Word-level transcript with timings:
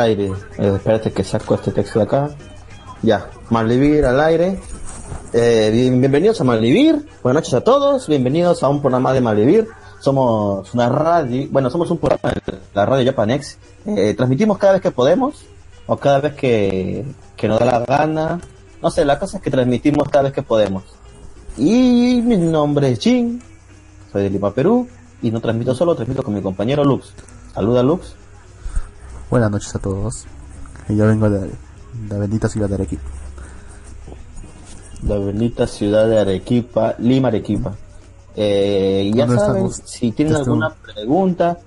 Al 0.00 0.06
aire. 0.06 0.32
Eh, 0.56 0.72
espérate 0.76 1.12
que 1.12 1.22
saco 1.22 1.56
este 1.56 1.72
texto 1.72 1.98
de 1.98 2.06
acá. 2.06 2.30
Ya. 3.02 3.28
Malvivir 3.50 4.06
al 4.06 4.18
aire. 4.20 4.58
Eh, 5.34 5.68
bien- 5.74 6.00
bienvenidos 6.00 6.40
a 6.40 6.44
Malvivir. 6.44 7.06
Buenas 7.22 7.42
noches 7.42 7.52
a 7.52 7.60
todos. 7.60 8.08
Bienvenidos 8.08 8.62
a 8.62 8.70
un 8.70 8.80
programa 8.80 9.12
de 9.12 9.20
Malvivir. 9.20 9.68
Somos 10.00 10.72
una 10.72 10.88
radio, 10.88 11.46
bueno, 11.50 11.68
somos 11.68 11.90
un 11.90 11.98
programa 11.98 12.30
de 12.32 12.40
la 12.72 12.86
radio 12.86 13.10
Japanex. 13.12 13.58
Eh, 13.84 14.14
transmitimos 14.16 14.56
cada 14.56 14.72
vez 14.72 14.80
que 14.80 14.90
podemos 14.90 15.44
o 15.86 15.98
cada 15.98 16.20
vez 16.20 16.32
que, 16.34 17.04
que 17.36 17.46
nos 17.46 17.58
da 17.58 17.66
la 17.66 17.80
gana. 17.80 18.40
No 18.80 18.90
sé, 18.90 19.04
la 19.04 19.18
cosa 19.18 19.36
es 19.36 19.42
que 19.42 19.50
transmitimos 19.50 20.08
cada 20.08 20.22
vez 20.24 20.32
que 20.32 20.42
podemos. 20.42 20.84
Y 21.58 22.22
mi 22.24 22.38
nombre 22.38 22.90
es 22.92 23.00
Jin, 23.00 23.42
soy 24.10 24.22
de 24.22 24.30
Lima, 24.30 24.50
Perú, 24.54 24.88
y 25.20 25.30
no 25.30 25.40
transmito 25.42 25.74
solo, 25.74 25.94
transmito 25.94 26.22
con 26.22 26.32
mi 26.32 26.40
compañero 26.40 26.84
Lux. 26.84 27.12
Saluda 27.52 27.82
Lux. 27.82 28.14
Buenas 29.30 29.50
noches 29.50 29.74
a 29.74 29.78
todos. 29.78 30.26
Yo 30.88 31.06
vengo 31.06 31.30
de 31.30 31.50
la 32.08 32.18
bendita 32.18 32.48
ciudad 32.48 32.68
de 32.68 32.74
Arequipa. 32.74 33.02
la 35.06 35.16
bendita 35.18 35.66
ciudad 35.66 36.06
de 36.08 36.18
Arequipa, 36.18 36.94
Lima, 36.98 37.28
Arequipa. 37.28 37.72
Eh, 38.36 39.10
ya 39.14 39.24
¿Dónde 39.26 39.40
saben, 39.40 39.66
estamos? 39.66 39.82
si 39.90 40.12
tienen 40.12 40.34
Esto- 40.34 40.44
alguna 40.50 40.70
pregunta, 40.74 41.58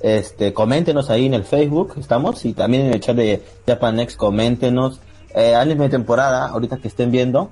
este, 0.00 0.54
coméntenos 0.54 1.10
ahí 1.10 1.26
en 1.26 1.34
el 1.34 1.44
Facebook, 1.44 1.94
estamos, 1.98 2.42
y 2.46 2.54
también 2.54 2.86
en 2.86 2.94
el 2.94 3.00
chat 3.00 3.16
de 3.16 3.44
Japanex, 3.66 4.16
coméntenos. 4.16 5.00
Eh, 5.34 5.54
anime 5.54 5.84
de 5.84 5.90
temporada, 5.90 6.46
ahorita 6.48 6.78
que 6.78 6.88
estén 6.88 7.10
viendo, 7.10 7.50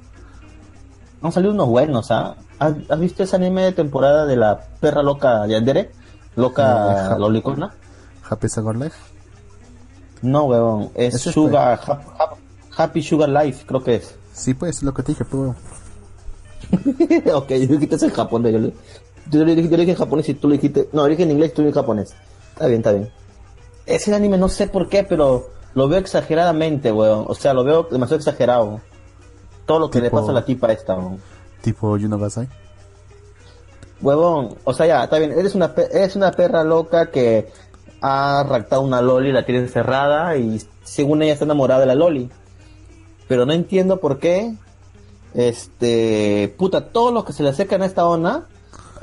han 1.23 1.31
salido 1.31 1.53
unos 1.53 1.69
buenos, 1.69 2.11
¿ah? 2.11 2.34
¿Has, 2.59 2.75
has 2.89 2.98
visto 2.98 3.23
ese 3.23 3.36
anime 3.36 3.62
de 3.64 3.73
temporada 3.73 4.25
de 4.27 4.34
la 4.36 4.59
perra 4.81 5.03
loca 5.03 5.47
Yandere? 5.47 5.91
Loca 6.36 7.14
Eh, 7.14 7.19
Lolicona. 7.19 7.73
Happy 8.29 8.47
Life. 8.79 8.97
No, 10.22 10.44
huevón, 10.44 10.91
es 10.94 11.20
Sugar, 11.20 11.78
Hap- 11.80 12.02
Hap- 12.19 12.36
Happy 12.77 13.02
Sugar 13.02 13.28
Life, 13.28 13.64
creo 13.66 13.83
que 13.83 13.97
es. 13.97 14.14
Sí, 14.33 14.55
pues, 14.55 14.83
lo 14.83 14.92
que 14.94 15.02
te 15.02 15.12
dije, 15.12 15.24
pues. 15.24 15.52
ok, 17.34 17.48
yo 17.48 17.78
dijiste 17.78 18.05
en 18.06 18.11
japonés. 18.12 18.52
Yo 18.52 18.58
le, 18.58 18.72
yo 19.30 19.44
le 19.44 19.55
dije, 19.55 19.69
yo 19.69 19.77
le 19.77 19.83
dije 19.83 19.92
en 19.92 19.98
japonés 19.98 20.28
y 20.28 20.34
tú 20.34 20.48
le 20.48 20.56
dijiste. 20.56 20.89
No, 20.92 21.05
le 21.05 21.11
dije 21.11 21.22
en 21.24 21.30
inglés 21.30 21.50
y 21.52 21.55
tú 21.55 21.62
en 21.62 21.72
japonés. 21.72 22.14
Está 22.52 22.66
bien, 22.66 22.80
está 22.80 22.92
bien. 22.92 23.11
Ese 23.86 24.14
anime 24.14 24.39
no 24.39 24.48
sé 24.48 24.66
por 24.69 24.89
qué, 24.89 25.02
pero 25.05 25.48
lo 25.74 25.89
veo 25.89 25.98
exageradamente, 25.98 26.92
weón. 26.92 27.24
O 27.28 27.34
sea, 27.34 27.55
lo 27.55 27.64
veo 27.64 27.84
demasiado 27.91 28.19
exagerado. 28.19 28.80
Todo 29.66 29.78
lo 29.78 29.91
que 29.91 30.00
le 30.00 30.11
pasa 30.11 30.30
a 30.30 30.34
la 30.34 30.44
tipa 30.44 30.72
esta, 30.72 30.94
weón. 30.94 31.19
Tipo 31.62 31.96
Yuno 31.96 32.19
Gasai. 32.19 32.48
Huevón, 34.00 34.55
o 34.64 34.72
sea, 34.72 34.86
ya, 34.86 35.05
está 35.05 35.19
bien. 35.19 35.33
Eres 35.33 35.55
una, 35.55 35.74
pe- 35.74 35.89
eres 35.92 36.14
una 36.16 36.30
perra 36.30 36.62
loca 36.62 37.11
que 37.11 37.50
ha 38.01 38.45
raptado 38.49 38.83
una 38.83 39.01
loli, 39.01 39.33
la 39.33 39.45
tiene 39.45 39.61
encerrada 39.63 40.37
y 40.37 40.61
según 40.83 41.23
ella 41.23 41.33
está 41.33 41.45
enamorada 41.45 41.81
de 41.81 41.87
la 41.87 41.95
loli. 41.95 42.31
Pero 43.27 43.45
no 43.47 43.53
entiendo 43.53 44.01
por 44.01 44.19
qué, 44.19 44.55
este, 45.35 46.55
puta, 46.58 46.89
todos 46.89 47.13
los 47.13 47.25
que 47.25 47.33
se 47.33 47.42
le 47.42 47.51
acercan 47.51 47.83
a 47.83 47.87
esta 47.87 48.07
ona, 48.07 48.47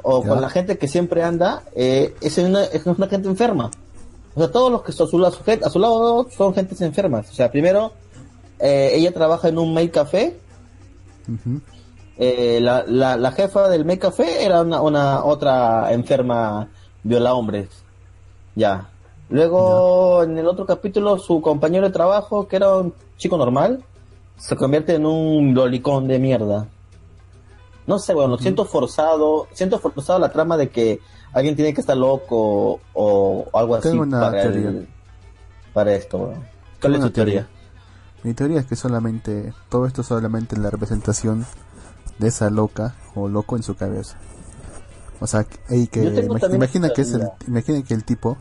o 0.04 0.22
Ya. 0.24 0.30
con 0.30 0.42
la 0.42 0.50
gente 0.50 0.78
que 0.78 0.88
siempre 0.88 1.24
anda, 1.24 1.64
eh, 1.76 2.16
es, 2.22 2.38
una, 2.38 2.64
es 2.64 2.86
una 2.86 3.08
gente 3.08 3.28
enferma. 3.28 3.72
O 4.36 4.40
sea, 4.40 4.52
todos 4.52 4.72
los 4.72 4.82
que 4.84 4.92
están 4.92 5.08
a 5.08 5.10
su 5.10 5.20
lado, 5.20 5.38
a 5.64 5.70
su 5.70 5.80
lado 5.80 6.28
son 6.36 6.54
gentes 6.54 6.82
enfermas. 6.82 7.30
O 7.30 7.34
sea, 7.34 7.50
primero, 7.52 7.94
eh, 8.60 8.92
ella 8.94 9.14
trabaja 9.14 9.48
en 9.48 9.58
un 9.58 9.74
maid 9.74 9.92
café, 9.92 10.36
eh, 12.18 12.60
la, 12.62 12.84
la, 12.88 13.18
la 13.18 13.32
jefa 13.32 13.68
del 13.68 13.84
Make 13.86 14.00
Café 14.00 14.46
era 14.46 14.62
una, 14.62 14.82
una 14.82 15.26
otra 15.26 15.92
enferma 15.92 16.70
viola 17.04 17.34
hombres. 17.34 17.68
Ya. 18.56 18.90
Luego, 19.30 20.24
en 20.24 20.38
el 20.38 20.48
otro 20.48 20.66
capítulo, 20.66 21.18
su 21.18 21.42
compañero 21.42 21.88
de 21.88 21.94
trabajo, 21.94 22.48
que 22.48 22.56
era 22.58 22.76
un 22.78 22.94
chico 23.18 23.38
normal, 23.38 23.84
se 24.38 24.56
convierte 24.56 24.96
en 24.96 25.06
un 25.06 25.54
lolicón 25.54 26.08
de 26.08 26.20
mierda. 26.20 26.68
No 27.88 28.00
sé, 28.00 28.14
bueno, 28.14 28.38
siento 28.38 28.66
forzado, 28.66 29.48
siento 29.54 29.80
forzado 29.80 30.20
la 30.20 30.32
trama 30.32 30.58
de 30.58 30.70
que 30.70 31.00
alguien 31.34 31.56
tiene 31.56 31.74
que 31.74 31.82
estar 31.82 31.96
loco 31.98 32.80
o, 32.94 33.48
o 33.52 33.58
algo 33.60 33.76
así 33.76 33.90
una 33.90 34.20
para, 34.22 34.44
el- 34.44 34.88
para 35.74 35.94
esto. 35.94 36.18
weón. 36.18 36.34
¿Cuál 36.82 36.94
Tengo 36.94 36.96
es 36.98 37.02
tu 37.02 37.10
teoría. 37.12 37.34
teoría? 37.42 37.50
Mi 38.24 38.34
teoría 38.34 38.60
es 38.60 38.66
que 38.66 38.76
solamente, 38.76 39.54
todo 39.70 39.86
esto 39.86 40.02
solamente 40.02 40.56
es 40.56 40.62
la 40.62 40.70
representación 40.72 41.46
de 42.18 42.28
esa 42.28 42.50
loca 42.50 42.96
o 43.14 43.28
loco 43.28 43.56
en 43.56 43.64
su 43.64 43.76
cabeza. 43.76 44.18
O 45.20 45.28
sea, 45.28 45.44
que- 45.44 45.60
imag- 45.70 46.54
imagina 46.54 46.90
que 46.90 47.02
es 47.02 47.14
el, 47.14 47.28
imagina 47.48 47.82
que 47.84 47.94
el 47.94 48.04
tipo, 48.04 48.38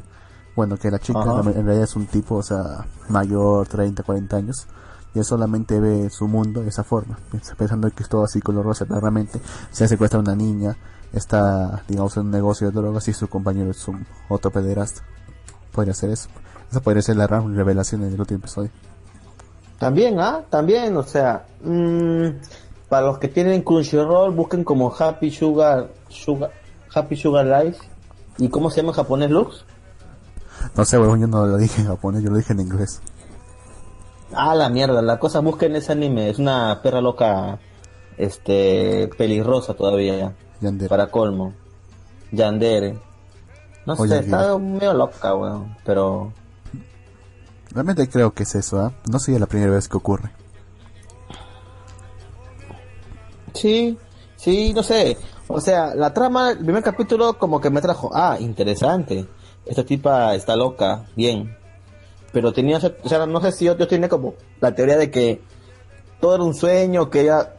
bueno, 0.57 0.77
que 0.77 0.91
la 0.91 0.99
chica 0.99 1.21
Ajá. 1.21 1.41
en 1.41 1.65
realidad 1.67 1.85
es 1.85 1.97
un 1.97 2.07
tipo, 2.07 2.37
o 2.37 2.43
sea, 2.43 2.87
mayor, 3.09 3.67
30, 3.69 4.03
40 4.03 4.37
años, 4.37 4.67
y 5.15 5.19
él 5.21 5.25
solamente 5.25 5.79
ve 5.81 6.11
su 6.11 6.27
mundo 6.27 6.63
de 6.63 6.69
esa 6.69 6.83
forma, 6.85 7.19
pensando 7.57 7.89
que 7.91 8.03
es 8.03 8.09
todo 8.09 8.25
así 8.25 8.41
color 8.41 8.65
rosa, 8.65 8.85
pero 8.87 9.01
realmente 9.01 9.41
se 9.71 9.87
secuestra 9.89 10.19
a 10.19 10.23
una 10.23 10.35
niña, 10.35 10.77
está, 11.13 11.83
digamos, 11.89 12.17
en 12.17 12.25
un 12.25 12.31
negocio 12.33 12.69
de 12.71 12.73
drogas 12.81 13.07
y 13.09 13.13
su 13.13 13.29
compañero 13.29 13.71
es 13.71 13.87
un 13.87 14.05
otro 14.29 14.51
pederasta. 14.51 15.03
Podría 15.73 15.95
ser 15.95 16.11
eso. 16.11 16.29
Esa 16.71 16.81
podría 16.81 17.03
ser 17.03 17.17
la 17.17 17.27
gran 17.29 17.55
revelación 17.55 18.03
en 18.03 18.13
el 18.15 18.19
último 18.21 18.39
episodio. 18.39 18.71
También, 19.79 20.19
¿ah? 20.21 20.43
También, 20.51 20.97
o 20.97 21.03
sea, 21.03 21.45
mm, 21.63 22.27
para 22.89 23.07
los 23.07 23.19
que 23.19 23.29
tienen 23.29 23.63
Crunchyroll, 23.63 24.33
busquen 24.35 24.65
como 24.65 24.93
Happy 24.97 25.31
Sugar, 25.31 25.91
Sugar, 26.09 26.51
Happy 26.95 27.17
Sugar 27.17 27.47
Life. 27.47 27.79
¿Y 28.39 28.49
cómo 28.49 28.71
se 28.71 28.77
llama 28.79 28.91
en 28.91 28.97
japonés, 28.97 29.31
Lux? 29.31 29.65
No 30.77 30.85
sé, 30.85 30.99
huevón, 30.99 31.21
yo 31.21 31.27
no 31.27 31.47
lo 31.47 31.57
dije 31.57 31.81
en 31.83 31.89
japonés, 31.89 32.23
yo 32.23 32.31
lo 32.31 32.37
dije 32.37 32.53
en 32.53 32.61
inglés. 32.61 33.01
Ah, 34.33 34.55
la 34.55 34.69
mierda, 34.69 35.03
la 35.03 35.19
cosa, 35.19 35.41
busquen 35.41 35.77
ese 35.77 35.93
anime, 35.93 36.31
es 36.31 36.39
una 36.39 36.81
perra 36.83 37.01
loca, 37.01 37.59
este, 38.17 39.09
pelirrosa 39.17 39.75
todavía, 39.75 40.35
Yandere. 40.61 40.89
para 40.89 41.11
colmo. 41.11 41.53
Yandere. 42.33 42.99
No 43.87 43.95
sé, 43.97 44.19
está 44.19 44.59
medio 44.59 44.95
loca, 44.95 45.35
weón, 45.35 45.77
pero... 45.85 46.33
Realmente 47.71 48.09
creo 48.09 48.33
que 48.33 48.45
es 48.45 48.55
eso, 48.55 48.81
¿ah? 48.81 48.93
No 49.11 49.19
sería 49.19 49.41
la 49.41 49.47
primera 49.47 49.73
vez 49.73 49.89
que 49.89 49.97
ocurre. 49.97 50.31
Sí, 53.53 53.99
sí, 54.37 54.73
no 54.73 54.83
sé. 54.83 55.17
O 55.47 55.61
sea, 55.61 55.95
la 55.95 56.13
trama, 56.15 56.53
el 56.53 56.59
primer 56.59 56.83
capítulo 56.83 57.35
como 57.35 57.61
que 57.61 57.71
me 57.71 57.81
trajo, 57.81 58.11
ah, 58.15 58.37
interesante. 58.41 59.27
Esta 59.67 59.85
tipa 59.85 60.35
está 60.35 60.57
loca, 60.57 61.07
bien. 61.17 61.57
Pero 62.33 62.53
tenía, 62.53 62.79
o 62.79 63.09
sea, 63.09 63.27
no 63.27 63.41
sé 63.41 63.53
si 63.53 63.69
otros 63.69 63.89
tiene 63.89 64.09
como 64.09 64.35
la 64.61 64.75
teoría 64.75 64.97
de 64.97 65.11
que 65.11 65.41
todo 66.21 66.35
era 66.35 66.45
un 66.45 66.55
sueño, 66.55 67.11
que 67.11 67.23
ella, 67.23 67.55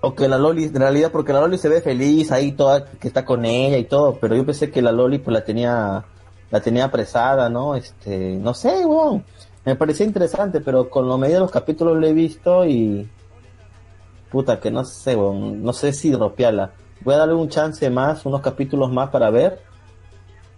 o 0.00 0.14
que 0.14 0.28
la 0.28 0.38
Loli, 0.38 0.64
en 0.64 0.74
realidad, 0.74 1.12
porque 1.12 1.32
la 1.32 1.40
Loli 1.40 1.58
se 1.58 1.68
ve 1.68 1.80
feliz 1.80 2.32
ahí, 2.32 2.52
toda, 2.52 2.84
que 2.86 3.08
está 3.08 3.24
con 3.24 3.44
ella 3.44 3.76
y 3.76 3.84
todo, 3.84 4.18
pero 4.20 4.34
yo 4.34 4.44
pensé 4.44 4.70
que 4.70 4.82
la 4.82 4.92
Loli 4.92 5.18
pues 5.18 5.34
la 5.34 5.44
tenía, 5.44 6.04
la 6.50 6.60
tenía 6.60 6.86
apresada, 6.86 7.48
¿no? 7.48 7.76
Este, 7.76 8.36
no 8.36 8.54
sé, 8.54 8.84
weón. 8.84 9.24
Me 9.64 9.76
parecía 9.76 10.06
interesante, 10.06 10.60
pero 10.60 10.88
con 10.88 11.08
lo 11.08 11.18
medida 11.18 11.36
de 11.36 11.40
los 11.40 11.50
capítulos 11.50 11.98
lo 11.98 12.06
he 12.06 12.12
visto 12.12 12.64
y, 12.64 13.08
Puta, 14.30 14.58
que 14.60 14.70
no 14.70 14.84
sé, 14.84 15.14
weón, 15.16 15.62
no 15.62 15.72
sé 15.72 15.92
si 15.92 16.10
dropearla. 16.10 16.72
Voy 17.00 17.14
a 17.14 17.18
darle 17.18 17.34
un 17.34 17.48
chance 17.48 17.88
más, 17.90 18.24
unos 18.26 18.40
capítulos 18.40 18.90
más 18.90 19.10
para 19.10 19.30
ver, 19.30 19.62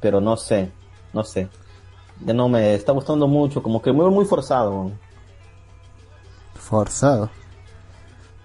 pero 0.00 0.20
no 0.20 0.36
sé, 0.36 0.72
no 1.12 1.24
sé. 1.24 1.48
Ya 2.24 2.32
no 2.32 2.48
me 2.48 2.74
está 2.74 2.92
gustando 2.92 3.26
mucho, 3.26 3.62
como 3.62 3.82
que 3.82 3.92
muy, 3.92 4.10
muy 4.10 4.24
forzado. 4.24 4.90
Forzado. 6.54 7.30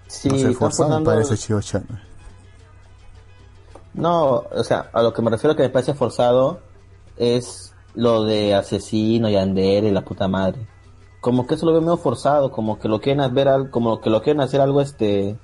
Sí, 0.06 0.28
no 0.28 0.38
sé, 0.38 0.52
forzado 0.54 0.98
me 0.98 1.04
parece 1.04 1.36
Chio-chan. 1.36 1.86
No, 3.94 4.44
o 4.50 4.64
sea, 4.64 4.90
a 4.92 5.02
lo 5.02 5.12
que 5.12 5.22
me 5.22 5.30
refiero 5.30 5.56
que 5.56 5.62
me 5.62 5.70
parece 5.70 5.94
forzado 5.94 6.60
es 7.16 7.74
lo 7.94 8.24
de 8.24 8.54
asesino 8.54 9.28
y 9.28 9.36
Ander 9.36 9.84
y 9.84 9.90
la 9.90 10.04
puta 10.04 10.28
madre. 10.28 10.66
Como 11.20 11.46
que 11.46 11.54
eso 11.54 11.64
lo 11.64 11.72
veo 11.72 11.80
medio 11.80 11.96
forzado, 11.96 12.50
como 12.50 12.78
que 12.78 12.88
lo 12.88 13.00
quieren 13.00 13.32
ver 13.32 13.70
como 13.70 14.00
que 14.00 14.10
lo 14.10 14.20
quieren 14.20 14.42
hacer 14.42 14.60
algo 14.60 14.80
este 14.80 15.38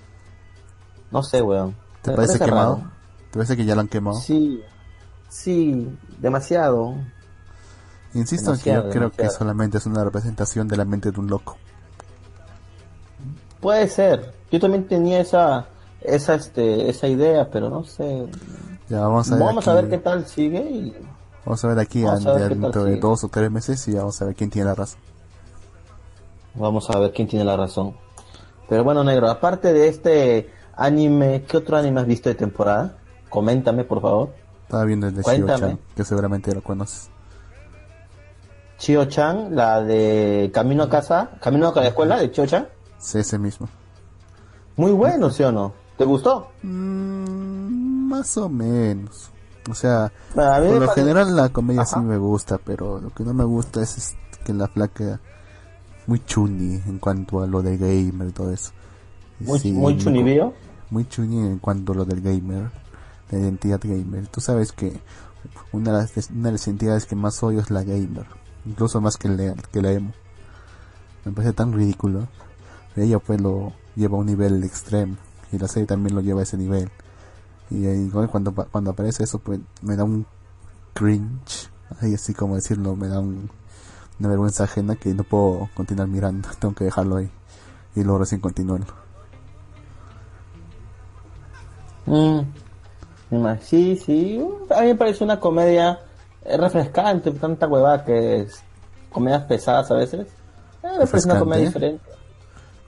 no 1.11 1.23
sé, 1.23 1.43
weón. 1.43 1.77
¿Te 2.03 2.13
parece 2.13 2.39
parece 2.39 2.45
quemado? 2.45 2.77
raro. 2.77 2.91
¿Te 3.31 3.39
parece 3.39 3.57
que 3.57 3.65
ya 3.65 3.75
lo 3.75 3.81
han 3.83 3.89
quemado? 3.89 4.21
Sí. 4.21 4.63
Sí, 5.29 5.89
demasiado. 6.19 6.95
Insisto 8.15 8.53
en 8.55 8.59
que 8.61 8.71
demasiado, 8.71 8.83
yo 8.83 8.91
creo 8.91 9.11
que 9.13 9.31
solamente 9.31 9.79
es 9.79 9.87
una 9.87 10.03
representación 10.05 10.67
de 10.69 10.77
la 10.77 10.85
mente 10.85 11.13
de 11.13 11.21
un 11.21 11.29
loco. 11.29 11.57
Puede 13.61 13.89
ser. 13.89 14.35
Yo 14.51 14.59
también 14.61 14.89
tenía 14.89 15.21
esa 15.21 15.69
esa 16.01 16.35
este 16.35 16.89
esa 16.91 17.07
idea, 17.09 17.51
pero 17.51 17.69
no 17.71 17.85
sé. 17.85 18.27
Ya 18.89 19.01
vamos 19.01 19.31
a 19.31 19.37
ver 19.37 19.45
Vamos 19.45 19.69
a 19.69 19.75
ver 19.75 19.89
qué 19.89 19.99
tal 19.99 20.27
sigue 20.27 20.61
y 20.63 20.97
Vamos 21.45 21.65
a 21.65 21.69
ver 21.69 21.79
aquí 21.79 22.05
a 22.07 22.17
ver 22.33 22.57
dentro 22.57 22.85
de 22.85 22.95
sigue. 22.95 23.01
dos 23.01 23.25
o 23.25 23.29
tres 23.29 23.51
meses 23.51 23.87
y 23.89 23.95
vamos 23.95 24.21
a 24.21 24.25
ver 24.27 24.35
quién 24.35 24.51
tiene 24.51 24.69
la 24.69 24.75
razón. 24.75 25.01
vamos 26.55 26.91
a 26.91 26.99
ver 26.99 27.13
quién 27.13 27.29
tiene 27.29 27.45
la 27.45 27.57
razón. 27.57 27.97
Pero 28.69 28.85
bueno, 28.85 29.05
negro, 29.05 29.29
aparte 29.29 29.73
de 29.73 29.89
este 29.89 30.51
anime, 30.81 31.45
¿qué 31.47 31.57
otro 31.59 31.77
anime 31.77 32.01
has 32.01 32.07
visto 32.07 32.29
de 32.29 32.35
temporada? 32.35 32.97
Coméntame, 33.29 33.85
por 33.85 34.01
favor. 34.01 34.31
Estaba 34.63 34.85
viendo 34.85 35.07
el 35.07 35.15
de. 35.15 35.23
Shio-chan, 35.23 35.79
que 35.95 36.05
seguramente 36.05 36.53
lo 36.55 36.63
conoces. 36.63 37.11
Chio 38.79 39.05
Chan, 39.05 39.55
la 39.55 39.83
de 39.83 40.51
Camino 40.55 40.85
a 40.85 40.89
casa, 40.89 41.33
Camino 41.41 41.69
a 41.69 41.81
la 41.81 41.89
escuela 41.89 42.19
de 42.19 42.31
Chio 42.31 42.47
Chan. 42.47 42.67
Sí, 42.99 43.19
ese 43.19 43.39
mismo. 43.39 43.69
Muy 44.77 44.93
bueno, 44.93 45.29
¿sí 45.31 45.43
o 45.43 45.53
no? 45.53 45.75
¿Te 45.99 46.05
gustó? 46.07 46.49
Mm, 46.63 48.09
más 48.09 48.37
o 48.39 48.49
menos. 48.49 49.31
O 49.71 49.75
sea, 49.75 50.11
por 50.35 50.65
lo 50.65 50.87
parece- 50.87 50.95
general 51.03 51.37
la 51.37 51.51
comedia 51.51 51.83
Ajá. 51.83 52.01
sí 52.01 52.07
me 52.07 52.17
gusta, 52.17 52.59
pero 52.59 52.99
lo 52.99 53.11
que 53.11 53.23
no 53.23 53.35
me 53.35 53.45
gusta 53.45 53.83
es, 53.83 53.99
es 53.99 54.17
que 54.45 54.55
la 54.55 54.67
flaca 54.67 55.21
muy 56.07 56.25
chuni 56.25 56.81
en 56.87 56.99
cuanto 56.99 57.43
a 57.43 57.47
lo 57.47 57.61
de 57.63 57.77
gamer 57.77 58.29
y 58.29 58.33
todo 58.33 58.51
eso. 58.51 58.73
Muy, 59.41 59.59
sí, 59.59 59.73
muy 59.73 59.99
chunibío. 59.99 60.55
Muy 60.91 61.07
chuni 61.09 61.39
en 61.39 61.59
cuanto 61.59 61.93
a 61.93 61.97
lo 61.97 62.05
del 62.05 62.21
gamer, 62.21 62.71
la 63.31 63.39
identidad 63.39 63.81
gamer. 63.83 64.27
Tú 64.29 64.41
sabes 64.41 64.73
que 64.73 65.01
una 65.73 65.93
de 65.93 65.99
las, 65.99 66.31
una 66.31 66.47
de 66.49 66.53
las 66.53 66.67
identidades 66.67 67.07
que 67.07 67.17
más 67.17 67.43
odio 67.43 67.61
es 67.61 67.71
la 67.71 67.83
gamer, 67.83 68.27
incluso 68.67 69.01
más 69.01 69.17
que 69.17 69.29
la, 69.29 69.55
que 69.55 69.83
la 69.83 69.93
emo. 69.93 70.13
Me 71.25 71.33
parece 71.33 71.53
tan 71.53 71.73
ridículo. 71.73 72.29
Ella 72.97 73.19
pues 73.19 73.41
lo 73.41 73.73
lleva 73.95 74.17
a 74.17 74.21
un 74.21 74.27
nivel 74.27 74.65
extremo 74.65 75.17
y 75.53 75.59
la 75.59 75.69
serie 75.69 75.87
también 75.87 76.15
lo 76.15 76.21
lleva 76.21 76.41
a 76.41 76.43
ese 76.43 76.57
nivel. 76.57 76.91
Y 77.71 77.87
eh, 77.87 77.95
igual 77.97 78.29
cuando, 78.29 78.53
cuando 78.53 78.91
aparece 78.91 79.23
eso 79.25 79.39
pues 79.39 79.61
me 79.83 79.97
da 79.97 80.05
un 80.05 80.27
cringe, 80.95 81.71
ahí 82.01 82.15
así 82.15 82.35
como 82.35 82.57
decirlo, 82.57 82.97
me 82.97 83.07
da 83.09 83.21
un- 83.21 83.51
una 84.19 84.29
vergüenza 84.29 84.65
ajena 84.65 84.97
que 84.97 85.15
no 85.15 85.25
puedo 85.25 85.71
continuar 85.75 86.09
mirando, 86.09 86.49
tengo 86.59 86.75
que 86.75 86.85
dejarlo 86.85 87.17
ahí 87.17 87.31
y 87.95 88.03
luego 88.03 88.19
recién 88.19 88.41
continuarlo. 88.41 88.87
Mm. 92.11 93.57
Sí, 93.61 93.97
sí. 93.97 94.45
A 94.75 94.81
mí 94.81 94.89
me 94.89 94.95
parece 94.97 95.23
una 95.25 95.39
comedia 95.39 96.01
eh, 96.45 96.57
refrescante, 96.57 97.31
tanta 97.33 97.69
huevada 97.69 98.05
que 98.05 98.41
es 98.41 98.63
comedias 99.13 99.45
pesadas 99.45 99.91
a 99.91 99.95
veces. 99.95 100.27
Eh, 100.83 100.89
me 100.99 101.07
parece 101.07 101.29
una 101.29 101.39
comedia 101.39 101.67
diferente. 101.67 102.05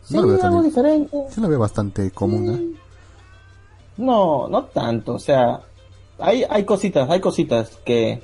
Sí, 0.03 0.17
No 0.17 0.37
tan 0.37 0.47
algo 0.47 0.63
diferente. 0.63 1.17
Yo 1.35 1.43
lo 1.43 1.49
veo 1.49 1.59
bastante 1.61 2.11
común, 2.11 2.51
¿eh? 2.77 2.79
No, 3.99 4.49
no 4.49 4.65
tanto. 4.65 5.15
O 5.15 5.19
sea, 5.19 5.61
hay, 6.19 6.45
hay 6.49 6.65
cositas, 6.65 7.09
hay 7.09 7.21
cositas 7.21 7.77
que 7.85 8.23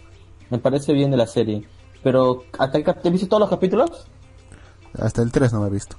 me 0.51 0.59
parece 0.59 0.93
bien 0.93 1.11
de 1.13 1.17
la 1.19 1.27
serie. 1.27 1.69
Pero, 2.03 2.43
¿hasta 2.59 2.79
el 2.79 2.85
cap- 2.85 3.01
¿te 3.03 3.11
viste 3.11 3.27
todos 3.29 3.41
los 3.43 3.51
capítulos? 3.51 4.07
Hasta 4.99 5.23
el 5.23 5.31
3 5.31 5.53
no 5.53 5.61
me 5.61 5.69
he 5.69 5.71
visto. 5.71 5.97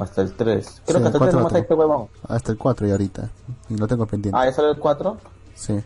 Hasta 0.00 0.22
el 0.22 0.32
3. 0.34 0.66
Sí, 0.66 0.72
Creo 0.86 1.00
que 1.00 1.06
hasta 1.06 1.08
el 1.08 1.12
3 1.12 1.18
cuatro 1.18 1.38
nomás 1.38 1.52
hay 1.54 1.60
este 1.60 1.74
huevón. 1.74 2.08
Hasta 2.26 2.52
el 2.52 2.58
4 2.58 2.88
y 2.88 2.90
ahorita. 2.90 3.30
Y 3.68 3.76
lo 3.76 3.86
tengo 3.86 4.06
pendiente. 4.06 4.38
Ah, 4.40 4.46
¿ya 4.46 4.52
salió 4.52 4.70
el 4.70 4.78
4? 4.78 5.16
Sí. 5.54 5.78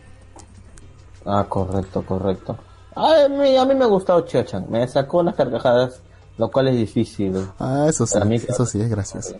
Ah, 1.25 1.45
correcto, 1.49 2.03
correcto. 2.05 2.57
A 2.95 3.27
mí, 3.27 3.57
a 3.57 3.65
mí 3.65 3.75
me 3.75 3.83
ha 3.83 3.87
gustado 3.87 4.21
Chochan. 4.21 4.65
Me 4.69 4.87
sacó 4.87 5.19
unas 5.19 5.35
carcajadas, 5.35 6.01
lo 6.37 6.49
cual 6.49 6.69
es 6.69 6.77
difícil. 6.77 7.45
Ah, 7.59 7.87
eso 7.89 8.05
sí. 8.05 8.17
Mí, 8.25 8.35
eso 8.35 8.65
sí, 8.65 8.79
es 8.79 8.89
gracioso. 8.89 9.35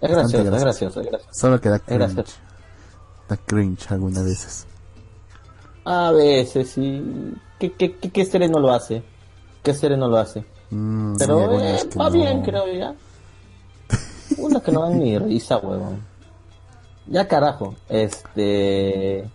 Es 0.00 0.10
gracioso, 0.10 0.38
es 0.56 0.62
gracioso. 0.62 1.00
es 1.00 1.06
gracioso. 1.06 1.34
Solo 1.38 1.60
que 1.60 1.68
da 1.68 1.78
cringe. 1.78 2.24
Da 3.28 3.36
cringe 3.36 3.92
algunas 3.92 4.24
veces. 4.24 4.66
A 5.84 6.12
veces 6.12 6.70
sí. 6.70 7.34
¿Qué, 7.58 7.72
qué, 7.72 7.96
qué, 7.96 8.10
qué 8.10 8.24
serie 8.24 8.48
no 8.48 8.58
lo 8.58 8.72
hace? 8.72 9.02
¿Qué 9.62 9.74
serie 9.74 9.96
no 9.96 10.08
lo 10.08 10.16
hace? 10.16 10.44
Mm, 10.70 11.16
Pero 11.18 11.60
eh, 11.60 11.78
va 12.00 12.04
no. 12.04 12.10
bien, 12.10 12.42
creo 12.42 12.66
ya. 12.72 12.94
Unas 14.38 14.62
que 14.62 14.72
no 14.72 14.82
dan 14.82 14.98
ni 14.98 15.18
risa, 15.18 15.58
huevón. 15.58 16.00
Ya 17.06 17.26
carajo, 17.28 17.74
este... 17.88 19.28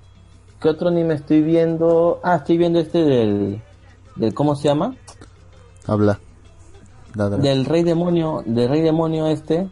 ¿Qué 0.59 0.69
otro 0.69 0.87
anime 0.89 1.13
estoy 1.15 1.41
viendo? 1.41 2.19
Ah, 2.23 2.37
estoy 2.37 2.57
viendo 2.57 2.79
este 2.79 3.03
del... 3.03 3.61
del 4.15 4.33
¿Cómo 4.33 4.55
se 4.55 4.67
llama? 4.67 4.95
Habla. 5.85 6.19
Del 7.37 7.65
rey 7.65 7.83
demonio, 7.83 8.43
del 8.45 8.69
rey 8.69 8.81
demonio 8.81 9.27
este. 9.27 9.69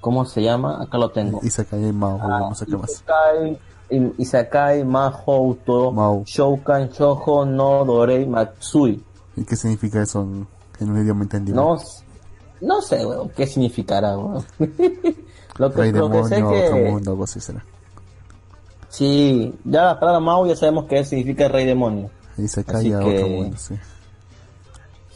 ¿Cómo 0.00 0.24
se 0.24 0.42
llama? 0.42 0.82
Acá 0.82 0.98
lo 0.98 1.10
tengo. 1.10 1.40
Cae 1.70 1.92
Mao, 1.92 2.18
Ah, 2.20 2.54
sé 2.54 2.66
qué 2.66 2.76
más. 2.76 2.90
Isekai, 2.90 3.58
I- 3.90 4.12
Isekai 4.18 4.84
Mahouto 4.84 5.92
Mau. 5.92 6.24
Shoukan 6.24 6.88
Shoujo 6.90 7.44
no 7.46 7.84
Dorei 7.84 8.26
Matsui. 8.26 9.02
¿Y 9.36 9.44
qué 9.44 9.56
significa 9.56 10.02
eso 10.02 10.22
en, 10.22 10.46
en 10.80 10.90
un 10.90 10.98
idioma 11.02 11.22
entendible? 11.22 11.60
No, 11.60 11.76
s- 11.76 12.01
no 12.62 12.80
sé, 12.80 13.04
weón, 13.04 13.28
qué 13.30 13.46
significará, 13.46 14.16
weón. 14.16 14.44
lo 15.58 15.70
que, 15.72 15.82
que 15.82 15.92
demonio, 15.92 16.26
sé 16.28 16.42
otro 16.42 16.74
que... 16.76 16.90
mundo, 16.90 17.10
algo 17.12 17.24
así 17.24 17.40
será. 17.40 17.64
Sí, 18.88 19.54
ya 19.64 19.84
la 19.84 20.00
palabra 20.00 20.20
Mao 20.20 20.46
ya 20.46 20.54
sabemos 20.56 20.84
que 20.86 21.04
significa 21.04 21.48
rey 21.48 21.64
demonio. 21.66 22.10
Y 22.36 22.46
se 22.48 22.60
Así 22.60 22.70
cae 22.70 22.94
a 22.94 22.98
que- 23.00 23.14
otro 23.16 23.28
mundo, 23.28 23.56
sí. 23.56 23.74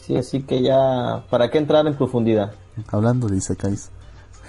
Sí, 0.01 0.15
así 0.17 0.41
que 0.43 0.61
ya... 0.61 1.25
¿Para 1.29 1.49
qué 1.51 1.57
entrar 1.57 1.85
en 1.85 1.95
profundidad? 1.95 2.53
Hablando 2.87 3.27
de 3.27 3.37
Isekais, 3.37 3.89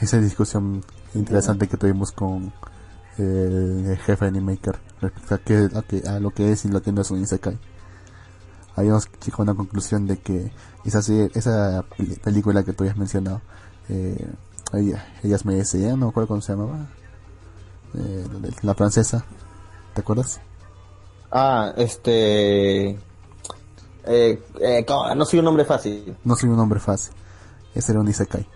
esa 0.00 0.18
discusión 0.18 0.82
interesante 1.14 1.66
que 1.66 1.76
tuvimos 1.76 2.12
con 2.12 2.52
el 3.18 3.98
jefe 4.04 4.26
Animaker 4.26 4.76
respecto 5.00 5.34
a, 5.34 5.38
qué- 5.38 5.68
a, 5.74 5.82
qué- 5.82 6.08
a 6.08 6.20
lo 6.20 6.30
que 6.30 6.52
es 6.52 6.64
y 6.64 6.68
lo 6.68 6.80
que 6.80 6.92
no 6.92 7.00
es 7.02 7.10
un 7.10 7.20
Isekai. 7.22 7.58
Habíamos 8.78 9.08
llegado 9.24 9.42
a 9.42 9.44
una 9.44 9.54
conclusión 9.54 10.06
de 10.06 10.18
que 10.18 10.52
esa, 10.84 10.98
esa 10.98 11.84
pel- 11.88 12.20
película 12.20 12.62
que 12.62 12.72
tú 12.72 12.84
habías 12.84 12.96
mencionado, 12.96 13.40
eh, 13.88 14.26
ella- 14.72 15.04
ellas 15.22 15.44
me 15.44 15.54
decían, 15.54 15.98
no 15.98 16.06
me 16.06 16.10
acuerdo 16.10 16.28
cómo 16.28 16.40
se 16.40 16.52
llamaba, 16.52 16.86
eh, 17.94 18.24
la 18.62 18.74
francesa, 18.74 19.24
¿te 19.94 20.00
acuerdas? 20.00 20.40
Ah, 21.30 21.72
este... 21.76 22.90
Eh, 24.10 24.42
eh, 24.60 24.86
no 25.16 25.24
soy 25.24 25.40
un 25.40 25.46
hombre 25.48 25.64
fácil. 25.64 26.16
No 26.24 26.34
soy 26.36 26.48
un 26.48 26.58
hombre 26.60 26.80
fácil, 26.80 27.12
ese 27.74 27.92
era 27.92 28.00
un 28.00 28.08
Isekai. 28.08 28.46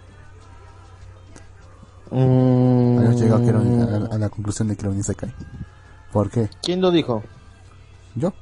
Mm, 2.11 2.99
Habíamos 2.99 3.21
llegado 3.21 3.43
a, 4.11 4.15
a 4.15 4.19
la 4.19 4.29
conclusión 4.29 4.69
de 4.69 4.77
que 4.77 4.83
era 4.83 4.91
un 4.91 4.99
Isekai. 4.99 5.35
¿Por 6.13 6.31
qué? 6.31 6.49
¿Quién 6.63 6.81
lo 6.81 6.91
dijo? 6.91 7.23
yo. 8.15 8.33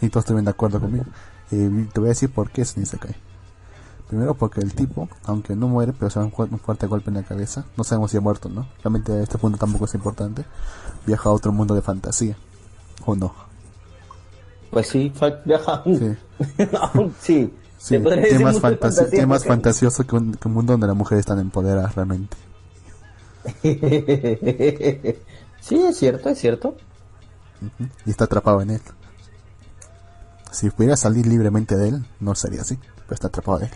Y 0.00 0.08
todos 0.08 0.24
estuvieron 0.24 0.44
de 0.44 0.50
acuerdo 0.52 0.80
conmigo. 0.80 1.04
Y 1.50 1.84
te 1.86 2.00
voy 2.00 2.08
a 2.08 2.10
decir 2.10 2.30
por 2.30 2.50
qué 2.50 2.62
es 2.62 2.76
un 2.76 2.82
Isekai. 2.82 3.14
Primero 4.08 4.34
porque 4.34 4.60
el 4.60 4.72
tipo, 4.74 5.08
aunque 5.24 5.54
no 5.54 5.68
muere, 5.68 5.92
pero 5.92 6.08
se 6.10 6.18
da 6.18 6.24
un, 6.24 6.32
fu- 6.32 6.42
un 6.44 6.58
fuerte 6.58 6.86
golpe 6.86 7.10
en 7.10 7.16
la 7.16 7.22
cabeza, 7.24 7.66
no 7.76 7.84
sabemos 7.84 8.10
si 8.10 8.16
ha 8.16 8.20
muerto 8.22 8.48
o 8.48 8.50
no. 8.50 8.66
Realmente 8.82 9.12
a 9.12 9.22
este 9.22 9.36
punto 9.38 9.58
tampoco 9.58 9.84
es 9.84 9.94
importante. 9.94 10.44
Viaja 11.06 11.28
a 11.28 11.32
otro 11.32 11.52
mundo 11.52 11.74
de 11.74 11.82
fantasía. 11.82 12.36
¿O 13.04 13.14
no? 13.14 13.34
Pues 14.70 14.88
sí, 14.88 15.12
viaja. 15.44 15.82
Sí. 15.84 16.16
No, 16.72 17.10
sí. 17.20 17.52
Sí, 17.78 17.94
Se 17.94 18.00
podría 18.00 18.22
¿Qué 18.24 18.28
decir 18.30 18.44
más, 18.46 18.56
fantasi- 18.60 18.78
fantasía 18.96 19.26
más 19.26 19.38
porque- 19.42 19.48
fantasioso 19.48 20.04
que 20.06 20.16
un, 20.16 20.32
que 20.34 20.48
un 20.48 20.54
mundo 20.54 20.72
donde 20.72 20.86
las 20.88 20.96
mujeres 20.96 21.20
están 21.20 21.38
empoderadas 21.38 21.94
realmente? 21.94 22.36
sí, 25.60 25.76
es 25.82 25.96
cierto, 25.96 26.28
es 26.28 26.38
cierto. 26.38 26.76
Y 28.06 28.10
está 28.10 28.24
atrapado 28.24 28.60
en 28.62 28.70
él. 28.70 28.80
Si 30.58 30.70
pudiera 30.70 30.96
salir 30.96 31.24
libremente 31.24 31.76
de 31.76 31.90
él, 31.90 32.04
no 32.18 32.34
sería 32.34 32.62
así. 32.62 32.76
Pero 33.04 33.14
está 33.14 33.28
atrapado 33.28 33.60
de 33.60 33.66
él. 33.66 33.70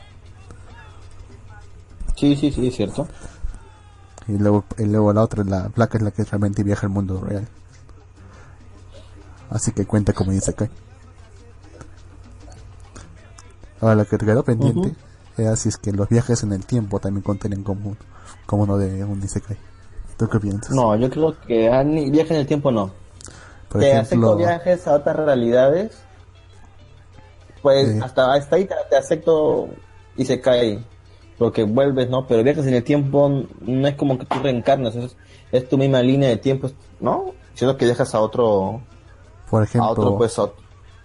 Sí, 2.17 2.35
sí, 2.35 2.51
sí, 2.51 2.67
es 2.67 2.75
cierto. 2.75 3.07
Y 4.27 4.37
luego, 4.37 4.65
y 4.77 4.87
luego 4.87 5.13
la 5.13 5.23
otra, 5.23 5.45
la 5.45 5.69
placa 5.69 5.99
es 5.99 6.03
la 6.03 6.11
que 6.11 6.25
realmente 6.25 6.65
viaja 6.65 6.89
al 6.89 6.93
mundo 6.93 7.21
real. 7.21 7.47
Así 9.51 9.71
que 9.71 9.87
cuenta 9.87 10.13
como 10.13 10.33
Isekai. 10.33 10.71
Ahora 13.81 13.95
lo 13.95 14.05
que 14.05 14.19
te 14.19 14.27
quedó 14.27 14.43
pendiente 14.43 14.93
era 15.39 15.55
si 15.55 15.69
es 15.69 15.77
que 15.77 15.93
los 15.93 16.09
viajes 16.09 16.43
en 16.43 16.53
el 16.53 16.67
tiempo 16.67 16.99
también 16.99 17.23
contienen 17.23 17.63
como, 17.63 17.97
como 18.45 18.65
uno 18.65 18.77
de 18.77 19.05
un 19.05 19.23
Isekai. 19.23 19.57
¿Tú 20.17 20.29
qué 20.29 20.41
piensas? 20.41 20.75
No, 20.75 20.97
yo 20.97 21.09
creo 21.09 21.41
que 21.47 21.71
ah, 21.71 21.85
ni- 21.85 22.11
viaje 22.11 22.35
en 22.35 22.41
el 22.41 22.47
tiempo 22.49 22.73
no. 22.73 22.91
Por 23.69 23.81
te 23.83 24.01
ejemplo, 24.01 24.35
viajes 24.37 24.89
a 24.89 24.95
otras 24.95 25.15
realidades. 25.15 25.93
Pues 27.63 27.89
Sí. 27.93 28.01
hasta, 28.03 28.33
hasta 28.35 28.57
ahí 28.57 28.65
te, 28.65 28.75
te 28.91 28.97
acepto 28.97 29.69
y 30.17 30.25
se 30.25 30.41
cae. 30.41 30.83
Porque 31.39 31.65
vuelves, 31.65 32.09
¿no? 32.11 32.27
Pero 32.27 32.43
viajes 32.45 32.67
en 32.67 32.75
el 32.75 32.85
tiempo 32.85 33.45
no 33.61 33.89
es 33.89 33.95
como 33.97 34.19
que 34.19 34.27
tú 34.27 34.39
reencarnas, 34.43 34.95
es, 34.95 35.17
es 35.51 35.69
tu 35.69 35.79
misma 35.79 36.01
línea 36.03 36.29
de 36.29 36.37
tiempo, 36.37 36.71
¿no? 37.01 37.33
Sino 37.55 37.77
que 37.77 37.85
viajas 37.85 38.15
a 38.15 38.21
otro, 38.21 38.81
por 39.51 39.63
a 39.63 39.65
ejemplo, 39.65 39.91
otro, 39.91 40.17
pues, 40.17 40.39
a 40.39 40.43
ot- 40.43 40.55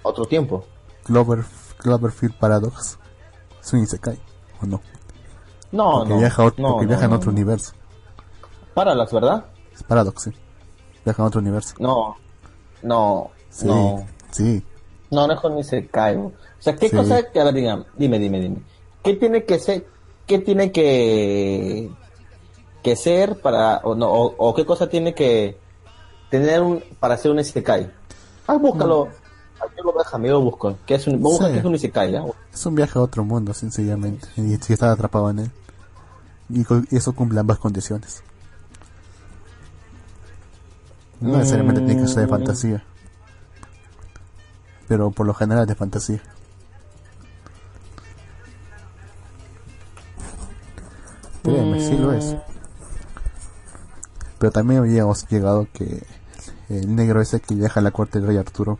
a 0.03 0.07
otro 0.09 0.25
tiempo. 0.25 0.63
Clover, 1.03 1.43
Cloverfield 1.77 2.35
Paradox 2.37 2.99
es 3.61 3.73
un 3.73 3.79
Isekai, 3.79 4.19
¿o 4.61 4.65
no? 4.65 4.81
No, 5.71 5.91
porque 5.99 6.13
no. 6.13 6.19
viaja, 6.19 6.41
a 6.43 6.45
otro, 6.45 6.61
no, 6.61 6.69
porque 6.73 6.85
no, 6.85 6.89
viaja 6.89 7.05
en 7.05 7.13
otro 7.13 7.31
universo. 7.31 7.73
Parallax, 8.73 9.11
¿verdad? 9.13 9.45
Es 9.73 9.83
Paradox, 9.83 10.23
sí. 10.23 10.31
Viaja 11.03 11.21
en 11.23 11.27
otro 11.27 11.39
universo. 11.41 11.75
No, 11.79 12.15
no, 12.83 13.31
Sí, 13.49 13.65
no. 13.67 14.05
sí. 14.31 14.63
No, 15.11 15.25
no 15.27 15.33
es 15.33 15.39
con 15.39 15.57
ese 15.57 15.87
caigo. 15.87 16.27
O 16.59 16.61
sea, 16.61 16.75
¿qué 16.75 16.89
Sí. 16.89 16.95
cosa 16.95 17.23
que, 17.31 17.39
a 17.39 17.43
ver, 17.45 17.53
diga, 17.53 17.85
dime, 17.97 18.19
dime, 18.19 18.39
dime. 18.41 18.57
¿Qué 19.03 19.13
tiene 19.13 19.43
que 19.45 19.59
ser, 19.59 19.85
qué 20.25 20.39
tiene 20.39 20.71
que, 20.71 21.89
que 22.83 22.95
ser 22.95 23.39
para, 23.41 23.77
o 23.83 23.95
no, 23.95 24.11
o, 24.11 24.35
o 24.37 24.53
qué 24.55 24.65
cosa 24.65 24.89
tiene 24.89 25.13
que 25.13 25.57
tener 26.29 26.61
un, 26.61 26.83
para 26.99 27.13
hacer 27.13 27.31
un 27.31 27.39
Isekai? 27.39 27.89
Ah, 28.47 28.55
búscalo. 28.57 29.07
Aquí 29.59 29.81
lo 29.83 29.93
déjame, 29.97 30.29
lo 30.29 30.41
busco. 30.41 30.75
¿Qué 30.85 30.95
es 30.95 31.07
un, 31.07 31.21
busca 31.21 31.47
Sí. 31.49 31.57
es 31.57 31.63
un 31.65 31.75
Isekai, 31.75 32.11
¿ya? 32.11 32.23
Es 32.53 32.65
un 32.65 32.75
viaje 32.75 32.99
a 32.99 33.01
otro 33.01 33.23
mundo, 33.23 33.53
sencillamente. 33.53 34.27
Y 34.35 34.55
si 34.57 34.73
estás 34.73 34.89
atrapado 34.93 35.29
en 35.29 35.39
él. 35.39 35.51
Y, 36.49 36.61
y 36.91 36.97
eso 36.97 37.13
cumple 37.13 37.39
ambas 37.39 37.57
condiciones. 37.59 38.23
No 41.19 41.37
necesariamente 41.37 41.81
tiene 41.81 42.01
que 42.01 42.07
ser 42.07 42.19
de 42.21 42.27
Mm. 42.27 42.29
fantasía. 42.29 42.83
Pero 44.87 45.11
por 45.11 45.25
lo 45.25 45.33
general 45.33 45.63
es 45.63 45.67
de 45.69 45.75
fantasía. 45.75 46.21
Créeme, 51.43 51.79
sí 51.79 51.97
lo 51.97 52.13
es. 52.13 52.35
Pero 54.39 54.51
también 54.51 54.81
habíamos 54.81 55.27
llegado 55.29 55.67
que 55.73 56.03
el 56.69 56.95
negro 56.95 57.21
ese 57.21 57.39
que 57.39 57.55
viaja 57.55 57.79
a 57.79 57.83
la 57.83 57.91
corte 57.91 58.19
del 58.19 58.27
rey 58.27 58.37
Arturo 58.37 58.77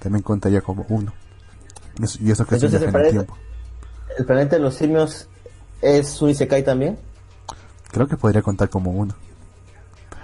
también 0.00 0.22
contaría 0.22 0.60
como 0.62 0.86
uno. 0.88 1.12
Y 1.98 2.04
eso, 2.04 2.18
y 2.22 2.30
eso 2.30 2.46
que 2.46 2.54
Entonces, 2.54 2.80
viaje 2.80 2.96
en 2.98 3.04
el 3.04 3.10
tiempo. 3.10 3.36
¿El 4.16 4.24
planeta 4.24 4.56
de 4.56 4.62
los 4.62 4.74
simios 4.74 5.28
es 5.82 6.20
un 6.22 6.30
Isekai 6.30 6.64
también? 6.64 6.98
Creo 7.90 8.06
que 8.06 8.16
podría 8.16 8.42
contar 8.42 8.68
como 8.68 8.90
uno. 8.90 9.14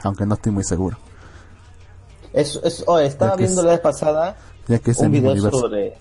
Aunque 0.02 0.26
no 0.26 0.34
estoy 0.34 0.52
muy 0.52 0.64
seguro. 0.64 0.96
Es, 2.32 2.58
es, 2.64 2.82
oh, 2.86 2.98
estaba 2.98 3.36
viendo 3.36 3.60
es- 3.60 3.64
la 3.64 3.72
vez 3.72 3.80
pasada 3.80 4.36
Ya 4.68 4.78
que 4.78 4.92
es 4.92 4.98
un 4.98 5.06
el 5.06 5.10
mismo 5.12 5.32
video 5.32 5.42
universo. 5.42 5.60
sobre... 5.60 5.94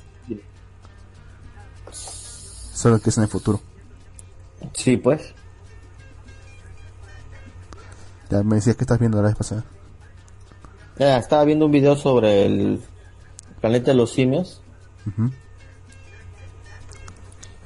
Solo 1.92 3.00
que 3.00 3.10
es 3.10 3.18
en 3.18 3.24
el 3.24 3.30
futuro. 3.30 3.62
Sí, 4.74 4.98
pues. 4.98 5.34
Ya 8.30 8.44
me 8.44 8.56
decías 8.56 8.76
que 8.76 8.84
estás 8.84 9.00
viendo 9.00 9.22
la 9.22 9.28
vez 9.28 9.38
pasada. 9.38 9.64
Ya, 10.98 11.18
estaba 11.18 11.44
viendo 11.44 11.66
un 11.66 11.72
video 11.72 11.96
sobre 11.96 12.46
el 12.46 12.82
planeta 13.62 13.92
de 13.92 13.98
los 13.98 14.12
simios. 14.12 14.62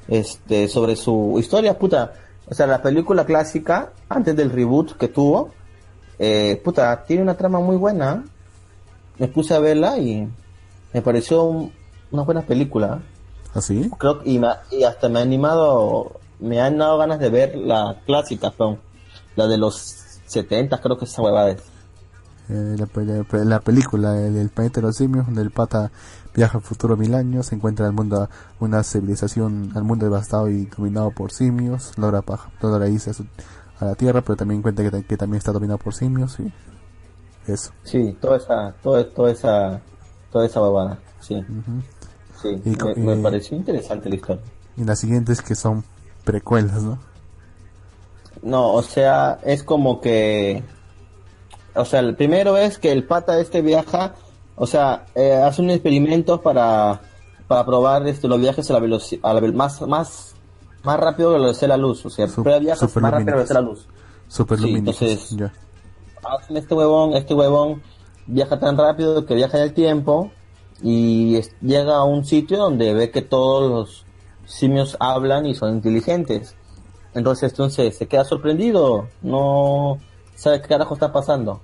Este, 0.07 0.67
sobre 0.67 0.95
su 0.95 1.35
historia, 1.39 1.77
puta. 1.77 2.13
O 2.47 2.53
sea, 2.53 2.67
la 2.67 2.81
película 2.81 3.25
clásica, 3.25 3.91
antes 4.07 4.35
del 4.35 4.51
reboot 4.51 4.97
que 4.97 5.09
tuvo, 5.09 5.51
eh, 6.19 6.61
puta, 6.63 7.03
tiene 7.05 7.23
una 7.23 7.35
trama 7.35 7.59
muy 7.59 7.75
buena. 7.75 8.23
Me 9.19 9.27
puse 9.27 9.53
a 9.53 9.59
verla 9.59 9.97
y 9.97 10.29
me 10.93 11.01
pareció 11.01 11.43
un- 11.43 11.71
una 12.11 12.23
buena 12.23 12.41
película. 12.41 13.01
¿Así? 13.53 13.89
Creo 13.97 14.19
que- 14.21 14.29
y, 14.29 14.39
me- 14.39 14.47
y 14.71 14.83
hasta 14.83 15.09
me 15.09 15.19
ha 15.19 15.21
animado, 15.21 16.19
me 16.39 16.61
han 16.61 16.77
dado 16.77 16.97
ganas 16.97 17.19
de 17.19 17.29
ver 17.29 17.55
la 17.55 17.97
clásica, 18.05 18.53
la 19.35 19.47
de 19.47 19.57
los 19.57 19.75
70, 20.27 20.79
creo 20.79 20.97
que 20.97 21.05
esa 21.05 21.21
huevada 21.21 21.51
es. 21.51 21.61
Eh, 22.49 22.75
la, 22.77 22.87
la 23.39 23.43
la 23.45 23.59
película 23.59 24.17
El, 24.21 24.37
el 24.37 24.49
planeta 24.49 24.79
de 24.79 24.87
los 24.87 24.95
simios, 24.95 25.25
donde 25.25 25.41
el 25.41 25.51
pata 25.51 25.91
viaja 26.33 26.57
al 26.59 26.63
futuro 26.63 26.95
mil 26.95 27.13
años, 27.13 27.47
se 27.47 27.55
encuentra 27.55 27.87
al 27.87 27.93
mundo, 27.93 28.29
una 28.59 28.83
civilización, 28.83 29.71
al 29.75 29.83
mundo 29.83 30.05
devastado 30.05 30.47
y 30.49 30.65
dominado 30.65 31.11
por 31.11 31.31
simios, 31.31 31.91
logra, 31.97 32.21
pa- 32.21 32.49
logra 32.61 32.87
irse 32.87 33.09
a, 33.09 33.13
su- 33.13 33.25
a 33.79 33.85
la 33.85 33.95
Tierra, 33.95 34.21
pero 34.21 34.35
también 34.37 34.59
encuentra 34.59 34.89
que 35.03 35.17
también 35.17 35.39
está 35.39 35.51
dominado 35.51 35.77
por 35.79 35.93
simios 35.93 36.39
y 36.39 36.53
eso. 37.51 37.71
Sí, 37.83 38.15
toda 38.21 38.37
esa, 38.37 38.73
toda, 38.81 39.09
toda 39.09 39.31
esa, 39.31 39.81
toda 40.37 40.45
esa 40.45 40.59
babada, 40.59 40.99
sí. 41.19 41.35
Ujú. 41.35 41.81
Sí, 42.41 42.49
Y 42.65 42.69
me, 42.69 42.95
me 43.13 43.19
y- 43.19 43.23
pareció 43.23 43.57
interesante 43.57 44.07
la 44.09 44.15
historia. 44.15 44.43
Y 44.77 44.83
las 44.83 44.99
siguientes 44.99 45.41
que 45.41 45.55
son 45.55 45.83
precuelas, 46.23 46.83
¿no? 46.83 46.99
No, 48.43 48.73
o 48.73 48.83
sea, 48.83 49.39
es 49.43 49.63
como 49.63 49.99
que, 49.99 50.63
o 51.75 51.83
sea, 51.85 52.01
el 52.01 52.15
primero 52.15 52.55
es 52.57 52.77
que 52.77 52.91
el 52.91 53.03
pata 53.05 53.39
este 53.39 53.63
viaja, 53.63 54.13
o 54.55 54.67
sea, 54.67 55.05
eh, 55.15 55.33
hace 55.33 55.63
un 55.63 55.71
experimento 55.71 56.39
para, 56.41 57.01
para 57.47 57.65
probar 57.65 58.07
este, 58.07 58.27
los 58.27 58.39
viajes 58.39 58.69
a 58.69 58.73
la 58.73 58.79
velocidad, 58.79 59.21
a 59.27 59.33
la 59.33 59.39
ve- 59.39 59.51
más, 59.51 59.81
más, 59.81 60.35
más 60.83 60.99
rápido 60.99 61.29
que 61.29 61.37
la 61.39 61.45
velocidad 61.45 61.61
de 61.61 61.67
la 61.69 61.77
luz, 61.77 62.05
o 62.05 62.09
sea, 62.11 62.27
Sup- 62.27 62.59
viajes 62.59 62.95
más 62.97 63.11
rápido 63.11 63.25
que 63.25 63.31
la 63.31 63.35
velocidad 63.37 63.59
de 63.59 63.65
la 63.65 63.69
luz. 63.71 63.87
Super 64.27 64.59
Sí, 64.59 64.75
entonces- 64.75 65.29
ya. 65.31 65.51
hacen 66.23 66.57
este 66.57 66.75
huevón, 66.75 67.13
este 67.15 67.33
huevón 67.33 67.81
viaja 68.27 68.59
tan 68.59 68.77
rápido 68.77 69.25
que 69.25 69.35
viaja 69.35 69.57
en 69.57 69.63
el 69.63 69.73
tiempo 69.73 70.31
y 70.83 71.41
llega 71.61 71.95
a 71.95 72.03
un 72.03 72.25
sitio 72.25 72.57
donde 72.57 72.93
ve 72.93 73.09
que 73.09 73.21
todos 73.21 73.69
los 73.69 74.05
simios 74.45 74.95
hablan 74.99 75.45
y 75.45 75.55
son 75.55 75.73
inteligentes. 75.75 76.55
Entonces, 77.13 77.51
entonces 77.51 77.97
se 77.97 78.07
queda 78.07 78.23
sorprendido, 78.25 79.07
no 79.21 79.97
sabe 80.35 80.61
qué 80.61 80.67
carajo 80.67 80.93
está 80.93 81.11
pasando. 81.11 81.61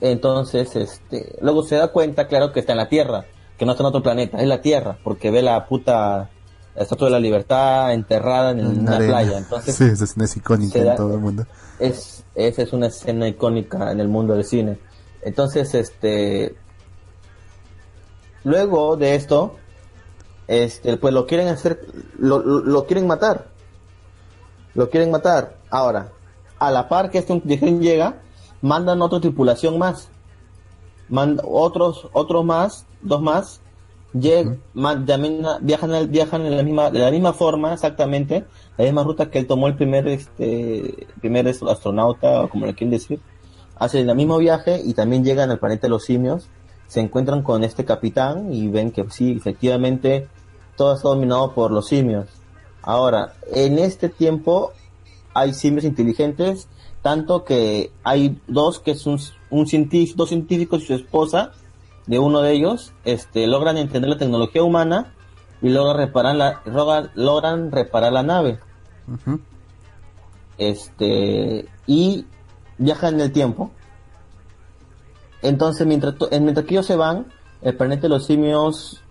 Entonces, 0.00 0.74
este, 0.74 1.36
luego 1.42 1.62
se 1.62 1.76
da 1.76 1.88
cuenta, 1.88 2.26
claro, 2.26 2.52
que 2.52 2.60
está 2.60 2.72
en 2.72 2.78
la 2.78 2.88
Tierra, 2.88 3.26
que 3.58 3.66
no 3.66 3.72
está 3.72 3.82
en 3.82 3.88
otro 3.88 4.02
planeta, 4.02 4.38
es 4.38 4.48
la 4.48 4.60
Tierra, 4.60 4.98
porque 5.04 5.30
ve 5.30 5.42
la 5.42 5.68
puta 5.68 6.30
estatua 6.74 7.08
de 7.08 7.12
la 7.12 7.20
libertad 7.20 7.92
enterrada 7.92 8.52
en, 8.52 8.60
En 8.60 8.80
una 8.80 8.96
arena. 8.96 9.12
playa. 9.12 9.38
Entonces, 9.44 9.76
sí, 9.76 9.84
esa 9.84 10.04
escena 10.04 10.24
es 10.24 10.36
icónica 10.36 10.78
en 10.78 10.96
todo 10.96 11.14
el 11.14 11.20
mundo. 11.20 11.46
es 11.78 12.24
esa 12.34 12.62
es 12.62 12.72
una 12.72 12.86
escena 12.86 13.28
icónica 13.28 13.92
en 13.92 14.00
el 14.00 14.08
mundo 14.08 14.34
del 14.34 14.44
cine 14.44 14.78
entonces 15.22 15.74
este 15.74 16.54
luego 18.44 18.96
de 18.96 19.14
esto 19.14 19.56
este 20.48 20.96
pues 20.96 21.14
lo 21.14 21.26
quieren 21.26 21.48
hacer 21.48 21.80
lo, 22.18 22.38
lo, 22.40 22.60
lo 22.60 22.86
quieren 22.86 23.06
matar. 23.06 23.46
Lo 24.74 24.88
quieren 24.90 25.10
matar. 25.10 25.56
Ahora 25.70 26.10
a 26.58 26.70
la 26.70 26.88
par 26.88 27.10
que 27.10 27.18
este 27.18 27.32
inteligente 27.32 27.84
llega 27.84 28.20
mandan 28.60 29.02
otra 29.02 29.20
tripulación 29.20 29.78
más. 29.78 30.08
Mand- 31.10 31.42
otros 31.44 32.08
otros 32.12 32.44
más 32.44 32.86
dos 33.00 33.22
más. 33.22 33.60
Lleg- 34.14 34.58
también 35.06 35.44
ah, 35.46 35.58
viajan 35.62 36.10
viajan 36.10 36.44
en 36.44 36.56
la 36.56 36.62
misma 36.62 36.90
de 36.90 36.98
la 36.98 37.10
misma 37.10 37.32
forma 37.32 37.72
exactamente. 37.72 38.44
La 38.76 38.84
misma 38.84 39.04
ruta 39.04 39.30
que 39.30 39.38
él 39.38 39.46
tomó 39.46 39.68
el 39.68 39.76
primer 39.76 40.06
este 40.08 41.06
primer 41.20 41.48
astronauta 41.48 42.42
o 42.42 42.48
como 42.50 42.66
le 42.66 42.74
quieren 42.74 42.90
decir 42.90 43.20
hacen 43.76 44.08
el 44.08 44.16
mismo 44.16 44.38
viaje 44.38 44.80
y 44.84 44.94
también 44.94 45.24
llegan 45.24 45.50
al 45.50 45.58
planeta 45.58 45.82
de 45.86 45.90
los 45.90 46.04
simios 46.04 46.48
se 46.92 47.00
encuentran 47.00 47.42
con 47.42 47.64
este 47.64 47.86
capitán 47.86 48.52
y 48.52 48.68
ven 48.68 48.90
que 48.90 49.08
sí 49.08 49.32
efectivamente 49.32 50.28
todo 50.76 50.94
está 50.94 51.08
dominado 51.08 51.54
por 51.54 51.70
los 51.70 51.88
simios. 51.88 52.28
Ahora 52.82 53.32
en 53.50 53.78
este 53.78 54.10
tiempo 54.10 54.72
hay 55.32 55.54
simios 55.54 55.84
inteligentes 55.84 56.68
tanto 57.00 57.44
que 57.44 57.90
hay 58.04 58.38
dos 58.46 58.78
que 58.78 58.90
es 58.90 59.06
un, 59.06 59.18
un 59.48 59.66
científico, 59.66 60.18
dos 60.18 60.28
científicos 60.28 60.82
y 60.82 60.86
su 60.88 60.94
esposa 60.94 61.52
de 62.06 62.18
uno 62.18 62.42
de 62.42 62.52
ellos 62.52 62.92
este 63.06 63.46
logran 63.46 63.78
entender 63.78 64.10
la 64.10 64.18
tecnología 64.18 64.62
humana 64.62 65.14
y 65.62 65.70
logran 65.70 65.96
reparar 65.96 66.36
la 66.36 66.60
logran, 66.66 67.10
logran 67.14 67.72
reparar 67.72 68.12
la 68.12 68.22
nave. 68.22 68.58
Este 70.58 71.66
y 71.86 72.26
viajan 72.82 73.14
en 73.14 73.20
el 73.20 73.32
tiempo 73.32 73.70
entonces 75.42 75.86
mientras 75.86 76.14
mientras 76.40 76.66
que 76.66 76.74
ellos 76.74 76.86
se 76.86 76.96
van 76.96 77.26
el 77.62 77.76
planeta 77.76 78.02
de 78.02 78.08
los 78.10 78.26
simios 78.26 79.02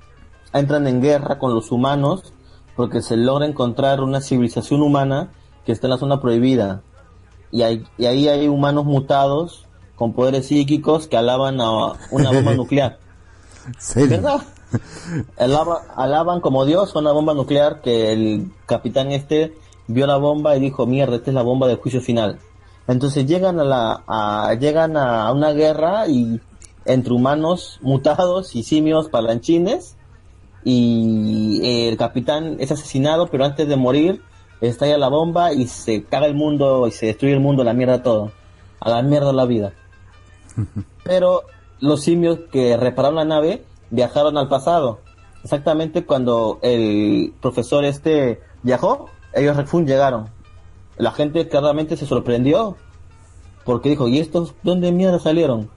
entran 0.53 0.87
en 0.87 1.01
guerra 1.01 1.39
con 1.39 1.53
los 1.53 1.71
humanos 1.71 2.33
porque 2.75 3.01
se 3.01 3.17
logra 3.17 3.45
encontrar 3.45 4.01
una 4.01 4.21
civilización 4.21 4.81
humana 4.81 5.29
que 5.65 5.71
está 5.71 5.87
en 5.87 5.91
la 5.91 5.97
zona 5.97 6.21
prohibida 6.21 6.81
y, 7.51 7.63
hay, 7.63 7.85
y 7.97 8.05
ahí 8.05 8.27
hay 8.27 8.47
humanos 8.47 8.85
mutados 8.85 9.65
con 9.95 10.13
poderes 10.13 10.47
psíquicos 10.47 11.07
que 11.07 11.17
alaban 11.17 11.59
a 11.61 11.93
una 12.09 12.31
bomba 12.31 12.53
nuclear. 12.55 12.97
¿Verdad? 14.09 14.41
Alaba- 15.37 15.81
alaban 15.95 16.39
como 16.39 16.65
Dios 16.65 16.95
a 16.95 16.99
una 16.99 17.11
bomba 17.11 17.33
nuclear 17.33 17.81
que 17.81 18.11
el 18.13 18.51
capitán 18.65 19.11
este 19.11 19.53
vio 19.87 20.07
la 20.07 20.15
bomba 20.17 20.55
y 20.55 20.61
dijo, 20.61 20.85
mierda, 20.87 21.17
esta 21.17 21.29
es 21.31 21.35
la 21.35 21.41
bomba 21.43 21.67
del 21.67 21.77
juicio 21.77 22.01
final. 22.01 22.39
Entonces 22.87 23.25
llegan 23.25 23.59
a 23.59 23.63
la, 23.63 24.03
a- 24.07 24.53
llegan 24.55 24.97
a 24.97 25.31
una 25.31 25.51
guerra 25.53 26.07
y 26.07 26.39
entre 26.85 27.13
humanos 27.13 27.79
mutados 27.81 28.55
y 28.55 28.63
simios 28.63 29.07
palanchines 29.09 29.95
y 30.63 31.59
eh, 31.63 31.89
el 31.89 31.97
capitán 31.97 32.57
es 32.59 32.71
asesinado, 32.71 33.27
pero 33.27 33.45
antes 33.45 33.67
de 33.67 33.75
morir 33.75 34.21
estalla 34.61 34.97
la 34.97 35.07
bomba 35.09 35.53
y 35.53 35.67
se 35.67 36.03
caga 36.03 36.25
el 36.27 36.35
mundo 36.35 36.87
y 36.87 36.91
se 36.91 37.07
destruye 37.07 37.33
el 37.33 37.39
mundo, 37.39 37.63
la 37.63 37.73
mierda 37.73 38.03
todo, 38.03 38.31
a 38.79 38.89
la 38.89 39.01
mierda 39.01 39.33
la 39.33 39.45
vida. 39.45 39.73
Pero 41.03 41.43
los 41.79 42.01
simios 42.03 42.39
que 42.51 42.77
repararon 42.77 43.15
la 43.15 43.25
nave 43.25 43.63
viajaron 43.89 44.37
al 44.37 44.49
pasado. 44.49 44.99
Exactamente 45.43 46.05
cuando 46.05 46.59
el 46.61 47.33
profesor 47.41 47.83
este 47.85 48.39
viajó, 48.61 49.07
ellos 49.33 49.57
recién 49.57 49.87
llegaron. 49.87 50.29
La 50.97 51.11
gente 51.11 51.47
claramente 51.47 51.97
se 51.97 52.05
sorprendió 52.05 52.77
porque 53.65 53.89
dijo, 53.89 54.07
¿y 54.07 54.19
estos 54.19 54.53
dónde 54.63 54.91
mierda 54.91 55.19
salieron? 55.19 55.69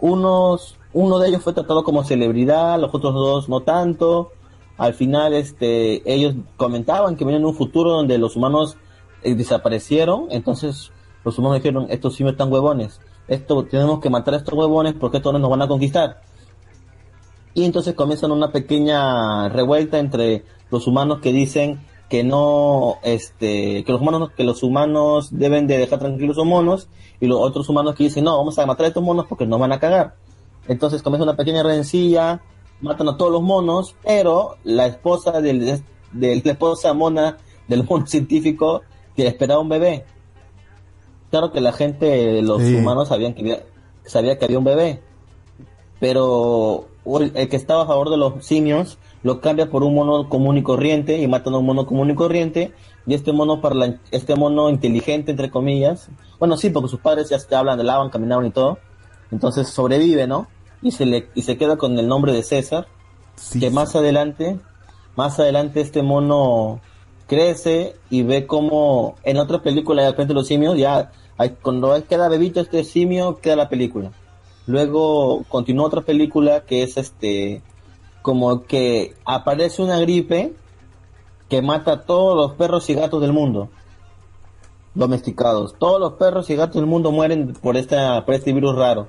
Unos, 0.00 0.76
uno 0.92 1.18
de 1.18 1.28
ellos 1.28 1.42
fue 1.42 1.52
tratado 1.52 1.84
como 1.84 2.04
celebridad, 2.04 2.80
los 2.80 2.94
otros 2.94 3.14
dos 3.14 3.48
no 3.48 3.60
tanto. 3.62 4.32
Al 4.76 4.94
final, 4.94 5.34
este, 5.34 6.02
ellos 6.12 6.34
comentaban 6.56 7.16
que 7.16 7.24
venían 7.24 7.42
en 7.42 7.48
un 7.48 7.54
futuro 7.54 7.90
donde 7.90 8.18
los 8.18 8.36
humanos 8.36 8.76
eh, 9.22 9.34
desaparecieron, 9.34 10.26
entonces 10.30 10.92
los 11.24 11.36
humanos 11.38 11.56
dijeron, 11.58 11.86
estos 11.90 12.14
simios 12.14 12.34
están 12.34 12.52
huevones, 12.52 13.00
esto 13.26 13.64
tenemos 13.64 13.98
que 13.98 14.08
matar 14.08 14.34
a 14.34 14.36
estos 14.36 14.54
huevones 14.54 14.94
porque 14.94 15.16
estos 15.16 15.32
no 15.32 15.40
nos 15.40 15.50
van 15.50 15.62
a 15.62 15.68
conquistar. 15.68 16.22
y 17.54 17.64
entonces 17.64 17.94
comienzan 17.94 18.30
una 18.30 18.52
pequeña 18.52 19.48
revuelta 19.48 19.98
entre 19.98 20.44
los 20.70 20.86
humanos 20.86 21.18
que 21.20 21.32
dicen 21.32 21.80
que 22.08 22.24
no, 22.24 22.98
este, 23.02 23.84
que 23.84 23.92
los 23.92 24.00
humanos, 24.00 24.30
que 24.36 24.44
los 24.44 24.62
humanos 24.62 25.28
deben 25.30 25.66
de 25.66 25.78
dejar 25.78 25.98
tranquilos 25.98 26.36
a 26.36 26.40
los 26.40 26.46
monos 26.46 26.88
y 27.20 27.26
los 27.26 27.38
otros 27.38 27.68
humanos 27.68 27.94
que 27.94 28.04
dicen 28.04 28.24
no, 28.24 28.36
vamos 28.36 28.58
a 28.58 28.66
matar 28.66 28.86
a 28.86 28.88
estos 28.88 29.02
monos 29.02 29.26
porque 29.28 29.46
nos 29.46 29.60
van 29.60 29.72
a 29.72 29.78
cagar. 29.78 30.14
Entonces 30.66 31.02
comienza 31.02 31.24
una 31.24 31.36
pequeña 31.36 31.62
rencilla, 31.62 32.40
matan 32.80 33.08
a 33.08 33.16
todos 33.16 33.32
los 33.32 33.42
monos, 33.42 33.94
pero 34.04 34.56
la 34.64 34.86
esposa 34.86 35.40
del, 35.40 35.82
de 36.12 36.42
la 36.44 36.52
esposa 36.52 36.94
mona 36.94 37.36
del 37.66 37.84
mono 37.84 38.06
científico 38.06 38.82
que 39.14 39.26
esperaba 39.26 39.60
un 39.60 39.68
bebé. 39.68 40.04
Claro 41.30 41.52
que 41.52 41.60
la 41.60 41.72
gente, 41.72 42.40
los 42.40 42.62
humanos 42.62 43.08
sabían 43.08 43.34
que 43.34 43.42
había, 43.42 43.62
sabía 44.06 44.38
que 44.38 44.46
había 44.46 44.58
un 44.58 44.64
bebé, 44.64 45.02
pero 46.00 46.88
el 47.04 47.48
que 47.48 47.56
estaba 47.56 47.82
a 47.82 47.86
favor 47.86 48.08
de 48.08 48.16
los 48.16 48.44
simios 48.46 48.98
lo 49.22 49.40
cambia 49.40 49.70
por 49.70 49.82
un 49.82 49.94
mono 49.94 50.28
común 50.28 50.56
y 50.56 50.62
corriente 50.62 51.18
y 51.18 51.26
matan 51.26 51.54
a 51.54 51.58
un 51.58 51.66
mono 51.66 51.86
común 51.86 52.10
y 52.10 52.14
corriente. 52.14 52.72
Y 53.06 53.14
este 53.14 53.32
mono 53.32 53.60
parla, 53.60 53.98
este 54.10 54.36
mono 54.36 54.68
inteligente 54.68 55.30
entre 55.30 55.50
comillas 55.50 56.10
bueno 56.38 56.56
sí 56.56 56.70
porque 56.70 56.90
sus 56.90 57.00
padres 57.00 57.30
ya 57.30 57.38
se 57.38 57.54
hablan 57.54 57.78
hablaban 57.78 58.10
caminaban 58.10 58.46
y 58.46 58.50
todo. 58.50 58.78
Entonces 59.30 59.68
sobrevive 59.68 60.26
no 60.26 60.48
y 60.82 60.90
se 60.90 61.06
le 61.06 61.28
y 61.34 61.42
se 61.42 61.56
queda 61.56 61.76
con 61.76 61.98
el 61.98 62.06
nombre 62.06 62.32
de 62.32 62.42
César 62.42 62.86
que 63.58 63.70
más 63.70 63.96
adelante 63.96 64.58
más 65.16 65.38
adelante 65.40 65.80
este 65.80 66.02
mono 66.02 66.80
crece 67.26 67.96
y 68.10 68.22
ve 68.22 68.46
como 68.46 69.16
en 69.24 69.38
otra 69.38 69.62
película 69.62 70.02
de 70.02 70.12
frente 70.12 70.32
de 70.32 70.34
los 70.34 70.46
simios 70.46 70.76
ya 70.76 71.10
hay, 71.36 71.50
cuando 71.62 71.96
queda 72.08 72.28
bebito 72.28 72.60
este 72.60 72.84
simio 72.84 73.38
queda 73.38 73.56
la 73.56 73.68
película. 73.68 74.10
Luego 74.66 75.44
continúa 75.48 75.86
otra 75.86 76.02
película 76.02 76.64
que 76.64 76.82
es 76.82 76.96
este 76.96 77.62
como 78.28 78.64
que 78.64 79.14
aparece 79.24 79.80
una 79.80 79.98
gripe 80.00 80.52
que 81.48 81.62
mata 81.62 81.92
a 81.92 82.00
todos 82.02 82.36
los 82.36 82.58
perros 82.58 82.90
y 82.90 82.94
gatos 82.94 83.22
del 83.22 83.32
mundo 83.32 83.70
domesticados. 84.94 85.76
Todos 85.78 85.98
los 85.98 86.12
perros 86.18 86.50
y 86.50 86.54
gatos 86.54 86.74
del 86.74 86.84
mundo 86.84 87.10
mueren 87.10 87.54
por 87.54 87.78
esta 87.78 88.26
por 88.26 88.34
este 88.34 88.52
virus 88.52 88.76
raro. 88.76 89.08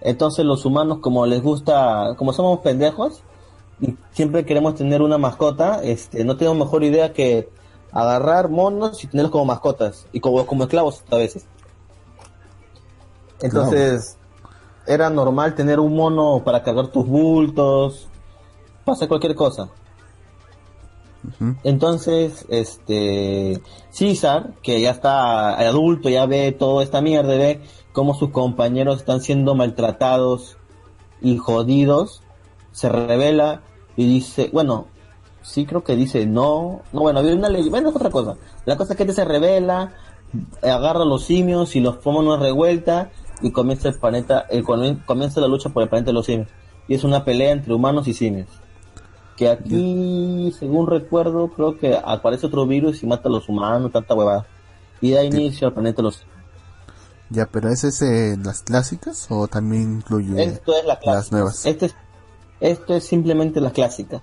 Entonces 0.00 0.44
los 0.44 0.64
humanos 0.64 0.98
como 0.98 1.26
les 1.26 1.40
gusta, 1.40 2.16
como 2.16 2.32
somos 2.32 2.58
pendejos 2.58 3.22
y 3.80 3.94
siempre 4.10 4.44
queremos 4.44 4.74
tener 4.74 5.00
una 5.00 5.16
mascota, 5.16 5.80
este 5.84 6.24
no 6.24 6.36
tenemos 6.36 6.58
mejor 6.58 6.82
idea 6.82 7.12
que 7.12 7.48
agarrar 7.92 8.48
monos 8.48 9.04
y 9.04 9.06
tenerlos 9.06 9.30
como 9.30 9.44
mascotas 9.44 10.08
y 10.12 10.18
como 10.18 10.44
como 10.44 10.64
esclavos 10.64 11.04
a 11.08 11.18
veces. 11.18 11.46
Entonces 13.42 14.16
era 14.88 15.08
normal 15.08 15.54
tener 15.54 15.78
un 15.78 15.94
mono 15.94 16.42
para 16.44 16.64
cargar 16.64 16.88
tus 16.88 17.06
bultos, 17.06 18.09
pasa 18.90 19.08
cualquier 19.08 19.34
cosa. 19.34 19.70
Entonces, 21.64 22.46
este 22.48 23.60
César, 23.90 24.54
que 24.62 24.80
ya 24.80 24.90
está 24.90 25.58
adulto, 25.58 26.08
ya 26.08 26.26
ve 26.26 26.52
toda 26.52 26.82
esta 26.82 27.02
mierda, 27.02 27.36
ve 27.36 27.60
cómo 27.92 28.14
sus 28.14 28.30
compañeros 28.30 28.98
están 28.98 29.20
siendo 29.20 29.54
maltratados 29.54 30.56
y 31.20 31.36
jodidos, 31.36 32.22
se 32.72 32.88
revela 32.88 33.62
y 33.96 34.06
dice, 34.06 34.50
bueno, 34.52 34.86
sí 35.42 35.66
creo 35.66 35.84
que 35.84 35.94
dice 35.94 36.26
no, 36.26 36.80
no 36.92 37.00
bueno, 37.00 37.20
había 37.20 37.34
una 37.34 37.50
ley, 37.50 37.68
bueno, 37.68 37.90
es 37.90 37.96
otra 37.96 38.10
cosa. 38.10 38.36
La 38.64 38.76
cosa 38.76 38.94
es 38.94 38.96
que 38.96 39.02
este 39.02 39.14
se 39.14 39.24
revela, 39.24 39.92
agarra 40.62 41.02
a 41.02 41.06
los 41.06 41.24
simios 41.24 41.76
y 41.76 41.80
los 41.80 41.98
pone 41.98 42.20
en 42.20 42.28
una 42.28 42.38
revuelta 42.38 43.10
y 43.42 43.52
comienza 43.52 43.88
el 43.88 43.98
planeta, 43.98 44.46
el, 44.48 44.64
comienza 44.64 45.40
la 45.40 45.48
lucha 45.48 45.68
por 45.68 45.82
el 45.82 45.88
planeta 45.90 46.10
de 46.10 46.14
los 46.14 46.26
simios. 46.26 46.48
Y 46.88 46.94
es 46.94 47.04
una 47.04 47.24
pelea 47.24 47.52
entre 47.52 47.74
humanos 47.74 48.08
y 48.08 48.14
simios 48.14 48.48
que 49.40 49.48
aquí, 49.48 50.54
según 50.58 50.86
recuerdo, 50.86 51.48
creo 51.48 51.78
que 51.78 51.96
aparece 51.96 52.46
otro 52.46 52.66
virus 52.66 53.02
y 53.02 53.06
mata 53.06 53.30
a 53.30 53.32
los 53.32 53.48
humanos, 53.48 53.90
tanta 53.90 54.14
huevada. 54.14 54.46
Y 55.00 55.12
da 55.12 55.24
inicio 55.24 55.66
al 55.66 55.72
planeta 55.72 56.02
los... 56.02 56.26
Ya, 57.30 57.46
pero 57.46 57.70
¿es 57.70 57.84
ese 57.84 58.34
en 58.34 58.42
las 58.42 58.60
clásicas 58.60 59.28
o 59.30 59.48
también 59.48 59.94
incluye 59.94 60.44
Esto 60.44 60.74
es 60.76 60.84
las 60.84 61.32
nuevas? 61.32 61.64
Este 61.64 61.86
es, 61.86 61.94
esto 62.60 62.94
es 62.94 63.04
simplemente 63.04 63.62
las 63.62 63.72
clásicas. 63.72 64.20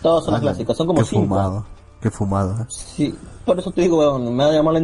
Todas 0.00 0.24
son 0.24 0.32
las 0.32 0.40
clásicas, 0.40 0.74
son 0.74 0.86
como 0.86 1.00
qué 1.00 1.04
fumado, 1.04 1.66
qué 2.00 2.10
fumado. 2.10 2.62
¿eh? 2.62 2.66
Sí, 2.70 3.14
por 3.44 3.58
eso 3.58 3.70
te 3.70 3.82
digo, 3.82 4.18
me 4.18 4.44
ha 4.44 4.50
llamado, 4.50 4.80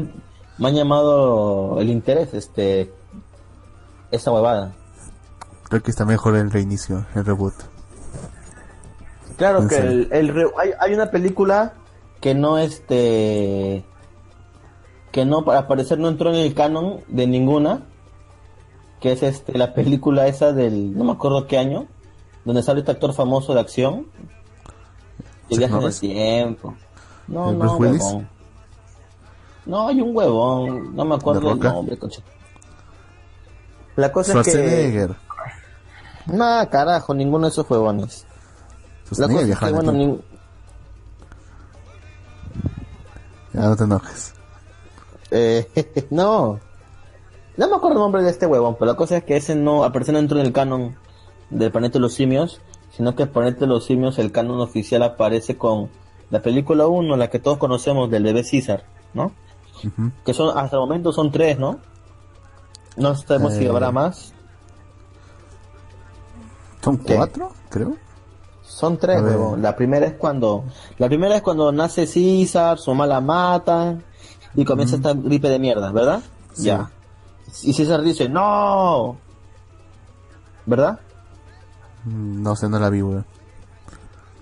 me 0.58 0.68
ha 0.68 0.72
llamado 0.72 1.80
el 1.80 1.88
interés, 1.88 2.34
este, 2.34 2.92
esa 4.10 4.30
huevada. 4.30 4.74
Creo 5.70 5.82
que 5.82 5.90
está 5.90 6.04
mejor 6.04 6.36
el 6.36 6.50
reinicio, 6.50 7.06
el 7.14 7.24
reboot. 7.24 7.54
Claro 9.36 9.66
que 9.66 9.76
el, 9.76 10.08
hay, 10.58 10.70
hay, 10.78 10.94
una 10.94 11.10
película 11.10 11.74
que 12.20 12.34
no 12.34 12.58
este 12.58 13.84
que 15.10 15.24
no 15.24 15.44
para 15.44 15.66
parecer 15.68 15.98
no 15.98 16.08
entró 16.08 16.30
en 16.30 16.36
el 16.36 16.54
canon 16.54 17.00
de 17.08 17.26
ninguna 17.26 17.82
que 19.00 19.12
es 19.12 19.22
este 19.22 19.58
la 19.58 19.74
película 19.74 20.26
esa 20.26 20.52
del 20.52 20.96
no 20.96 21.04
me 21.04 21.12
acuerdo 21.12 21.46
qué 21.46 21.58
año 21.58 21.86
donde 22.44 22.62
sale 22.62 22.80
este 22.80 22.92
actor 22.92 23.12
famoso 23.14 23.54
de 23.54 23.60
acción. 23.60 24.06
Que 25.48 25.58
viaja 25.58 25.76
en 25.78 25.82
el 25.82 25.98
tiempo. 25.98 26.74
No 27.26 27.52
no 27.52 27.76
huevón. 27.76 28.28
No 29.66 29.88
hay 29.88 30.00
un 30.00 30.16
huevón 30.16 30.94
no 30.94 31.04
me 31.04 31.14
acuerdo 31.14 31.52
el 31.52 31.58
nombre 31.58 31.96
coche 31.96 32.22
la 33.96 34.12
cosa 34.12 34.40
es 34.40 34.46
que 34.46 35.08
no 36.26 36.68
carajo 36.70 37.14
ninguno 37.14 37.46
de 37.46 37.52
esos 37.52 37.70
huevones 37.70 38.26
pues 39.08 39.18
la 39.18 39.28
cosa 39.28 39.66
que, 39.66 39.72
bueno, 39.72 39.92
ni... 39.92 40.20
Ya 43.52 43.68
no 43.68 43.76
te 43.76 43.84
enojes. 43.84 44.34
Eh, 45.30 46.06
no. 46.10 46.58
No 47.56 47.68
me 47.68 47.76
acuerdo 47.76 47.98
el 47.98 48.02
nombre 48.02 48.22
de 48.22 48.30
este 48.30 48.46
huevón, 48.46 48.76
pero 48.78 48.90
la 48.90 48.96
cosa 48.96 49.18
es 49.18 49.24
que 49.24 49.36
ese 49.36 49.54
no 49.54 49.84
aparece 49.84 50.12
dentro 50.12 50.38
del 50.38 50.52
canon 50.52 50.96
del 51.50 51.70
planeta 51.70 51.94
de 51.94 52.00
los 52.00 52.14
simios, 52.14 52.60
sino 52.90 53.14
que 53.14 53.24
el 53.24 53.28
planeta 53.28 53.60
de 53.60 53.66
los 53.66 53.84
simios, 53.84 54.18
el 54.18 54.32
canon 54.32 54.60
oficial 54.60 55.02
aparece 55.02 55.56
con 55.56 55.90
la 56.30 56.42
película 56.42 56.86
1, 56.86 57.16
la 57.16 57.30
que 57.30 57.38
todos 57.38 57.58
conocemos 57.58 58.10
del 58.10 58.24
bebé 58.24 58.42
César, 58.42 58.84
¿no? 59.12 59.32
Que 60.24 60.32
son, 60.32 60.56
hasta 60.56 60.76
el 60.76 60.80
momento 60.80 61.12
son 61.12 61.30
tres, 61.30 61.58
¿no? 61.58 61.78
No 62.96 63.14
sabemos 63.14 63.54
si 63.54 63.66
habrá 63.66 63.88
eh, 63.88 63.92
más. 63.92 64.32
¿Son 66.82 66.96
cuatro, 66.96 67.52
creo? 67.68 67.96
Son 68.74 68.98
tres, 68.98 69.22
La 69.58 69.76
primera 69.76 70.04
es 70.04 70.14
cuando, 70.14 70.64
la 70.98 71.06
primera 71.06 71.36
es 71.36 71.42
cuando 71.42 71.70
nace 71.70 72.08
César, 72.08 72.76
su 72.76 72.90
mamá 72.90 73.06
la 73.06 73.20
mata 73.20 74.00
y 74.56 74.64
comienza 74.64 74.96
esta 74.96 75.14
gripe 75.14 75.48
de 75.48 75.60
mierda, 75.60 75.92
¿verdad? 75.92 76.20
Ya. 76.56 76.90
Y 77.62 77.72
César 77.72 78.02
dice, 78.02 78.28
no. 78.28 79.16
¿Verdad? 80.66 80.98
No 82.04 82.56
sé, 82.56 82.68
no 82.68 82.80
la 82.80 82.90
vi, 82.90 83.00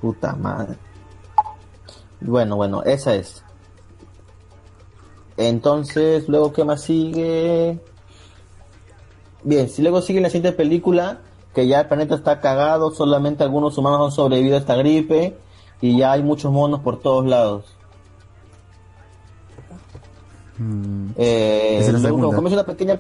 Puta 0.01 0.35
madre. 0.35 0.79
Bueno, 2.23 2.57
bueno, 2.57 2.83
esa 2.85 3.15
es. 3.15 3.45
Entonces, 5.37 6.27
luego, 6.27 6.55
¿qué 6.55 6.65
más 6.65 6.81
sigue? 6.81 7.79
Bien, 9.45 9.69
si 9.69 9.83
luego 9.83 10.01
sigue 10.01 10.23
la 10.23 10.31
siguiente 10.31 10.57
película, 10.57 11.19
que 11.55 11.67
ya 11.67 11.81
el 11.81 11.89
planeta 11.89 12.15
está 12.15 12.41
cagado, 12.41 12.93
solamente 12.93 13.43
algunos 13.43 13.77
humanos 13.77 14.01
han 14.07 14.13
sobrevivido 14.13 14.57
a 14.57 14.61
esta 14.61 14.77
gripe 14.77 15.37
y 15.81 15.99
ya 15.99 16.13
hay 16.13 16.23
muchos 16.23 16.53
monos 16.53 16.81
por 16.81 17.01
todos 17.01 17.27
lados. 17.27 17.65
Mm. 20.59 21.11
Eh, 21.17 21.79
es 21.81 21.93
la 21.93 21.99
segunda. 21.99 22.35
Comienza 22.35 22.61
una 22.61 22.67
pequeña, 22.67 22.95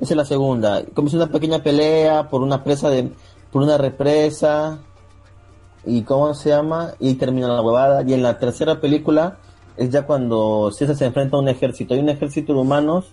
esa 0.00 0.14
es 0.14 0.16
la 0.16 0.24
segunda. 0.24 0.84
Comienza 0.94 1.16
una 1.16 1.28
pequeña 1.28 1.62
pelea 1.62 2.28
por 2.28 2.42
una 2.42 2.64
presa 2.64 2.90
de, 2.90 3.12
por 3.50 3.62
una 3.62 3.78
represa 3.78 4.78
y 5.84 6.02
cómo 6.02 6.34
se 6.34 6.50
llama 6.50 6.92
y 6.98 7.14
termina 7.14 7.48
la 7.48 7.62
huevada. 7.62 8.02
Y 8.02 8.12
en 8.12 8.22
la 8.22 8.38
tercera 8.38 8.80
película 8.80 9.38
es 9.76 9.90
ya 9.90 10.06
cuando 10.06 10.70
César 10.72 10.96
se 10.96 11.06
enfrenta 11.06 11.36
a 11.36 11.40
un 11.40 11.48
ejército. 11.48 11.94
Hay 11.94 12.00
un 12.00 12.08
ejército 12.08 12.52
de 12.52 12.60
humanos 12.60 13.12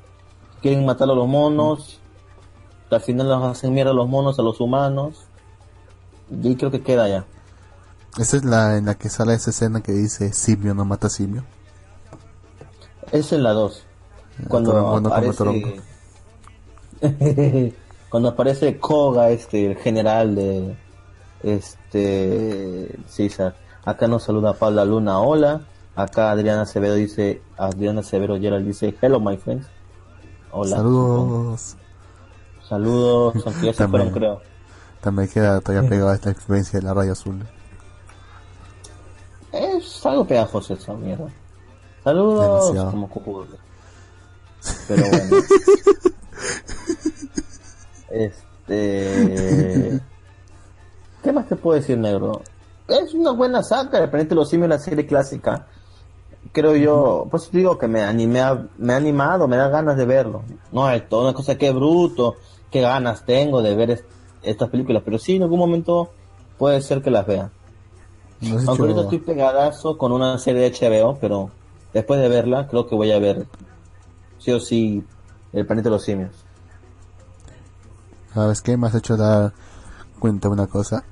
quieren 0.61 0.85
matar 0.85 1.09
a 1.09 1.13
los 1.13 1.27
monos 1.27 1.99
al 2.89 3.01
final 3.01 3.27
los 3.27 3.43
hacen 3.43 3.73
mierda 3.73 3.91
a 3.91 3.93
los 3.95 4.07
monos, 4.07 4.39
a 4.39 4.41
los 4.41 4.59
humanos. 4.59 5.25
Y 6.29 6.55
creo 6.55 6.71
que 6.71 6.81
queda 6.81 7.07
ya. 7.07 7.25
Esa 8.17 8.37
es 8.37 8.45
la 8.45 8.77
en 8.77 8.85
la 8.85 8.95
que 8.95 9.09
sale 9.09 9.33
esa 9.33 9.49
escena 9.49 9.81
que 9.81 9.91
dice 9.91 10.33
simio 10.33 10.73
no 10.73 10.85
mata 10.85 11.09
simio. 11.09 11.43
Es 13.11 13.31
en 13.33 13.43
la 13.43 13.53
2. 13.53 13.83
Ah, 14.39 14.45
cuando 14.47 15.09
aparece 15.09 15.83
cuando 18.09 18.29
aparece 18.29 18.79
Koga 18.79 19.29
este 19.29 19.65
el 19.65 19.77
general 19.77 20.35
de 20.35 20.75
este 21.43 22.95
César. 23.07 23.55
Acá 23.83 24.07
nos 24.07 24.23
saluda 24.23 24.53
Paula 24.53 24.85
Luna, 24.85 25.19
hola. 25.19 25.61
Acá 25.95 26.31
Adriana 26.31 26.61
Acevedo 26.61 26.95
dice, 26.95 27.41
Adriana 27.57 28.01
Severo 28.01 28.39
Gerald 28.39 28.65
dice, 28.65 28.95
hello 29.01 29.19
my 29.19 29.37
friends. 29.37 29.67
Hola. 30.51 30.77
Saludos. 30.77 31.75
Saludos, 32.67 33.35
aunque 33.45 33.65
ya 33.67 33.73
se 33.73 33.87
fueron, 33.87 34.09
creo. 34.11 34.41
También 35.01 35.27
queda 35.29 35.59
todavía 35.61 35.89
pegada 35.89 36.15
esta 36.15 36.29
influencia 36.29 36.79
de 36.79 36.85
la 36.85 36.93
raya 36.93 37.11
azul. 37.11 37.43
Es 39.51 40.05
algo 40.05 40.25
pegajoso 40.25 40.73
esa 40.73 40.93
mierda. 40.93 41.27
Saludos 42.03 42.65
Demasiado. 42.67 42.91
como 42.91 43.09
cucudo. 43.09 43.47
Pero 44.87 45.03
bueno. 45.09 45.37
este. 48.09 50.01
¿Qué 51.23 51.31
más 51.31 51.47
te 51.47 51.55
puedo 51.55 51.79
decir, 51.79 51.97
negro? 51.97 52.41
Es 52.87 53.13
una 53.13 53.31
buena 53.31 53.63
saga, 53.63 53.91
de 53.99 54.05
repente 54.05 54.35
los 54.35 54.49
simios 54.49 54.69
la 54.69 54.79
serie 54.79 55.05
clásica. 55.05 55.67
Creo 56.51 56.75
yo, 56.75 57.27
pues 57.31 57.49
digo 57.51 57.77
que 57.77 57.87
me 57.87 58.01
animé 58.03 58.41
a- 58.41 58.67
me 58.77 58.93
ha 58.93 58.97
animado, 58.97 59.47
me 59.47 59.55
da 59.57 59.69
ganas 59.69 59.95
de 59.97 60.05
verlo. 60.05 60.43
No 60.71 60.89
es 60.89 61.07
toda 61.07 61.23
una 61.23 61.33
cosa 61.33 61.57
que 61.57 61.71
bruto, 61.71 62.35
qué 62.73 62.81
ganas 62.81 63.23
tengo 63.23 63.61
de 63.61 63.75
ver 63.75 63.91
est- 63.91 64.05
estas 64.41 64.69
películas, 64.69 65.03
pero 65.05 65.19
sí 65.19 65.35
en 65.35 65.43
algún 65.43 65.59
momento 65.59 66.09
puede 66.57 66.81
ser 66.81 67.01
que 67.03 67.11
las 67.11 67.25
vea. 67.27 67.51
No 68.41 68.57
Aunque 68.67 68.81
ahorita 68.81 69.01
estoy 69.01 69.19
pegadazo 69.19 69.97
con 69.97 70.11
una 70.11 70.37
serie 70.39 70.61
de 70.63 70.71
HBO, 70.71 71.17
pero 71.21 71.51
después 71.93 72.19
de 72.19 72.27
verla, 72.29 72.67
creo 72.67 72.87
que 72.87 72.95
voy 72.95 73.11
a 73.11 73.19
ver 73.19 73.45
sí 74.39 74.51
o 74.51 74.59
sí 74.59 75.03
el 75.53 75.65
planeta 75.67 75.89
de 75.89 75.95
los 75.95 76.03
simios. 76.03 76.31
¿Sabes 78.33 78.61
qué? 78.61 78.75
Me 78.75 78.87
has 78.87 78.95
hecho 78.95 79.15
dar 79.15 79.53
cuenta 80.19 80.47
de 80.47 80.53
una 80.55 80.67
cosa. 80.67 81.03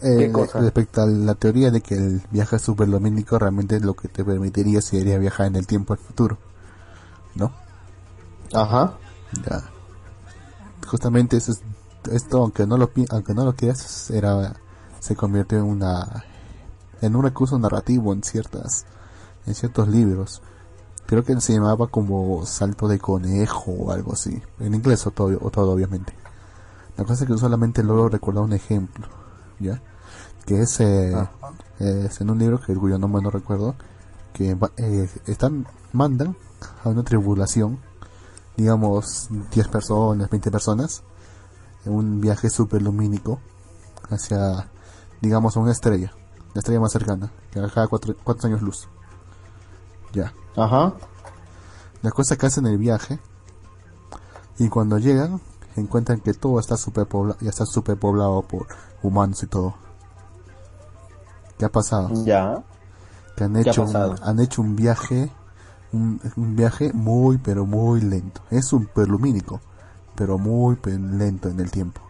Eh. 0.00 0.32
Respecto 0.54 1.02
a 1.02 1.06
la 1.06 1.34
teoría 1.34 1.72
de 1.72 1.80
que 1.80 1.96
el 1.96 2.22
viaje 2.30 2.60
superlumínico 2.60 3.36
realmente 3.36 3.80
lo 3.80 3.94
que 3.94 4.06
te 4.06 4.24
permitiría 4.24 4.80
sería 4.80 5.18
viajar 5.18 5.48
en 5.48 5.56
el 5.56 5.66
tiempo 5.66 5.92
al 5.94 5.98
futuro. 5.98 6.38
¿No? 7.34 7.50
Ajá. 8.54 8.94
Ya. 9.44 9.64
Justamente 10.88 11.36
eso 11.36 11.52
es- 11.52 11.62
esto, 12.10 12.38
aunque 12.42 12.66
no 12.66 12.76
lo 12.76 12.90
aunque 13.10 13.34
no 13.34 13.44
lo 13.44 13.54
creas, 13.54 14.10
era 14.10 14.54
se 15.00 15.14
convirtió 15.14 15.58
en 15.58 15.64
una 15.64 16.24
en 17.00 17.14
un 17.14 17.22
recurso 17.22 17.58
narrativo 17.58 18.12
en 18.12 18.22
ciertas 18.22 18.84
en 19.46 19.54
ciertos 19.54 19.88
libros. 19.88 20.42
Creo 21.06 21.24
que 21.24 21.40
se 21.40 21.54
llamaba 21.54 21.86
como 21.86 22.44
salto 22.44 22.86
de 22.88 22.98
conejo 22.98 23.70
o 23.72 23.92
algo 23.92 24.12
así. 24.12 24.42
En 24.60 24.74
inglés 24.74 25.06
o 25.06 25.10
todo, 25.10 25.38
o 25.40 25.50
todo 25.50 25.72
obviamente. 25.72 26.12
La 26.96 27.04
cosa 27.04 27.24
es 27.24 27.30
que 27.30 27.38
solamente 27.38 27.82
logro 27.82 28.08
recordar 28.08 28.42
un 28.44 28.52
ejemplo, 28.52 29.06
¿ya? 29.58 29.80
Que 30.44 30.62
es, 30.62 30.80
eh, 30.80 31.14
es 31.78 32.20
en 32.20 32.30
un 32.30 32.38
libro 32.38 32.60
que 32.60 32.74
cuyo 32.74 32.98
nombre 32.98 33.22
no 33.22 33.30
recuerdo, 33.30 33.74
que 34.32 34.56
eh, 34.76 35.08
están, 35.26 35.66
mandan 35.92 36.36
a 36.84 36.88
una 36.88 37.04
tribulación, 37.04 37.78
digamos 38.58 39.28
10 39.30 39.68
personas, 39.68 40.28
20 40.28 40.50
personas, 40.50 41.02
en 41.86 41.92
un 41.92 42.20
viaje 42.20 42.50
superlumínico 42.50 43.38
hacia, 44.10 44.68
digamos, 45.20 45.56
una 45.56 45.70
estrella, 45.70 46.12
la 46.54 46.58
estrella 46.58 46.80
más 46.80 46.92
cercana, 46.92 47.30
que 47.52 47.60
cada 47.72 47.86
4 47.86 48.14
años 48.44 48.60
luz. 48.60 48.88
Ya. 50.12 50.34
Ajá. 50.56 50.94
La 52.02 52.10
cosa 52.10 52.36
que 52.36 52.46
hacen 52.46 52.66
el 52.66 52.78
viaje 52.78 53.20
y 54.58 54.68
cuando 54.68 54.98
llegan 54.98 55.40
encuentran 55.76 56.20
que 56.20 56.34
todo 56.34 56.58
está 56.58 56.76
superpoblado, 56.76 57.38
ya 57.40 57.50
está 57.50 57.64
superpoblado 57.64 58.42
por 58.42 58.66
humanos 59.02 59.40
y 59.44 59.46
todo. 59.46 59.74
¿Qué 61.56 61.64
ha 61.64 61.68
pasado? 61.68 62.10
Ya. 62.24 62.64
Que 63.36 63.44
han 63.44 63.52
¿Qué 63.52 63.58
ha 63.68 63.72
hecho, 63.72 63.82
un, 63.82 63.92
pasado? 63.92 64.16
han 64.20 64.40
hecho 64.40 64.62
un 64.62 64.74
viaje, 64.74 65.30
un, 65.92 66.20
un 66.36 66.56
viaje 66.56 66.92
muy 66.92 67.38
pero 67.38 67.66
muy 67.66 68.00
lento. 68.00 68.42
Es 68.50 68.66
superlumínico, 68.66 69.60
pero 70.14 70.38
muy 70.38 70.76
lento 70.84 71.48
en 71.48 71.60
el 71.60 71.70
tiempo. 71.70 72.00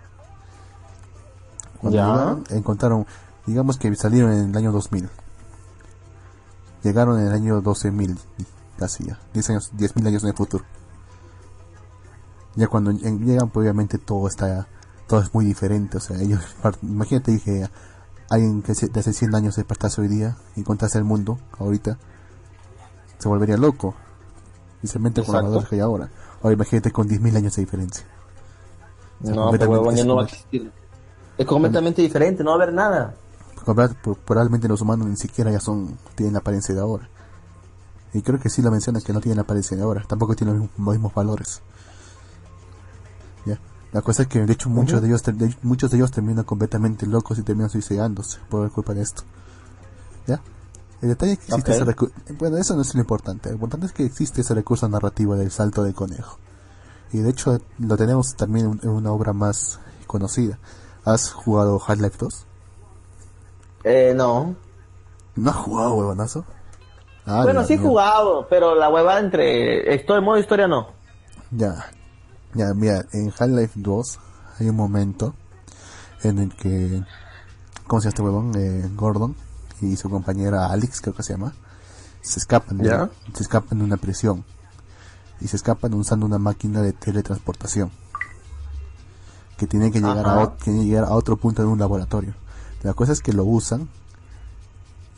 Cuando 1.81 1.97
Ya. 1.97 2.07
llegaron, 2.07 2.45
encontraron, 2.51 3.07
digamos 3.47 3.79
que 3.79 3.95
salieron 3.95 4.33
en 4.33 4.51
el 4.51 4.57
año 4.57 4.73
2000. 4.73 5.09
Llegaron 6.83 7.19
en 7.21 7.27
el 7.27 7.33
año 7.33 7.61
12.000, 7.63 8.17
casi 8.79 9.05
ya, 9.05 9.19
10 9.35 9.51
años, 9.51 9.73
10.000 9.77 10.07
años 10.07 10.23
en 10.23 10.29
el 10.31 10.37
futuro. 10.37 10.65
Ya 12.55 12.67
cuando 12.69 12.91
llegan, 12.93 13.51
pues 13.51 13.65
obviamente 13.65 13.99
todo 13.99 14.27
está, 14.29 14.67
todo 15.07 15.21
es 15.21 15.33
muy 15.35 15.45
diferente, 15.45 15.97
o 15.97 16.01
sea, 16.01 16.21
ellos, 16.21 16.41
imagínate 16.83 17.39
que 17.41 17.69
alguien 18.31 18.63
que 18.63 18.75
de 18.75 19.01
hace 19.01 19.13
100 19.13 19.35
años 19.35 19.57
despertase 19.57 20.01
hoy 20.01 20.09
día 20.09 20.37
y 20.57 20.63
contase 20.63 20.99
el 20.99 21.05
mundo, 21.05 21.39
ahorita, 21.59 21.99
se 23.19 23.29
volvería 23.29 23.57
loco. 23.57 23.95
Especialmente 24.77 25.23
con 25.23 25.27
los 25.27 25.35
Exacto. 25.35 25.49
valores 25.51 25.69
que 25.69 25.75
hay 25.77 25.81
ahora. 25.81 26.09
Ahora 26.43 26.55
imagínate 26.55 26.93
con 26.93 27.09
10.000 27.09 27.37
años 27.37 27.55
de 27.57 27.63
diferencia. 27.63 28.07
O 29.21 29.25
sea, 29.27 29.35
No, 29.35 29.43
completamente- 29.43 29.79
huevón, 29.79 29.95
ya 29.97 30.01
es 30.03 30.07
no 30.07 30.17
va 30.17 30.23
a 30.23 30.25
existir. 30.27 30.73
Es 31.37 31.47
completamente 31.47 32.03
diferente, 32.03 32.45
no 32.45 32.51
va 32.51 32.57
a 32.57 32.63
haber 32.63 32.75
nada. 32.75 33.15
Probablemente 34.25 34.69
los 34.69 34.81
humanos 34.81 35.09
ni 35.09 35.17
siquiera 35.17 35.51
ya 35.51 35.61
son 35.61 35.99
tienen 36.15 36.33
la 36.33 36.39
apariencia 36.39 36.75
de 36.75 36.81
ahora 36.81 37.09
y 38.15 38.23
creo 38.23 38.41
que 38.41 38.49
sí 38.49 38.63
lo 38.63 38.71
menciona 38.71 39.01
que 39.03 39.13
no 39.13 39.21
tienen 39.21 39.37
la 39.37 39.43
apariencia 39.43 39.77
de 39.77 39.83
ahora 39.83 40.03
tampoco 40.09 40.35
tienen 40.35 40.59
los 40.59 40.71
mismos, 40.79 41.13
valores 41.13 41.61
ya 43.45 43.59
la 43.93 44.01
cosa 44.01 44.23
es 44.23 44.29
que 44.29 44.47
de 44.47 44.53
hecho 44.55 44.71
muchos 44.71 45.03
de 45.03 45.09
ellos 45.09 45.23
de- 45.23 45.55
muchos 45.63 45.91
de 45.91 45.99
ellos 45.99 46.11
terminan 46.11 46.45
completamente 46.45 47.07
locos 47.07 47.39
y 47.39 47.43
terminan 47.43 47.69
suicidándose 47.69 48.39
por 48.49 48.71
culpa 48.73 48.95
de 48.95 49.03
esto 49.03 49.25
ya 50.27 50.41
el 51.03 51.09
detalle 51.09 51.33
es 51.33 51.39
que 51.39 51.45
existe 51.47 51.71
ese 51.73 51.85
recurso 51.85 52.15
bueno 52.39 52.57
eso 52.57 52.75
no 52.75 52.83
es 52.83 52.95
lo 52.95 53.01
importante 53.01 53.49
lo 53.51 53.55
importante 53.57 53.87
es 53.87 53.93
que 53.93 54.05
existe 54.05 54.41
ese 54.41 54.55
recurso 54.55 54.89
narrativo 54.89 55.37
del 55.37 55.51
salto 55.51 55.83
de 55.85 55.95
conejo 55.95 56.39
y 57.13 57.19
de 57.19 57.31
hecho 57.31 57.59
lo 57.79 57.97
tenemos 57.97 58.35
también 58.35 58.67
en- 58.67 58.81
en 58.83 58.91
una 58.91 59.13
obra 59.13 59.33
más 59.33 59.79
conocida 60.07 60.59
¿has 61.05 61.33
jugado 61.33 61.81
Half-Life 61.87 62.17
2? 62.19 62.47
Eh, 63.85 64.13
no. 64.15 64.57
¿No 65.37 65.51
has 65.51 65.57
jugado, 65.57 65.95
huevonazo? 65.95 66.45
Ah, 67.25 67.43
bueno, 67.45 67.65
sí 67.65 67.75
he 67.75 67.79
jugado, 67.79 68.47
pero 68.51 68.75
la 68.75 68.89
huevada 68.91 69.21
entre 69.21 69.95
esto 69.95 70.21
modo 70.21 70.39
historia 70.39 70.67
no. 70.67 70.89
Ya. 71.51 71.87
Ya, 72.55 72.75
mira, 72.75 73.05
en 73.13 73.33
Half-Life 73.39 73.73
2 73.77 74.19
hay 74.59 74.69
un 74.69 74.77
momento 74.77 75.35
en 76.23 76.39
el 76.41 76.55
que. 76.57 77.03
¿Cómo 77.87 78.01
se 78.03 78.07
llama 78.07 78.11
este 78.11 78.23
huevón? 78.23 78.53
Eh, 78.57 78.91
Gordon 78.97 79.35
y 79.81 79.97
su 79.97 80.09
compañera 80.11 80.67
Alex, 80.67 81.01
creo 81.01 81.15
que 81.15 81.23
se 81.23 81.33
llama. 81.35 81.53
Se 82.21 82.39
escapan, 82.39 82.79
de- 82.79 82.89
Ya. 82.89 83.11
se 83.35 83.43
escapan 83.43 83.79
de 83.79 83.85
una 83.85 83.97
prisión. 83.97 84.45
Y 85.41 85.49
se 85.49 85.57
escapan 85.57 85.95
usando 85.95 86.27
una 86.27 86.39
máquina 86.39 86.83
de 86.83 86.93
teletransportación. 86.93 87.91
Que 89.57 89.67
tiene 89.67 89.91
que 89.91 90.01
llegar, 90.01 90.27
a, 90.27 90.33
Ajá. 90.43 90.57
tiene 90.63 90.81
que 90.81 90.87
llegar 90.87 91.05
a 91.05 91.13
otro 91.13 91.37
punto 91.37 91.63
de 91.63 91.69
un 91.69 91.79
laboratorio. 91.79 92.35
La 92.83 92.95
cosa 92.95 93.13
es 93.13 93.21
que 93.21 93.33
lo 93.33 93.45
usan. 93.45 93.89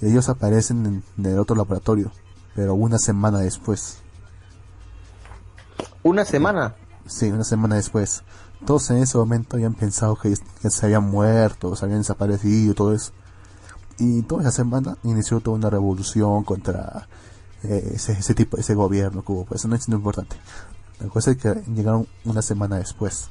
Y 0.00 0.06
ellos 0.06 0.28
aparecen 0.28 0.86
en, 0.86 1.04
en 1.18 1.26
el 1.32 1.38
otro 1.38 1.56
laboratorio. 1.56 2.10
Pero 2.54 2.74
una 2.74 2.98
semana 2.98 3.38
después. 3.38 3.98
Una 6.02 6.24
semana. 6.24 6.74
Sí, 7.06 7.30
una 7.30 7.44
semana 7.44 7.76
después. 7.76 8.22
Todos 8.66 8.90
en 8.90 8.98
ese 8.98 9.16
momento 9.18 9.56
habían 9.56 9.74
pensado 9.74 10.16
que, 10.16 10.34
que 10.60 10.70
se 10.70 10.86
habían 10.86 11.10
muerto, 11.10 11.74
se 11.76 11.84
habían 11.84 12.00
desaparecido 12.00 12.72
y 12.72 12.74
todo 12.74 12.94
eso. 12.94 13.12
Y 14.00 14.22
toda 14.22 14.42
esa 14.42 14.50
semana 14.50 14.96
inició 15.02 15.40
toda 15.40 15.56
una 15.56 15.70
revolución 15.70 16.42
contra 16.42 17.06
eh, 17.62 17.92
ese, 17.94 18.12
ese 18.12 18.34
tipo, 18.34 18.56
ese 18.56 18.74
gobierno 18.74 19.22
que 19.22 19.32
hubo. 19.32 19.44
Pues 19.44 19.60
eso 19.60 19.68
no 19.68 19.76
es 19.76 19.88
lo 19.88 19.96
importante. 19.96 20.36
La 21.00 21.08
cosa 21.08 21.30
es 21.30 21.36
que 21.36 21.62
llegaron 21.72 22.08
una 22.24 22.42
semana 22.42 22.76
después. 22.76 23.28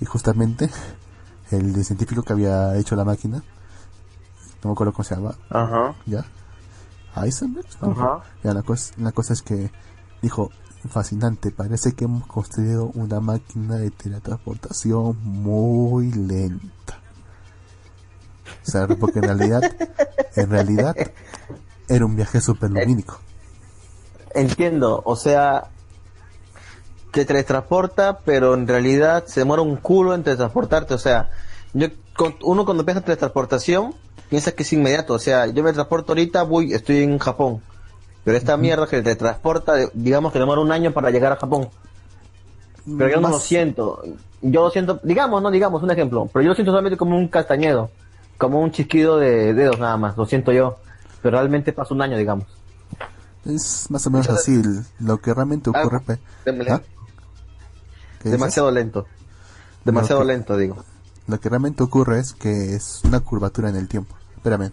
Y 0.00 0.04
justamente 0.04 0.70
el 1.50 1.84
científico 1.84 2.22
que 2.22 2.32
había 2.32 2.76
hecho 2.76 2.94
la 2.94 3.04
máquina, 3.04 3.42
no 4.62 4.70
me 4.70 4.72
acuerdo 4.72 4.92
cómo 4.92 5.04
se 5.04 5.14
llama, 5.14 5.34
Ajá. 5.50 5.94
¿ya? 6.06 6.24
Heisenberg. 7.16 7.66
Ajá. 7.80 8.20
Ya, 8.44 8.54
la 8.54 8.62
cosa, 8.62 8.94
la 8.98 9.12
cosa 9.12 9.32
es 9.32 9.42
que 9.42 9.70
dijo, 10.22 10.50
fascinante, 10.88 11.50
parece 11.50 11.92
que 11.92 12.04
hemos 12.04 12.26
construido 12.26 12.90
una 12.94 13.20
máquina 13.20 13.76
de 13.76 13.90
teletransportación 13.90 15.18
muy 15.22 16.12
lenta. 16.12 17.00
Porque 18.98 19.18
en 19.20 19.24
realidad, 19.24 19.62
en 20.36 20.50
realidad, 20.50 20.96
era 21.88 22.04
un 22.04 22.16
viaje 22.16 22.40
superlumínico. 22.40 23.18
Entiendo, 24.34 25.02
o 25.04 25.16
sea, 25.16 25.68
te 27.12 27.24
teletransporta, 27.24 28.18
pero 28.24 28.54
en 28.54 28.68
realidad 28.68 29.24
se 29.26 29.40
demora 29.40 29.62
un 29.62 29.76
culo 29.76 30.14
en 30.14 30.22
teletransportarte. 30.22 30.94
O 30.94 30.98
sea, 30.98 31.30
yo, 31.72 31.88
uno 32.42 32.64
cuando 32.64 32.84
piensa 32.84 33.00
en 33.00 33.04
teletransportación, 33.06 33.94
piensa 34.28 34.52
que 34.52 34.62
es 34.62 34.72
inmediato. 34.72 35.14
O 35.14 35.18
sea, 35.18 35.46
yo 35.46 35.62
me 35.62 35.72
transporto 35.72 36.12
ahorita, 36.12 36.42
voy, 36.42 36.72
estoy 36.72 37.02
en 37.02 37.18
Japón. 37.18 37.62
Pero 38.24 38.36
esta 38.36 38.56
mierda 38.56 38.86
que 38.86 39.00
te 39.00 39.16
transporta, 39.16 39.74
digamos 39.94 40.32
que 40.32 40.38
demora 40.38 40.60
un 40.60 40.70
año 40.70 40.92
para 40.92 41.10
llegar 41.10 41.32
a 41.32 41.36
Japón. 41.36 41.68
Pero 42.84 43.10
yo 43.10 43.20
no 43.20 43.30
lo 43.30 43.38
siento. 43.38 44.02
Yo 44.40 44.62
lo 44.62 44.70
siento, 44.70 45.00
digamos, 45.02 45.42
no 45.42 45.50
digamos, 45.50 45.82
un 45.82 45.90
ejemplo. 45.90 46.28
Pero 46.32 46.42
yo 46.42 46.48
lo 46.50 46.54
siento 46.54 46.72
solamente 46.72 46.96
como 46.96 47.16
un 47.16 47.28
castañedo. 47.28 47.90
Como 48.38 48.60
un 48.60 48.70
chisquido 48.70 49.18
de 49.18 49.52
dedos 49.52 49.78
nada 49.78 49.96
más, 49.96 50.16
lo 50.16 50.24
siento 50.24 50.52
yo. 50.52 50.78
Pero 51.20 51.36
realmente 51.36 51.72
pasa 51.72 51.92
un 51.92 52.02
año, 52.02 52.16
digamos. 52.16 52.46
Es 53.44 53.90
más 53.90 54.06
o 54.06 54.10
menos 54.10 54.28
así, 54.28 54.62
lo 55.00 55.20
que 55.20 55.34
realmente 55.34 55.70
ocurre. 55.70 56.00
¿Ah? 56.08 56.16
¿Qué 56.44 56.52
dices? 56.52 56.80
Demasiado 58.22 58.70
lento. 58.70 59.06
Demasiado 59.84 60.22
lento, 60.24 60.56
digo. 60.56 60.84
Lo 61.26 61.40
que 61.40 61.48
realmente 61.48 61.82
ocurre 61.82 62.20
es 62.20 62.32
que 62.32 62.74
es 62.74 63.02
una 63.04 63.20
curvatura 63.20 63.68
en 63.68 63.76
el 63.76 63.88
tiempo. 63.88 64.16
Espérame. 64.36 64.70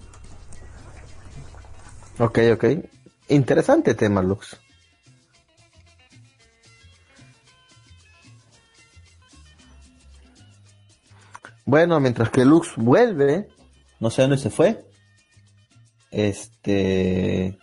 Ok, 2.19 2.39
ok. 2.54 2.65
Interesante 3.30 3.95
tema, 3.95 4.21
Lux. 4.21 4.58
Bueno, 11.65 11.99
mientras 11.99 12.30
que 12.30 12.45
Lux 12.45 12.75
vuelve, 12.78 13.49
no 14.00 14.10
sé 14.10 14.22
dónde 14.22 14.38
se 14.38 14.50
fue. 14.50 14.86
Este. 16.12 17.58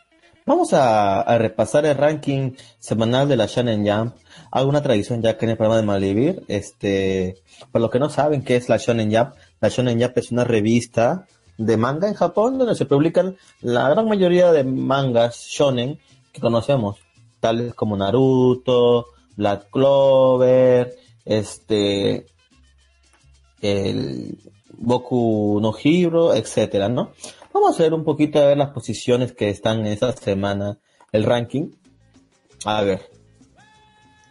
Vamos 0.44 0.72
a, 0.72 1.38
repasar 1.38 1.86
el 1.86 1.96
ranking 1.96 2.52
semanal 2.80 3.28
de 3.28 3.36
la 3.36 3.46
Shonen 3.46 3.86
Jump. 3.86 4.16
Alguna 4.50 4.82
tradición 4.82 5.22
ya 5.22 5.38
que 5.38 5.46
en 5.46 5.50
el 5.50 5.56
programa 5.56 5.80
de 5.80 5.86
Malvivir. 5.86 6.42
Este, 6.48 7.36
para 7.70 7.82
los 7.82 7.90
que 7.90 8.00
no 8.00 8.10
saben 8.10 8.42
qué 8.42 8.56
es 8.56 8.68
la 8.68 8.76
Shonen 8.76 9.14
Jump, 9.14 9.34
la 9.60 9.68
Shonen 9.68 10.00
Jump 10.00 10.18
es 10.18 10.32
una 10.32 10.44
revista 10.44 11.26
de 11.58 11.76
manga 11.76 12.08
en 12.08 12.14
Japón 12.14 12.58
donde 12.58 12.74
se 12.74 12.86
publican 12.86 13.36
la 13.60 13.88
gran 13.88 14.08
mayoría 14.08 14.52
de 14.52 14.64
mangas 14.64 15.46
shonen 15.48 15.98
que 16.32 16.40
conocemos, 16.40 16.98
tales 17.40 17.74
como 17.74 17.96
Naruto, 17.96 19.06
Black 19.36 19.70
Clover, 19.70 20.96
este, 21.24 22.26
el 23.60 24.38
Boku 24.78 25.58
no 25.60 25.72
Hero, 25.82 26.34
etcétera, 26.34 26.88
¿no? 26.88 27.12
Vamos 27.52 27.78
a 27.78 27.82
ver 27.82 27.94
un 27.94 28.04
poquito 28.04 28.38
a 28.38 28.46
ver 28.46 28.56
las 28.56 28.70
posiciones 28.70 29.32
que 29.32 29.50
están 29.50 29.80
en 29.80 29.86
esta 29.86 30.12
semana, 30.12 30.78
el 31.12 31.24
ranking. 31.24 31.70
A 32.64 32.82
ver. 32.82 33.10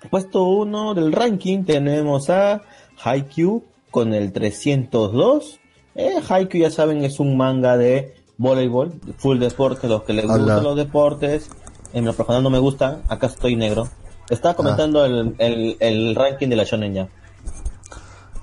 Puesto 0.09 0.43
uno 0.43 0.93
del 0.95 1.11
ranking 1.11 1.63
tenemos 1.63 2.29
a 2.29 2.63
Haikyuu 3.03 3.63
con 3.91 4.13
el 4.13 4.31
302. 4.31 5.59
Eh, 5.93 6.15
Haikyuu 6.27 6.63
ya 6.63 6.71
saben 6.71 7.03
es 7.03 7.19
un 7.19 7.37
manga 7.37 7.77
de 7.77 8.15
voleibol, 8.37 8.99
full 9.17 9.37
deporte, 9.37 9.87
los 9.87 10.03
que 10.03 10.13
les 10.13 10.25
gustan 10.25 10.63
los 10.63 10.75
deportes. 10.75 11.49
En 11.93 12.05
lo 12.05 12.13
personal 12.13 12.41
no 12.41 12.49
me 12.49 12.59
gustan, 12.59 13.03
acá 13.07 13.27
estoy 13.27 13.55
negro. 13.55 13.87
Estaba 14.29 14.55
comentando 14.55 15.05
el, 15.05 15.35
el, 15.79 16.15
ranking 16.15 16.47
de 16.47 16.55
la 16.55 16.63
Shonen 16.63 16.93
ya. 16.93 17.09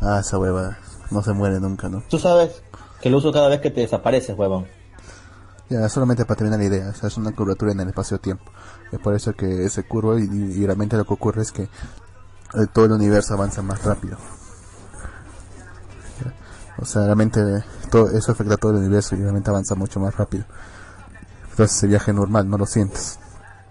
Ah, 0.00 0.18
esa 0.20 0.38
hueva 0.38 0.78
no 1.10 1.22
se 1.22 1.32
muere 1.32 1.60
nunca, 1.60 1.88
¿no? 1.88 2.02
Tú 2.08 2.18
sabes 2.18 2.62
que 3.00 3.10
lo 3.10 3.18
uso 3.18 3.32
cada 3.32 3.48
vez 3.48 3.60
que 3.60 3.70
te 3.70 3.80
desapareces, 3.80 4.36
huevón. 4.36 4.66
Ya, 5.70 5.88
solamente 5.88 6.24
para 6.24 6.36
terminar 6.36 6.60
la 6.60 6.66
idea, 6.66 6.90
es 6.90 7.16
una 7.16 7.32
curvatura 7.32 7.72
en 7.72 7.80
el 7.80 7.88
espacio-tiempo. 7.88 8.50
Es 8.90 8.98
por 8.98 9.14
eso 9.14 9.34
que 9.34 9.64
ese 9.64 9.82
curvo 9.82 10.18
y, 10.18 10.64
realmente 10.64 10.96
lo 10.96 11.04
que 11.04 11.12
ocurre 11.12 11.42
es 11.42 11.52
que 11.52 11.64
eh, 11.64 12.66
todo 12.72 12.86
el 12.86 12.92
universo 12.92 13.34
avanza 13.34 13.62
más 13.62 13.84
rápido. 13.84 14.16
O 16.80 16.84
sea, 16.84 17.04
realmente 17.04 17.40
todo 17.90 18.08
eso 18.10 18.32
afecta 18.32 18.54
a 18.54 18.56
todo 18.56 18.72
el 18.72 18.78
universo 18.78 19.16
y 19.16 19.18
realmente 19.18 19.50
avanza 19.50 19.74
mucho 19.74 20.00
más 20.00 20.16
rápido. 20.16 20.44
Entonces 21.50 21.76
ese 21.76 21.86
viaje 21.88 22.12
normal, 22.12 22.48
no 22.48 22.56
lo 22.56 22.66
sientes. 22.66 23.18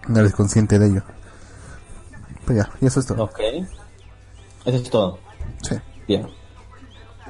No 0.06 0.20
eres 0.20 0.34
consciente 0.34 0.78
de 0.78 0.86
ello. 0.86 1.02
Pues 2.44 2.58
ya, 2.58 2.70
y 2.80 2.86
eso 2.86 3.00
es 3.00 3.06
todo. 3.06 3.24
Ok. 3.24 3.40
Eso 4.66 4.76
es 4.76 4.90
todo. 4.90 5.18
Sí. 5.62 5.76
Bien. 6.06 6.28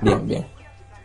Bien, 0.01 0.27
bien. 0.29 0.47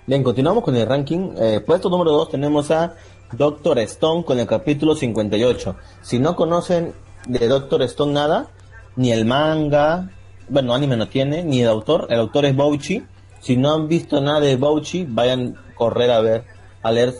Bien, 0.06 0.21
continuamos 0.21 0.63
con 0.63 0.75
el 0.75 0.86
ranking. 0.86 1.32
Eh, 1.38 1.62
puesto 1.65 1.89
número 1.89 2.12
2 2.12 2.29
tenemos 2.29 2.69
a 2.69 2.93
Doctor 3.32 3.79
Stone 3.79 4.23
con 4.23 4.38
el 4.38 4.45
capítulo 4.45 4.93
58. 4.95 5.75
Si 6.03 6.19
no 6.19 6.36
conocen 6.36 6.93
de 7.25 7.47
Doctor 7.47 7.82
Stone 7.84 8.13
nada, 8.13 8.49
ni 8.95 9.12
el 9.12 9.25
manga, 9.25 10.12
bueno, 10.47 10.75
anime 10.75 10.95
no 10.95 11.08
tiene, 11.08 11.43
ni 11.43 11.62
el 11.62 11.69
autor, 11.69 12.06
el 12.12 12.19
autor 12.19 12.45
es 12.45 12.56
Bouchi. 12.56 13.03
Si 13.39 13.58
no 13.58 13.73
han 13.73 13.88
visto 13.88 14.21
nada 14.21 14.41
de 14.41 14.58
Bouchi, 14.58 15.08
vayan 15.10 15.56
a 15.58 15.75
correr 15.75 16.12
a 16.12 16.21
ver, 16.21 16.43
a 16.84 16.91
leer 16.91 17.15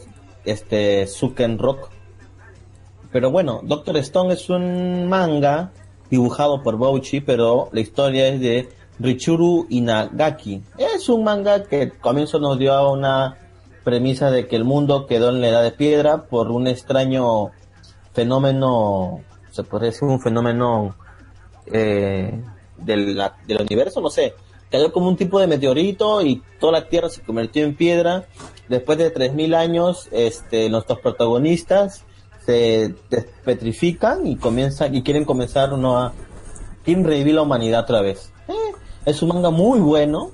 este 0.45 1.07
Suken 1.07 1.57
Rock. 1.57 1.89
Pero 3.12 3.31
bueno, 3.31 3.62
Doctor 3.63 3.97
Stone 3.97 4.36
es 4.36 4.47
un 4.47 5.07
manga 5.09 5.71
dibujado 6.12 6.62
por 6.62 6.77
Bouchi, 6.77 7.21
pero 7.21 7.69
la 7.71 7.79
historia 7.79 8.27
es 8.27 8.39
de 8.39 8.69
Richuru 9.03 9.67
Inagaki. 9.69 10.63
Es 10.77 11.09
un 11.09 11.25
manga 11.25 11.65
que 11.65 11.91
comienzo 11.91 12.39
nos 12.39 12.57
dio 12.57 12.89
una 12.89 13.37
premisa 13.83 14.31
de 14.31 14.47
que 14.47 14.55
el 14.55 14.63
mundo 14.63 15.05
quedó 15.07 15.29
en 15.29 15.41
la 15.41 15.49
edad 15.49 15.63
de 15.63 15.71
piedra 15.71 16.23
por 16.23 16.49
un 16.49 16.67
extraño 16.67 17.51
fenómeno, 18.13 19.19
se 19.51 19.63
podría 19.63 19.91
decir 19.91 20.07
un 20.07 20.21
fenómeno 20.21 20.95
eh, 21.65 22.41
del, 22.77 23.21
del 23.45 23.61
universo, 23.61 23.99
no 23.99 24.09
sé, 24.09 24.35
cayó 24.71 24.93
como 24.93 25.09
un 25.09 25.17
tipo 25.17 25.37
de 25.37 25.47
meteorito 25.47 26.21
y 26.21 26.41
toda 26.57 26.71
la 26.71 26.87
Tierra 26.87 27.09
se 27.09 27.21
convirtió 27.21 27.65
en 27.65 27.75
piedra. 27.75 28.25
Después 28.69 28.97
de 28.97 29.13
3.000 29.13 29.55
años, 29.55 30.07
este, 30.11 30.69
nuestros 30.69 30.99
protagonistas 30.99 32.05
se 32.45 32.95
petrifican 33.43 34.25
y 34.25 34.37
comienzan 34.37 34.95
y 34.95 35.03
quieren 35.03 35.25
comenzar 35.25 35.73
uno 35.73 35.97
a 35.97 36.13
quieren 36.83 37.03
revivir 37.03 37.35
la 37.35 37.41
humanidad 37.41 37.81
otra 37.81 38.01
vez. 38.01 38.33
Es 39.05 39.21
un 39.21 39.29
manga 39.29 39.49
muy 39.49 39.79
bueno. 39.79 40.31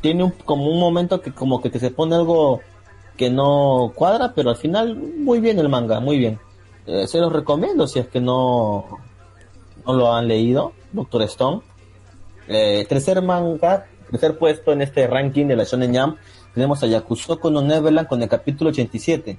Tiene 0.00 0.24
un, 0.24 0.30
como 0.30 0.68
un 0.70 0.80
momento 0.80 1.20
que 1.20 1.32
como 1.32 1.62
que, 1.62 1.70
que 1.70 1.78
se 1.78 1.90
pone 1.90 2.14
algo 2.14 2.60
que 3.16 3.30
no 3.30 3.92
cuadra, 3.94 4.32
pero 4.34 4.50
al 4.50 4.56
final 4.56 4.96
muy 4.96 5.40
bien 5.40 5.58
el 5.58 5.68
manga, 5.68 6.00
muy 6.00 6.18
bien. 6.18 6.40
Eh, 6.86 7.06
se 7.06 7.18
los 7.18 7.32
recomiendo 7.32 7.86
si 7.86 8.00
es 8.00 8.08
que 8.08 8.20
no, 8.20 8.98
no 9.86 9.92
lo 9.92 10.12
han 10.12 10.26
leído, 10.28 10.72
Doctor 10.92 11.22
Stone. 11.22 11.60
Eh, 12.48 12.84
tercer 12.88 13.22
manga, 13.22 13.86
tercer 14.10 14.36
puesto 14.36 14.72
en 14.72 14.82
este 14.82 15.06
ranking 15.06 15.46
de 15.46 15.56
la 15.56 15.64
Shonen 15.64 15.96
Jump, 15.96 16.18
tenemos 16.54 16.82
a 16.82 16.86
Yakusoku 16.86 17.50
no 17.50 17.62
Neverland 17.62 18.08
con 18.08 18.20
el 18.22 18.28
capítulo 18.28 18.70
87. 18.70 19.38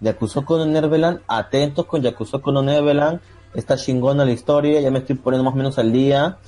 Yakusoku 0.00 0.56
no 0.56 0.66
Neverland, 0.66 1.20
atentos 1.28 1.84
con 1.86 2.02
Yakusoku 2.02 2.50
no 2.50 2.62
Neverland, 2.62 3.20
está 3.54 3.76
chingona 3.76 4.24
la 4.24 4.32
historia, 4.32 4.80
ya 4.80 4.90
me 4.90 5.00
estoy 5.00 5.16
poniendo 5.16 5.44
más 5.44 5.54
o 5.54 5.56
menos 5.56 5.78
al 5.78 5.92
día. 5.92 6.38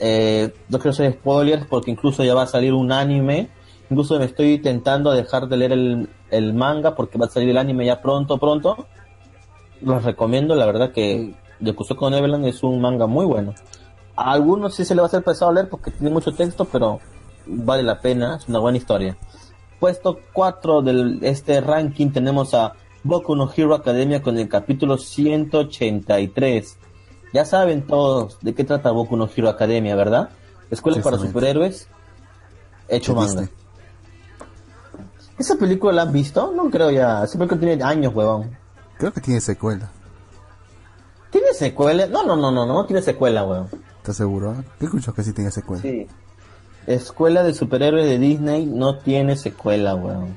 Eh, 0.00 0.52
no 0.68 0.78
quiero 0.78 0.90
hacer 0.90 1.12
spoilers 1.12 1.66
porque 1.66 1.90
incluso 1.90 2.24
ya 2.24 2.34
va 2.34 2.42
a 2.42 2.46
salir 2.46 2.72
un 2.72 2.90
anime 2.90 3.50
Incluso 3.90 4.20
me 4.20 4.26
estoy 4.26 4.54
intentando 4.54 5.10
dejar 5.10 5.48
de 5.48 5.56
leer 5.56 5.72
el, 5.72 6.54
manga 6.54 6.94
porque 6.94 7.18
va 7.18 7.26
a 7.26 7.28
salir 7.28 7.50
el 7.50 7.58
anime 7.58 7.86
ya 7.86 8.00
pronto, 8.00 8.38
pronto. 8.38 8.86
Los 9.82 10.04
recomiendo, 10.04 10.54
la 10.54 10.64
verdad 10.64 10.92
que 10.92 11.34
Yakusoku 11.58 12.08
Neverland 12.08 12.46
es 12.46 12.62
un 12.62 12.80
manga 12.80 13.08
muy 13.08 13.26
bueno. 13.26 13.52
A 14.14 14.30
algunos 14.30 14.76
sí 14.76 14.84
se 14.84 14.94
le 14.94 15.00
va 15.00 15.06
a 15.06 15.08
hacer 15.08 15.24
pesado 15.24 15.52
leer 15.52 15.68
porque 15.68 15.90
tiene 15.90 16.10
mucho 16.10 16.32
texto, 16.32 16.66
pero 16.66 17.00
vale 17.46 17.82
la 17.82 18.00
pena, 18.00 18.36
es 18.36 18.48
una 18.48 18.60
buena 18.60 18.78
historia. 18.78 19.16
Puesto 19.80 20.20
4 20.34 20.82
de 20.82 21.18
este 21.22 21.60
ranking 21.60 22.10
tenemos 22.10 22.54
a 22.54 22.74
Boku 23.02 23.34
no 23.34 23.50
Hero 23.56 23.74
Academia 23.74 24.22
con 24.22 24.38
el 24.38 24.48
capítulo 24.48 24.98
183. 24.98 26.78
Ya 27.32 27.44
saben 27.44 27.86
todos 27.86 28.38
de 28.40 28.54
qué 28.54 28.64
trata 28.64 28.90
Boku 28.90 29.16
no 29.16 29.28
Hero 29.34 29.48
Academia, 29.48 29.94
¿verdad? 29.94 30.30
Escuela 30.70 31.02
para 31.02 31.18
superhéroes 31.18 31.88
hecho 32.88 33.14
manga. 33.14 33.48
¿Esa 35.38 35.56
película 35.56 35.92
la 35.92 36.02
han 36.02 36.12
visto? 36.12 36.52
No 36.54 36.70
creo 36.70 36.90
ya. 36.90 37.24
Esa 37.24 37.38
película 37.38 37.60
tiene 37.60 37.82
años, 37.82 38.14
huevón. 38.14 38.56
Creo 38.98 39.12
que 39.12 39.20
tiene 39.20 39.40
secuela. 39.40 39.90
¿Tiene 41.30 41.54
secuela? 41.54 42.06
No, 42.06 42.24
no, 42.24 42.36
no, 42.36 42.50
no, 42.50 42.66
no 42.66 42.84
tiene 42.86 43.00
secuela, 43.00 43.44
huevón. 43.44 43.68
¿Estás 43.98 44.16
seguro? 44.16 44.54
Yo 44.80 44.86
escucho 44.86 45.14
que 45.14 45.22
sí 45.22 45.32
tiene 45.32 45.50
secuela. 45.50 45.82
Sí. 45.82 46.06
Escuela 46.86 47.42
de 47.42 47.54
superhéroes 47.54 48.06
de 48.06 48.18
Disney 48.18 48.66
no 48.66 48.98
tiene 48.98 49.36
secuela, 49.36 49.94
weón. 49.94 50.36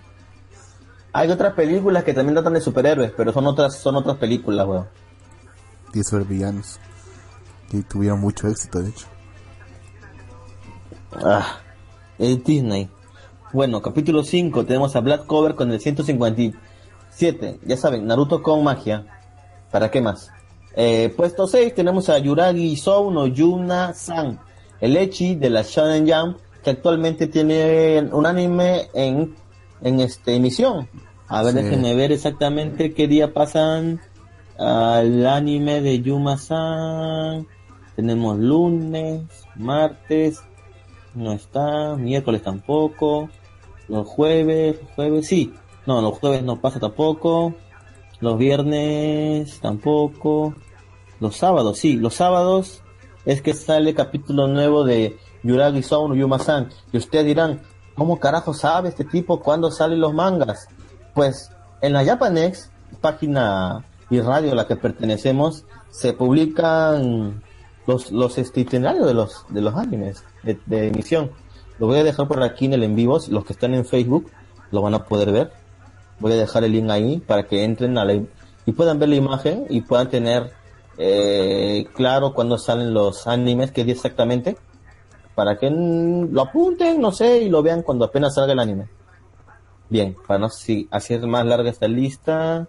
Hay 1.12 1.30
otras 1.32 1.54
películas 1.54 2.04
que 2.04 2.14
también 2.14 2.36
tratan 2.36 2.54
de 2.54 2.62
superhéroes, 2.62 3.12
pero 3.16 3.32
son 3.32 3.48
otras, 3.48 3.78
son 3.78 3.96
otras 3.96 4.18
películas, 4.18 4.68
weón. 4.68 4.88
Y 5.94 6.04
sobre 6.04 6.24
villanos. 6.24 6.80
Que 7.70 7.82
tuvieron 7.84 8.20
mucho 8.20 8.48
éxito, 8.48 8.82
de 8.82 8.90
hecho. 8.90 9.06
Ah, 11.12 11.60
es 12.18 12.44
Disney. 12.44 12.90
Bueno, 13.52 13.82
capítulo 13.82 14.24
5 14.24 14.66
tenemos 14.66 14.96
a 14.96 15.02
Black 15.02 15.28
Cover 15.28 15.54
con 15.54 15.72
el 15.72 15.80
157. 15.80 17.60
Ya 17.64 17.78
saben, 17.78 18.08
Naruto 18.08 18.42
con 18.42 18.64
magia. 18.64 19.06
¿Para 19.72 19.92
qué 19.92 20.02
más? 20.02 20.32
Eh, 20.76 21.14
puesto 21.16 21.46
6 21.46 21.76
tenemos 21.76 22.10
a 22.10 22.18
Yuragi 22.18 22.76
Sou 22.76 23.12
no 23.12 23.28
Yuna-san, 23.28 24.40
el 24.82 24.98
Echi 24.98 25.36
de 25.36 25.52
la 25.52 25.62
Shonen 25.62 26.10
Jump, 26.10 26.38
que 26.64 26.72
actualmente 26.72 27.28
tiene 27.28 28.02
un 28.12 28.26
anime 28.26 28.90
en, 28.96 29.36
en 29.82 30.00
este, 30.00 30.36
emisión. 30.36 30.90
A 31.28 31.44
ver, 31.44 31.54
déjenme 31.54 31.96
ver 31.96 32.12
exactamente 32.12 32.94
qué 32.94 33.08
día 33.08 33.34
pasan 33.34 34.02
al 34.64 35.28
anime 35.28 35.82
de 35.82 36.02
Yuma-san. 36.02 37.46
Tenemos 37.96 38.40
lunes, 38.40 39.24
martes, 39.56 40.42
no 41.14 41.34
está, 41.34 41.96
miércoles 41.96 42.42
tampoco. 42.42 43.30
Los 43.88 44.08
jueves, 44.08 44.78
jueves 44.96 45.28
sí. 45.28 45.54
No, 45.86 46.02
los 46.02 46.18
jueves 46.20 46.44
no 46.44 46.60
pasa 46.62 46.80
tampoco. 46.80 47.54
Los 48.22 48.38
viernes 48.38 49.60
tampoco. 49.60 50.56
Los 51.20 51.36
sábados, 51.36 51.78
sí. 51.78 51.98
Los 51.98 52.16
sábados 52.16 52.82
es 53.26 53.42
que 53.42 53.54
sale 53.54 53.94
capítulo 53.94 54.48
nuevo 54.48 54.84
de 54.86 55.18
Yuragi 55.44 55.84
Sound 55.84 56.16
Yuma-san. 56.16 56.70
Y 56.92 56.98
ustedes 56.98 57.26
dirán, 57.26 57.62
¿cómo 57.96 58.20
carajo 58.20 58.54
sabe 58.54 58.90
este 58.90 59.04
tipo 59.04 59.42
cuándo 59.42 59.70
salen 59.72 60.00
los 60.00 60.14
mangas? 60.14 60.68
Pues 61.14 61.52
en 61.82 61.94
la 61.94 62.06
Japanex, 62.06 62.72
página 63.02 63.86
y 64.14 64.22
radio 64.22 64.52
a 64.52 64.56
la 64.56 64.68
que 64.68 64.76
pertenecemos, 64.76 65.66
se 65.90 66.14
publican 66.14 67.42
los, 67.88 68.12
los 68.12 68.38
itinerarios 68.38 69.08
de 69.08 69.14
los, 69.14 69.46
de 69.50 69.62
los 69.62 69.76
animes 69.76 70.24
de, 70.44 70.88
emisión. 70.88 71.32
Lo 71.80 71.88
voy 71.88 72.00
a 72.00 72.04
dejar 72.04 72.28
por 72.28 72.42
aquí 72.44 72.66
en 72.66 72.74
el 72.74 72.84
en 72.84 72.96
vivo, 72.96 73.20
los 73.30 73.46
que 73.46 73.54
están 73.54 73.74
en 73.74 73.86
Facebook 73.86 74.30
lo 74.72 74.82
van 74.82 74.94
a 74.94 75.06
poder 75.06 75.32
ver. 75.32 75.52
Voy 76.20 76.34
a 76.34 76.36
dejar 76.36 76.64
el 76.64 76.72
link 76.72 76.90
ahí 76.90 77.20
para 77.20 77.48
que 77.48 77.64
entren 77.64 77.98
a 77.98 78.06
la, 78.06 78.14
y 78.14 78.72
puedan 78.72 79.00
ver 79.00 79.10
la 79.10 79.16
imagen 79.16 79.66
y 79.70 79.82
puedan 79.82 80.10
tener 80.10 80.52
eh, 80.98 81.86
claro 81.96 82.34
cuándo 82.34 82.58
salen 82.58 82.94
los 82.94 83.28
animes, 83.28 83.72
qué 83.72 83.84
día 83.84 83.94
exactamente, 83.94 84.58
para 85.36 85.58
que 85.58 85.70
lo 85.70 86.42
apunten, 86.42 87.02
no 87.02 87.12
sé, 87.12 87.40
y 87.40 87.50
lo 87.50 87.64
vean 87.64 87.82
cuando 87.82 88.06
apenas 88.06 88.36
salga 88.36 88.54
el 88.54 88.60
anime. 88.60 88.88
Bien, 89.90 90.16
para 90.28 90.40
no 90.40 90.50
si 90.50 90.88
hacer 90.92 91.26
más 91.28 91.46
larga 91.46 91.70
esta 91.70 91.88
lista, 91.88 92.68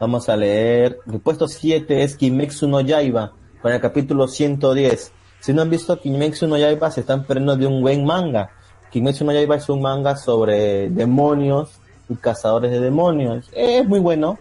vamos 0.00 0.28
a 0.28 0.36
leer. 0.36 0.98
El 1.10 1.20
puesto 1.20 1.48
7 1.48 2.02
es 2.02 2.16
Kimetsu 2.16 2.68
no 2.68 2.80
Yaiba, 2.80 3.32
con 3.60 3.72
el 3.72 3.80
capítulo 3.80 4.28
110. 4.28 5.12
Si 5.40 5.52
no 5.52 5.62
han 5.62 5.70
visto 5.70 5.98
Kimetsu 6.00 6.46
no 6.46 6.56
Yaiba, 6.56 6.90
se 6.90 7.00
están 7.00 7.24
perdiendo 7.24 7.56
de 7.56 7.66
un 7.66 7.82
buen 7.82 8.04
manga. 8.04 8.50
Kimetsu 8.90 9.24
no 9.24 9.32
Yaiba 9.32 9.56
es 9.56 9.68
un 9.68 9.82
manga 9.82 10.16
sobre 10.16 10.90
demonios 10.90 11.72
y 12.08 12.14
cazadores 12.16 12.70
de 12.70 12.80
demonios. 12.80 13.48
Es 13.52 13.86
muy 13.86 14.00
bueno. 14.00 14.38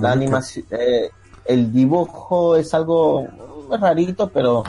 La 0.00 0.12
animación, 0.12 0.64
eh, 0.70 1.10
el 1.44 1.72
dibujo 1.72 2.56
es 2.56 2.72
algo 2.72 3.26
rarito, 3.70 4.28
pero 4.30 4.64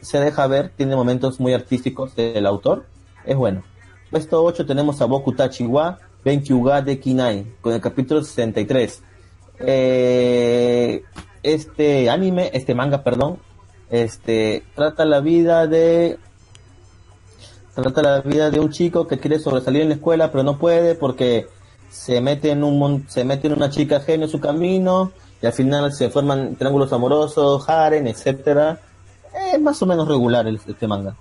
se 0.00 0.20
deja 0.20 0.46
ver. 0.46 0.70
Tiene 0.76 0.94
momentos 0.94 1.40
muy 1.40 1.54
artísticos 1.54 2.14
del 2.14 2.46
autor. 2.46 2.86
Es 3.24 3.36
bueno. 3.36 3.62
Puesto 4.10 4.44
8 4.44 4.66
tenemos 4.66 5.00
a 5.00 5.06
Boku 5.06 5.32
Tachiwa 5.32 5.98
Benkyuga 6.26 6.82
de 6.82 6.98
Kinai, 6.98 7.46
con 7.60 7.72
el 7.72 7.80
capítulo 7.80 8.20
63. 8.20 9.00
Eh, 9.60 11.02
este 11.42 12.10
anime, 12.10 12.50
este 12.52 12.74
manga, 12.74 13.02
perdón, 13.02 13.38
este 13.90 14.64
trata 14.74 15.04
la 15.04 15.20
vida 15.20 15.66
de 15.66 16.18
trata 17.74 18.02
la 18.02 18.20
vida 18.20 18.50
de 18.50 18.58
un 18.58 18.70
chico 18.70 19.06
que 19.06 19.18
quiere 19.18 19.38
sobresalir 19.38 19.82
en 19.82 19.90
la 19.90 19.94
escuela 19.94 20.32
pero 20.32 20.42
no 20.42 20.58
puede 20.58 20.94
porque 20.94 21.46
se 21.88 22.20
mete 22.20 22.50
en 22.50 22.64
un 22.64 23.06
se 23.08 23.24
mete 23.24 23.46
en 23.46 23.52
una 23.52 23.70
chica 23.70 24.00
genio 24.00 24.26
en 24.26 24.32
su 24.32 24.40
camino 24.40 25.12
y 25.40 25.46
al 25.46 25.52
final 25.52 25.92
se 25.92 26.10
forman 26.10 26.56
triángulos 26.56 26.92
amorosos, 26.92 27.68
haren, 27.68 28.06
etcétera. 28.06 28.80
Es 29.52 29.60
más 29.60 29.80
o 29.82 29.86
menos 29.86 30.08
regular 30.08 30.46
este 30.48 30.86
manga. 30.86 31.14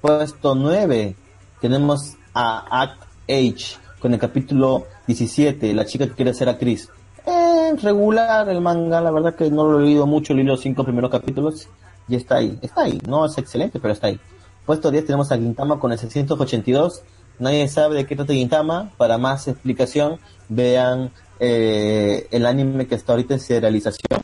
Puesto 0.00 0.54
9 0.54 1.16
tenemos 1.60 2.16
a 2.32 2.82
Act 2.82 3.02
H 3.28 3.76
con 3.98 4.14
el 4.14 4.20
capítulo 4.20 4.86
17, 5.08 5.74
la 5.74 5.84
chica 5.84 6.06
que 6.06 6.14
quiere 6.14 6.32
ser 6.34 6.48
actriz. 6.48 6.88
Es 7.28 7.82
regular 7.82 8.48
el 8.48 8.62
manga, 8.62 9.02
la 9.02 9.10
verdad 9.10 9.34
que 9.34 9.50
no 9.50 9.70
lo 9.70 9.80
he 9.80 9.82
leído 9.82 10.06
mucho, 10.06 10.32
leí 10.32 10.44
los 10.44 10.62
cinco 10.62 10.82
primeros 10.82 11.10
capítulos 11.10 11.68
y 12.08 12.16
está 12.16 12.36
ahí, 12.36 12.58
está 12.62 12.84
ahí, 12.84 12.98
no 13.06 13.26
es 13.26 13.36
excelente, 13.36 13.78
pero 13.78 13.92
está 13.92 14.06
ahí. 14.06 14.18
Puesto 14.64 14.90
10 14.90 15.04
tenemos 15.04 15.30
a 15.30 15.36
Gintama 15.36 15.78
con 15.78 15.92
el 15.92 15.98
682, 15.98 17.02
nadie 17.38 17.68
sabe 17.68 17.96
de 17.96 18.06
qué 18.06 18.16
trata 18.16 18.32
Gintama, 18.32 18.92
para 18.96 19.18
más 19.18 19.46
explicación 19.46 20.18
vean 20.48 21.10
eh, 21.38 22.28
el 22.30 22.46
anime 22.46 22.86
que 22.86 22.94
está 22.94 23.12
ahorita 23.12 23.34
en 23.34 23.40
serialización, 23.40 24.22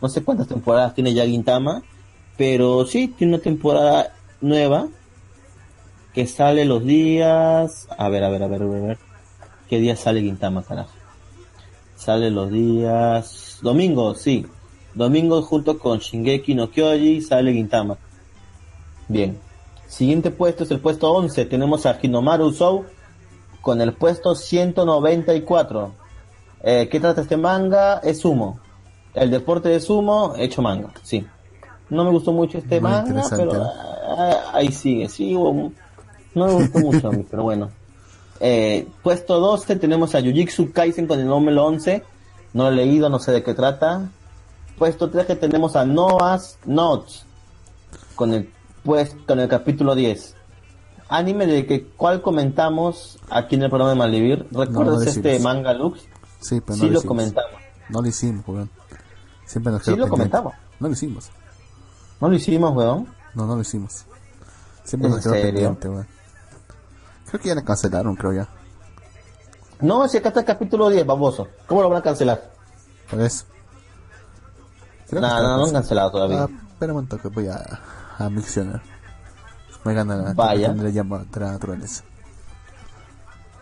no 0.00 0.08
sé 0.08 0.24
cuántas 0.24 0.48
temporadas 0.48 0.94
tiene 0.94 1.12
ya 1.12 1.26
Gintama, 1.26 1.82
pero 2.38 2.86
sí, 2.86 3.08
tiene 3.08 3.34
una 3.34 3.42
temporada 3.42 4.14
nueva 4.40 4.88
que 6.14 6.26
sale 6.26 6.64
los 6.64 6.84
días. 6.86 7.86
A 7.98 8.08
ver, 8.08 8.24
a 8.24 8.30
ver, 8.30 8.42
a 8.42 8.46
ver, 8.46 8.62
a 8.62 8.66
ver. 8.66 8.98
¿Qué 9.68 9.78
día 9.78 9.94
sale 9.94 10.22
Gintama, 10.22 10.62
carajo? 10.62 10.99
Sale 12.00 12.30
los 12.30 12.50
días. 12.50 13.58
Domingo, 13.60 14.14
sí. 14.14 14.46
Domingo 14.94 15.42
junto 15.42 15.78
con 15.78 15.98
Shingeki 15.98 16.54
no 16.54 16.70
Kyoji 16.70 17.20
sale 17.20 17.52
Gintama. 17.52 17.98
Bien. 19.06 19.38
Siguiente 19.86 20.30
puesto 20.30 20.64
es 20.64 20.70
el 20.70 20.80
puesto 20.80 21.12
11. 21.12 21.44
Tenemos 21.44 21.84
a 21.84 21.98
Hinomaru 22.00 22.52
Sou 22.52 22.86
con 23.60 23.82
el 23.82 23.92
puesto 23.92 24.34
194. 24.34 25.92
Eh, 26.62 26.88
¿Qué 26.90 27.00
trata 27.00 27.20
este 27.20 27.36
manga? 27.36 27.98
Es 27.98 28.20
sumo. 28.20 28.60
El 29.12 29.30
deporte 29.30 29.68
de 29.68 29.78
sumo 29.78 30.32
hecho 30.38 30.62
manga, 30.62 30.90
sí. 31.02 31.26
No 31.90 32.04
me 32.04 32.10
gustó 32.12 32.32
mucho 32.32 32.56
este 32.56 32.80
manga, 32.80 33.24
pero 33.28 33.62
ah, 33.62 34.52
ahí 34.54 34.72
sigue. 34.72 35.06
Sí, 35.10 35.34
no 35.34 35.70
me 36.34 36.52
gustó 36.52 36.78
mucho 36.78 37.08
a 37.08 37.12
mí, 37.12 37.26
pero 37.30 37.42
bueno. 37.42 37.70
Eh, 38.40 38.88
puesto 39.02 39.38
12 39.38 39.76
tenemos 39.76 40.14
a 40.14 40.20
Jujitsu 40.20 40.72
Kaisen 40.72 41.06
con 41.06 41.20
el 41.20 41.26
número 41.26 41.66
11. 41.66 42.02
No 42.54 42.64
lo 42.64 42.70
he 42.70 42.86
leído, 42.86 43.08
no 43.08 43.18
sé 43.18 43.32
de 43.32 43.42
qué 43.42 43.54
trata. 43.54 44.10
Puesto 44.78 45.10
13 45.10 45.36
tenemos 45.36 45.76
a 45.76 45.84
Noah's 45.84 46.58
Notes 46.64 47.26
con 48.16 48.32
el, 48.32 48.50
pues, 48.82 49.14
con 49.26 49.38
el 49.40 49.48
capítulo 49.48 49.94
10. 49.94 50.36
Anime 51.08 51.46
de 51.46 51.66
que 51.66 51.86
cual 51.86 52.22
comentamos 52.22 53.18
aquí 53.28 53.56
en 53.56 53.64
el 53.64 53.68
programa 53.68 53.90
de 53.90 53.96
Malvivir. 53.96 54.46
¿Recuerdas 54.50 55.06
este 55.06 55.38
manga 55.40 55.74
Lux? 55.74 56.00
Sí, 56.40 56.60
pero 56.60 56.76
no 56.76 56.84
sí 56.84 56.90
lo, 56.90 57.02
comentamos. 57.02 57.60
No 57.90 58.00
lo 58.00 58.08
hicimos, 58.08 58.48
weón. 58.48 58.70
Siempre 59.44 59.72
nos 59.72 59.82
Sí 59.82 59.96
lo 59.96 60.08
comentamos. 60.08 60.54
No 60.78 60.86
lo 60.88 60.94
hicimos. 60.94 61.30
¿No 62.20 62.28
lo 62.28 62.34
hicimos, 62.34 62.74
weón? 62.74 63.08
No, 63.34 63.46
no 63.46 63.56
lo 63.56 63.60
hicimos. 63.60 64.06
Siempre 64.84 65.10
nos 65.10 65.22
quedó 65.22 65.32
pendiente, 65.32 65.88
weón. 65.88 66.06
Creo 67.30 67.40
que 67.40 67.48
ya 67.48 67.54
le 67.54 67.64
cancelaron, 67.64 68.16
creo 68.16 68.32
ya. 68.32 68.48
No, 69.80 70.06
si 70.08 70.18
acá 70.18 70.28
está 70.28 70.40
el 70.40 70.46
capítulo 70.46 70.90
10, 70.90 71.06
baboso. 71.06 71.48
¿Cómo 71.66 71.82
lo 71.82 71.88
van 71.88 71.98
a 72.00 72.02
cancelar? 72.02 72.50
Por 73.10 73.20
eso. 73.20 73.44
no, 75.12 75.20
no, 75.20 75.56
no 75.56 75.64
han 75.64 75.72
cancelado 75.72 76.10
todavía. 76.10 76.42
Ah, 76.44 76.48
espera 76.72 76.92
un 76.92 77.06
que 77.06 77.28
voy 77.28 77.48
a, 77.48 77.80
a 78.18 78.28
miccionar. 78.28 78.82
Me 79.84 79.94
gana 79.94 80.16
la 80.16 80.32
Vaya. 80.34 80.72
le 80.72 80.92
llama 80.92 81.24
la 81.32 81.52
naturaleza. 81.52 82.04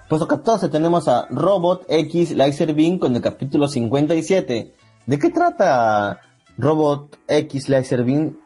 Puesto 0.08 0.26
14 0.26 0.70
tenemos 0.70 1.06
a 1.06 1.26
Robot 1.30 1.84
X 1.88 2.32
Laser 2.32 2.74
Beam 2.74 2.98
con 2.98 3.14
el 3.14 3.22
capítulo 3.22 3.68
57. 3.68 4.74
¿De 5.06 5.18
qué 5.18 5.30
trata 5.30 6.20
Robot 6.56 7.18
X 7.28 7.68
Laser 7.68 8.04
Beam? 8.04 8.38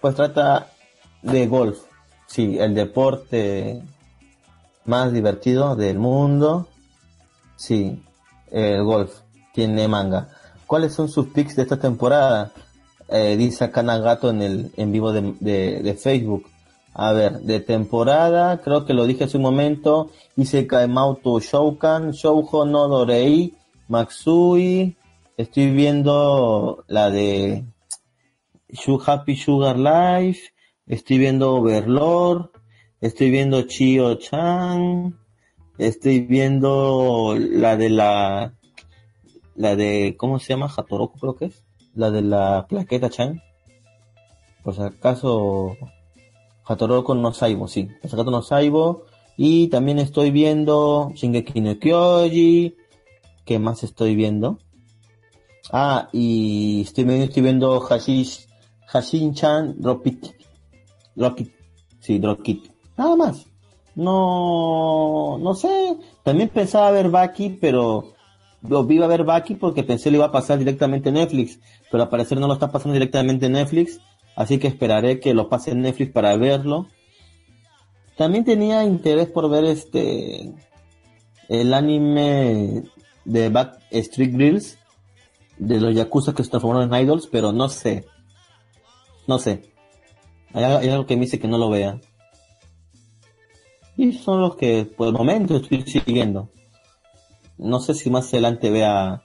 Pues 0.00 0.16
trata 0.16 0.66
de 1.22 1.46
golf. 1.46 1.78
Sí, 2.26 2.58
el 2.58 2.74
deporte 2.74 3.82
más 4.84 5.12
divertido 5.12 5.76
del 5.76 5.98
mundo. 5.98 6.68
Sí, 7.56 8.02
el 8.50 8.82
golf 8.84 9.20
tiene 9.52 9.88
manga. 9.88 10.28
¿Cuáles 10.66 10.92
son 10.92 11.08
sus 11.08 11.28
picks 11.28 11.56
de 11.56 11.62
esta 11.62 11.78
temporada? 11.78 12.52
Eh, 13.08 13.36
dice 13.36 13.64
acá 13.64 13.82
Nagato 13.82 14.30
en 14.30 14.42
el 14.42 14.72
en 14.76 14.92
vivo 14.92 15.12
de, 15.12 15.34
de, 15.40 15.94
Facebook. 15.94 16.46
A 16.94 17.12
ver, 17.12 17.40
de 17.40 17.60
temporada, 17.60 18.60
creo 18.60 18.86
que 18.86 18.94
lo 18.94 19.04
dije 19.04 19.24
hace 19.24 19.36
un 19.36 19.42
momento, 19.42 20.10
hice 20.36 20.66
Kaimauto 20.66 21.40
Shoukan, 21.40 22.12
Shoujo 22.12 22.64
no 22.64 22.86
Dorei, 22.86 23.52
Matsui, 23.88 24.96
estoy 25.36 25.70
viendo 25.72 26.84
la 26.86 27.10
de 27.10 27.64
Happy 29.06 29.36
Sugar 29.36 29.76
Life, 29.76 30.52
estoy 30.86 31.18
viendo 31.18 31.54
Overlord, 31.54 32.50
Estoy 33.04 33.30
viendo 33.30 33.60
Chio 33.64 34.14
Chan. 34.14 35.14
Estoy 35.76 36.20
viendo 36.20 37.36
la 37.38 37.76
de 37.76 37.90
la. 37.90 38.54
La 39.56 39.76
de. 39.76 40.14
¿Cómo 40.16 40.38
se 40.38 40.54
llama? 40.54 40.72
Hatoroku, 40.74 41.18
creo 41.18 41.36
que 41.36 41.44
es. 41.44 41.64
La 41.94 42.10
de 42.10 42.22
la 42.22 42.64
plaqueta 42.66 43.10
Chan. 43.10 43.42
Por 44.62 44.74
si 44.74 44.80
acaso. 44.80 45.76
Hatoroku 46.64 47.14
no 47.14 47.34
Saibo, 47.34 47.68
sí. 47.68 47.90
Por 48.00 48.08
si 48.08 48.16
acaso 48.16 48.30
no 48.30 48.40
Saibo. 48.40 49.04
Y 49.36 49.68
también 49.68 49.98
estoy 49.98 50.30
viendo 50.30 51.12
Shingeki 51.14 51.60
no 51.60 51.78
Kyoji. 51.78 52.74
¿Qué 53.44 53.58
más 53.58 53.82
estoy 53.82 54.14
viendo? 54.14 54.60
Ah, 55.70 56.08
y 56.10 56.80
estoy, 56.80 57.04
estoy 57.20 57.42
viendo 57.42 57.80
Hashish, 57.80 58.46
Hashin-chan 58.90 59.74
Dropit. 59.76 60.24
Dropit. 61.14 61.52
Sí, 62.00 62.18
Dropit. 62.18 62.73
Nada 62.96 63.16
más. 63.16 63.46
No, 63.94 65.38
no 65.38 65.54
sé. 65.54 65.96
También 66.22 66.48
pensaba 66.48 66.90
ver 66.90 67.10
Baki, 67.10 67.58
pero 67.60 68.14
lo 68.68 68.84
vi 68.84 69.02
a 69.02 69.06
ver 69.06 69.24
Baki 69.24 69.54
porque 69.54 69.84
pensé 69.84 70.10
le 70.10 70.16
iba 70.16 70.26
a 70.26 70.32
pasar 70.32 70.58
directamente 70.58 71.10
en 71.10 71.16
Netflix, 71.16 71.60
pero 71.90 72.02
al 72.02 72.08
parecer 72.08 72.38
no 72.38 72.46
lo 72.46 72.54
está 72.54 72.72
pasando 72.72 72.94
directamente 72.94 73.46
en 73.46 73.52
Netflix, 73.52 74.00
así 74.36 74.58
que 74.58 74.68
esperaré 74.68 75.20
que 75.20 75.34
lo 75.34 75.48
pase 75.48 75.72
en 75.72 75.82
Netflix 75.82 76.12
para 76.12 76.36
verlo. 76.36 76.88
También 78.16 78.44
tenía 78.44 78.84
interés 78.84 79.28
por 79.28 79.50
ver 79.50 79.64
este 79.64 80.52
el 81.48 81.74
anime 81.74 82.84
de 83.24 83.48
Back 83.50 83.80
Street 83.90 84.32
Grills 84.32 84.78
de 85.58 85.80
los 85.80 85.94
yakuza 85.94 86.32
que 86.32 86.42
se 86.42 86.50
transformaron 86.50 86.92
en 86.92 87.02
idols, 87.02 87.28
pero 87.30 87.52
no 87.52 87.68
sé. 87.68 88.06
No 89.26 89.38
sé. 89.38 89.72
Hay 90.52 90.88
algo 90.88 91.06
que 91.06 91.16
me 91.16 91.22
dice 91.22 91.38
que 91.38 91.48
no 91.48 91.58
lo 91.58 91.70
vea. 91.70 92.00
Y 93.96 94.12
son 94.12 94.40
los 94.40 94.56
que 94.56 94.84
por 94.84 95.08
el 95.08 95.14
momento 95.14 95.56
estoy 95.56 95.82
siguiendo. 95.82 96.48
No 97.58 97.78
sé 97.80 97.94
si 97.94 98.10
más 98.10 98.28
adelante 98.28 98.70
vea 98.70 99.22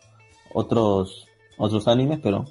otros 0.54 1.26
otros 1.60 1.88
animes, 1.88 2.20
pero 2.24 2.46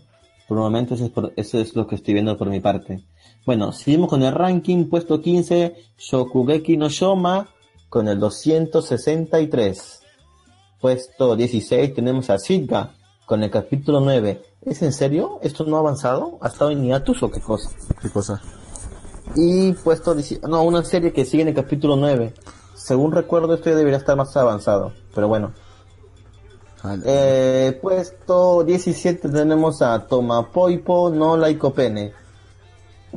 por 0.46 0.58
el 0.58 0.62
momento 0.62 0.94
eso 0.94 1.06
es, 1.06 1.12
eso 1.36 1.58
es 1.58 1.74
lo 1.74 1.86
que 1.86 1.96
estoy 1.96 2.14
viendo 2.14 2.36
por 2.36 2.48
mi 2.48 2.60
parte. 2.60 3.02
Bueno, 3.44 3.72
seguimos 3.72 4.10
con 4.10 4.22
el 4.22 4.32
ranking, 4.32 4.84
puesto 4.84 5.20
15, 5.20 5.74
Shokugeki 5.98 6.76
no 6.76 6.88
Shoma, 6.88 7.48
con 7.88 8.08
el 8.08 8.20
263. 8.20 10.02
Puesto 10.80 11.34
16 11.34 11.94
tenemos 11.94 12.30
a 12.30 12.36
Shiga, 12.36 12.94
con 13.26 13.42
el 13.42 13.50
capítulo 13.50 14.00
9. 14.00 14.42
¿Es 14.62 14.82
en 14.82 14.92
serio? 14.92 15.38
¿Esto 15.42 15.64
no 15.64 15.76
ha 15.76 15.80
avanzado? 15.80 16.38
¿Ha 16.40 16.48
estado 16.48 16.70
en 16.70 16.84
hiatus 16.84 17.22
o 17.22 17.30
qué 17.30 17.40
cosa? 17.40 17.70
¿Qué 18.00 18.10
cosa? 18.10 18.40
Y 19.34 19.72
puesto, 19.72 20.16
no, 20.48 20.62
una 20.62 20.84
serie 20.84 21.12
que 21.12 21.24
sigue 21.24 21.42
en 21.42 21.48
el 21.48 21.54
capítulo 21.54 21.96
9. 21.96 22.34
Según 22.74 23.12
recuerdo, 23.12 23.54
esto 23.54 23.70
ya 23.70 23.76
debería 23.76 23.98
estar 23.98 24.16
más 24.16 24.36
avanzado, 24.36 24.92
pero 25.14 25.28
bueno. 25.28 25.52
Eh, 27.04 27.78
puesto 27.82 28.62
17 28.62 29.28
tenemos 29.28 29.82
a 29.82 30.06
Toma 30.06 30.50
Poipo 30.52 31.10
no 31.10 31.36
Laicopene 31.36 32.12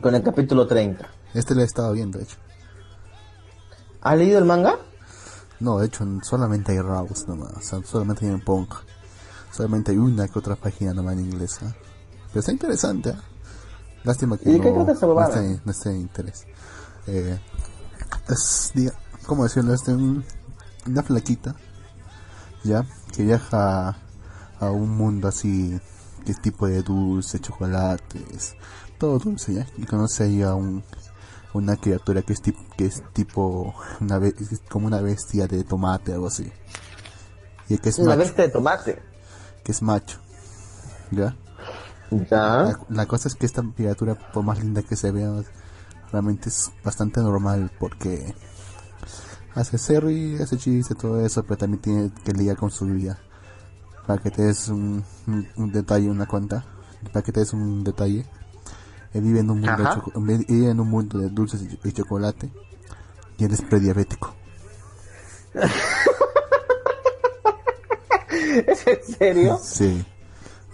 con 0.01 0.15
el 0.15 0.23
capítulo 0.23 0.65
30. 0.65 1.07
Este 1.33 1.53
lo 1.53 1.61
he 1.61 1.65
estado 1.65 1.93
viendo, 1.93 2.17
de 2.17 2.23
hecho. 2.23 2.37
¿Has 4.01 4.17
leído 4.17 4.39
el 4.39 4.45
manga? 4.45 4.77
No, 5.59 5.77
de 5.77 5.85
hecho, 5.87 6.05
solamente 6.23 6.71
hay 6.71 6.79
Raus 6.79 7.27
nomás. 7.27 7.71
solamente 7.85 8.25
hay 8.25 8.31
en 8.31 8.41
Punk. 8.41 8.73
Solamente 9.51 9.91
hay 9.91 9.97
una 9.97 10.27
que 10.27 10.39
otra 10.39 10.55
página 10.55 10.93
nomás 10.93 11.13
en 11.13 11.19
inglés. 11.19 11.59
¿eh? 11.61 11.73
Pero 12.29 12.39
está 12.39 12.51
interesante. 12.51 13.11
¿eh? 13.11 13.15
Lástima 14.03 14.37
que 14.37 14.49
no, 14.49 14.85
no, 14.85 14.91
esté, 14.91 15.61
no 15.63 15.71
esté 15.71 15.89
en 15.89 15.97
interés. 15.97 16.45
Eh, 17.07 17.39
es, 18.29 18.73
¿cómo 19.25 19.43
decirlo? 19.43 19.73
Es 19.73 19.87
una 19.87 21.03
flaquita, 21.03 21.55
¿ya? 22.63 22.85
Que 23.13 23.23
viaja 23.23 23.97
a 24.59 24.71
un 24.71 24.89
mundo 24.89 25.27
así, 25.27 25.79
que 26.25 26.31
es 26.31 26.41
tipo 26.41 26.67
de 26.67 26.81
dulce, 26.81 27.39
chocolates, 27.39 28.55
todo 28.97 29.19
dulce, 29.19 29.53
¿ya? 29.53 29.67
Y 29.77 29.85
conoce 29.85 30.23
ahí 30.23 30.41
a 30.41 30.55
un, 30.55 30.83
una 31.53 31.75
criatura 31.75 32.23
que 32.23 32.33
es, 32.33 32.41
tipo 32.41 32.59
que 32.75 32.85
es 32.85 33.03
tipo, 33.13 33.75
una 33.99 34.19
como 34.69 34.87
una 34.87 35.01
bestia 35.01 35.47
de 35.47 35.63
tomate, 35.63 36.13
algo 36.13 36.27
así. 36.27 36.51
Y 37.69 37.77
que 37.77 37.89
es 37.89 37.99
una 37.99 38.15
bestia 38.15 38.45
de 38.45 38.49
tomate. 38.49 39.01
Que 39.63 39.71
es 39.71 39.81
macho, 39.83 40.17
¿ya? 41.11 41.35
Ya. 42.11 42.77
La, 42.89 43.05
cosa 43.05 43.27
es 43.29 43.35
que 43.35 43.45
esta 43.45 43.63
criatura, 43.75 44.15
por 44.15 44.43
más 44.43 44.59
linda 44.59 44.81
que 44.83 44.95
se 44.95 45.11
vea, 45.11 45.31
realmente 46.11 46.49
es 46.49 46.71
bastante 46.83 47.21
normal 47.21 47.71
porque 47.79 48.35
hace 49.55 49.77
serri, 49.77 50.35
hace 50.41 50.57
chiste, 50.57 50.93
todo 50.95 51.25
eso, 51.25 51.43
pero 51.43 51.57
también 51.57 51.81
tiene 51.81 52.11
que 52.23 52.33
lidiar 52.33 52.57
con 52.57 52.69
su 52.69 52.85
vida. 52.85 53.17
Para 54.05 54.21
que 54.21 54.29
te 54.31 54.43
des 54.43 54.67
un, 54.67 55.03
un 55.55 55.71
detalle, 55.71 56.09
una 56.09 56.25
cuenta, 56.25 56.65
para 57.13 57.23
que 57.23 57.31
te 57.31 57.39
des 57.39 57.53
un 57.53 57.83
detalle, 57.83 58.25
él 59.13 59.21
vive 59.21 59.39
en 59.39 59.49
un 59.49 59.59
mundo, 59.59 59.83
de, 60.15 60.37
vive 60.47 60.69
en 60.69 60.79
un 60.79 60.89
mundo 60.89 61.19
de 61.19 61.29
dulces 61.29 61.61
y, 61.61 61.91
chocolate 61.91 62.49
y 63.37 63.43
él 63.43 63.51
es 63.53 63.61
prediabético. 63.61 64.33
¿Es 68.31 68.87
en 68.87 69.03
serio? 69.03 69.59
Sí. 69.61 70.05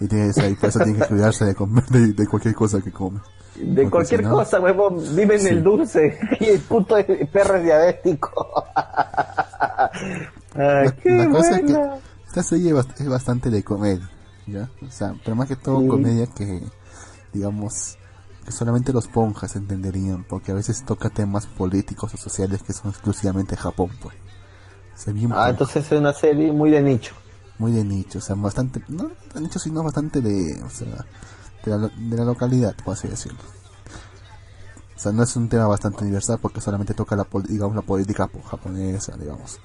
Y 0.00 0.06
tienes 0.06 0.38
ahí, 0.38 0.54
por 0.54 0.68
eso 0.68 0.78
tiene 0.80 0.98
que 0.98 1.06
cuidarse 1.06 1.44
de 1.44 1.54
comer, 1.54 1.84
de, 1.86 2.26
cualquier 2.26 2.54
cosa 2.54 2.80
que 2.80 2.92
come. 2.92 3.20
De 3.56 3.90
cualquier 3.90 4.22
cosa, 4.22 4.60
huevón, 4.60 5.02
vive 5.16 5.40
en 5.40 5.46
el 5.48 5.62
dulce 5.62 6.18
y 6.40 6.44
el 6.46 6.60
puto 6.60 6.96
perro 7.32 7.56
es 7.56 7.64
diabético. 7.64 8.64
la, 10.54 10.94
cosa 11.30 11.56
es 11.56 11.62
que 11.62 11.76
esta 12.28 12.42
serie 12.42 12.74
es 12.98 13.08
bastante 13.08 13.50
de 13.50 13.64
comedia, 13.64 14.08
¿ya? 14.46 14.68
O 14.86 14.90
sea, 14.90 15.14
pero 15.24 15.34
más 15.34 15.48
que 15.48 15.56
todo 15.56 15.84
comedia 15.88 16.26
que, 16.26 16.62
digamos, 17.32 17.98
solamente 18.50 18.92
los 18.92 19.08
ponjas 19.08 19.56
entenderían, 19.56 20.24
porque 20.24 20.52
a 20.52 20.54
veces 20.54 20.84
toca 20.84 21.10
temas 21.10 21.46
políticos 21.46 22.14
o 22.14 22.16
sociales 22.16 22.62
que 22.62 22.72
son 22.72 22.90
exclusivamente 22.90 23.56
Japón, 23.56 23.90
pues. 24.00 24.14
ah, 25.32 25.50
entonces 25.50 25.90
es 25.90 25.98
una 25.98 26.12
serie 26.12 26.52
muy 26.52 26.70
de 26.70 26.82
nicho. 26.82 27.14
Muy 27.58 27.72
de 27.72 27.84
nicho, 27.84 28.18
o 28.18 28.22
sea, 28.22 28.36
bastante, 28.36 28.80
no 28.88 29.10
de 29.34 29.40
nicho, 29.40 29.58
sino 29.58 29.82
bastante 29.82 30.20
de, 30.20 30.62
o 30.62 30.70
sea, 30.70 31.04
de 31.64 32.16
la, 32.16 32.24
localidad, 32.24 32.74
por 32.84 32.94
así 32.94 33.08
decirlo. 33.08 33.40
O 34.96 35.00
sea, 35.00 35.12
no 35.12 35.22
es 35.22 35.36
un 35.36 35.48
tema 35.48 35.66
bastante 35.66 36.02
universal 36.04 36.38
porque 36.40 36.60
solamente 36.60 36.94
toca 36.94 37.16
la, 37.16 37.26
digamos, 37.48 37.74
la 37.74 37.82
política 37.82 38.28
japonesa, 38.48 39.16
digamos. 39.16 39.58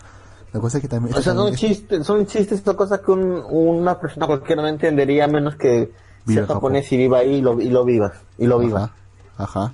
La 0.51 0.59
cosa 0.59 0.77
es 0.77 0.81
que 0.83 0.87
también... 0.87 1.15
O 1.15 1.21
sea, 1.21 1.33
son 1.33 1.55
chistes, 1.55 2.05
son 2.05 2.25
chistes, 2.25 2.61
son 2.63 2.75
cosas 2.75 2.99
que 2.99 3.11
una 3.11 3.99
persona 3.99 4.27
cualquiera 4.27 4.61
no 4.61 4.67
entendería 4.67 5.27
menos 5.27 5.55
que 5.55 5.91
Vive 6.25 6.45
japonés 6.45 6.91
y 6.91 6.97
viva 6.97 7.19
ahí 7.19 7.35
y 7.35 7.41
lo, 7.41 7.59
y 7.59 7.69
lo 7.69 7.83
viva. 7.83 8.13
Y 8.37 8.47
lo 8.47 8.59
viva. 8.59 8.91
Ajá. 9.37 9.73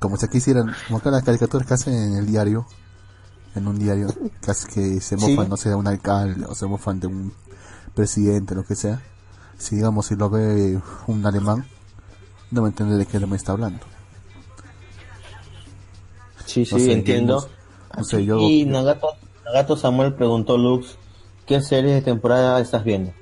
Como 0.00 0.16
si 0.16 0.26
aquí 0.26 0.38
hicieran, 0.38 0.72
como 0.86 1.00
que 1.00 1.10
las 1.10 1.24
caricaturas 1.24 1.66
que 1.66 1.74
hacen 1.74 1.94
en 1.94 2.14
el 2.14 2.26
diario, 2.26 2.66
en 3.54 3.66
un 3.66 3.78
diario, 3.78 4.08
casi 4.40 4.66
que 4.68 5.00
se 5.00 5.16
mofan, 5.16 5.48
no 5.48 5.56
sé, 5.56 5.70
de 5.70 5.74
un 5.74 5.86
alcalde 5.86 6.44
o 6.46 6.54
se 6.54 6.66
mofan 6.66 7.00
de 7.00 7.06
un 7.06 7.32
presidente, 7.94 8.54
lo 8.54 8.64
que 8.64 8.74
sea. 8.74 9.00
Si 9.56 9.76
digamos, 9.76 10.06
si 10.06 10.16
lo 10.16 10.30
ve 10.30 10.80
un 11.06 11.26
alemán, 11.26 11.66
no 12.50 12.62
me 12.62 12.68
entiende 12.68 12.96
de 12.96 13.06
qué 13.06 13.18
me 13.18 13.36
está 13.36 13.52
hablando. 13.52 13.80
Sí, 16.46 16.64
sí, 16.64 16.90
entiendo. 16.90 17.46
y 18.38 18.64
Nagato, 18.64 19.08
Nagato 19.44 19.76
Samuel 19.76 20.14
preguntó 20.14 20.56
Lux, 20.56 20.96
¿qué 21.44 21.60
serie 21.60 21.92
de 21.92 22.02
temporada 22.02 22.60
estás 22.60 22.84
viendo? 22.84 23.12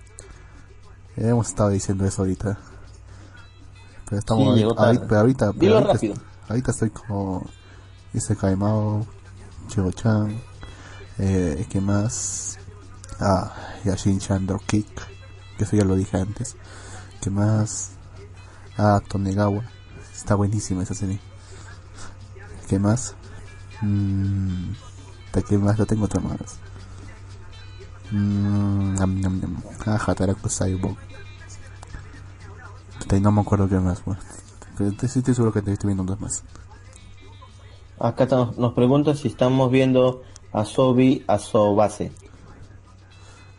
Hemos 1.16 1.48
estado 1.48 1.70
diciendo 1.70 2.04
eso 2.04 2.22
ahorita. 2.22 2.58
Pero 4.08 4.18
estamos 4.18 4.46
ahorita, 4.46 5.18
ahorita, 5.18 5.46
ahorita, 6.48 6.70
estoy 6.70 6.90
como 6.90 7.44
Ise 8.14 8.36
Kaimao, 9.66 9.92
Chigo-chan, 9.92 10.42
eh, 11.18 11.66
¿qué 11.68 11.80
más? 11.80 12.58
Ah, 13.20 13.54
Yashin 13.84 14.18
Chan 14.18 14.46
Kick, 14.66 14.86
que 15.56 15.64
eso 15.64 15.76
ya 15.76 15.84
lo 15.84 15.96
dije 15.96 16.16
antes. 16.16 16.56
¿Qué 17.20 17.30
más? 17.30 17.92
Ah, 18.76 19.00
Tonegawa, 19.08 19.64
está 20.14 20.34
buenísima 20.34 20.82
esa 20.82 20.94
serie. 20.94 21.20
¿Qué 22.68 22.78
más? 22.78 23.14
Mmm, 23.82 24.72
¿Qué 25.48 25.58
más? 25.58 25.78
Lo 25.78 25.86
tengo 25.86 26.06
otra 26.06 26.20
más. 26.20 26.58
Mmm, 28.10 28.96
ah, 29.86 29.98
Hataraku 30.06 30.48
Saibok 30.48 30.98
no 33.20 33.32
me 33.32 33.40
acuerdo 33.40 33.68
qué 33.68 33.78
más, 33.78 34.00
pues. 34.00 34.18
Pero 34.76 34.90
estoy 34.90 35.34
seguro 35.34 35.52
que 35.52 35.62
te 35.62 35.72
estoy 35.72 35.88
viendo 35.88 36.04
dos 36.04 36.20
más. 36.20 36.42
Acá 37.98 38.26
nos 38.56 38.72
pregunta 38.74 39.14
si 39.14 39.28
estamos 39.28 39.70
viendo 39.70 40.22
a 40.52 40.64
Sobi 40.64 41.24
a 41.26 41.38
Sobase. 41.38 42.12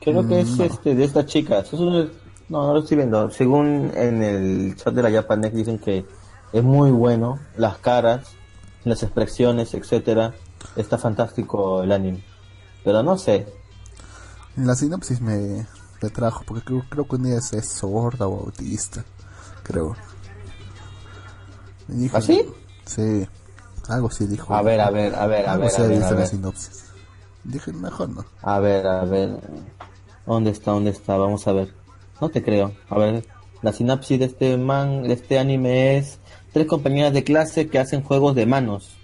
Creo 0.02 0.28
que 0.28 0.42
es 0.42 0.60
este 0.60 0.96
de 0.96 1.04
estas 1.04 1.26
chicas. 1.26 1.74
no, 1.74 2.10
no 2.50 2.74
lo 2.74 2.80
estoy 2.80 2.98
viendo. 2.98 3.30
Según 3.32 3.92
en 3.96 4.24
el 4.24 4.76
chat 4.76 4.94
de 4.94 5.04
la 5.04 5.12
Japanex 5.12 5.56
dicen 5.56 5.80
que 5.80 6.06
es 6.54 6.64
muy 6.64 6.92
bueno, 6.92 7.40
las 7.58 7.78
caras, 7.78 8.36
las 8.84 9.04
expresiones, 9.04 9.74
etcétera. 9.74 10.34
Está 10.76 10.98
fantástico 10.98 11.84
el 11.84 11.92
anime. 11.92 12.24
Pero 12.84 13.04
no 13.04 13.18
sé. 13.18 13.48
La 14.56 14.76
sinopsis 14.76 15.20
me, 15.20 15.68
me 16.02 16.10
trajo, 16.10 16.44
porque 16.48 16.64
creo, 16.64 16.84
creo 16.90 17.08
que 17.08 17.16
un 17.16 17.24
día 17.24 17.38
es 17.38 17.70
sorda 17.70 18.28
o 18.28 18.46
autista 18.46 19.04
creo. 19.68 19.96
¿Así? 22.14 22.42
¿Ah, 22.42 22.54
sí, 22.86 23.28
algo 23.90 24.10
sí 24.10 24.26
dijo. 24.28 24.54
A 24.54 24.62
ver, 24.62 24.80
a 24.82 24.90
ver, 24.90 25.16
a 25.16 25.28
ver, 25.28 25.48
a 25.48 25.58
ver. 25.58 25.70
A 25.70 25.88
ver, 25.88 26.04
a 26.04 26.12
ver. 26.12 26.28
sinopsis. 26.28 26.86
Dije, 27.44 27.72
mejor 27.74 28.10
no. 28.10 28.26
A 28.42 28.60
ver, 28.60 28.86
a 28.88 29.06
ver. 29.06 29.38
¿Dónde 30.26 30.52
está? 30.52 30.72
¿Dónde 30.72 30.92
está? 30.92 31.18
Vamos 31.18 31.48
a 31.48 31.54
ver. 31.54 31.74
No 32.20 32.30
te 32.30 32.44
creo. 32.44 32.74
A 32.90 32.98
ver, 32.98 33.26
la 33.62 33.72
sinopsis 33.72 34.20
de 34.20 34.26
este 34.26 34.58
man, 34.58 35.04
de 35.04 35.14
este 35.14 35.40
anime 35.40 35.98
es 35.98 36.20
tres 36.52 36.68
compañeras 36.68 37.14
de 37.14 37.24
clase 37.24 37.68
que 37.68 37.80
hacen 37.80 38.04
juegos 38.04 38.36
de 38.36 38.46
manos. 38.46 38.98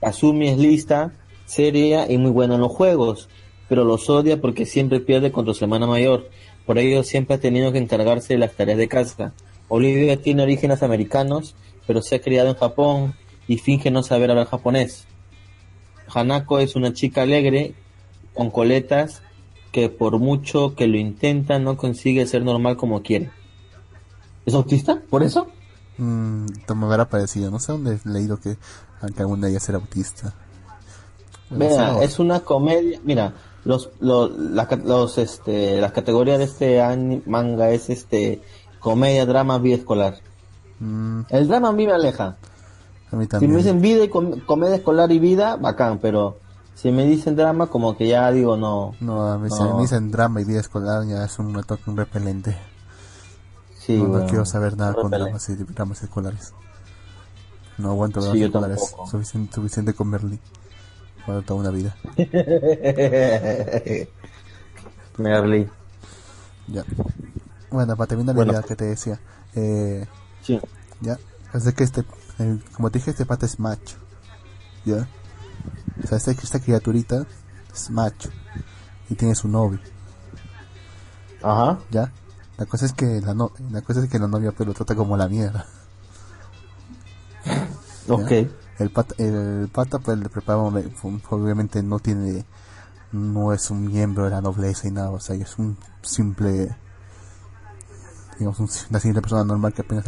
Asumi 0.00 0.48
es 0.48 0.58
lista, 0.58 1.12
seria 1.46 2.10
y 2.10 2.18
muy 2.18 2.30
buena 2.30 2.54
en 2.54 2.60
los 2.60 2.72
juegos, 2.72 3.28
pero 3.68 3.84
los 3.84 4.08
odia 4.10 4.40
porque 4.40 4.66
siempre 4.66 5.00
pierde 5.00 5.32
contra 5.32 5.54
su 5.54 5.64
hermana 5.64 5.86
mayor. 5.86 6.28
Por 6.66 6.78
ello 6.78 7.02
siempre 7.02 7.36
ha 7.36 7.40
tenido 7.40 7.72
que 7.72 7.78
encargarse 7.78 8.34
de 8.34 8.38
las 8.38 8.52
tareas 8.52 8.78
de 8.78 8.88
casa. 8.88 9.32
Olivia 9.68 10.20
tiene 10.20 10.42
orígenes 10.42 10.82
americanos, 10.82 11.54
pero 11.86 12.02
se 12.02 12.16
ha 12.16 12.20
criado 12.20 12.48
en 12.48 12.56
Japón 12.56 13.14
y 13.46 13.58
finge 13.58 13.90
no 13.90 14.02
saber 14.02 14.30
hablar 14.30 14.46
japonés. 14.46 15.06
Hanako 16.12 16.58
es 16.58 16.76
una 16.76 16.92
chica 16.92 17.22
alegre, 17.22 17.74
con 18.34 18.50
coletas, 18.50 19.22
que 19.72 19.88
por 19.88 20.18
mucho 20.18 20.74
que 20.74 20.86
lo 20.86 20.98
intenta 20.98 21.58
no 21.58 21.76
consigue 21.76 22.26
ser 22.26 22.44
normal 22.44 22.76
como 22.76 23.02
quiere. 23.02 23.30
¿Es 24.46 24.54
autista? 24.54 25.02
¿Por 25.10 25.22
eso? 25.22 25.48
Mm, 25.98 26.46
me 26.74 26.86
hubiera 26.86 27.08
parecido, 27.08 27.50
no 27.50 27.58
sé 27.58 27.72
dónde 27.72 27.98
he 28.04 28.08
leído 28.08 28.38
que 28.38 28.56
aunque 29.00 29.22
alguna 29.22 29.46
de 29.46 29.52
ellas 29.52 29.68
era 29.68 29.78
autista. 29.78 30.34
Vea, 31.50 32.02
es 32.02 32.18
una 32.18 32.40
comedia. 32.40 33.00
Mira, 33.04 33.34
los, 33.64 33.90
los, 34.00 34.30
los, 34.30 35.18
este, 35.18 35.80
las 35.80 35.92
categorías 35.92 36.38
de 36.38 36.44
este 36.44 37.22
manga 37.26 37.70
es 37.70 37.90
este 37.90 38.40
comedia, 38.80 39.26
drama, 39.26 39.58
vida 39.58 39.76
escolar. 39.76 40.18
Mm. 40.80 41.22
El 41.28 41.48
drama 41.48 41.68
a 41.68 41.72
mí 41.72 41.86
me 41.86 41.92
aleja. 41.92 42.36
A 43.14 43.16
mí 43.16 43.26
también. 43.26 43.50
Si 43.50 43.54
me 43.54 43.62
dicen 43.62 43.80
vida 43.80 44.02
y 44.04 44.08
comedia 44.08 44.74
escolar 44.74 45.12
y 45.12 45.20
vida, 45.20 45.56
bacán, 45.56 45.98
pero 46.00 46.38
si 46.74 46.90
me 46.90 47.06
dicen 47.06 47.36
drama, 47.36 47.68
como 47.68 47.96
que 47.96 48.08
ya 48.08 48.30
digo 48.32 48.56
no. 48.56 48.94
No, 49.00 49.26
a 49.28 49.38
mí 49.38 49.48
Si 49.50 49.62
me 49.62 49.82
dicen 49.82 50.10
drama 50.10 50.40
y 50.40 50.44
vida 50.44 50.58
escolar, 50.60 51.06
ya 51.06 51.24
es 51.24 51.38
un, 51.38 51.52
toque 51.62 51.88
un 51.88 51.96
repelente. 51.96 52.58
Sí, 53.78 54.02
no, 54.02 54.26
quiero 54.26 54.44
saber 54.44 54.76
nada 54.76 54.94
con 54.94 55.10
dramas, 55.10 55.48
y, 55.48 55.54
dramas 55.54 56.02
escolares. 56.02 56.52
No 57.78 57.90
aguanto 57.90 58.20
dramas 58.20 58.40
escolares. 58.40 58.94
Suficiente, 59.08 59.54
suficiente 59.54 59.94
con 59.94 60.08
Merlin. 60.08 60.40
Para 61.24 61.42
toda 61.42 61.60
una 61.60 61.70
vida. 61.70 61.94
Merlin. 65.18 65.70
Ya. 66.66 66.84
Bueno, 67.70 67.96
para 67.96 68.08
terminar 68.08 68.34
la 68.34 68.44
idea 68.44 68.62
que 68.62 68.74
te 68.74 68.86
decía. 68.86 69.20
Eh, 69.54 70.06
sí. 70.42 70.60
Ya. 71.00 71.18
Es 71.52 71.72
que 71.72 71.84
este, 71.84 72.02
como 72.74 72.90
te 72.90 72.98
dije, 72.98 73.10
este 73.10 73.26
pata 73.26 73.46
es 73.46 73.58
macho. 73.58 73.96
¿Ya? 74.84 75.08
O 76.02 76.06
sea, 76.06 76.18
esta, 76.18 76.32
esta 76.32 76.60
criaturita 76.60 77.26
es 77.72 77.90
macho. 77.90 78.30
Y 79.08 79.14
tiene 79.14 79.34
su 79.34 79.48
novio. 79.48 79.80
Ajá. 81.42 81.78
¿Ya? 81.90 82.12
La 82.56 82.66
cosa 82.66 82.86
es 82.86 82.92
que 82.92 83.20
la, 83.20 83.34
no, 83.34 83.52
la 83.70 83.82
cosa 83.82 84.00
es 84.00 84.08
que 84.08 84.18
la 84.18 84.28
novia 84.28 84.52
pues 84.52 84.66
lo 84.66 84.74
trata 84.74 84.94
como 84.94 85.16
la 85.16 85.28
mierda. 85.28 85.66
Ok. 88.06 88.30
El 88.78 88.90
pata, 88.90 89.14
el 89.16 89.70
pata 89.72 89.98
pues 89.98 90.18
le 90.18 90.28
prepara, 90.28 90.58
obviamente 90.58 91.82
no 91.82 92.00
tiene, 92.00 92.44
no 93.12 93.52
es 93.54 93.70
un 93.70 93.86
miembro 93.86 94.24
de 94.24 94.30
la 94.30 94.42
nobleza 94.42 94.88
y 94.88 94.90
nada, 94.90 95.10
o 95.10 95.20
sea, 95.20 95.36
es 95.36 95.58
un 95.58 95.78
simple, 96.02 96.76
digamos, 98.38 98.58
una 98.90 99.00
simple 99.00 99.22
persona 99.22 99.44
normal 99.44 99.72
que 99.72 99.82
apenas, 99.82 100.04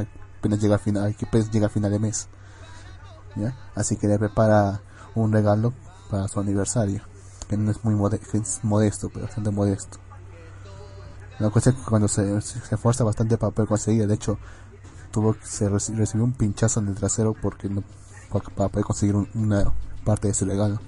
apenas 0.47 0.61
llega 0.61 0.77
a 0.77 0.79
final, 0.79 1.17
que 1.17 1.27
apenas 1.27 1.51
llega 1.51 1.67
a 1.67 1.71
final 1.71 1.91
de 1.91 1.99
mes. 1.99 2.29
¿Ya? 3.35 3.55
Así 3.75 3.97
que 3.97 4.07
le 4.07 4.19
prepara 4.19 4.81
un 5.15 5.33
regalo 5.33 5.73
para 6.11 6.29
su 6.29 6.41
aniversario, 6.41 7.03
que 7.49 7.57
no 7.57 7.71
es 7.71 7.85
muy 7.85 7.95
modesto, 7.95 9.11
pero 9.11 9.27
bastante 9.27 9.51
modesto. 9.51 9.99
La 11.39 11.51
cosa 11.51 11.71
es 11.71 11.77
que 11.77 11.83
cuando 11.83 12.09
se, 12.09 12.41
se 12.41 12.75
esfuerza 12.75 13.05
bastante 13.05 13.37
para 13.37 13.51
poder 13.51 13.69
conseguir, 13.69 14.07
de 14.07 14.15
hecho, 14.15 14.39
tuvo 15.11 15.37
se 15.43 15.69
recibió 15.69 16.25
un 16.25 16.33
pinchazo 16.33 16.81
en 16.81 16.89
el 16.89 16.95
trasero 16.95 17.35
porque 17.35 17.69
no, 17.69 17.83
para, 18.31 18.69
poder 18.69 18.85
conseguir 18.85 19.17
una 19.35 19.73
parte 20.05 20.29
de 20.29 20.33
ese 20.33 20.45
regalo. 20.45 20.79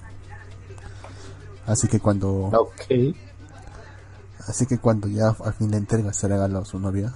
Así 1.67 1.87
que 1.87 1.99
cuando 1.99 2.49
Así 4.47 4.65
que 4.65 4.79
cuando 4.79 5.07
ya 5.07 5.35
al 5.43 5.53
fin 5.53 5.69
le 5.69 5.77
entrega 5.77 6.09
ese 6.09 6.27
regalo 6.27 6.59
a 6.59 6.65
su 6.65 6.79
novia, 6.79 7.13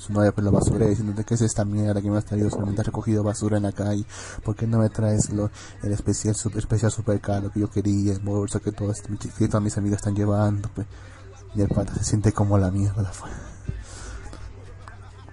su 0.00 0.12
novia 0.12 0.32
pues 0.32 0.44
lo 0.44 0.50
basura 0.50 0.86
diciendo 0.86 1.12
de 1.12 1.24
qué 1.24 1.34
es 1.34 1.42
esta 1.42 1.64
mierda 1.64 2.00
que 2.00 2.10
me 2.10 2.18
has 2.18 2.24
traído 2.24 2.50
solamente 2.50 2.80
has 2.80 2.86
recogido 2.86 3.22
basura 3.22 3.58
en 3.58 3.64
la 3.64 3.72
calle 3.72 4.04
¿por 4.44 4.56
qué 4.56 4.66
no 4.66 4.78
me 4.78 4.88
traes 4.88 5.30
lo, 5.30 5.50
el 5.82 5.92
especial 5.92 6.34
super, 6.34 6.58
especial 6.58 6.90
super 6.90 7.20
caro 7.20 7.50
que 7.52 7.60
yo 7.60 7.70
quería 7.70 8.12
el 8.12 8.20
bolso 8.20 8.60
que 8.60 8.72
todo 8.72 8.90
este, 8.90 9.10
que 9.16 9.48
todas 9.48 9.62
mis 9.62 9.76
amigas 9.76 9.98
están 9.98 10.14
llevando 10.14 10.68
pues 10.74 10.86
y 11.54 11.60
el 11.60 11.68
pata 11.68 11.94
se 11.94 12.04
siente 12.04 12.32
como 12.32 12.56
la 12.58 12.70
mierda 12.70 13.10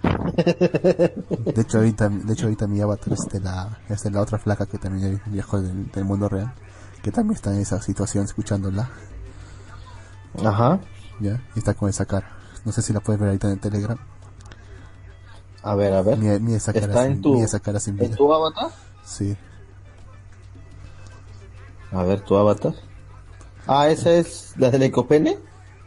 de 0.03 1.61
hecho 1.61 1.77
ahorita 1.77 2.09
de 2.09 2.33
hecho 2.33 2.45
ahorita 2.45 2.67
mi 2.67 2.81
avatar 2.81 3.13
es 3.13 3.25
de 3.31 3.39
la 3.39 3.79
es 3.89 4.03
de 4.03 4.11
la 4.11 4.21
otra 4.21 4.37
flaca 4.37 4.65
que 4.65 4.77
también 4.77 5.21
viajó 5.27 5.61
del, 5.61 5.91
del 5.91 6.05
mundo 6.05 6.27
real 6.27 6.53
que 7.01 7.11
también 7.11 7.35
está 7.35 7.53
en 7.53 7.61
esa 7.61 7.81
situación 7.81 8.25
escuchándola. 8.25 8.89
Ajá. 10.43 10.79
Ya 11.19 11.41
y 11.55 11.59
está 11.59 11.73
con 11.73 11.89
esa 11.89 12.05
cara. 12.05 12.29
No 12.65 12.71
sé 12.71 12.81
si 12.81 12.93
la 12.93 12.99
puedes 12.99 13.19
ver 13.19 13.29
ahorita 13.29 13.47
en 13.47 13.53
el 13.53 13.59
telegram 13.59 13.97
a 15.63 15.75
ver, 15.75 15.93
a 15.93 16.01
ver. 16.01 16.19
¿Está 16.21 17.05
en 17.05 17.21
tu, 17.21 17.35
¿En 17.39 18.15
tu 18.15 18.33
avatar? 18.33 18.71
Sí. 19.03 19.35
A 21.91 22.03
ver, 22.03 22.21
tu 22.21 22.35
avatar. 22.35 22.73
Ah, 23.65 23.89
¿esa 23.89 24.11
es 24.11 24.53
la 24.57 24.69
del 24.69 24.83
Ecopene? 24.83 25.37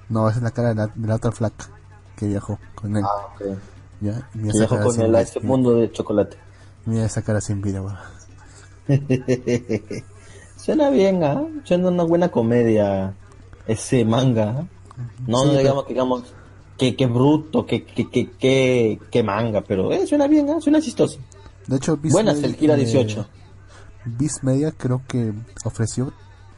No, 0.08 0.28
esa 0.28 0.38
es 0.38 0.42
la 0.42 0.50
cara 0.50 0.74
de 0.74 0.90
la, 1.06 1.14
otra 1.14 1.32
flaca 1.32 1.68
que 2.16 2.26
viajó 2.26 2.58
con 2.74 2.96
él. 2.96 3.04
Ah, 3.06 3.28
ok. 3.34 3.42
Ya, 4.00 4.28
viajó 4.34 4.80
con 4.80 5.00
él 5.00 5.14
a 5.14 5.20
este 5.20 5.40
mundo 5.40 5.74
de 5.74 5.90
chocolate. 5.92 6.36
Mira 6.86 7.04
esa 7.04 7.22
cara 7.22 7.40
sin 7.40 7.60
vida, 7.60 7.82
Suena 10.56 10.90
bien, 10.90 11.22
¿ah? 11.22 11.42
Suena 11.64 11.88
una 11.88 12.02
buena 12.02 12.30
comedia 12.30 13.14
ese 13.66 14.04
manga. 14.04 14.66
No, 15.26 15.44
digamos 15.46 15.84
que 15.84 15.94
digamos 15.94 16.24
qué, 16.80 17.06
bruto, 17.06 17.66
qué, 17.66 17.84
qué, 17.84 18.98
qué, 19.10 19.22
manga, 19.22 19.60
pero 19.60 19.92
eh, 19.92 20.06
suena 20.06 20.26
bien, 20.26 20.48
¿eh? 20.48 20.60
suena 20.60 20.80
chistoso. 20.80 21.18
De 21.66 21.76
hecho, 21.76 21.98
Buenas 22.02 22.42
el 22.42 22.56
Kira 22.56 22.74
18. 22.74 23.26
Viz 24.06 24.42
Media 24.42 24.72
creo 24.72 25.02
que 25.06 25.34
ofreció 25.64 26.12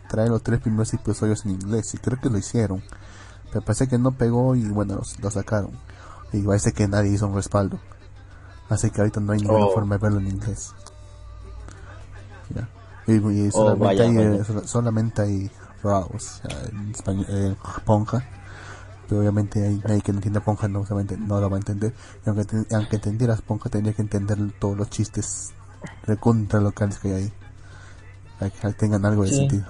traer 0.08 0.28
los 0.28 0.42
tres 0.42 0.60
primeros 0.60 0.94
episodios 0.94 1.44
en 1.44 1.52
inglés 1.52 1.92
y 1.94 1.98
creo 1.98 2.20
que 2.20 2.30
lo 2.30 2.38
hicieron. 2.38 2.82
Pero 3.50 3.64
parece 3.64 3.88
que 3.88 3.98
no 3.98 4.12
pegó 4.12 4.54
y 4.54 4.62
bueno, 4.64 5.00
lo 5.20 5.30
sacaron. 5.30 5.72
Y 6.32 6.40
parece 6.42 6.72
que 6.72 6.86
nadie 6.86 7.12
hizo 7.12 7.26
un 7.26 7.34
respaldo. 7.34 7.80
Así 8.68 8.90
que 8.90 9.00
ahorita 9.00 9.20
no 9.20 9.32
hay 9.32 9.40
ninguna 9.40 9.66
oh. 9.66 9.72
forma 9.72 9.96
de 9.96 10.02
verlo 10.02 10.20
en 10.20 10.28
inglés. 10.28 10.72
Y, 13.08 13.18
oh, 13.18 13.50
solamente, 13.50 14.02
hay, 14.02 14.16
eh, 14.16 14.42
solamente 14.64 15.22
hay 15.22 15.50
Raw, 15.82 16.08
en 16.70 16.90
español, 16.92 17.26
eh, 17.28 17.56
Ponja 17.84 18.24
obviamente 19.18 19.66
hay 19.66 19.80
nadie 19.86 20.02
que 20.02 20.12
no 20.12 20.18
entienda 20.18 20.40
Ponja 20.40 20.68
no, 20.68 20.84
no 20.84 21.40
lo 21.40 21.50
va 21.50 21.56
a 21.56 21.60
entender. 21.60 21.92
Y 22.24 22.28
aunque, 22.28 22.44
te, 22.44 22.74
aunque 22.74 22.96
entendieras 22.96 23.42
Ponja, 23.42 23.70
tendría 23.70 23.94
que 23.94 24.02
entender 24.02 24.38
todos 24.58 24.76
los 24.76 24.90
chistes 24.90 25.52
recontra 26.04 26.60
locales 26.60 26.98
que 26.98 27.08
hay 27.08 27.14
ahí. 27.14 27.32
Para 28.38 28.50
que 28.50 28.78
tengan 28.78 29.04
algo 29.04 29.22
de 29.22 29.30
sentido. 29.30 29.64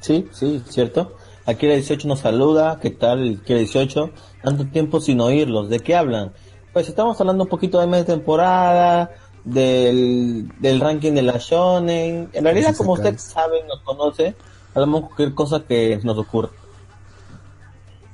Sí, 0.00 0.28
sí, 0.32 0.62
cierto. 0.68 1.16
Aquí 1.46 1.66
la 1.66 1.74
18 1.74 2.08
nos 2.08 2.20
saluda. 2.20 2.78
¿Qué 2.80 2.90
tal, 2.90 3.40
Aquí 3.42 3.54
18? 3.54 4.10
Tanto 4.42 4.66
tiempo 4.66 5.00
sin 5.00 5.20
oírlos. 5.20 5.68
¿De 5.68 5.80
qué 5.80 5.94
hablan? 5.94 6.32
Pues 6.72 6.88
estamos 6.88 7.20
hablando 7.20 7.44
un 7.44 7.50
poquito 7.50 7.80
de 7.80 7.86
mes 7.86 8.06
de 8.06 8.14
temporada, 8.14 9.10
del, 9.44 10.52
del 10.58 10.80
ranking 10.80 11.12
de 11.12 11.22
la 11.22 11.38
Shonen. 11.38 12.30
En 12.32 12.44
realidad, 12.44 12.74
como 12.76 12.92
usted 12.92 13.18
sabe, 13.18 13.64
nos 13.66 13.80
conoce, 13.80 14.34
hablamos 14.74 15.02
cualquier 15.02 15.34
cosa 15.34 15.64
que 15.64 16.00
nos 16.02 16.18
ocurra. 16.18 16.50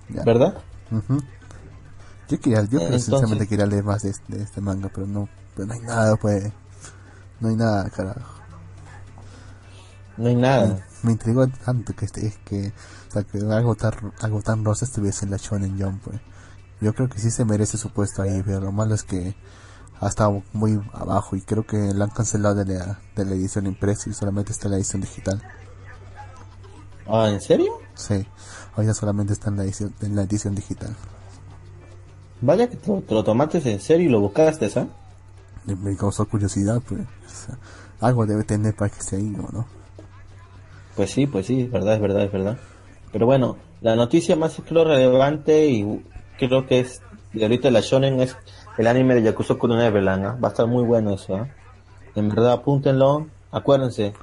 ¿Verdad? 0.09 0.59
Yo 2.29 2.41
quería, 2.41 2.65
yo 2.65 2.81
sinceramente 2.81 3.47
quería 3.47 3.67
leer 3.67 3.85
más 3.85 4.03
de 4.03 4.11
este, 4.11 4.61
manga, 4.61 4.91
pero 4.93 5.07
no, 5.07 5.29
pero 5.55 5.67
no 5.67 5.75
hay 5.75 5.81
nada, 5.81 6.17
pues. 6.17 6.53
No 7.41 7.49
hay 7.49 7.57
nada, 7.57 7.89
carajo. 7.91 8.41
No 10.17 10.29
hay 10.29 10.35
nada. 10.35 10.87
Me, 11.03 11.13
intrigó 11.13 11.47
tanto 11.47 11.95
que 11.95 12.07
este, 12.07 12.27
es 12.27 12.39
que, 12.39 12.73
o 13.09 13.13
sea, 13.13 13.23
que 13.23 13.39
algo 13.39 13.75
tan, 13.75 13.93
algo 14.21 14.43
tan 14.43 14.65
rosa 14.65 14.85
estuviese 14.87 15.25
en 15.25 15.31
la 15.31 15.37
Shonen 15.37 15.81
Jump, 15.81 16.03
pues. 16.03 16.21
Yo 16.81 16.95
creo 16.95 17.09
que 17.09 17.19
sí 17.19 17.31
se 17.31 17.45
merece 17.45 17.79
su 17.79 17.91
puesto 17.91 18.23
ahí, 18.23 18.43
pero 18.45 18.61
lo 18.61 18.73
malo 18.73 18.95
es 18.95 19.03
que 19.03 19.37
ha 20.01 20.09
estado 20.09 20.43
muy 20.53 20.81
abajo 20.93 21.37
y 21.37 21.41
creo 21.41 21.67
que 21.67 21.95
lo 21.95 22.05
han 22.05 22.11
cancelado 22.11 22.55
de 22.55 22.75
la, 22.75 22.99
de 23.15 23.25
la 23.25 23.35
edición 23.35 23.67
impresa 23.67 24.11
y 24.11 24.15
solamente 24.15 24.53
está 24.53 24.69
la 24.69 24.77
edición 24.77 25.01
digital. 25.01 25.43
Ah, 27.07 27.29
¿en 27.31 27.41
serio? 27.41 27.86
Sí. 27.97 28.27
Hoy 28.77 28.87
ya 28.87 28.95
solamente 28.95 29.33
está 29.33 29.51
en 29.51 29.57
la 29.57 29.65
edición, 29.65 29.95
en 30.03 30.15
la 30.15 30.23
edición 30.23 30.55
digital. 30.55 30.95
Vaya 32.41 32.69
que 32.69 32.77
te, 32.77 33.15
lo 33.15 33.25
tomaste 33.25 33.61
en 33.73 33.81
serio 33.81 34.07
y 34.07 34.11
lo 34.11 34.21
buscaste, 34.21 34.69
¿sabes? 34.69 34.91
Me 35.65 35.97
causó 35.97 36.27
curiosidad, 36.27 36.81
pues. 36.87 37.01
algo 38.01 38.27
debe 38.27 38.45
tener 38.45 38.75
para 38.75 38.91
que 38.91 39.01
esté 39.01 39.17
ahí, 39.17 39.25
¿no? 39.25 39.67
Pues 40.95 41.11
sí, 41.11 41.27
pues 41.27 41.47
sí, 41.47 41.63
es 41.63 41.71
verdad, 41.71 41.95
es 41.95 42.01
verdad, 42.01 42.23
es 42.25 42.33
verdad. 42.33 42.59
Pero 43.11 43.27
bueno, 43.27 43.57
la 43.81 43.97
noticia 43.97 44.37
más 44.37 44.59
relevante 44.69 45.67
y 45.67 46.05
creo 46.39 46.67
que 46.67 46.81
es 46.81 47.01
de 47.33 47.43
ahorita 47.43 47.71
la 47.71 47.81
shonen 47.81 48.21
es 48.21 48.37
el 48.79 48.87
anime 48.87 49.15
de 49.15 49.23
Yakuza 49.23 49.57
no 49.61 49.77
Neverland, 49.77 50.25
¿eh? 50.25 50.41
Va 50.43 50.49
a 50.49 50.51
estar 50.51 50.67
muy 50.67 50.85
bueno 50.85 51.15
eso, 51.15 51.37
¿eh? 51.39 51.53
En 52.15 52.29
verdad, 52.29 52.53
apúntenlo. 52.53 53.27
Acuérdense, 53.51 54.15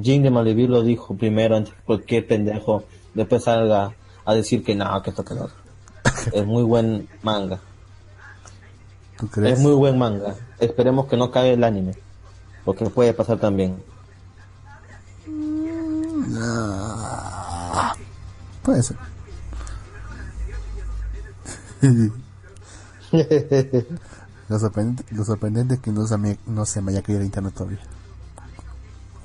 Jin 0.00 0.22
de 0.22 0.30
Malivir 0.30 0.70
lo 0.70 0.82
dijo 0.82 1.16
primero 1.16 1.56
antes 1.56 1.74
cualquier 1.84 2.26
pendejo 2.26 2.84
después 3.14 3.44
salga 3.44 3.94
a 4.24 4.34
decir 4.34 4.62
que 4.64 4.74
no, 4.74 5.02
que 5.02 5.10
esto 5.10 5.24
que 5.24 5.34
no. 5.34 5.48
es 6.32 6.46
muy 6.46 6.62
buen 6.62 7.08
manga. 7.22 7.60
¿Tú 9.18 9.28
crees? 9.28 9.58
Es 9.58 9.60
muy 9.60 9.74
buen 9.74 9.98
manga. 9.98 10.34
Esperemos 10.58 11.06
que 11.06 11.16
no 11.16 11.30
caiga 11.30 11.54
el 11.54 11.64
anime. 11.64 11.94
Porque 12.64 12.84
puede 12.86 13.12
pasar 13.14 13.38
también. 13.38 13.82
Ah, 16.34 17.94
puede 18.62 18.82
ser. 18.82 18.96
lo, 24.48 24.58
sorprendente, 24.58 25.04
lo 25.14 25.24
sorprendente 25.24 25.74
es 25.74 25.80
que 25.80 25.90
no 25.90 26.06
se, 26.06 26.16
me, 26.16 26.38
no 26.46 26.64
se 26.64 26.80
me 26.80 26.92
haya 26.92 27.02
caído 27.02 27.20
el 27.20 27.26
internet 27.26 27.54
todavía. 27.54 27.80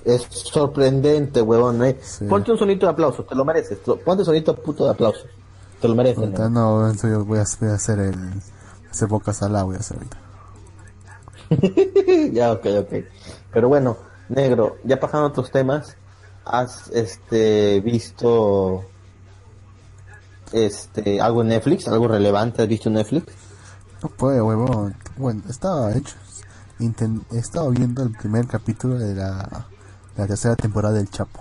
Es 0.07 0.25
sorprendente, 0.31 1.41
huevón. 1.41 1.83
¿eh? 1.83 1.99
Ponte 2.29 2.53
un 2.53 2.57
sonito 2.57 2.85
de 2.85 2.93
aplauso, 2.93 3.25
te 3.25 3.35
lo 3.35 3.43
mereces. 3.43 3.77
Ponte 3.79 4.21
un 4.21 4.25
sonito 4.25 4.55
puto 4.55 4.85
de 4.85 4.91
aplauso. 4.91 5.25
Te 5.81 5.87
lo 5.89 5.95
mereces. 5.95 6.29
no, 6.49 6.93
yo 6.93 7.25
voy 7.25 7.39
a, 7.39 7.41
hacer 7.41 7.99
el. 7.99 8.15
Hacer 8.89 9.09
bocas 9.09 9.43
al 9.43 9.51
voy 9.65 9.75
a 9.75 9.79
hacer 9.79 9.97
ahorita. 9.97 10.17
ya, 12.31 12.53
ok, 12.53 12.65
ok. 12.79 12.93
Pero 13.51 13.67
bueno, 13.67 13.97
negro, 14.29 14.77
ya 14.85 14.97
pasando 14.97 15.27
otros 15.27 15.51
temas, 15.51 15.97
¿has 16.45 16.89
este 16.93 17.81
visto 17.81 18.85
este 20.53 21.19
algo 21.19 21.41
en 21.41 21.49
Netflix? 21.49 21.85
¿Algo 21.89 22.07
relevante 22.07 22.61
has 22.61 22.69
visto 22.69 22.87
en 22.87 22.95
Netflix? 22.95 23.25
No 24.01 24.07
puede, 24.07 24.41
huevón. 24.41 24.95
Bueno, 25.17 25.43
estaba 25.49 25.91
hecho. 25.91 26.15
he 26.79 27.37
estado 27.37 27.71
viendo 27.71 28.03
el 28.03 28.13
primer 28.13 28.47
capítulo 28.47 28.97
de 28.97 29.13
la, 29.13 29.67
la 30.17 30.27
tercera 30.27 30.55
temporada 30.55 30.95
del 30.95 31.09
Chapo. 31.09 31.39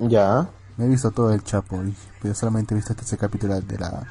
Ya. 0.00 0.48
Me 0.76 0.86
he 0.86 0.88
visto 0.88 1.10
todo 1.10 1.32
el 1.32 1.42
Chapo, 1.42 1.82
y, 1.82 1.94
pero 2.22 2.34
solamente 2.34 2.74
he 2.74 2.76
visto 2.76 2.92
el 2.92 2.98
tercer 2.98 3.18
capítulo 3.18 3.60
de 3.60 3.78
la 3.78 4.06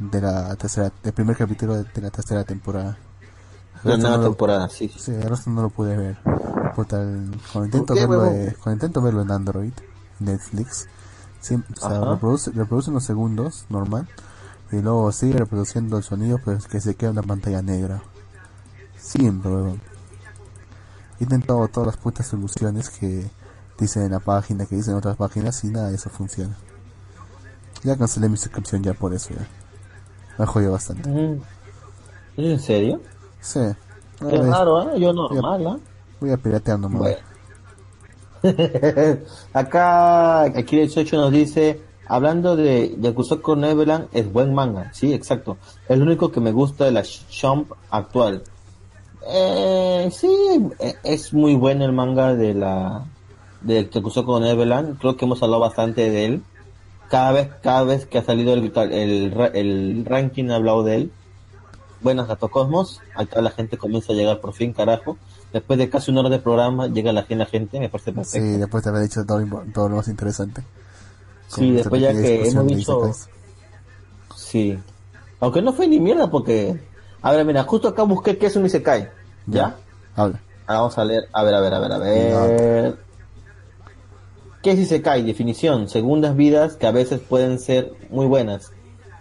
de 0.00 0.20
la 0.20 0.56
tercera, 0.56 0.90
el 1.04 1.12
primer 1.12 1.36
capítulo 1.36 1.82
de, 1.82 2.00
la 2.00 2.10
tercera 2.10 2.42
temporada. 2.44 2.96
La 3.84 3.96
nueva 3.96 4.22
temporada, 4.22 4.68
sí. 4.68 4.90
Sí, 4.96 5.12
el 5.12 5.22
resto 5.22 5.50
no 5.50 5.62
lo 5.62 5.70
pude 5.70 5.96
ver. 5.96 6.18
cuando 6.74 7.64
intento 7.64 7.94
verlo, 7.94 8.18
cuando 8.62 8.72
intento 8.72 9.02
verlo 9.02 9.22
en 9.22 9.30
Android, 9.30 9.72
Netflix, 10.18 10.88
siempre, 11.40 11.74
o 11.80 11.88
sea, 11.88 12.00
reproduce, 12.00 12.50
reproduce 12.52 12.90
unos 12.90 13.04
segundos, 13.04 13.66
normal, 13.68 14.08
y 14.72 14.80
luego 14.80 15.12
sigue 15.12 15.38
reproduciendo 15.38 15.98
el 15.98 16.02
sonido, 16.02 16.38
pero 16.44 16.56
es 16.56 16.66
que 16.66 16.80
se 16.80 16.94
queda 16.94 17.10
una 17.10 17.22
pantalla 17.22 17.62
negra. 17.62 18.02
Siempre, 18.96 19.50
weón. 19.50 19.89
He 21.20 21.24
intentado 21.24 21.68
todas 21.68 21.88
las 21.88 21.96
putas 21.98 22.26
soluciones 22.26 22.88
que 22.88 23.30
dicen 23.78 24.04
en 24.04 24.12
la 24.12 24.20
página, 24.20 24.64
que 24.64 24.76
dicen 24.76 24.92
en 24.92 24.98
otras 24.98 25.16
páginas, 25.16 25.62
y 25.64 25.68
nada 25.68 25.90
de 25.90 25.96
eso 25.96 26.08
funciona. 26.08 26.56
Ya 27.84 27.96
cancelé 27.96 28.28
mi 28.28 28.36
suscripción 28.38 28.82
ya 28.82 28.94
por 28.94 29.12
eso, 29.12 29.34
ya. 29.34 29.46
Me 30.38 30.44
ha 30.44 30.46
jodido 30.46 30.72
bastante. 30.72 31.10
¿Es 32.36 32.44
en 32.44 32.58
serio? 32.58 33.00
Sí. 33.40 33.60
Es 33.60 34.46
raro, 34.46 34.90
¿eh? 34.90 35.00
Yo 35.00 35.12
normal, 35.12 35.66
¿eh? 35.66 35.82
Voy 36.20 36.30
a 36.30 36.36
piratear 36.38 36.78
nomás. 36.78 37.00
Bueno. 37.00 37.30
Acá, 39.52 40.42
aquí 40.42 40.78
el 40.78 40.86
18 40.86 41.16
nos 41.16 41.32
dice, 41.32 41.82
hablando 42.06 42.56
de 42.56 42.96
Yakusoku 42.98 43.56
Neverland, 43.56 44.08
es 44.12 44.32
buen 44.32 44.54
manga. 44.54 44.90
Sí, 44.94 45.12
exacto. 45.12 45.58
Es 45.86 45.98
lo 45.98 46.04
único 46.04 46.32
que 46.32 46.40
me 46.40 46.52
gusta 46.52 46.86
de 46.86 46.92
la 46.92 47.02
Shomp 47.02 47.72
actual. 47.90 48.42
Eh, 49.26 50.08
sí, 50.12 50.28
e, 50.78 50.96
es 51.04 51.32
muy 51.32 51.54
bueno 51.54 51.84
el 51.84 51.92
manga 51.92 52.34
de 52.34 52.54
la 52.54 53.04
de 53.60 53.88
Yakusoku 53.90 54.40
Neverland. 54.40 54.98
Creo 54.98 55.16
que 55.16 55.24
hemos 55.24 55.42
hablado 55.42 55.60
bastante 55.60 56.10
de 56.10 56.24
él. 56.26 56.42
Cada 57.08 57.32
vez, 57.32 57.48
cada 57.62 57.82
vez 57.84 58.06
que 58.06 58.18
ha 58.18 58.24
salido 58.24 58.54
el, 58.54 58.72
el, 58.92 59.34
el 59.54 60.04
ranking 60.04 60.50
ha 60.50 60.56
hablado 60.56 60.84
de 60.84 60.96
él. 60.96 61.12
Buenas 62.02 62.28
Gato 62.28 62.48
Cosmos, 62.48 63.02
acá 63.14 63.42
la 63.42 63.50
gente 63.50 63.76
comienza 63.76 64.14
a 64.14 64.16
llegar 64.16 64.40
por 64.40 64.54
fin, 64.54 64.72
carajo. 64.72 65.18
Después 65.52 65.78
de 65.78 65.90
casi 65.90 66.10
una 66.10 66.20
hora 66.20 66.30
de 66.30 66.38
programa 66.38 66.86
llega 66.86 67.12
la, 67.12 67.26
la 67.28 67.44
gente, 67.44 67.78
me 67.78 67.90
parece 67.90 68.12
perfecto. 68.12 68.46
Sí, 68.46 68.56
después 68.56 68.82
de 68.82 68.90
haber 68.90 69.02
dicho 69.02 69.22
todo, 69.26 69.44
todo 69.74 69.88
lo 69.90 69.96
más 69.96 70.08
interesante. 70.08 70.62
Sí, 71.48 71.72
después 71.72 72.00
ya 72.00 72.12
que 72.12 72.48
hemos 72.48 72.66
dicho... 72.68 73.12
Sí. 74.34 74.78
Aunque 75.40 75.60
no 75.60 75.74
fue 75.74 75.88
ni 75.88 76.00
mierda 76.00 76.30
porque... 76.30 76.80
A 77.22 77.32
ver, 77.32 77.44
mira, 77.44 77.62
justo 77.64 77.88
acá 77.88 78.02
busqué 78.02 78.38
qué 78.38 78.46
es 78.46 78.56
un 78.56 78.66
Isekai. 78.66 79.10
¿Ya? 79.46 79.76
Habla. 80.16 80.40
Ahora 80.66 80.80
vamos 80.80 80.98
a 80.98 81.04
leer. 81.04 81.24
A 81.32 81.42
ver, 81.42 81.54
a 81.54 81.60
ver, 81.60 81.74
a 81.74 81.78
ver, 81.78 81.92
a 81.92 81.98
ver. 81.98 82.96
¿Qué 84.62 84.72
es 84.72 84.78
Isekai? 84.78 85.22
Definición. 85.22 85.88
Segundas 85.88 86.36
vidas 86.36 86.76
que 86.76 86.86
a 86.86 86.92
veces 86.92 87.20
pueden 87.20 87.58
ser 87.58 87.92
muy 88.10 88.26
buenas. 88.26 88.72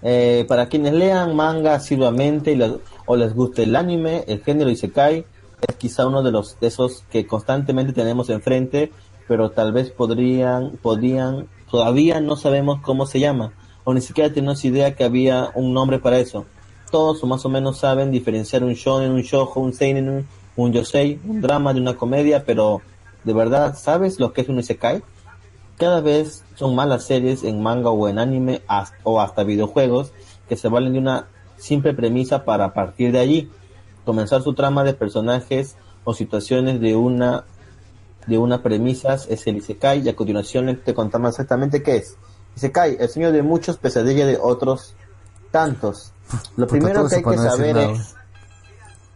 Eh, 0.02 0.46
para 0.48 0.68
quienes 0.70 0.94
lean 0.94 1.36
manga 1.36 1.76
asiduamente 1.76 2.58
o 3.06 3.16
les 3.16 3.34
guste 3.34 3.64
el 3.64 3.76
anime, 3.76 4.24
el 4.28 4.42
género 4.42 4.70
Isekai 4.70 5.26
es 5.68 5.76
quizá 5.76 6.08
uno 6.08 6.24
de 6.24 6.32
los 6.32 6.60
de 6.60 6.68
esos 6.68 7.04
que 7.12 7.28
constantemente 7.28 7.92
tenemos 7.92 8.30
enfrente, 8.30 8.92
pero 9.28 9.52
tal 9.52 9.74
vez 9.74 9.92
podrían, 9.92 10.78
podrían, 10.82 11.48
todavía 11.70 12.22
no 12.22 12.38
sabemos 12.38 12.80
cómo 12.82 13.06
se 13.06 13.20
llama, 13.20 13.52
o 13.84 13.94
ni 13.94 14.02
siquiera 14.02 14.34
tenemos 14.34 14.64
idea 14.64 14.96
que 14.96 15.04
había 15.04 15.52
un 15.54 15.74
nombre 15.74 16.00
para 16.00 16.20
eso. 16.20 16.46
Todos 16.92 17.24
o 17.24 17.28
más 17.28 17.46
o 17.46 17.50
menos 17.50 17.78
saben 17.80 18.12
diferenciar 18.12 18.64
un 18.64 18.74
shonen, 18.74 19.12
un 19.12 19.22
shoujo, 19.22 19.60
un 19.60 19.74
seinen, 19.74 20.10
un, 20.10 20.28
un 20.56 20.74
yosei, 20.74 21.20
un 21.26 21.42
drama 21.42 21.74
de 21.74 21.82
una 21.82 21.96
comedia, 21.96 22.44
pero 22.46 22.82
¿de 23.24 23.34
verdad 23.34 23.78
sabes 23.78 24.20
lo 24.20 24.34
que 24.34 24.42
es 24.42 24.50
un 24.50 24.60
isekai? 24.60 25.02
Cada 25.78 26.02
vez 26.02 26.44
son 26.56 26.76
más 26.76 26.88
las 26.88 27.06
series 27.06 27.44
en 27.44 27.62
manga 27.62 27.90
o 27.90 28.08
en 28.10 28.20
anime 28.20 28.62
o 29.04 29.22
hasta 29.22 29.44
videojuegos 29.44 30.12
que 30.50 30.58
se 30.58 30.68
valen 30.68 30.94
de 30.94 31.00
una 31.00 31.28
simple 31.58 31.94
premisa 31.94 32.44
para 32.44 32.74
partir 32.74 33.12
de 33.12 33.20
allí 33.20 33.50
comenzar 34.06 34.42
su 34.42 34.54
trama 34.54 34.84
de 34.84 34.94
personajes 34.94 35.76
o 36.04 36.14
situaciones 36.14 36.82
de 36.82 36.96
una 36.96 37.44
de 38.26 38.38
una 38.38 38.62
premisa 38.62 39.14
es 39.14 39.48
el 39.48 39.58
Isekai 39.58 40.02
y 40.02 40.10
a 40.10 40.16
continuación 40.16 40.82
te 40.84 40.94
contamos 40.94 41.30
exactamente 41.32 41.82
qué 41.82 41.98
es. 41.98 42.18
Isekai, 42.56 42.98
el 43.00 43.10
sueño 43.10 43.32
de 43.32 43.42
muchos, 43.42 43.78
pesadilla 43.78 44.26
de 44.26 44.38
otros 44.42 44.94
tantos. 45.52 46.12
Lo 46.56 46.68
primero 46.68 47.08
que 47.08 47.16
hay 47.16 47.24
que 47.24 47.38
saber 47.38 47.78
es... 47.78 48.16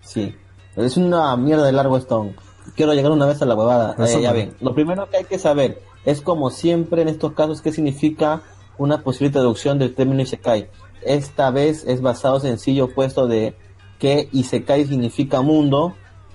Sí, 0.02 0.36
es 0.76 0.98
una 0.98 1.36
mierda 1.38 1.66
de 1.66 1.72
largo 1.72 1.98
stone. 1.98 2.36
Quiero 2.76 2.94
llegar 2.94 3.12
una 3.12 3.26
vez 3.26 3.42
a 3.42 3.46
la 3.46 3.56
huevada. 3.56 3.96
Eh, 4.00 4.22
ya 4.22 4.32
ven, 4.32 4.56
lo 4.62 4.74
primero 4.74 5.10
que 5.10 5.18
hay 5.18 5.26
que 5.26 5.38
saber 5.38 5.82
es 6.06 6.22
como 6.22 6.50
siempre 6.50 7.02
en 7.02 7.08
estos 7.08 7.34
casos 7.34 7.62
qué 7.62 7.72
significa 7.72 8.42
una 8.78 9.02
posible 9.02 9.32
traducción 9.32 9.80
del 9.80 9.94
término 9.94 10.22
Isekai. 10.22 10.70
Esta 11.02 11.52
vez 11.52 11.84
es 11.86 12.02
basado 12.02 12.40
sencillo 12.40 12.86
opuesto 12.86 13.28
de 13.28 13.56
que 14.00 14.30
Isekai 14.32 14.86
significa 14.86 15.42
mundo 15.42 15.94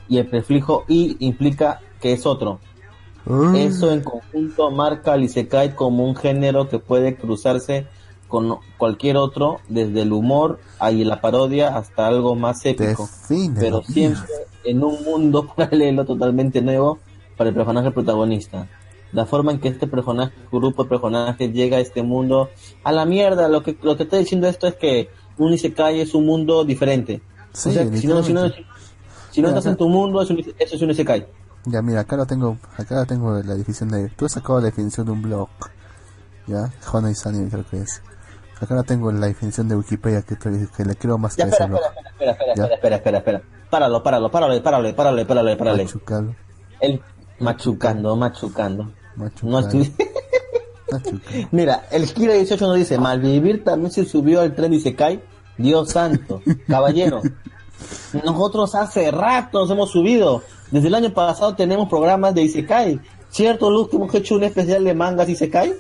y 0.09 0.19
el 0.19 0.27
prefijo 0.27 0.85
I 0.89 1.17
implica 1.21 1.81
que 2.01 2.13
es 2.13 2.27
otro. 2.27 2.61
Ah. 3.29 3.53
Eso 3.57 3.93
en 3.93 4.03
conjunto 4.03 4.71
marca 4.71 5.13
al 5.15 5.23
Isekai 5.23 5.75
como 5.75 6.05
un 6.05 6.17
género 6.17 6.69
que 6.69 6.79
puede 6.79 7.17
cruzarse 7.17 7.87
con 8.29 8.59
cualquier 8.77 9.17
otro, 9.17 9.61
desde 9.69 10.03
el 10.03 10.13
humor 10.13 10.61
y 10.93 11.05
la 11.05 11.21
parodia 11.21 11.77
hasta 11.77 12.07
algo 12.07 12.35
más 12.35 12.65
épico, 12.67 13.09
pero 13.59 13.83
siempre 13.83 14.23
en 14.65 14.85
un 14.85 15.03
mundo 15.03 15.47
paralelo 15.57 16.05
totalmente 16.05 16.61
nuevo 16.63 16.99
para 17.37 17.51
el 17.51 17.57
personaje 17.57 17.91
protagonista 17.91 18.69
la 19.13 19.27
forma 19.27 19.53
en 19.53 19.61
que 19.61 19.69
este 19.69 19.87
personaje, 19.87 20.33
grupo 20.53 20.83
de 20.83 20.89
personajes 20.89 21.53
llega 21.53 21.79
a 21.79 21.81
este 21.81 22.03
mundo, 22.03 22.51
a 22.85 22.93
la 22.93 23.07
mierda, 23.07 23.49
lo 23.49 23.63
que, 23.63 23.79
lo 23.83 23.97
que 23.97 24.03
está 24.03 24.17
diciendo 24.17 24.47
esto 24.47 24.67
es 24.67 24.75
que 24.75 25.09
un 25.39 25.53
Isekai 25.53 26.01
es 26.01 26.15
un 26.15 26.27
mundo 26.27 26.65
diferente. 26.65 27.23
si 27.53 27.71
no, 28.07 28.23
si 28.23 28.33
no, 28.33 28.49
si 29.31 29.41
no 29.41 29.49
estás 29.49 29.67
en 29.67 29.77
tu 29.77 29.89
mundo, 29.89 30.21
eso 30.21 30.35
es 30.59 30.83
un 30.83 30.91
Isekai. 30.91 31.27
Ya, 31.65 31.83
mira, 31.83 32.01
acá 32.01 32.17
lo 32.17 32.27
tengo, 32.27 32.59
acá 32.77 33.05
tengo 33.05 33.33
la 33.43 33.55
definición 33.55 33.91
de, 33.91 34.09
tú 34.11 34.27
has 34.27 34.33
sacado 34.33 34.61
la 34.61 34.67
definición 34.67 35.07
de 35.07 35.13
un 35.13 35.23
blog, 35.23 35.49
ya, 36.47 36.73
Honey 36.93 37.15
Sunny 37.15 37.49
creo 37.51 37.67
que 37.67 37.79
es. 37.79 38.03
Acá 38.61 38.75
la 38.75 38.83
tengo 38.83 39.13
la 39.13 39.27
definición 39.27 39.69
de 39.69 39.77
Wikipedia 39.77 40.23
que, 40.23 40.37
que 40.37 40.85
le 40.85 40.97
creo 40.97 41.17
más 41.17 41.37
ya, 41.37 41.45
que 41.45 41.51
espera, 41.51 41.77
espera, 41.77 41.91
espera, 42.11 42.33
espera, 42.33 42.53
espera, 42.53 42.75
espera, 42.75 42.97
espera, 42.97 43.19
espera, 43.19 43.43
páralo, 43.71 44.03
páralo, 44.03 44.31
páralo, 44.31 44.63
páralo, 44.63 44.97
páralo, 44.97 45.27
páralo, 45.27 45.57
páralo. 45.57 45.85
Machucalo. 45.85 46.35
El 46.81 47.01
machucando, 47.39 48.17
machucando. 48.17 48.93
No 49.43 49.63
Mira, 51.51 51.87
el 51.91 52.13
Kira 52.13 52.35
18 52.35 52.67
nos 52.67 52.77
dice, 52.77 52.99
Malvivir 52.99 53.63
también 53.65 53.91
se 53.91 54.05
subió 54.05 54.41
al 54.41 54.55
tren 54.55 54.73
y 54.73 54.81
se 54.81 54.95
cae. 54.95 55.23
Dios 55.57 55.91
santo, 55.91 56.41
caballero. 56.69 57.21
Nosotros 58.25 58.75
hace 58.75 59.11
rato 59.11 59.61
nos 59.61 59.71
hemos 59.71 59.91
subido. 59.91 60.43
Desde 60.71 60.89
el 60.89 60.95
año 60.95 61.11
pasado 61.13 61.55
tenemos 61.55 61.89
programas 61.89 62.35
de 62.35 62.43
Isekai. 62.43 63.01
¿Cierto? 63.31 63.69
Último 63.69 64.09
que 64.09 64.19
he 64.19 64.21
hecho 64.21 64.37
un 64.37 64.45
especial 64.45 64.85
de 64.85 64.95
mangas 64.95 65.29
Isekai. 65.29 65.75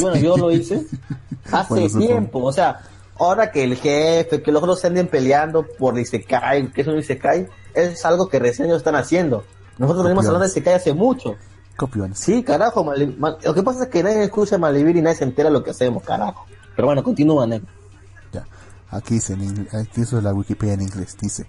Bueno, 0.00 0.16
yo 0.16 0.36
lo 0.36 0.50
hice 0.50 0.84
hace 1.52 1.88
tiempo. 1.88 2.40
O 2.40 2.52
sea, 2.52 2.80
ahora 3.18 3.50
que 3.50 3.64
el 3.64 3.76
jefe, 3.76 4.42
que 4.42 4.52
los 4.52 4.62
otros 4.62 4.80
se 4.80 4.88
anden 4.88 5.08
peleando 5.08 5.66
por 5.78 5.98
Isekai, 5.98 6.70
que 6.72 6.82
es 6.82 6.86
un 6.86 6.98
Isekai, 6.98 7.48
es 7.74 8.04
algo 8.04 8.28
que 8.28 8.38
recién 8.38 8.66
ellos 8.66 8.78
están 8.78 8.96
haciendo. 8.96 9.44
Nosotros 9.78 10.04
venimos 10.04 10.26
hablando 10.26 10.46
de 10.46 10.50
Isekai 10.50 10.74
hace 10.74 10.92
mucho. 10.92 11.36
Sí, 12.14 12.42
carajo, 12.42 12.92
lo 12.94 13.54
que 13.54 13.62
pasa 13.62 13.84
es 13.84 13.88
que 13.88 14.02
nadie 14.02 14.24
escucha 14.24 14.58
Malvivir 14.58 14.96
y 14.96 15.02
nadie 15.02 15.16
se 15.16 15.24
entera 15.24 15.50
lo 15.50 15.62
que 15.62 15.70
hacemos, 15.70 16.02
carajo. 16.02 16.46
Pero 16.76 16.86
bueno, 16.86 17.02
continúa, 17.02 17.46
Nego. 17.46 17.66
Ya, 18.32 18.46
aquí 18.90 19.14
dice, 19.14 19.36
aquí 19.72 20.02
es 20.02 20.12
la 20.12 20.32
Wikipedia 20.32 20.74
en 20.74 20.82
inglés, 20.82 21.16
dice, 21.20 21.46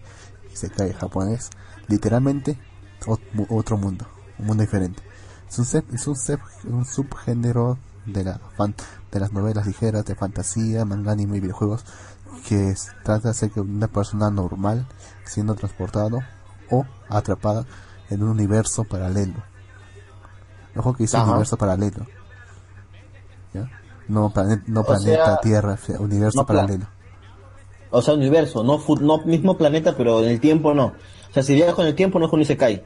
se 0.54 0.70
cae 0.70 0.94
japonés, 0.94 1.50
literalmente 1.88 2.58
otro 3.50 3.78
mundo, 3.78 4.08
un 4.40 4.48
mundo 4.48 4.64
diferente. 4.64 5.04
Es 5.54 6.08
un, 6.08 6.16
es 6.16 6.66
un, 6.66 6.86
subgénero 6.86 7.78
de, 8.06 8.24
la 8.24 8.40
de 9.12 9.20
las 9.20 9.32
novelas 9.34 9.68
ligeras 9.68 10.04
de 10.06 10.16
fantasía, 10.16 10.84
manga, 10.84 11.12
anime 11.12 11.38
y 11.38 11.42
videojuegos 11.42 11.86
que 12.48 12.74
trata 13.04 13.26
de 13.26 13.30
hacer 13.30 13.52
que 13.52 13.62
una 13.62 13.88
persona 13.88 14.32
normal 14.32 14.88
siendo 15.26 15.54
transportado 15.54 16.20
o 16.72 16.86
atrapada 17.08 17.66
en 18.10 18.24
un 18.24 18.30
universo 18.30 18.84
paralelo 18.84 19.44
Ojo 20.76 20.94
que 20.94 21.04
dice 21.04 21.18
Ajá. 21.18 21.30
universo 21.30 21.58
paralelo. 21.58 22.06
¿Ya? 23.54 23.70
No, 24.08 24.34
no 24.68 24.84
planeta 24.84 25.26
sea, 25.26 25.38
Tierra, 25.38 25.78
universo 26.00 26.40
no 26.40 26.46
paralelo. 26.46 26.86
O 27.92 28.02
sea, 28.02 28.16
universo, 28.16 28.64
no, 28.64 28.82
no 29.02 29.20
mismo 29.20 29.56
planeta, 29.56 29.94
pero 29.96 30.24
en 30.24 30.30
el 30.30 30.40
tiempo 30.40 30.74
no. 30.74 30.86
O 30.86 31.34
sea, 31.34 31.44
si 31.44 31.54
viajo 31.54 31.82
en 31.82 31.90
el 31.90 31.96
tiempo 31.96 32.18
no 32.18 32.26
es 32.26 32.34
un 32.34 32.42
Isekai, 32.42 32.84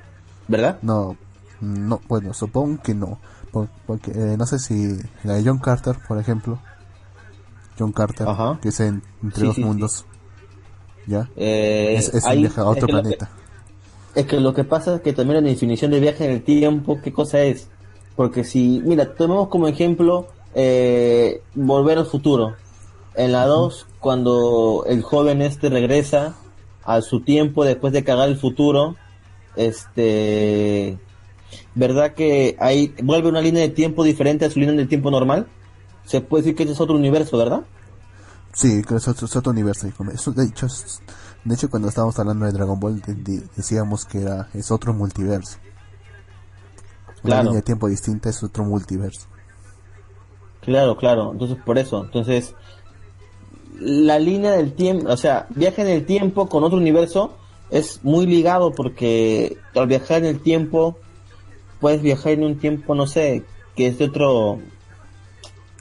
¿verdad? 0.49 0.79
No, 0.81 1.15
no, 1.61 2.01
bueno, 2.07 2.33
supongo 2.33 2.81
que 2.81 2.93
no. 2.93 3.19
Por- 3.51 3.69
porque 3.85 4.11
eh, 4.11 4.35
no 4.37 4.45
sé 4.45 4.59
si 4.59 4.97
la 5.23 5.33
de 5.35 5.43
John 5.45 5.59
Carter, 5.59 5.95
por 6.07 6.17
ejemplo. 6.19 6.59
John 7.79 7.91
Carter, 7.91 8.27
Ajá. 8.27 8.59
que 8.61 8.69
es 8.69 8.79
en- 8.79 9.03
entre 9.23 9.41
Sí, 9.41 9.45
dos 9.45 9.55
sí, 9.55 9.61
sí. 9.61 9.67
mundos. 9.67 10.05
¿Ya? 11.05 11.29
Eh, 11.35 11.95
es 11.97 12.13
es 12.13 12.23
un 12.25 12.37
viaje 12.41 12.59
a 12.59 12.63
es 12.63 12.67
otro 12.69 12.87
que 12.87 12.93
lo 12.93 13.01
que- 13.03 13.03
planeta. 13.03 13.29
Es 14.15 14.25
que 14.25 14.39
lo 14.39 14.53
que 14.53 14.63
pasa 14.63 14.95
es 14.95 15.01
que 15.01 15.13
también 15.13 15.43
la 15.43 15.49
definición 15.49 15.91
de 15.91 15.99
viaje 15.99 16.25
en 16.25 16.31
el 16.31 16.43
tiempo, 16.43 16.99
¿qué 17.03 17.13
cosa 17.13 17.39
es? 17.41 17.67
Porque 18.15 18.43
si, 18.43 18.81
mira, 18.83 19.13
tomemos 19.13 19.47
como 19.47 19.67
ejemplo 19.67 20.27
eh, 20.55 21.41
Volver 21.53 21.99
al 21.99 22.07
futuro. 22.07 22.55
En 23.13 23.31
la 23.31 23.45
2, 23.45 23.85
cuando 23.99 24.85
el 24.87 25.03
joven 25.03 25.41
este 25.43 25.69
regresa 25.69 26.35
a 26.83 27.01
su 27.01 27.19
tiempo 27.21 27.63
después 27.63 27.93
de 27.93 28.03
cagar 28.03 28.27
el 28.29 28.37
futuro, 28.37 28.95
este, 29.55 30.97
¿verdad 31.75 32.13
que 32.13 32.55
ahí 32.59 32.93
vuelve 33.03 33.29
una 33.29 33.41
línea 33.41 33.61
de 33.61 33.69
tiempo 33.69 34.03
diferente 34.03 34.45
a 34.45 34.49
su 34.49 34.59
línea 34.59 34.75
de 34.75 34.85
tiempo 34.85 35.11
normal? 35.11 35.47
Se 36.05 36.21
puede 36.21 36.43
decir 36.43 36.55
que 36.55 36.63
ese 36.63 36.73
es 36.73 36.79
otro 36.81 36.95
universo, 36.95 37.37
¿verdad? 37.37 37.61
Sí, 38.53 38.81
que 38.87 38.95
es 38.95 39.07
otro, 39.07 39.25
es 39.27 39.35
otro 39.35 39.51
universo. 39.51 39.87
Eso, 40.13 40.31
de, 40.31 40.45
hecho, 40.45 40.65
es- 40.65 41.01
de 41.43 41.53
hecho, 41.55 41.69
cuando 41.69 41.89
estábamos 41.89 42.17
hablando 42.17 42.45
de 42.45 42.51
Dragon 42.53 42.79
Ball, 42.79 43.01
de- 43.01 43.13
de- 43.13 43.43
decíamos 43.55 44.05
que 44.05 44.21
era 44.21 44.49
es 44.53 44.71
otro 44.71 44.93
multiverso. 44.93 45.57
Una 47.23 47.33
Claro. 47.35 47.43
línea 47.43 47.57
de 47.57 47.63
tiempo 47.63 47.87
distinta 47.87 48.29
es 48.29 48.41
otro 48.43 48.63
multiverso. 48.63 49.27
Claro, 50.61 50.97
claro. 50.97 51.31
Entonces, 51.31 51.57
por 51.65 51.77
eso. 51.77 52.03
Entonces, 52.05 52.53
la 53.79 54.17
línea 54.19 54.51
del 54.51 54.73
tiempo, 54.73 55.09
o 55.11 55.17
sea, 55.17 55.47
viaje 55.49 55.81
en 55.81 55.89
el 55.89 56.05
tiempo 56.05 56.47
con 56.49 56.63
otro 56.63 56.77
universo 56.77 57.37
es 57.69 57.99
muy 58.03 58.25
ligado 58.25 58.71
porque 58.71 59.57
al 59.75 59.87
viajar 59.87 60.19
en 60.19 60.25
el 60.25 60.39
tiempo, 60.41 60.97
puedes 61.79 62.01
viajar 62.01 62.33
en 62.33 62.43
un 62.43 62.57
tiempo, 62.57 62.95
no 62.95 63.07
sé, 63.07 63.43
que 63.75 63.87
es 63.87 63.97
de 63.97 64.05
otro, 64.05 64.59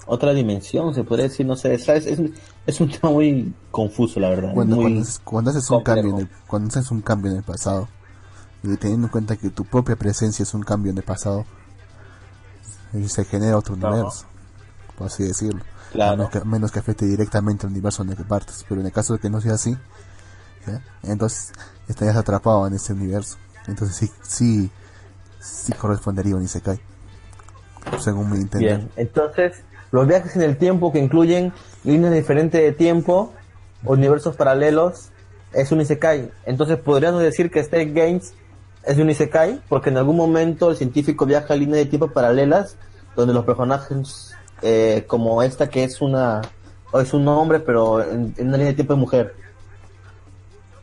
otra 0.07 0.33
dimensión, 0.35 0.95
se 0.95 1.05
podría 1.05 1.25
decir, 1.29 1.47
no 1.47 1.57
sé, 1.57 1.79
¿sabes? 1.79 2.07
Es, 2.07 2.21
es 2.67 2.81
un 2.81 2.91
tema 3.01 3.13
muy 3.13 3.53
confuso, 3.71 4.21
la 4.21 4.31
verdad. 4.31 4.55
Cuando, 4.55 4.77
muy 4.77 4.85
cuando, 4.85 5.01
haces, 5.03 5.21
cuando 5.25 5.51
haces 5.51 5.71
un 5.71 5.77
complejo. 5.83 6.09
cambio 6.09 6.15
en 6.15 6.21
el, 6.21 6.29
cuando 6.47 6.69
haces 6.69 6.91
un 6.91 7.01
cambio 7.03 7.31
en 7.33 7.37
el 7.39 7.43
pasado 7.45 7.89
y 8.63 8.77
teniendo 8.77 9.07
en 9.07 9.11
cuenta 9.13 9.37
que 9.37 9.51
tu 9.51 9.65
propia 9.65 9.97
presencia 9.97 10.43
es 10.43 10.53
un 10.55 10.63
cambio 10.63 10.91
en 10.91 10.99
el 10.99 11.05
pasado 11.05 11.45
y 12.93 13.09
se 13.09 13.25
genera 13.25 13.59
otro 13.59 13.75
universo 13.75 14.27
por 14.97 15.09
así 15.09 15.25
decirlo 15.25 15.61
Claro. 15.93 16.13
a 16.13 16.17
menos 16.17 16.31
que, 16.31 16.45
menos 16.45 16.73
que 16.73 16.79
afecte 16.81 17.07
directamente 17.07 17.67
al 17.67 17.73
universo 17.73 18.03
en 18.03 18.11
el 18.11 18.17
que 18.17 18.25
partes 18.25 18.65
pero 18.69 18.81
en 18.81 18.87
el 18.89 18.93
caso 18.93 19.13
de 19.13 19.21
que 19.21 19.31
no 19.31 19.41
sea 19.41 19.55
así 19.55 19.77
entonces 21.05 21.53
estarías 21.87 22.17
atrapado 22.17 22.67
en 22.67 22.75
ese 22.75 22.93
universo 22.93 23.37
entonces 23.69 23.97
sí 23.97 24.11
sí 24.23 24.71
sí 25.47 25.73
correspondería 25.73 26.35
a 26.35 26.37
un 26.37 26.43
Isekai 26.43 26.81
según 28.01 28.31
mi 28.31 28.39
entender 28.39 28.79
Bien, 28.79 28.91
entonces 28.97 29.63
los 29.93 30.07
viajes 30.07 30.35
en 30.37 30.43
el 30.43 30.57
tiempo 30.57 30.93
que 30.93 30.99
incluyen 30.99 31.53
líneas 31.85 32.13
diferentes 32.13 32.61
de 32.61 32.73
tiempo, 32.73 33.33
universos 33.85 34.37
paralelos, 34.37 35.11
es 35.53 35.71
un 35.73 35.81
Isekai. 35.81 36.31
Entonces 36.45 36.79
podríamos 36.79 37.23
decir 37.23 37.51
que 37.51 37.61
State 37.61 37.93
Games 37.93 38.35
es 38.85 38.99
un 38.99 39.09
Isekai 39.09 39.63
porque 39.69 39.91
en 39.91 39.97
algún 39.97 40.17
momento 40.17 40.71
el 40.71 40.77
científico 40.77 41.27
viaja 41.27 41.55
a 41.55 41.57
líneas 41.57 41.79
de 41.79 41.87
tiempo 41.87 42.09
paralelas 42.09 42.77
donde 43.15 43.33
los 43.33 43.45
personajes 43.45 44.35
eh, 44.63 45.05
como 45.07 45.43
esta 45.43 45.69
que 45.69 45.85
es 45.85 46.01
una 46.01 46.43
o 46.91 47.01
es 47.01 47.15
un 47.15 47.27
hombre 47.29 47.61
pero 47.61 48.03
en, 48.03 48.35
en 48.37 48.49
una 48.49 48.57
línea 48.57 48.73
de 48.73 48.75
tiempo 48.75 48.95
es 48.95 48.99
mujer. 48.99 49.35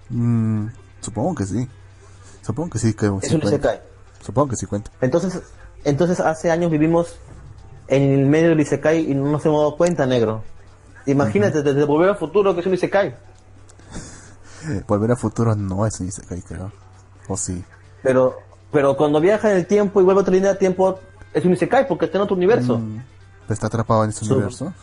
Mm, 0.09 0.67
supongo 1.01 1.35
que 1.35 1.45
sí 1.45 1.67
supongo 2.41 2.71
que 2.71 2.79
sí 2.79 2.93
que 2.93 3.11
Es 3.21 3.31
un. 3.31 3.43
Isekai. 3.43 3.92
Supongo 4.23 4.49
que 4.49 4.55
sí 4.55 4.65
cuenta 4.65 4.89
Entonces, 5.01 5.41
entonces 5.83 6.19
hace 6.19 6.49
años 6.49 6.71
vivimos 6.71 7.15
en 7.87 8.01
el 8.19 8.25
medio 8.25 8.49
del 8.49 8.59
Isekai 8.61 9.11
y 9.11 9.13
no 9.13 9.29
nos 9.31 9.45
hemos 9.45 9.59
dado 9.59 9.75
cuenta, 9.77 10.05
negro. 10.05 10.41
Imagínate, 11.05 11.61
desde 11.61 11.83
Volver 11.83 12.09
al 12.11 12.17
Futuro 12.17 12.53
que 12.55 12.61
es 12.61 12.65
un 12.65 12.73
Isekai. 12.73 13.15
Volver 14.87 15.11
a 15.11 15.15
futuro 15.17 15.53
no 15.55 15.85
es 15.85 15.99
un 15.99 16.07
Isekai, 16.07 16.41
creo. 16.41 16.71
O 17.27 17.35
sí. 17.35 17.63
Pero, 18.01 18.37
pero 18.71 18.95
cuando 18.95 19.19
viaja 19.19 19.51
en 19.51 19.57
el 19.57 19.67
tiempo 19.67 19.99
y 19.99 20.03
vuelve 20.05 20.19
a 20.19 20.21
otra 20.21 20.33
línea 20.33 20.53
de 20.53 20.59
tiempo, 20.59 20.99
es 21.33 21.43
un 21.43 21.51
Isekai 21.53 21.87
porque 21.87 22.05
está 22.05 22.17
en 22.17 22.23
otro 22.23 22.35
universo. 22.37 22.79
Mm, 22.79 23.01
¿Está 23.49 23.67
atrapado 23.67 24.05
en 24.05 24.11
ese 24.11 24.23
Su- 24.25 24.33
universo? 24.35 24.73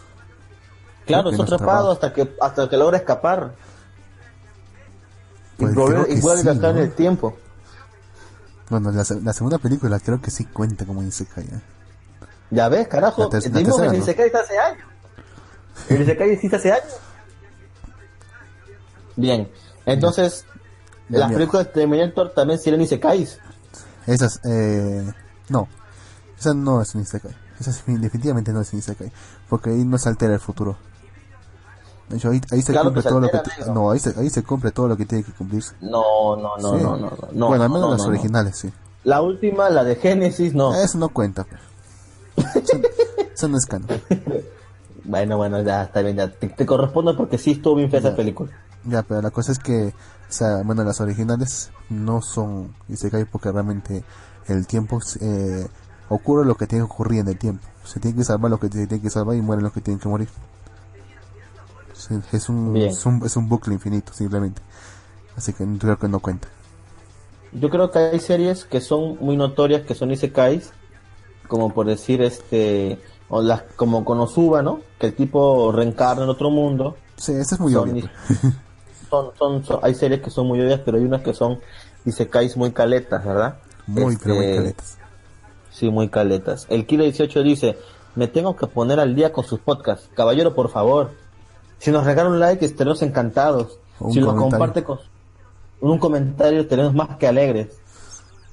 claro, 1.06 1.30
está 1.30 1.42
atrapado 1.44 1.90
atrapado. 1.90 1.92
hasta 1.92 2.12
que, 2.12 2.36
hasta 2.40 2.68
que 2.68 2.76
logra 2.76 2.98
escapar. 2.98 3.52
Pues 5.56 5.72
y, 5.72 5.76
volver- 5.76 6.04
creo 6.04 6.16
y 6.16 6.20
vuelve 6.20 6.42
sí, 6.42 6.48
a 6.48 6.52
estar 6.52 6.74
¿no? 6.74 6.78
en 6.80 6.84
el 6.86 6.92
tiempo. 6.92 7.36
Bueno, 8.70 8.90
la, 8.92 9.04
la 9.22 9.32
segunda 9.32 9.58
película 9.58 9.98
creo 10.00 10.20
que 10.22 10.30
sí 10.30 10.44
cuenta 10.46 10.86
como 10.86 11.02
Isekai. 11.02 11.44
¿eh? 11.44 11.60
Ya 12.50 12.68
ves, 12.68 12.88
carajo. 12.88 13.28
La 13.30 13.40
Dimos 13.40 13.80
el 13.80 13.88
¿no? 13.88 13.94
Isekai 13.94 14.26
está 14.26 14.40
hace 14.40 14.58
años. 14.58 14.84
El 15.88 16.02
Isekai 16.02 16.30
existe 16.30 16.56
hace 16.56 16.72
años. 16.72 16.94
Bien, 19.16 19.50
entonces, 19.86 20.44
Ya, 21.08 21.18
las 21.18 21.32
películas 21.32 21.66
de 21.66 21.72
Terminator 21.72 22.32
también 22.32 22.58
serían 22.58 22.80
Isekais. 22.80 23.38
Esas, 24.06 24.40
eh... 24.44 25.12
No. 25.48 25.68
Esa 26.38 26.54
no 26.54 26.80
es 26.80 26.94
un 26.94 27.02
Isekai. 27.02 27.34
Esa 27.58 27.72
definitivamente 27.86 28.52
no 28.52 28.60
es 28.60 28.72
un 28.72 28.78
Isekai. 28.78 29.12
Porque 29.48 29.70
ahí 29.70 29.84
no 29.84 29.98
se 29.98 30.08
altera 30.08 30.32
el 30.34 30.40
futuro. 30.40 30.78
De 32.10 32.16
hecho, 32.16 32.30
ahí, 32.30 32.40
ahí 32.50 32.60
se 32.60 32.72
Claro 32.72 32.86
cumple 32.88 33.02
se 33.02 33.08
todo 33.08 33.20
lo 33.20 33.28
que... 33.30 33.40
No, 33.72 33.90
ahí 33.90 33.98
se, 34.00 34.18
ahí 34.18 34.28
se 34.28 34.42
cumple 34.42 34.72
todo 34.72 34.88
lo 34.88 34.96
que 34.96 35.06
tiene 35.06 35.24
que 35.24 35.32
cumplirse. 35.32 35.74
No, 35.80 36.36
no, 36.36 36.56
no, 36.58 36.76
Sí. 36.76 36.82
no, 36.82 36.96
no, 36.96 37.10
no, 37.10 37.16
no. 37.32 37.46
bueno, 37.46 37.64
al 37.64 37.70
menos 37.70 37.88
no, 37.88 37.92
las 37.92 38.06
originales, 38.06 38.56
sí. 38.56 38.72
La 39.04 39.22
última, 39.22 39.70
la 39.70 39.84
de 39.84 39.96
Génesis, 39.96 40.52
no. 40.54 40.74
Eso 40.74 40.98
no 40.98 41.08
cuenta. 41.08 41.44
pero. 41.44 42.50
Eso, 42.54 42.76
eso 43.32 43.48
no 43.48 43.56
es 43.56 43.66
canon. 43.66 43.88
Bueno, 45.02 45.38
bueno, 45.38 45.60
ya 45.62 45.84
está 45.84 46.02
bien, 46.02 46.16
ya 46.16 46.30
te, 46.30 46.48
te 46.48 46.66
corresponde 46.66 47.14
porque 47.14 47.38
sí 47.38 47.52
estuvo 47.52 47.74
bien 47.74 47.90
fea 47.90 48.00
esa 48.00 48.14
película. 48.14 48.50
Ya, 48.84 49.02
pero 49.02 49.20
la 49.22 49.30
cosa 49.30 49.50
es 49.50 49.58
que, 49.58 49.88
o 49.88 49.92
sea, 50.32 50.62
bueno, 50.62 50.84
las 50.84 51.00
originales 51.00 51.70
no 51.88 52.22
son 52.22 52.74
Isekai 52.88 53.24
porque 53.24 53.50
realmente 53.50 54.04
el 54.46 54.66
tiempo 54.66 55.00
eh, 55.20 55.66
ocurre 56.10 56.44
lo 56.44 56.54
que 56.54 56.66
tiene 56.66 56.84
que 56.84 56.92
ocurrir 56.92 57.20
en 57.20 57.28
el 57.28 57.38
tiempo. 57.38 57.66
Se 57.84 57.98
tiene 57.98 58.18
que 58.18 58.24
salvar 58.24 58.50
lo 58.50 58.60
que 58.60 58.68
se 58.68 58.86
tiene 58.86 59.02
que 59.02 59.10
salvar 59.10 59.36
y 59.36 59.40
mueren 59.40 59.64
los 59.64 59.72
que 59.72 59.80
tienen 59.80 59.98
que 59.98 60.08
morir. 60.08 60.28
Es 62.32 62.48
un, 62.48 62.84
es 62.86 63.04
un, 63.06 63.22
es 63.24 63.36
un 63.36 63.48
bucle 63.48 63.74
infinito, 63.74 64.12
simplemente. 64.12 64.62
Así 65.36 65.52
que 65.54 65.64
creo 65.78 65.98
que 65.98 66.08
no 66.08 66.20
cuenta. 66.20 66.48
Yo 67.52 67.68
creo 67.70 67.90
que 67.90 67.98
hay 67.98 68.20
series 68.20 68.64
que 68.64 68.80
son 68.80 69.16
muy 69.20 69.36
notorias 69.36 69.82
que 69.82 69.94
son 69.94 70.10
isekais, 70.12 70.72
como 71.48 71.74
por 71.74 71.86
decir 71.86 72.22
este 72.22 73.00
o 73.28 73.42
las 73.42 73.62
como 73.76 74.04
Konosuba, 74.04 74.62
¿no? 74.62 74.82
Que 74.98 75.08
el 75.08 75.16
tipo 75.16 75.72
reencarna 75.72 76.24
en 76.24 76.30
otro 76.30 76.50
mundo. 76.50 76.96
Sí, 77.16 77.32
eso 77.32 77.54
es 77.54 77.60
muy 77.60 77.74
Son 77.74 77.84
obvio. 77.84 77.98
pues. 77.98 78.12
Son, 79.10 79.32
son, 79.38 79.64
son- 79.64 79.80
hay 79.82 79.94
series 79.94 80.22
que 80.22 80.30
son 80.30 80.46
muy 80.46 80.60
obvias, 80.60 80.80
pero 80.84 80.96
hay 80.98 81.04
unas 81.04 81.22
que 81.22 81.34
son 81.34 81.60
isekais 82.04 82.56
muy 82.56 82.72
caletas, 82.72 83.24
¿verdad? 83.24 83.60
Muy, 83.86 84.16
pero 84.16 84.36
muy 84.36 84.46
Este, 84.46 84.48
caletas. 84.48 84.96
Sí, 85.70 85.90
muy 85.90 86.08
caletas. 86.10 86.66
El 86.68 86.86
Kilo 86.86 87.04
18 87.04 87.42
dice, 87.42 87.78
me 88.14 88.28
tengo 88.28 88.56
que 88.56 88.66
poner 88.66 89.00
al 89.00 89.14
día 89.14 89.32
con 89.32 89.44
sus 89.44 89.60
podcasts. 89.60 90.10
Caballero, 90.14 90.54
por 90.54 90.70
favor. 90.70 91.12
Si 91.80 91.90
nos 91.90 92.04
regala 92.04 92.28
un 92.30 92.38
like, 92.38 92.64
estaremos 92.64 93.02
encantados. 93.02 93.78
Un 93.98 94.12
si 94.12 94.20
comentario. 94.20 94.50
comparte 94.50 94.84
con 94.84 94.98
un 95.80 95.98
comentario, 95.98 96.60
estaremos 96.60 96.94
más 96.94 97.16
que 97.16 97.26
alegres. 97.26 97.68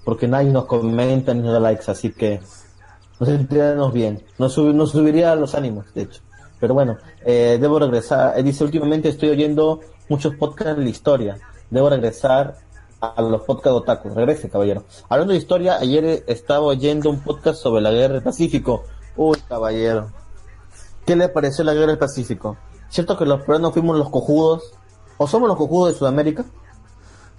Porque 0.04 0.28
nadie 0.28 0.50
nos 0.52 0.66
comenta 0.66 1.34
ni 1.34 1.42
nos 1.42 1.52
da 1.54 1.60
likes, 1.60 1.92
así 1.92 2.12
que 2.12 2.40
nos 3.20 3.30
sentiremos 3.30 3.94
bien. 3.94 4.24
Nos, 4.40 4.54
sub- 4.54 4.74
nos 4.74 4.92
subiría 4.92 5.36
los 5.36 5.54
ánimos, 5.54 5.94
de 5.94 6.04
hecho. 6.04 6.22
Pero 6.60 6.74
bueno, 6.74 6.98
eh, 7.26 7.58
debo 7.62 7.78
regresar. 7.80 8.40
Eh, 8.40 8.44
dice, 8.44 8.64
últimamente 8.64 9.10
estoy 9.10 9.30
oyendo 9.30 9.82
muchos 10.10 10.34
podcasts 10.36 10.78
de 10.78 10.84
la 10.84 10.90
historia. 10.90 11.38
Debo 11.70 11.90
regresar 11.90 12.56
a 13.02 13.22
los 13.22 13.42
podcasts 13.44 13.78
otaku. 13.78 14.10
Regrese, 14.10 14.50
caballero. 14.50 14.84
Hablando 15.10 15.34
de 15.34 15.40
historia, 15.40 15.78
ayer 15.78 16.24
estaba 16.28 16.62
oyendo 16.66 17.10
un 17.10 17.20
podcast 17.20 17.60
sobre 17.62 17.82
la 17.82 17.92
guerra 17.92 18.14
del 18.16 18.24
Pacífico. 18.24 18.86
Uy, 19.18 19.38
caballero. 19.48 20.12
¿Qué 21.06 21.16
le 21.16 21.28
pareció 21.30 21.64
la 21.66 21.74
guerra 21.74 21.88
del 21.88 21.98
Pacífico? 22.00 22.58
¿Cierto 22.90 23.18
que 23.18 23.26
los 23.26 23.42
peruanos 23.42 23.74
fuimos 23.74 23.98
los 23.98 24.10
cojudos? 24.10 24.72
¿O 25.18 25.28
somos 25.28 25.48
los 25.48 25.58
cojudos 25.58 25.94
de 25.94 26.00
Sudamérica? 26.00 26.46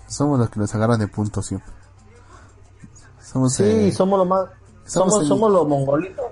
Somos 0.08 0.38
los 0.38 0.50
que 0.50 0.60
nos 0.60 0.74
agarran 0.74 0.98
de 0.98 1.08
punto 1.08 1.42
siempre. 1.42 1.72
Somos, 3.22 3.54
Sí, 3.54 3.62
eh, 3.64 3.92
somos 3.92 4.18
los 4.18 4.26
más... 4.28 4.46
somos 4.86 5.12
Somos, 5.12 5.22
el- 5.22 5.28
somos 5.28 5.52
los 5.52 5.68
mongolitos. 5.68 6.24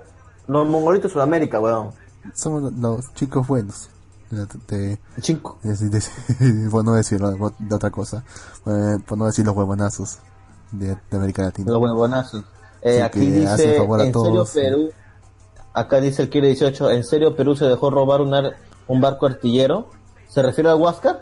Los 0.47 0.67
mongolitos 0.67 1.09
de 1.11 1.13
Sudamérica, 1.13 1.59
weón. 1.59 1.91
somos 2.33 2.71
los 2.73 3.13
chicos 3.13 3.45
buenos. 3.47 3.89
De, 4.29 4.45
de- 4.67 4.99
Cinco. 5.21 5.57
de- 5.63 6.69
por 6.71 6.83
no 6.83 6.93
decir 6.93 7.19
de 7.21 7.75
otra 7.75 7.91
cosa. 7.91 8.23
Eh, 8.65 8.97
por 9.07 9.17
no 9.17 9.25
decir 9.25 9.45
los 9.45 9.55
huevonazos 9.55 10.17
de, 10.71 10.97
de 11.09 11.17
América 11.17 11.43
Latina. 11.43 11.71
Los 11.71 11.81
huevonazos. 11.81 12.43
Eh, 12.81 13.01
aquí 13.01 13.19
dice, 13.21 13.77
en 13.77 13.83
serio 14.03 14.43
Perú, 14.53 14.89
acá 15.73 15.99
dice 15.99 16.21
el 16.23 16.29
Kire 16.29 16.47
18, 16.47 16.91
¿en 16.91 17.03
serio 17.03 17.35
Perú 17.35 17.55
se 17.55 17.65
dejó 17.65 17.89
robar 17.89 18.21
un 18.87 19.01
barco 19.01 19.25
artillero? 19.25 19.89
¿Se 20.27 20.41
refiere 20.41 20.69
al 20.69 20.79
Huáscar? 20.79 21.21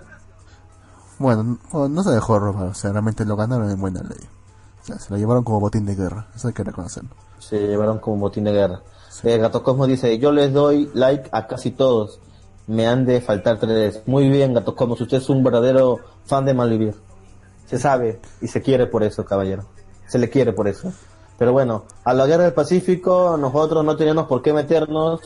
Bueno, 1.18 1.58
no, 1.72 2.04
se 2.04 2.12
dejó 2.12 2.40
robar, 2.40 2.68
o 2.68 2.74
sea, 2.74 2.92
realmente 2.92 3.26
lo 3.26 3.36
ganaron 3.36 3.70
en 3.70 3.80
buena 3.80 4.02
ley. 4.02 4.20
O 4.82 4.86
sea, 4.86 5.00
se 5.00 5.12
lo 5.12 5.18
llevaron 5.18 5.44
como 5.44 5.60
botín 5.60 5.86
de 5.86 5.96
guerra, 5.96 6.28
eso 6.36 6.50
hay 6.50 6.54
que 6.54 6.64
reconocerlo. 6.64 7.12
Se 7.40 7.60
llevaron 7.60 8.00
como 8.00 8.18
botín 8.18 8.44
de 8.44 8.52
guerra. 8.52 8.82
Eh, 9.24 9.38
Gato 9.38 9.64
Cosmo 9.64 9.88
dice, 9.88 10.18
yo 10.20 10.32
les 10.32 10.52
doy 10.52 10.92
like 10.94 11.30
a 11.32 11.48
casi 11.48 11.72
todos, 11.72 12.20
me 12.68 12.86
han 12.88 13.06
de 13.06 13.22
faltar 13.22 13.60
tres. 13.60 14.02
Muy 14.06 14.30
bien, 14.30 14.54
Gato 14.54 14.76
Cosmo, 14.76 14.96
usted 15.00 15.18
es 15.18 15.30
un 15.30 15.44
verdadero 15.44 16.00
fan 16.26 16.46
de 16.46 16.54
Malvivir. 16.54 16.96
Se 17.66 17.80
sabe 17.80 18.20
y 18.42 18.48
se 18.48 18.62
quiere 18.62 18.86
por 18.88 19.04
eso, 19.04 19.26
caballero. 19.26 19.64
Se 20.08 20.20
le 20.20 20.30
quiere 20.30 20.54
por 20.54 20.68
eso. 20.68 20.92
Pero 21.38 21.52
bueno, 21.52 21.86
a 22.04 22.14
la 22.14 22.28
guerra 22.28 22.44
del 22.44 22.54
Pacífico 22.54 23.38
nosotros 23.38 23.84
no 23.84 23.96
teníamos 23.96 24.28
por 24.28 24.42
qué 24.42 24.54
meternos. 24.54 25.22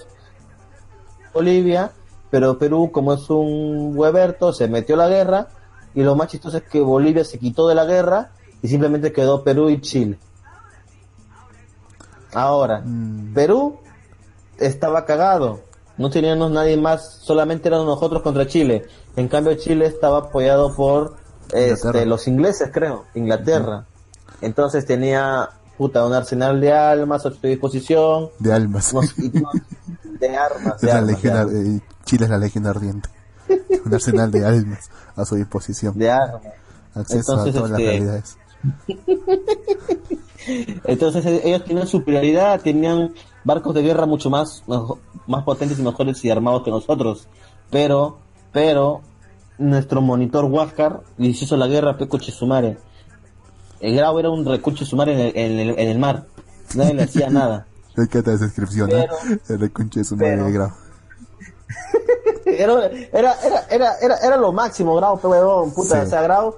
Bolivia, 1.33 1.91
pero 2.29 2.57
Perú, 2.57 2.91
como 2.91 3.13
es 3.13 3.29
un 3.29 3.97
hueberto, 3.97 4.53
se 4.53 4.67
metió 4.67 4.95
a 4.95 4.99
la 4.99 5.09
guerra. 5.09 5.47
Y 5.95 6.03
lo 6.03 6.15
más 6.15 6.27
chistoso 6.27 6.57
es 6.57 6.63
que 6.63 6.79
Bolivia 6.81 7.23
se 7.23 7.39
quitó 7.39 7.67
de 7.67 7.75
la 7.75 7.85
guerra 7.85 8.31
y 8.61 8.67
simplemente 8.67 9.11
quedó 9.11 9.43
Perú 9.43 9.69
y 9.69 9.81
Chile. 9.81 10.19
Ahora, 12.33 12.81
mm. 12.85 13.33
Perú 13.33 13.79
estaba 14.57 15.05
cagado. 15.05 15.61
No 15.97 16.09
teníamos 16.09 16.51
nadie 16.51 16.77
más, 16.77 17.19
solamente 17.21 17.67
éramos 17.67 17.87
nosotros 17.87 18.21
contra 18.21 18.47
Chile. 18.47 18.85
En 19.15 19.27
cambio, 19.27 19.55
Chile 19.55 19.85
estaba 19.85 20.19
apoyado 20.19 20.73
por 20.75 21.15
este, 21.51 22.05
los 22.05 22.27
ingleses, 22.27 22.69
creo, 22.71 23.05
Inglaterra. 23.15 23.85
Entonces 24.41 24.85
tenía 24.85 25.49
puta, 25.77 26.05
un 26.05 26.13
arsenal 26.13 26.61
de 26.61 26.71
almas 26.73 27.25
a 27.25 27.31
su 27.31 27.39
disposición. 27.47 28.29
De 28.37 28.53
almas. 28.53 28.93
de 30.03 30.37
armas. 30.37 30.83
Eh, 30.83 31.81
Chile 32.05 32.25
es 32.25 32.29
la 32.29 32.37
legión 32.37 32.65
ardiente. 32.67 33.09
un 33.85 33.93
arsenal 33.93 34.31
de 34.31 34.45
almas 34.45 34.89
a 35.15 35.25
su 35.25 35.35
disposición. 35.35 35.97
De 35.97 36.09
armas. 36.09 36.41
Acceso 36.93 37.33
a 37.33 37.45
todas 37.45 37.69
las 37.71 37.79
este, 37.79 37.91
realidades. 37.91 38.37
Entonces 40.85 41.25
eh, 41.25 41.41
ellos 41.43 41.63
tenían 41.65 41.87
superioridad, 41.87 42.61
tenían 42.61 43.13
barcos 43.43 43.73
de 43.75 43.83
guerra 43.83 44.05
mucho 44.05 44.29
más, 44.29 44.63
más 45.27 45.43
potentes 45.43 45.79
y 45.79 45.83
mejores 45.83 46.23
y 46.25 46.29
armados 46.29 46.63
que 46.63 46.71
nosotros. 46.71 47.27
Pero, 47.69 48.17
pero, 48.51 49.01
nuestro 49.57 50.01
monitor 50.01 50.45
Huáscar 50.45 51.01
les 51.17 51.41
hizo 51.41 51.55
la 51.57 51.67
guerra 51.67 51.91
a 51.91 51.97
Peco 51.97 52.17
Chesumare 52.17 52.77
el 53.79 53.95
Grau 53.95 54.19
era 54.19 54.29
un 54.29 54.45
recucho 54.45 54.85
sumar 54.85 55.09
en 55.09 55.19
el, 55.19 55.35
en 55.35 55.87
el, 55.87 55.99
mar. 55.99 56.25
Nadie 56.75 56.93
le 56.93 57.03
hacía 57.03 57.29
nada. 57.29 57.65
Me 57.95 58.03
encanta 58.03 58.33
esa 58.33 58.45
descripción, 58.45 58.91
¿eh? 58.91 59.07
El 59.47 59.59
recucho 59.59 60.03
sumar 60.03 60.27
en 60.27 60.39
el 60.45 60.53
Grau. 60.53 60.71
Era, 62.45 62.85
era, 63.11 63.35
era, 63.69 63.97
era, 63.99 64.17
era, 64.17 64.37
lo 64.37 64.51
máximo, 64.51 64.95
Grau, 64.95 65.19
huevón, 65.21 65.71
puta. 65.73 66.03
O 66.03 66.05
sea, 66.05 66.21
Grau, 66.21 66.55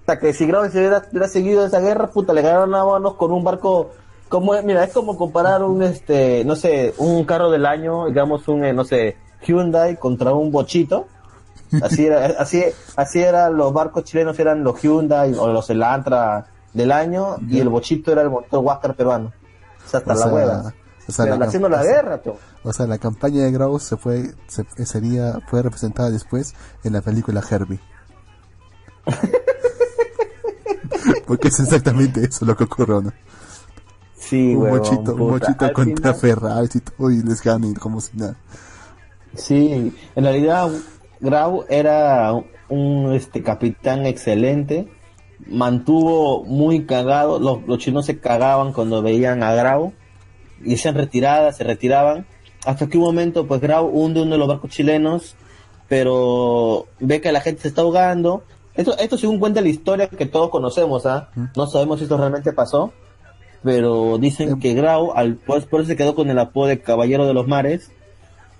hasta 0.00 0.18
que 0.18 0.32
si 0.32 0.46
Grau 0.46 0.70
se 0.70 0.78
hubiera, 0.78 1.04
hubiera, 1.10 1.28
seguido 1.28 1.66
esa 1.66 1.80
guerra, 1.80 2.08
puta, 2.08 2.32
le 2.32 2.42
ganaron 2.42 2.74
a 2.74 2.84
manos 2.84 3.14
con 3.14 3.32
un 3.32 3.44
barco. 3.44 3.90
Como, 4.28 4.60
mira, 4.62 4.84
es 4.84 4.92
como 4.92 5.16
comparar 5.16 5.62
un, 5.62 5.82
este, 5.82 6.44
no 6.44 6.56
sé, 6.56 6.94
un 6.98 7.24
carro 7.24 7.50
del 7.50 7.66
año, 7.66 8.06
digamos, 8.06 8.48
un, 8.48 8.64
eh, 8.64 8.72
no 8.72 8.84
sé, 8.84 9.16
Hyundai 9.42 9.96
contra 9.96 10.32
un 10.32 10.50
bochito 10.50 11.06
así 11.82 12.06
era, 12.06 12.26
así, 12.38 12.64
así 12.96 13.20
eran 13.20 13.56
los 13.56 13.72
barcos 13.72 14.04
chilenos, 14.04 14.38
eran 14.38 14.64
los 14.64 14.80
Hyundai 14.80 15.34
o 15.34 15.48
los 15.48 15.68
Elantra 15.70 16.46
del 16.72 16.92
año 16.92 17.36
y 17.48 17.60
el 17.60 17.68
bochito 17.68 18.12
era 18.12 18.22
el 18.22 18.30
motor 18.30 18.60
Huáscar 18.60 18.94
peruano. 18.94 19.32
O 19.84 19.88
sea, 19.88 20.00
hasta 20.00 20.14
la 20.14 20.26
hueva. 20.26 20.74
O 21.06 21.12
sea, 21.12 21.26
la 21.26 21.46
haciendo 21.46 21.68
la 21.68 21.82
guerra, 21.82 22.20
O 22.62 22.72
sea, 22.72 22.86
la 22.86 22.98
campaña 22.98 23.44
de 23.44 23.52
Grau 23.52 23.78
se 23.78 23.96
fue, 23.96 24.34
se, 24.46 24.64
sería, 24.86 25.40
fue 25.48 25.62
representada 25.62 26.10
después 26.10 26.54
en 26.82 26.94
la 26.94 27.02
película 27.02 27.42
Herbie. 27.48 27.80
Porque 31.26 31.48
es 31.48 31.60
exactamente 31.60 32.24
eso 32.24 32.44
lo 32.44 32.56
que 32.56 32.64
ocurrió, 32.64 33.02
¿no? 33.02 33.12
Sí, 34.16 34.54
un 34.54 34.70
bochito, 34.70 35.14
un 35.14 35.30
bochito 35.30 35.72
contra 35.72 36.14
Ferrari 36.14 36.68
y 36.72 36.80
todo 36.80 37.10
y 37.10 37.22
les 37.22 37.42
ganan 37.42 37.74
como 37.74 38.00
si 38.00 38.16
nada. 38.16 38.36
Sí, 39.34 39.94
en 40.14 40.24
realidad 40.24 40.70
Grau 41.20 41.66
era 41.68 42.32
un 42.68 43.12
este 43.12 43.42
capitán 43.42 44.06
excelente 44.06 44.88
mantuvo 45.46 46.44
muy 46.44 46.84
cagado, 46.84 47.38
los, 47.38 47.78
chinos 47.78 48.06
se 48.06 48.18
cagaban 48.18 48.72
cuando 48.72 49.02
veían 49.02 49.42
a 49.42 49.54
Grau 49.54 49.92
y 50.64 50.76
se 50.76 50.92
retiradas, 50.92 51.56
se 51.56 51.64
retiraban, 51.64 52.26
hasta 52.64 52.88
que 52.88 52.98
un 52.98 53.04
momento 53.04 53.46
pues 53.46 53.60
Grau 53.60 53.86
hunde 53.86 54.22
uno 54.22 54.32
de 54.32 54.38
los 54.38 54.48
barcos 54.48 54.70
chilenos, 54.70 55.36
pero 55.88 56.86
ve 57.00 57.20
que 57.20 57.32
la 57.32 57.40
gente 57.40 57.62
se 57.62 57.68
está 57.68 57.82
ahogando. 57.82 58.42
Esto, 58.74 58.96
esto 58.98 59.18
según 59.18 59.38
cuenta 59.38 59.60
la 59.60 59.68
historia 59.68 60.08
que 60.08 60.26
todos 60.26 60.50
conocemos, 60.50 61.06
¿ah? 61.06 61.28
No 61.56 61.66
sabemos 61.66 61.98
si 61.98 62.04
esto 62.04 62.16
realmente 62.16 62.52
pasó, 62.52 62.92
pero 63.62 64.18
dicen 64.18 64.58
que 64.58 64.74
Grau, 64.74 65.12
al, 65.12 65.36
pues, 65.36 65.66
por 65.66 65.80
eso 65.80 65.88
se 65.88 65.96
quedó 65.96 66.14
con 66.14 66.28
el 66.30 66.38
apodo 66.38 66.66
de 66.66 66.80
Caballero 66.80 67.26
de 67.26 67.34
los 67.34 67.46
Mares, 67.46 67.92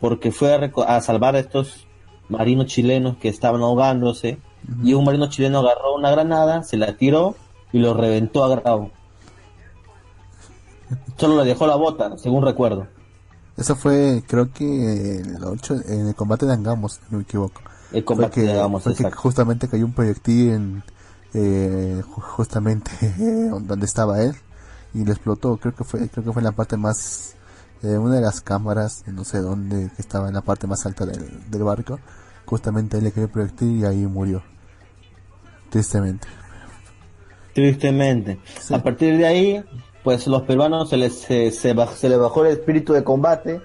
porque 0.01 0.31
fue 0.31 0.55
a, 0.55 0.97
a 0.97 1.01
salvar 1.01 1.35
a 1.35 1.41
estos 1.41 1.87
marinos 2.29 2.67
chilenos 2.67 3.17
que 3.17 3.29
estaban 3.29 3.63
ahogándose 3.63 4.39
y 4.83 4.95
un 4.95 5.05
marino 5.05 5.29
chileno 5.29 5.59
agarró 5.61 5.95
una 5.95 6.11
granada, 6.11 6.63
se 6.63 6.77
la 6.77 6.97
tiró 6.97 7.37
y 7.73 7.79
lo 7.79 7.95
reventó 7.95 8.45
a 8.45 8.57
Grau. 8.57 8.91
Solo 11.17 11.43
le 11.43 11.49
dejó 11.49 11.67
la 11.67 11.77
bota, 11.77 12.17
según 12.19 12.45
recuerdo. 12.45 12.87
Eso 13.57 13.77
fue, 13.77 14.23
creo 14.27 14.53
que 14.53 15.21
el 15.21 15.45
8, 15.45 15.77
en 15.87 16.09
el 16.09 16.15
combate 16.15 16.45
de 16.47 16.55
Angamos, 16.55 17.01
no 17.11 17.19
me 17.19 17.23
equivoco. 17.23 17.61
El 17.93 18.05
combate 18.05 18.43
de 18.43 18.53
Angamos, 18.53 18.85
justamente 19.15 19.69
cayó 19.69 19.85
un 19.85 19.93
proyectil 19.93 20.51
en, 20.51 20.83
eh, 21.35 22.03
justamente 22.05 22.91
donde 23.19 23.87
estaba 23.87 24.23
él 24.23 24.35
y 24.93 25.05
le 25.05 25.13
explotó. 25.13 25.57
Creo 25.57 25.75
que 25.75 25.85
fue, 25.85 26.09
creo 26.09 26.25
que 26.25 26.33
fue 26.33 26.41
en 26.41 26.45
la 26.45 26.53
parte 26.53 26.77
más, 26.77 27.37
eh, 27.83 27.97
una 27.97 28.17
de 28.17 28.21
las 28.21 28.41
cámaras, 28.41 29.05
no 29.07 29.25
sé 29.25 29.39
dónde, 29.39 29.91
que 29.95 30.03
estaba 30.03 30.29
en 30.29 30.35
la 30.35 30.41
parte 30.41 30.67
más 30.67 30.85
alta 30.87 31.07
del, 31.07 31.49
del 31.49 31.63
barco. 31.63 32.01
Justamente 32.47 32.97
ahí 32.97 33.03
le 33.03 33.13
cayó 33.13 33.27
el 33.27 33.33
proyectil 33.33 33.81
y 33.81 33.85
ahí 33.85 34.07
murió. 34.07 34.43
Tristemente. 35.71 36.27
Tristemente. 37.55 38.41
A 38.71 38.83
partir 38.83 39.17
de 39.17 39.27
ahí, 39.27 39.65
pues 40.05 40.27
los 40.27 40.43
peruanos 40.43 40.91
se 40.91 40.99
les, 40.99 41.19
se, 41.19 41.51
se, 41.51 41.75
les 41.75 42.19
bajó 42.19 42.45
el 42.45 42.53
espíritu 42.53 42.93
de 42.93 43.03
combate, 43.03 43.63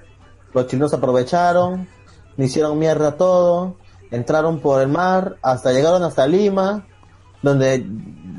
los 0.53 0.67
chinos 0.67 0.93
aprovecharon, 0.93 1.87
hicieron 2.37 2.79
mierda 2.79 3.17
todo, 3.17 3.75
entraron 4.09 4.59
por 4.59 4.81
el 4.81 4.87
mar, 4.87 5.35
hasta 5.41 5.73
llegaron 5.73 6.01
hasta 6.03 6.25
Lima, 6.25 6.87
donde 7.41 7.85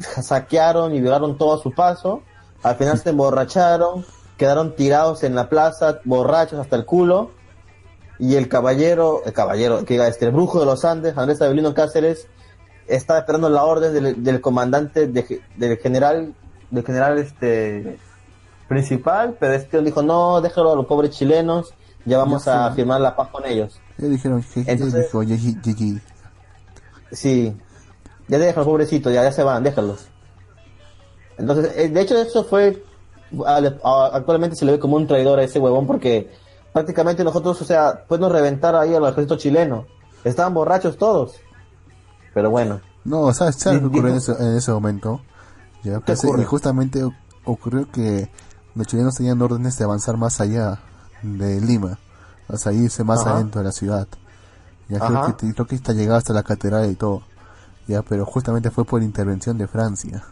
saquearon 0.00 0.94
y 0.94 1.00
violaron 1.00 1.36
todo 1.36 1.54
a 1.54 1.62
su 1.62 1.72
paso, 1.72 2.22
al 2.62 2.76
final 2.76 2.98
se 2.98 3.10
emborracharon, 3.10 4.06
quedaron 4.38 4.74
tirados 4.74 5.22
en 5.22 5.34
la 5.34 5.50
plaza, 5.50 6.00
borrachos 6.04 6.58
hasta 6.58 6.76
el 6.76 6.86
culo, 6.86 7.32
y 8.18 8.36
el 8.36 8.48
caballero, 8.48 9.22
el 9.26 9.34
caballero, 9.34 9.84
que 9.84 9.96
este, 10.06 10.24
el 10.24 10.32
brujo 10.32 10.60
de 10.60 10.66
los 10.66 10.86
Andes, 10.86 11.16
Andrés 11.18 11.42
Avelino 11.42 11.74
Cáceres, 11.74 12.28
estaba 12.86 13.20
esperando 13.20 13.50
la 13.50 13.64
orden 13.64 14.24
del, 14.24 14.40
comandante 14.40 15.06
del 15.06 15.78
general 15.78 16.34
del 16.70 16.84
general 16.84 17.18
este 17.18 17.98
principal 18.68 19.36
pero 19.38 19.54
este 19.54 19.82
dijo 19.82 20.02
no 20.02 20.40
déjalo 20.40 20.72
a 20.72 20.76
los 20.76 20.86
pobres 20.86 21.10
chilenos 21.10 21.74
ya 22.04 22.18
vamos 22.18 22.46
a 22.48 22.70
firmar 22.72 23.00
la 23.00 23.16
paz 23.16 23.28
con 23.28 23.44
ellos 23.44 23.80
ya 23.98 24.08
dijeron 24.08 24.42
que 24.42 24.60
Entonces, 24.66 25.10
sí. 27.12 27.56
Ya 28.28 28.38
déjalo 28.38 28.64
pobrecito 28.64 29.10
ya, 29.10 29.24
ya 29.24 29.32
se 29.32 29.42
van 29.42 29.62
déjalos. 29.62 30.06
Entonces 31.36 31.72
eh, 31.76 31.88
de 31.88 32.00
hecho 32.00 32.16
eso 32.16 32.44
fue 32.44 32.82
actualmente 33.44 34.56
se 34.56 34.64
le 34.64 34.72
ve 34.72 34.78
como 34.78 34.96
un 34.96 35.06
traidor 35.06 35.38
a 35.38 35.44
ese 35.44 35.58
huevón 35.58 35.86
porque 35.86 36.30
prácticamente 36.72 37.24
nosotros 37.24 37.60
o 37.60 37.64
sea 37.64 38.04
pues 38.08 38.20
nos 38.20 38.32
reventar 38.32 38.74
ahí 38.76 38.94
al 38.94 39.04
ejército 39.04 39.36
chileno. 39.36 39.86
Estaban 40.24 40.54
borrachos 40.54 40.96
todos. 40.96 41.34
Pero 42.34 42.50
bueno. 42.50 42.80
No, 43.04 43.32
¿sabes, 43.32 43.56
sabes 43.56 43.80
qué 43.80 43.86
ocurrió 43.86 44.10
en 44.10 44.18
ese, 44.18 44.32
en 44.32 44.56
ese 44.56 44.70
momento? 44.70 45.20
Ya, 45.82 46.00
pues, 46.00 46.22
y 46.24 46.44
justamente 46.44 47.02
ocurrió 47.44 47.90
que 47.90 48.30
los 48.74 48.86
chilenos 48.86 49.14
tenían 49.14 49.40
órdenes 49.40 49.78
de 49.78 49.84
avanzar 49.84 50.16
más 50.16 50.40
allá 50.40 50.80
de 51.22 51.60
Lima, 51.60 51.98
sea, 52.54 52.72
irse 52.72 53.04
más 53.04 53.26
adentro 53.26 53.60
de 53.60 53.66
la 53.66 53.72
ciudad. 53.72 54.06
Ya 54.88 54.98
creo 54.98 55.36
que, 55.36 55.54
creo 55.54 55.66
que 55.66 55.76
hasta 55.76 55.92
llegaba 55.92 56.18
hasta 56.18 56.32
la 56.32 56.42
catedral 56.42 56.90
y 56.90 56.96
todo. 56.96 57.22
Ya, 57.86 58.02
pero 58.02 58.26
justamente 58.26 58.70
fue 58.70 58.84
por 58.84 59.02
intervención 59.02 59.56
de 59.58 59.66
Francia 59.66 60.24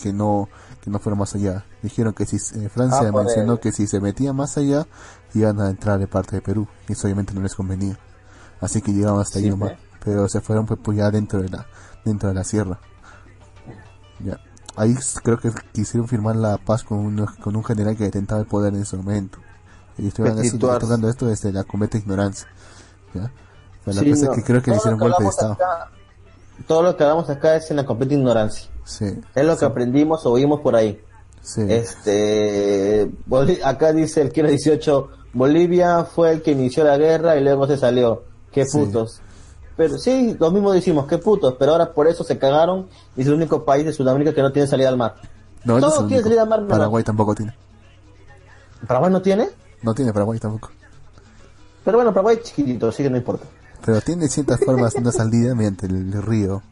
que 0.00 0.12
no 0.12 0.48
que 0.80 0.90
no 0.90 0.98
fuera 0.98 1.16
más 1.16 1.34
allá. 1.34 1.64
Dijeron 1.82 2.12
que 2.12 2.24
si 2.26 2.36
eh, 2.36 2.68
Francia 2.68 3.08
ah, 3.08 3.12
mencionó 3.12 3.58
que 3.58 3.72
si 3.72 3.86
se 3.86 4.00
metía 4.00 4.32
más 4.32 4.56
allá 4.56 4.86
iban 5.34 5.60
a 5.60 5.70
entrar 5.70 5.98
de 5.98 6.06
parte 6.06 6.36
de 6.36 6.42
Perú 6.42 6.68
y 6.88 6.92
eso 6.92 7.06
obviamente 7.06 7.34
no 7.34 7.40
les 7.42 7.54
convenía. 7.54 7.98
Así 8.60 8.80
que 8.80 8.92
llegaban 8.92 9.20
hasta 9.20 9.38
ahí 9.40 9.50
nomás 9.50 9.72
pero 10.04 10.28
se 10.28 10.40
fueron 10.40 10.66
pues, 10.66 10.80
pues, 10.82 10.98
ya 10.98 11.10
dentro 11.10 11.42
de 11.42 11.48
la 11.48 11.66
dentro 12.04 12.28
de 12.28 12.34
la 12.34 12.44
sierra 12.44 12.78
ya 14.20 14.38
ahí 14.76 14.94
creo 15.22 15.38
que 15.38 15.50
quisieron 15.72 16.08
firmar 16.08 16.36
la 16.36 16.56
paz 16.58 16.82
con 16.84 16.98
un, 16.98 17.26
con 17.42 17.56
un 17.56 17.64
general 17.64 17.96
que 17.96 18.04
detentaba 18.04 18.40
el 18.40 18.46
poder 18.46 18.74
en 18.74 18.82
ese 18.82 18.96
momento. 18.96 19.38
Y 19.98 20.08
estoy 20.08 20.28
hablando, 20.28 21.08
esto, 21.08 21.26
desde 21.26 21.52
la 21.52 21.64
completa 21.64 21.98
ignorancia. 21.98 22.48
¿ya? 23.14 23.30
Pero 23.84 24.00
la 24.02 24.10
cosa 24.10 24.24
es 24.24 24.30
que 24.36 24.42
creo 24.42 24.62
que 24.62 24.70
le 24.70 24.76
hicieron 24.78 24.98
golpe 24.98 25.22
de 25.22 25.28
Estado. 25.28 25.52
Acá, 25.52 25.90
todo 26.66 26.82
lo 26.82 26.96
que 26.96 27.02
hablamos 27.02 27.28
acá 27.28 27.56
es 27.56 27.70
en 27.70 27.76
la 27.76 27.84
completa 27.84 28.14
ignorancia. 28.14 28.70
Sí, 28.84 29.06
Es 29.34 29.44
lo 29.44 29.52
que 29.54 29.60
sí, 29.60 29.64
aprendimos 29.64 30.24
o 30.26 30.30
oímos 30.32 30.60
por 30.60 30.74
ahí. 30.76 31.00
sí. 31.42 31.62
Este, 31.68 33.10
acá 33.64 33.92
dice 33.92 34.22
el 34.22 34.32
Kira 34.32 34.48
18, 34.48 35.08
Bolivia 35.34 36.04
fue 36.04 36.32
el 36.32 36.42
que 36.42 36.52
inició 36.52 36.84
la 36.84 36.96
guerra 36.96 37.36
y 37.36 37.42
luego 37.44 37.66
se 37.66 37.76
salió. 37.76 38.24
Qué 38.50 38.64
Sí. 38.64 38.78
putos. 38.78 39.20
Pero 39.76 39.96
sí, 39.98 40.36
lo 40.38 40.50
mismo 40.50 40.70
decimos, 40.72 41.06
qué 41.06 41.18
putos, 41.18 41.54
pero 41.58 41.72
ahora 41.72 41.92
por 41.92 42.06
eso 42.06 42.24
se 42.24 42.38
cagaron 42.38 42.88
y 43.16 43.22
es 43.22 43.26
el 43.26 43.34
único 43.34 43.64
país 43.64 43.84
de 43.86 43.92
Sudamérica 43.92 44.34
que 44.34 44.42
no 44.42 44.52
tiene 44.52 44.68
salida 44.68 44.88
al 44.88 44.96
mar. 44.98 45.14
No, 45.64 45.78
ese 45.78 45.80
Todo 45.86 45.94
es 45.94 46.00
el 46.02 46.06
tiene 46.08 46.14
único. 46.22 46.28
salida 46.28 46.42
al 46.42 46.48
mar, 46.48 46.60
menos- 46.60 46.70
Paraguay 46.78 47.04
tampoco 47.04 47.34
tiene. 47.34 47.54
¿Paraguay 48.86 49.12
no 49.12 49.22
tiene? 49.22 49.48
No 49.82 49.94
tiene 49.94 50.12
Paraguay 50.12 50.38
tampoco. 50.38 50.70
Pero 51.84 51.98
bueno, 51.98 52.12
Paraguay 52.12 52.36
es 52.36 52.42
chiquitito, 52.44 52.88
así 52.88 53.02
que 53.02 53.10
no 53.10 53.16
importa. 53.16 53.46
Pero 53.84 54.00
tiene 54.00 54.28
ciertas 54.28 54.60
formas 54.64 54.92
de 54.92 55.00
una 55.00 55.10
salida 55.12 55.54
mediante 55.54 55.86
el 55.86 56.22
río. 56.22 56.62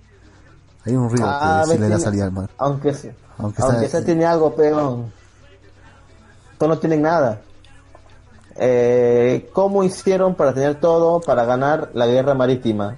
Hay 0.86 0.94
un 0.94 1.10
río 1.10 1.24
Ah, 1.26 1.62
que 1.64 1.66
sí 1.66 1.70
ves, 1.72 1.80
le 1.80 1.88
da 1.88 1.98
salida 1.98 2.24
al 2.24 2.32
mar. 2.32 2.50
Aunque 2.58 2.94
sea, 2.94 3.12
Aunque 3.38 3.62
aunque, 3.62 3.80
sea- 3.80 3.88
sea 3.88 4.04
tiene 4.04 4.24
algo, 4.26 4.54
pero 4.54 5.06
todos 6.58 6.70
no 6.74 6.78
tienen 6.78 7.02
nada. 7.02 7.40
Eh, 8.56 9.48
¿Cómo 9.52 9.84
hicieron 9.84 10.34
para 10.34 10.52
tener 10.52 10.80
todo 10.80 11.20
para 11.20 11.44
ganar 11.44 11.90
la 11.94 12.06
guerra 12.06 12.34
marítima? 12.34 12.96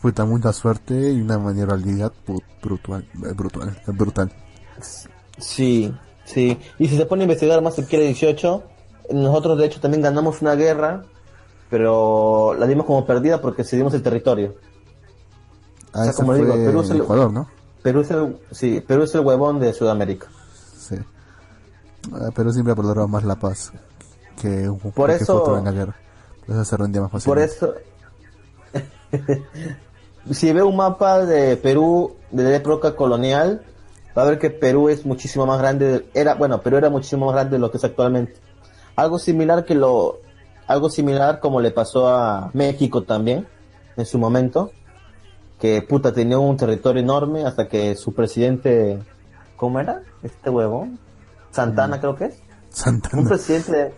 Puta, 0.00 0.24
mucha 0.24 0.52
suerte 0.52 1.12
y 1.12 1.20
una 1.20 1.38
maniobrabilidad 1.38 2.12
pu- 2.26 2.42
brutal, 2.62 3.04
eh, 3.24 3.32
brutal, 3.34 3.70
eh, 3.86 3.90
brutal. 3.92 4.32
Sí, 5.38 5.92
sí. 6.24 6.58
Y 6.78 6.88
si 6.88 6.96
se 6.96 7.06
pone 7.06 7.22
a 7.22 7.24
investigar 7.24 7.60
más 7.62 7.78
el 7.78 7.86
Kira 7.86 8.02
18, 8.02 8.62
nosotros 9.12 9.58
de 9.58 9.66
hecho 9.66 9.80
también 9.80 10.02
ganamos 10.02 10.40
una 10.40 10.54
guerra, 10.54 11.02
pero 11.68 12.54
la 12.54 12.66
dimos 12.66 12.86
como 12.86 13.04
perdida 13.06 13.40
porque 13.40 13.64
cedimos 13.64 13.92
el 13.94 14.02
territorio. 14.02 14.54
Ah, 15.92 16.02
O 16.02 16.04
sea, 16.04 16.12
como 16.12 16.34
digo, 16.34 16.54
Perú 16.54 16.80
es 16.82 16.90
el- 16.90 17.00
Ecuador, 17.02 17.32
¿no? 17.32 17.48
Perú 17.82 18.00
es 18.00 18.10
el, 18.10 18.36
sí, 18.52 18.80
Perú 18.86 19.02
es 19.02 19.14
el 19.14 19.20
huevón 19.22 19.58
de 19.60 19.72
Sudamérica. 19.72 20.26
Sí. 20.76 20.96
Ah, 22.12 22.30
Pero 22.34 22.52
siempre 22.52 22.72
ha 22.72 22.76
valorado 22.76 23.08
más 23.08 23.24
la 23.24 23.36
paz 23.36 23.72
que 24.40 24.68
un 24.68 24.78
Por 24.78 25.10
que 25.10 25.16
eso- 25.22 25.44
fue 25.44 25.58
en 25.58 25.64
la 25.64 25.72
guerra. 25.72 25.96
Por 26.46 26.54
eso 26.56 26.64
se 26.64 26.76
rendía 26.76 27.02
más 27.02 27.10
fácil. 27.10 27.28
Por 27.28 27.38
eso, 27.38 27.74
si 30.30 30.52
ve 30.52 30.62
un 30.62 30.76
mapa 30.76 31.24
de 31.24 31.56
Perú 31.56 32.16
de 32.30 32.42
la 32.44 32.56
época 32.56 32.94
colonial, 32.96 33.62
va 34.16 34.22
a 34.22 34.26
ver 34.26 34.38
que 34.38 34.50
Perú 34.50 34.88
es 34.88 35.04
muchísimo 35.06 35.46
más 35.46 35.58
grande, 35.58 36.08
era, 36.14 36.34
bueno, 36.34 36.60
Perú 36.60 36.76
era 36.76 36.90
muchísimo 36.90 37.26
más 37.26 37.34
grande 37.34 37.56
de 37.56 37.60
lo 37.60 37.70
que 37.70 37.78
es 37.78 37.84
actualmente. 37.84 38.34
Algo 38.96 39.18
similar 39.18 39.64
que 39.64 39.74
lo, 39.74 40.20
algo 40.66 40.90
similar 40.90 41.40
como 41.40 41.60
le 41.60 41.70
pasó 41.70 42.08
a 42.08 42.50
México 42.52 43.02
también, 43.04 43.46
en 43.96 44.06
su 44.06 44.18
momento, 44.18 44.70
que 45.58 45.82
puta 45.82 46.12
tenía 46.12 46.38
un 46.38 46.56
territorio 46.56 47.02
enorme 47.02 47.44
hasta 47.44 47.68
que 47.68 47.94
su 47.94 48.12
presidente, 48.14 48.98
¿cómo 49.56 49.80
era? 49.80 50.02
Este 50.22 50.50
huevón, 50.50 50.98
Santana 51.50 52.00
creo 52.00 52.14
que 52.16 52.26
es, 52.26 52.34
un 52.34 52.74
Santana, 52.74 53.28
presidente, 53.28 53.94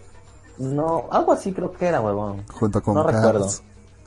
no, 0.61 1.09
algo 1.11 1.33
así 1.33 1.53
creo 1.53 1.73
que 1.73 1.87
era 1.87 2.01
huevón. 2.01 2.45
junto 2.53 2.83
con 2.83 2.95
no 2.95 3.03
recuerdo. 3.03 3.49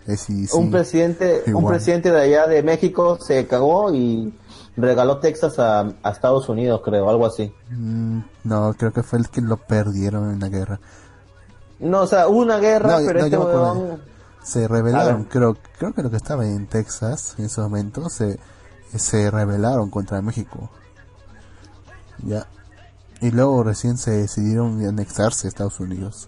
Eh, 0.07 0.17
sí, 0.17 0.47
sí. 0.47 0.57
un 0.57 0.69
presidente 0.71 1.43
un 1.53 1.65
presidente 1.65 2.11
de 2.11 2.21
allá 2.21 2.45
de 2.47 2.61
México 2.61 3.17
se 3.21 3.47
cagó 3.47 3.93
y 3.93 4.33
regaló 4.75 5.19
Texas 5.19 5.59
a, 5.59 5.93
a 6.03 6.09
Estados 6.11 6.49
Unidos 6.49 6.81
creo 6.83 7.09
algo 7.09 7.25
así 7.25 7.53
Mm, 7.69 8.19
no, 8.43 8.73
creo 8.77 8.91
que 8.91 9.01
fue 9.01 9.19
el 9.19 9.29
que 9.29 9.39
lo 9.41 9.55
perdieron 9.57 10.31
en 10.31 10.39
la 10.41 10.49
guerra. 10.49 10.79
no 11.79 12.01
o 12.01 12.07
sea 12.07 12.27
hubo 12.27 12.39
una 12.39 12.59
guerra 12.59 12.99
No, 12.99 13.05
pero 13.05 13.19
no, 13.19 13.25
este 13.25 13.37
huevón 13.37 14.01
Se 14.43 14.67
rebelaron, 14.67 15.23
creo, 15.23 15.55
creo 15.79 15.93
que 15.93 16.03
lo 16.03 16.09
que 16.09 16.17
estaba 16.17 16.45
en 16.45 16.67
Texas 16.67 17.35
en 17.37 17.45
ese 17.45 17.61
momento 17.61 18.09
se, 18.09 18.39
se 18.93 19.31
rebelaron 19.31 19.89
contra 19.89 20.21
México. 20.21 20.69
Ya. 22.25 22.45
Y 23.21 23.31
luego 23.31 23.63
recién 23.63 23.97
se 23.97 24.11
decidieron 24.11 24.85
anexarse 24.85 25.47
a 25.47 25.49
Estados 25.49 25.79
Unidos. 25.79 26.27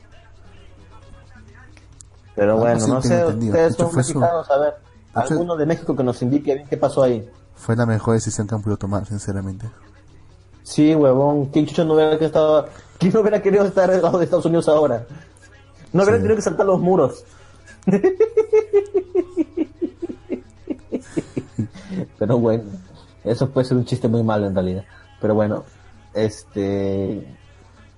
Pero 2.36 2.57
bueno 2.57 2.86
no 2.88 3.01
sé 3.01 3.25
ustedes 3.25 3.75
son 3.75 3.89
su- 3.91 3.97
mexicanos 3.97 4.49
a 4.51 4.57
ver 4.57 4.73
hecho- 5.11 5.33
alguno 5.33 5.55
de 5.55 5.65
México 5.65 5.95
que 5.95 6.03
nos 6.03 6.21
indique 6.21 6.53
bien 6.55 6.67
qué 6.67 6.77
pasó 6.77 7.03
ahí. 7.03 7.27
Fue 7.55 7.75
la 7.75 7.86
mejor 7.86 8.15
decisión 8.15 8.47
que 8.47 8.55
han 8.55 8.61
podido 8.61 8.77
tomar, 8.77 9.05
sinceramente. 9.05 9.67
sí 10.63 10.93
huevón 10.95 11.45
quién 11.47 11.65
chucho 11.65 11.86
no 11.86 11.93
hubiera 11.93 12.17
que 12.19 12.25
estaba 12.25 12.65
quién 12.97 13.13
no 13.13 13.21
hubiera 13.21 13.41
querido 13.41 13.65
estar 13.65 13.89
al 13.91 14.01
lado 14.01 14.17
de 14.17 14.25
Estados 14.25 14.45
Unidos 14.45 14.67
ahora 14.67 15.05
no 15.93 16.01
hubiera 16.03 16.17
Sí. 16.17 16.21
tenido 16.23 16.36
que 16.36 16.41
saltar 16.41 16.65
los 16.65 16.79
muros. 16.81 17.23
Pero 22.19 22.38
bueno 22.39 22.63
eso 23.23 23.49
puede 23.49 23.65
ser 23.65 23.77
un 23.77 23.86
chiste 23.86 24.07
muy 24.07 24.23
malo 24.23 24.45
en 24.47 24.53
realidad. 24.53 24.83
Pero 25.21 25.33
bueno 25.36 25.63
este 26.13 27.25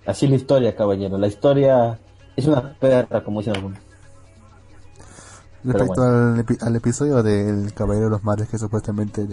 así 0.06 0.28
la 0.28 0.36
historia 0.36 0.76
caballero. 0.76 1.18
La 1.18 1.28
historia 1.28 2.00
es 2.36 2.46
una 2.48 2.74
perra 2.74 3.24
como 3.24 3.40
dicen 3.40 3.56
algunos 3.56 3.80
Respecto 5.64 6.02
bueno. 6.02 6.34
al, 6.34 6.40
epi- 6.46 6.58
al 6.62 6.76
episodio 6.76 7.24
del 7.24 7.74
Caballero 7.74 8.06
de 8.06 8.12
los 8.12 8.24
Mares, 8.24 8.48
que 8.50 8.58
supuestamente 8.58 9.28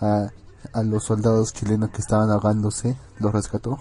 a, 0.00 0.28
a 0.72 0.82
los 0.82 1.04
soldados 1.04 1.52
chilenos 1.52 1.90
que 1.90 2.00
estaban 2.02 2.30
ahogándose 2.30 2.96
los 3.18 3.32
rescató, 3.32 3.78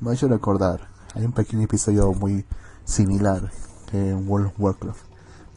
me 0.00 0.10
ha 0.10 0.14
hecho 0.14 0.28
recordar. 0.28 0.88
Hay 1.14 1.24
un 1.24 1.32
pequeño 1.32 1.62
episodio 1.64 2.12
muy 2.12 2.44
similar 2.84 3.50
en 3.92 4.28
World 4.28 4.48
of 4.48 4.52
Warcraft. 4.58 5.00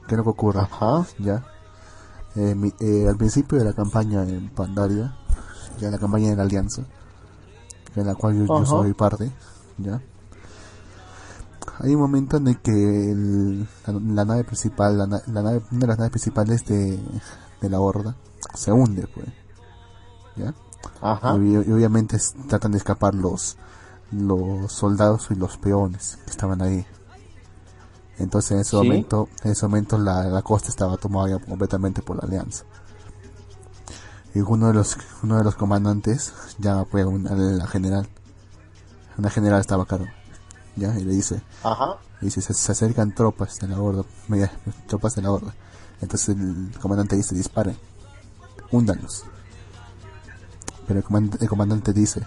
¿Qué 0.08 0.14
es 0.14 0.18
lo 0.18 0.24
que 0.24 0.30
ocurre? 0.30 0.60
ajá 0.60 1.06
¿Ya? 1.20 1.44
Eh, 2.36 2.54
mi- 2.54 2.74
eh, 2.80 3.08
al 3.10 3.16
principio 3.18 3.58
de 3.58 3.66
la 3.66 3.74
campaña 3.74 4.24
en 4.24 4.50
Pandaria, 4.50 5.16
ya 5.80 5.90
la 5.90 5.98
campaña 5.98 6.30
de 6.30 6.36
la 6.36 6.44
Alianza, 6.44 6.84
en 7.96 8.06
la 8.06 8.14
cual 8.16 8.46
yo, 8.46 8.66
soy 8.66 8.94
parte, 8.94 9.32
¿ya? 9.78 10.02
Hay 11.80 11.94
un 11.94 12.02
momento 12.02 12.38
en 12.38 12.48
el 12.48 12.60
que 12.62 12.72
el- 13.12 13.68
la, 13.86 13.94
la 13.94 14.26
nave 14.26 14.44
principal, 14.44 14.98
la, 14.98 15.08
na- 15.08 15.22
la 15.28 15.42
nave, 15.42 15.62
una 15.72 15.80
de 15.82 15.88
las 15.88 15.98
naves 15.98 16.12
principales 16.12 16.66
de, 16.66 17.00
de 17.62 17.70
la 17.70 17.80
horda, 17.80 18.16
se 18.54 18.72
hunde, 18.72 19.08
pues, 19.14 19.28
¿ya? 20.38 20.54
ajá 21.02 21.36
Y, 21.38 21.54
y 21.54 21.72
obviamente 21.72 22.18
tratan 22.48 22.72
de 22.72 22.78
escapar 22.78 23.14
los, 23.14 23.58
los 24.12 24.72
soldados 24.72 25.28
y 25.32 25.36
los 25.36 25.58
peones 25.58 26.18
que 26.26 26.32
estaban 26.32 26.62
ahí. 26.62 26.86
Entonces 28.18 28.52
en 28.52 28.60
ese 28.60 28.70
Sí. 28.72 28.78
momento, 28.78 29.28
en 29.44 29.52
ese 29.52 29.66
momento 29.68 29.98
la, 29.98 30.24
la 30.26 30.42
costa 30.42 30.70
estaba 30.70 30.96
tomada 30.96 31.38
completamente 31.40 32.02
por 32.02 32.16
la 32.16 32.24
alianza. 32.24 32.64
Y 34.34 34.40
uno 34.40 34.68
de 34.68 34.74
los, 34.74 34.98
uno 35.24 35.38
de 35.38 35.44
los 35.44 35.56
comandantes 35.56 36.34
llama 36.60 36.86
pues 36.86 37.06
a 37.06 37.36
la 37.36 37.68
general. 37.68 38.08
Una 39.18 39.30
general 39.30 39.60
estaba 39.62 39.84
a 39.84 39.86
cargo. 39.86 40.08
Ya, 40.76 40.94
y 41.00 41.04
le 41.04 41.14
dice, 41.14 41.42
ajá 41.64 41.98
y 42.22 42.26
dice, 42.26 42.42
se, 42.42 42.54
se 42.54 42.72
acercan 42.72 43.14
tropas 43.14 43.58
de 43.60 43.68
la 43.68 43.80
horda, 43.80 44.04
media- 44.28 44.52
tropas 44.88 45.16
de 45.16 45.22
la 45.22 45.32
horda. 45.32 45.54
Entonces 46.02 46.30
el 46.30 46.72
comandante 46.82 47.16
dice, 47.16 47.34
disparen, 47.36 47.78
húndanlos. 48.72 49.24
Pero 50.88 51.00
el 51.00 51.06
comandante, 51.06 51.44
el 51.44 51.50
comandante 51.50 51.94
dice, 51.94 52.22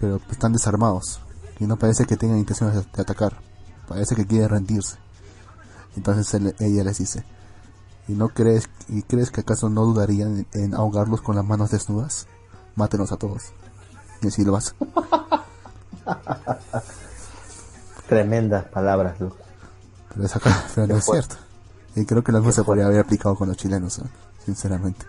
pero 0.00 0.20
están 0.30 0.52
desarmados 0.52 1.20
y 1.58 1.66
no 1.66 1.76
parece 1.76 2.06
que 2.06 2.16
tengan 2.16 2.38
intención 2.38 2.72
de, 2.72 2.80
de 2.80 3.02
atacar, 3.02 3.38
parece 3.86 4.14
que 4.16 4.26
quieren 4.26 4.48
rendirse. 4.48 4.96
Entonces 5.96 6.32
él- 6.34 6.54
ella 6.58 6.84
les 6.84 6.98
dice, 6.98 7.24
¿y 8.08 8.12
no 8.12 8.28
crees, 8.30 8.68
y 8.88 9.02
crees 9.02 9.30
que 9.30 9.42
acaso 9.42 9.68
no 9.68 9.84
dudarían 9.84 10.46
en, 10.52 10.62
en 10.62 10.74
ahogarlos 10.74 11.20
con 11.20 11.36
las 11.36 11.44
manos 11.44 11.70
desnudas? 11.70 12.26
Mátenos 12.76 13.12
a 13.12 13.16
todos. 13.16 13.52
Y 14.22 14.28
así 14.28 14.44
lo 14.44 14.56
hace. 14.56 14.72
tremendas 18.10 18.64
palabras. 18.66 19.14
Pero, 19.18 20.24
es 20.26 20.36
acá, 20.36 20.64
pero 20.74 20.86
no 20.88 20.96
es 20.98 21.04
cierto. 21.06 21.36
Y 21.96 22.04
creo 22.04 22.22
que 22.22 22.32
lo 22.32 22.38
mismo 22.38 22.52
se 22.52 22.62
podría 22.64 22.84
haber 22.86 23.00
aplicado 23.00 23.34
con 23.36 23.48
los 23.48 23.56
chilenos, 23.56 23.98
¿eh? 24.00 24.02
sinceramente. 24.44 25.06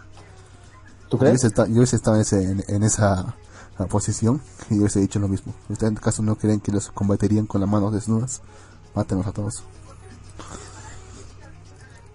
¿tú 1.10 1.18
Yo 1.18 1.20
crees? 1.20 1.32
hubiese, 1.34 1.48
esta- 1.48 1.68
yo 1.68 1.74
hubiese 1.76 1.96
estado 1.98 2.18
en, 2.32 2.64
en- 2.68 2.84
esa 2.84 3.36
posición 3.90 4.42
y 4.70 4.76
yo 4.76 4.82
hubiese 4.82 5.00
dicho 5.00 5.20
lo 5.20 5.28
mismo. 5.28 5.54
¿Ustedes 5.68 5.92
en 5.92 5.98
caso 5.98 6.22
no 6.24 6.36
creen 6.38 6.60
que 6.62 6.72
los 6.72 6.90
combaterían 6.92 7.48
con 7.48 7.60
las 7.62 7.70
manos 7.70 7.92
desnudas? 7.92 8.42
Mátenos 8.96 9.26
a 9.28 9.32
todos. 9.32 9.64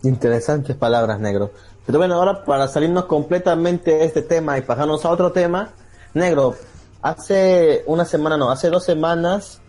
Interesantes 0.03 0.77
palabras, 0.77 1.19
negro. 1.19 1.51
Pero 1.85 1.99
bueno, 1.99 2.15
ahora 2.15 2.45
para 2.45 2.69
salirnos 2.69 3.07
completamente 3.07 3.93
de 3.93 4.05
este 4.05 4.23
tema 4.23 4.59
y 4.59 4.63
pasarnos 4.63 5.05
a 5.05 5.11
otro 5.11 5.33
tema, 5.33 5.71
negro, 6.15 6.55
hace 7.03 7.83
una 7.87 8.05
semana, 8.05 8.37
no, 8.37 8.51
hace 8.51 8.71
dos 8.71 8.85
semanas, 8.85 9.61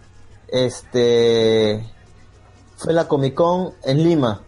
este, 0.47 1.85
fue 2.77 2.93
la 2.93 3.07
Comic 3.07 3.33
Con 3.35 3.71
en 3.83 4.03
Lima. 4.03 4.41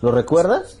¿Lo 0.00 0.12
recuerdas? 0.12 0.78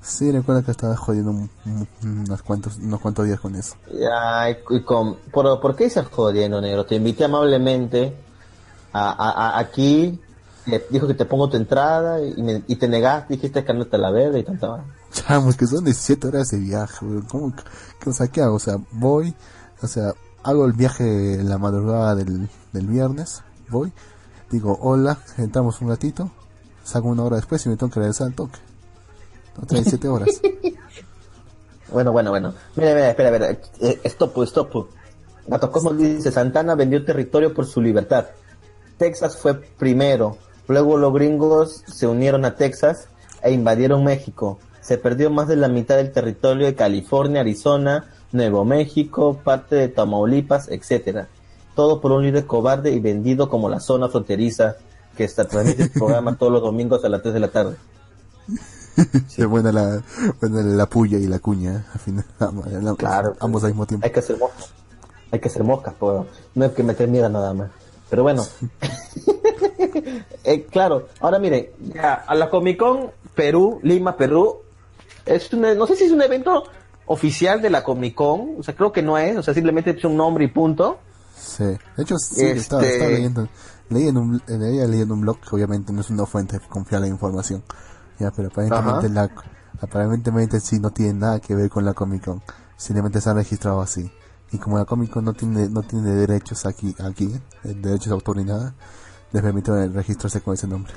Sí, 0.00 0.30
recuerdo 0.30 0.64
que 0.64 0.70
estaba 0.70 0.96
jodiendo 0.96 1.30
un- 1.32 1.50
un- 1.66 1.88
unos 2.24 2.42
cuantos, 2.42 2.76
unos 2.78 3.00
cuantos 3.00 3.26
días 3.26 3.40
con 3.40 3.54
eso. 3.56 3.74
Ya, 3.92 4.48
y, 4.50 4.80
con, 4.82 5.16
¿por, 5.32 5.60
¿por 5.60 5.76
qué 5.76 5.86
estás 5.86 6.06
jodiendo, 6.08 6.60
negro? 6.60 6.86
Te 6.86 6.94
invité 6.94 7.24
amablemente 7.24 8.14
a, 8.92 9.10
a- 9.10 9.30
a- 9.56 9.58
aquí, 9.58 10.18
te 10.64 10.86
dijo 10.90 11.06
que 11.06 11.14
te 11.14 11.24
pongo 11.24 11.48
tu 11.50 11.56
entrada 11.56 12.22
y, 12.22 12.40
me- 12.42 12.62
y 12.66 12.76
te 12.76 12.88
negaste, 12.88 13.34
dijiste 13.34 13.64
que 13.64 13.74
no 13.74 13.86
te 13.86 13.98
la 13.98 14.10
verde 14.10 14.38
y 14.38 14.44
tanta. 14.44 14.84
Chamos, 15.12 15.56
que 15.56 15.66
son 15.66 15.84
17 15.84 16.28
horas 16.28 16.48
de 16.50 16.58
viaje. 16.58 17.04
¿Cómo, 17.28 17.52
que, 18.00 18.08
o 18.10 18.12
sea, 18.12 18.28
¿qué 18.28 18.40
hago? 18.42 18.54
O 18.56 18.60
sea, 18.60 18.76
voy, 18.92 19.34
o 19.82 19.86
sea, 19.86 20.12
hago 20.48 20.64
el 20.64 20.72
viaje 20.72 21.34
en 21.34 21.48
la 21.48 21.58
madrugada 21.58 22.14
del, 22.14 22.48
del 22.72 22.86
viernes, 22.86 23.42
voy, 23.68 23.92
digo, 24.50 24.78
hola, 24.80 25.18
entramos 25.36 25.82
un 25.82 25.90
ratito, 25.90 26.30
salgo 26.84 27.10
una 27.10 27.24
hora 27.24 27.36
después 27.36 27.66
y 27.66 27.68
me 27.68 27.76
tengo 27.76 27.92
que 27.92 28.00
regresar 28.00 28.28
al 28.28 28.34
toque. 28.34 28.58
Otras 29.62 29.68
17 29.84 30.08
horas. 30.08 30.40
Bueno, 31.92 32.12
bueno, 32.12 32.30
bueno. 32.30 32.54
Mira, 32.76 32.94
mira, 32.94 33.10
espera, 33.10 33.28
espera. 33.28 33.60
Eh, 33.80 34.00
stop, 34.04 34.42
stop. 34.44 34.88
Gato 35.46 35.70
Cosmo 35.70 35.92
dice, 35.92 36.32
Santana 36.32 36.74
vendió 36.74 37.04
territorio 37.04 37.52
por 37.52 37.66
su 37.66 37.82
libertad. 37.82 38.26
Texas 38.96 39.36
fue 39.36 39.54
primero. 39.54 40.38
Luego 40.66 40.96
los 40.96 41.12
gringos 41.12 41.82
se 41.86 42.06
unieron 42.06 42.46
a 42.46 42.56
Texas 42.56 43.08
e 43.42 43.52
invadieron 43.52 44.02
México. 44.02 44.58
Se 44.80 44.96
perdió 44.96 45.30
más 45.30 45.46
de 45.48 45.56
la 45.56 45.68
mitad 45.68 45.96
del 45.96 46.10
territorio 46.10 46.66
de 46.66 46.74
California, 46.74 47.42
Arizona, 47.42 48.06
Nuevo 48.32 48.64
México, 48.64 49.40
parte 49.42 49.76
de 49.76 49.88
Tamaulipas, 49.88 50.68
etcétera. 50.68 51.28
Todo 51.74 52.00
por 52.00 52.12
un 52.12 52.22
líder 52.24 52.46
cobarde 52.46 52.90
y 52.92 53.00
vendido 53.00 53.48
como 53.48 53.68
la 53.68 53.80
zona 53.80 54.08
fronteriza 54.08 54.76
que 55.16 55.24
está 55.24 55.46
transmite 55.46 55.84
el 55.84 55.90
programa 55.90 56.36
todos 56.36 56.52
los 56.52 56.62
domingos 56.62 57.04
a 57.04 57.08
las 57.08 57.22
3 57.22 57.34
de 57.34 57.40
la 57.40 57.48
tarde. 57.48 57.76
Sí. 59.28 59.44
Buena 59.44 59.70
la, 59.70 60.02
buena 60.40 60.60
la 60.60 60.86
puya 60.86 61.18
y 61.18 61.28
la 61.28 61.38
cuña, 61.38 61.86
al 61.94 62.00
final, 62.00 62.24
Claro. 62.96 63.36
ambos 63.38 63.62
al 63.62 63.70
mismo 63.70 63.86
tiempo. 63.86 64.04
Hay 64.04 64.10
que 64.10 64.18
hacer 64.18 64.36
moscas. 64.36 64.70
Hay 65.30 65.38
que 65.38 65.46
hacer 65.48 65.62
moscas, 65.62 65.94
pues. 65.96 66.26
No 66.56 66.64
hay 66.64 66.70
que 66.70 66.82
meter 66.82 67.06
miedo 67.06 67.28
nada 67.28 67.54
más. 67.54 67.70
Pero 68.10 68.24
bueno. 68.24 68.44
Eh, 70.44 70.64
claro, 70.64 71.08
ahora 71.20 71.38
mire, 71.38 71.74
ya, 71.94 72.14
a 72.14 72.34
la 72.34 72.48
Comic 72.48 72.78
Con 72.78 73.10
Perú, 73.34 73.80
Lima, 73.82 74.16
Perú, 74.16 74.62
es 75.26 75.52
un, 75.52 75.60
no 75.60 75.86
sé 75.86 75.94
si 75.94 76.04
es 76.04 76.10
un 76.12 76.22
evento 76.22 76.64
oficial 77.08 77.60
de 77.60 77.70
la 77.70 77.82
Comic 77.82 78.14
Con, 78.14 78.56
o 78.58 78.62
sea, 78.62 78.74
creo 78.74 78.92
que 78.92 79.02
no 79.02 79.18
es, 79.18 79.36
o 79.36 79.42
sea, 79.42 79.52
simplemente 79.54 79.90
es 79.90 80.04
un 80.04 80.16
nombre 80.16 80.44
y 80.44 80.48
punto. 80.48 80.98
Sí, 81.36 81.64
de 81.64 82.02
hecho, 82.02 82.16
sí, 82.18 82.40
Este- 82.42 82.52
estaba, 82.58 82.84
estaba 82.84 83.10
leyendo, 83.10 83.48
leí 83.90 84.08
en 84.08 84.16
un, 84.16 84.42
leía 84.46 84.86
leyendo 84.86 85.14
un 85.14 85.20
blog 85.22 85.40
que 85.40 85.54
obviamente 85.54 85.92
no 85.92 86.00
es 86.00 86.10
una 86.10 86.26
fuente 86.26 86.60
confiable 86.68 87.06
de 87.06 87.12
información, 87.12 87.62
ya, 88.18 88.30
pero 88.30 88.48
aparentemente 88.48 89.08
la, 89.08 89.30
aparentemente 89.80 90.60
sí 90.60 90.78
no 90.78 90.90
tiene 90.90 91.14
nada 91.14 91.40
que 91.40 91.54
ver 91.54 91.70
con 91.70 91.84
la 91.84 91.94
Comic 91.94 92.24
Con, 92.24 92.42
simplemente 92.76 93.20
se 93.20 93.30
han 93.30 93.36
registrado 93.36 93.80
así, 93.80 94.10
y 94.52 94.58
como 94.58 94.78
la 94.78 94.84
Comic 94.84 95.10
Con 95.10 95.24
no 95.24 95.32
tiene, 95.32 95.68
no 95.68 95.82
tiene 95.82 96.10
derechos 96.10 96.66
aquí, 96.66 96.94
aquí, 96.98 97.32
eh, 97.64 97.74
derechos 97.74 98.08
de 98.08 98.14
autor 98.14 98.36
ni 98.36 98.44
nada, 98.44 98.74
les 99.32 99.42
permite 99.42 99.88
registrarse 99.88 100.40
con 100.40 100.54
ese 100.54 100.66
nombre. 100.66 100.92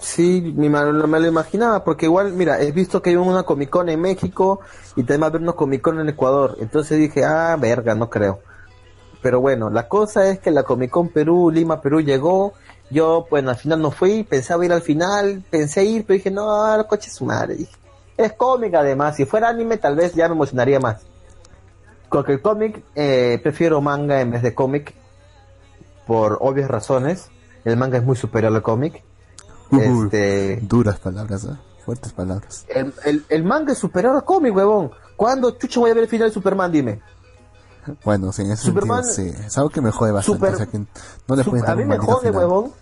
Sí, 0.00 0.54
me, 0.56 0.68
me 0.68 1.20
lo 1.20 1.26
imaginaba, 1.26 1.82
porque 1.84 2.06
igual, 2.06 2.32
mira, 2.32 2.60
he 2.60 2.72
visto 2.72 3.00
que 3.00 3.10
hay 3.10 3.16
una 3.16 3.44
Comic 3.44 3.70
Con 3.70 3.88
en 3.88 4.00
México 4.00 4.60
y 4.94 5.02
también 5.02 5.22
va 5.22 5.26
a 5.26 5.28
haber 5.28 5.42
una 5.42 5.52
Comic 5.52 5.80
Con 5.80 6.00
en 6.00 6.08
Ecuador. 6.08 6.56
Entonces 6.60 6.98
dije, 6.98 7.24
ah, 7.24 7.56
verga, 7.58 7.94
no 7.94 8.10
creo. 8.10 8.40
Pero 9.22 9.40
bueno, 9.40 9.70
la 9.70 9.88
cosa 9.88 10.28
es 10.28 10.38
que 10.38 10.50
la 10.50 10.62
Comic 10.62 10.90
Con 10.90 11.08
Perú, 11.08 11.50
Lima, 11.50 11.80
Perú 11.80 12.00
llegó. 12.00 12.52
Yo, 12.90 13.26
bueno, 13.30 13.50
al 13.50 13.56
final 13.56 13.80
no 13.80 13.90
fui, 13.90 14.22
pensaba 14.22 14.64
ir 14.64 14.72
al 14.72 14.82
final, 14.82 15.42
pensé 15.50 15.84
ir, 15.84 16.04
pero 16.06 16.16
dije, 16.16 16.30
no, 16.30 16.74
el 16.74 16.86
coche 16.86 17.08
es 17.08 17.16
su 17.16 17.24
madre. 17.24 17.56
Es 18.16 18.32
cómic 18.34 18.74
además, 18.74 19.16
si 19.16 19.24
fuera 19.24 19.48
anime 19.48 19.76
tal 19.76 19.96
vez 19.96 20.14
ya 20.14 20.28
me 20.28 20.34
emocionaría 20.34 20.78
más. 20.78 21.02
Porque 22.08 22.32
el 22.32 22.40
cómic, 22.40 22.82
eh, 22.94 23.40
prefiero 23.42 23.80
manga 23.80 24.20
en 24.20 24.30
vez 24.30 24.42
de 24.42 24.54
cómic, 24.54 24.94
por 26.06 26.38
obvias 26.40 26.70
razones. 26.70 27.28
El 27.64 27.76
manga 27.76 27.98
es 27.98 28.04
muy 28.04 28.16
superior 28.16 28.54
al 28.54 28.62
cómic. 28.62 29.02
Este, 29.70 30.56
duras 30.62 30.98
palabras, 30.98 31.44
¿eh? 31.44 31.56
fuertes 31.84 32.12
palabras. 32.12 32.64
el, 32.68 32.92
el, 33.04 33.24
el 33.28 33.44
manga 33.44 33.72
es 33.72 33.78
superior 33.78 34.16
al 34.16 34.24
cómic, 34.24 34.54
huevón. 34.56 34.90
¿Cuándo 35.16 35.52
chucho 35.52 35.80
voy 35.80 35.90
a 35.90 35.94
ver 35.94 36.02
el 36.04 36.08
final 36.08 36.28
de 36.28 36.34
Superman? 36.34 36.70
Dime. 36.72 37.00
Bueno, 38.04 38.32
sí, 38.32 38.42
en 38.42 38.50
ese 38.50 38.64
Superman- 38.72 39.04
sentido, 39.04 39.38
sí, 39.38 39.44
es 39.46 39.56
algo 39.58 39.70
que 39.70 39.80
me 39.80 39.90
jode 39.92 40.10
bastante, 40.12 40.38
Super- 40.38 40.54
o 40.54 40.56
sea 40.56 40.66
que 40.66 40.78
no 40.78 41.36
le 41.36 41.42
Sup- 41.44 41.50
pueden 41.50 41.64
dar 41.66 41.74
a 41.74 41.76
mí 41.76 41.84
me 41.84 41.98
jode, 41.98 42.28
final. 42.28 42.34
huevón, 42.34 42.72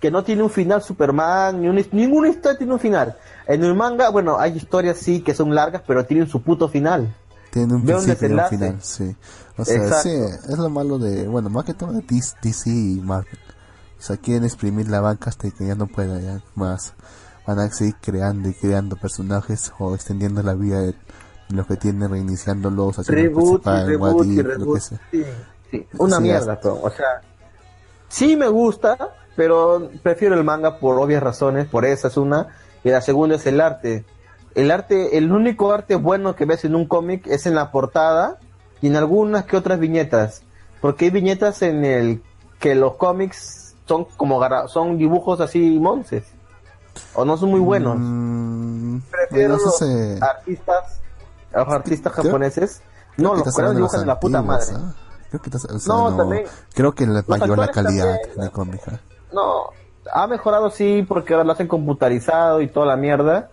que 0.00 0.10
no 0.10 0.24
tiene 0.24 0.42
un 0.42 0.50
final 0.50 0.82
Superman, 0.82 1.60
ni 1.60 1.68
un, 1.68 1.84
ninguna 1.92 2.28
historia 2.30 2.56
tiene 2.56 2.72
un 2.72 2.80
final. 2.80 3.16
En 3.46 3.62
el 3.62 3.74
manga, 3.74 4.08
bueno, 4.08 4.38
hay 4.38 4.56
historias 4.56 4.96
sí 4.96 5.20
que 5.20 5.34
son 5.34 5.54
largas, 5.54 5.82
pero 5.86 6.04
tienen 6.06 6.26
su 6.26 6.42
puto 6.42 6.68
final. 6.68 7.14
Tiene 7.50 7.74
un 7.74 7.84
principio 7.84 8.28
y 8.28 8.32
un 8.32 8.48
final, 8.48 8.78
sí. 8.82 9.14
O 9.58 9.64
sea, 9.64 9.76
Exacto. 9.76 10.02
sí, 10.08 10.10
es 10.50 10.58
lo 10.58 10.68
malo 10.70 10.98
de, 10.98 11.26
bueno, 11.28 11.48
más 11.50 11.64
que 11.64 11.74
todo 11.74 11.92
de 11.92 12.02
DC 12.42 12.70
y 12.70 13.00
Marvel. 13.02 13.38
O 13.98 14.02
sea, 14.02 14.16
quieren 14.16 14.44
exprimir 14.44 14.88
la 14.88 15.00
banca 15.00 15.30
hasta 15.30 15.50
que 15.50 15.66
ya 15.66 15.74
no 15.74 15.86
pueda 15.86 16.20
ya 16.20 16.42
más. 16.54 16.94
Van 17.46 17.58
a 17.58 17.68
seguir 17.70 17.96
creando 18.00 18.48
y 18.48 18.54
creando 18.54 18.96
personajes 18.96 19.72
o 19.78 19.94
extendiendo 19.94 20.42
la 20.42 20.54
vida 20.54 20.80
de 20.80 20.94
los 21.48 21.66
que 21.66 21.76
tienen, 21.76 22.10
reiniciándolos, 22.10 22.98
haciendo 22.98 23.22
Reboot 23.22 23.66
y 23.66 23.84
reboot 23.86 24.26
lo 24.58 24.74
que 24.74 24.80
sea. 24.80 25.00
Sí, 25.10 25.24
sí, 25.70 25.86
una 25.98 26.20
mierda, 26.20 26.58
pero, 26.60 26.80
o 26.82 26.90
sea, 26.90 27.20
sí 28.08 28.36
me 28.36 28.48
gusta, 28.48 29.14
pero 29.36 29.90
prefiero 30.02 30.34
el 30.34 30.44
manga 30.44 30.78
por 30.78 30.98
obvias 30.98 31.22
razones, 31.22 31.66
por 31.66 31.84
esa 31.84 32.08
es 32.08 32.16
una, 32.16 32.48
y 32.82 32.90
la 32.90 33.00
segunda 33.00 33.36
es 33.36 33.46
el 33.46 33.60
arte. 33.60 34.04
El 34.54 34.70
arte, 34.70 35.18
el 35.18 35.30
único 35.30 35.72
arte 35.72 35.96
bueno 35.96 36.34
que 36.34 36.46
ves 36.46 36.64
en 36.64 36.74
un 36.74 36.86
cómic 36.86 37.26
es 37.26 37.46
en 37.46 37.54
la 37.54 37.70
portada 37.70 38.38
y 38.80 38.88
en 38.88 38.96
algunas 38.96 39.44
que 39.44 39.56
otras 39.56 39.78
viñetas, 39.78 40.42
porque 40.80 41.06
hay 41.06 41.10
viñetas 41.10 41.62
en 41.62 41.84
el 41.84 42.22
que 42.58 42.74
los 42.74 42.96
cómics 42.96 43.55
son 43.86 44.04
como 44.16 44.40
son 44.68 44.98
dibujos 44.98 45.40
así 45.40 45.78
monces, 45.78 46.24
o 47.14 47.24
no 47.24 47.36
son 47.36 47.50
muy 47.50 47.60
buenos. 47.60 47.96
Mm, 47.98 48.98
Prefiero 49.10 49.54
bueno, 49.56 49.70
eso 49.70 49.84
los 49.86 50.22
artistas, 50.22 51.00
los 51.52 51.68
artistas 51.68 52.12
Creo- 52.12 52.24
japoneses. 52.24 52.82
creo 53.16 53.28
No, 53.30 53.34
los 53.36 53.54
coreanos 53.54 53.76
dibujan 53.76 54.00
de 54.00 54.06
la 54.06 54.20
puta 54.20 54.42
madre. 54.42 54.66
¿ah? 54.74 54.94
Creo 55.30 55.42
que, 55.42 55.50
o 55.56 55.58
sea, 55.58 55.70
No, 55.94 56.10
no, 56.10 56.16
también- 56.16 56.44
creo 56.74 56.94
que 56.94 57.06
la 57.06 57.24
mayor 57.26 57.58
la 57.58 57.68
calidad 57.68 58.16
también, 58.20 58.40
de 58.46 58.50
cómic. 58.50 58.80
¿ah? 58.88 58.98
No, 59.32 59.64
ha 60.12 60.26
mejorado 60.26 60.70
sí 60.70 61.04
porque 61.06 61.34
ahora 61.34 61.44
lo 61.44 61.52
hacen 61.52 61.68
computarizado 61.68 62.60
y 62.60 62.68
toda 62.68 62.86
la 62.86 62.96
mierda. 62.96 63.50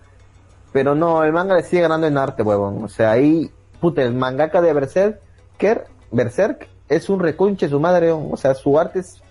Pero 0.72 0.96
no, 0.96 1.24
el 1.24 1.32
manga 1.34 1.56
le 1.56 1.64
sigue 1.64 1.84
ganando 1.84 2.08
en 2.08 2.18
arte, 2.18 2.42
huevón. 2.42 2.84
O 2.84 2.88
sea, 2.90 3.12
ahí, 3.12 3.52
puta, 3.80 4.02
el 4.02 4.16
mangaka 4.16 4.60
de 4.60 4.74
Berserker, 4.74 5.86
Berserk, 6.12 6.68
es 6.90 7.10
un 7.10 7.20
recunche 7.20 7.70
su 7.70 7.80
madre, 7.80 8.12
o 8.12 8.36
sea, 8.38 8.56
su 8.56 8.80
arte 8.80 9.00
es, 9.00 9.22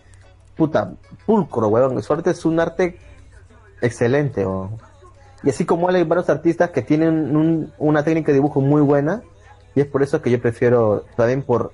puta, 0.57 0.93
pulcro, 1.27 1.69
huevón. 1.69 2.03
Su 2.03 2.13
arte 2.13 2.31
es 2.31 2.45
un 2.45 2.61
arte 2.61 2.99
excelente. 3.81 4.47
Y 5.43 5.51
así 5.51 5.65
como 5.65 5.89
él, 5.91 5.97
hay 5.97 6.05
varios 6.05 6.29
artistas 6.31 6.71
que 6.71 6.83
tienen 6.83 7.37
un- 7.37 7.73
una 7.79 8.05
técnica 8.05 8.29
de 8.29 8.35
dibujo 8.35 8.61
muy 8.61 8.81
buena. 8.83 9.23
Y 9.75 9.81
es 9.81 9.87
por 9.87 10.03
eso 10.03 10.21
que 10.23 10.31
yo 10.31 10.41
prefiero, 10.41 11.05
también 11.17 11.43
por, 11.43 11.73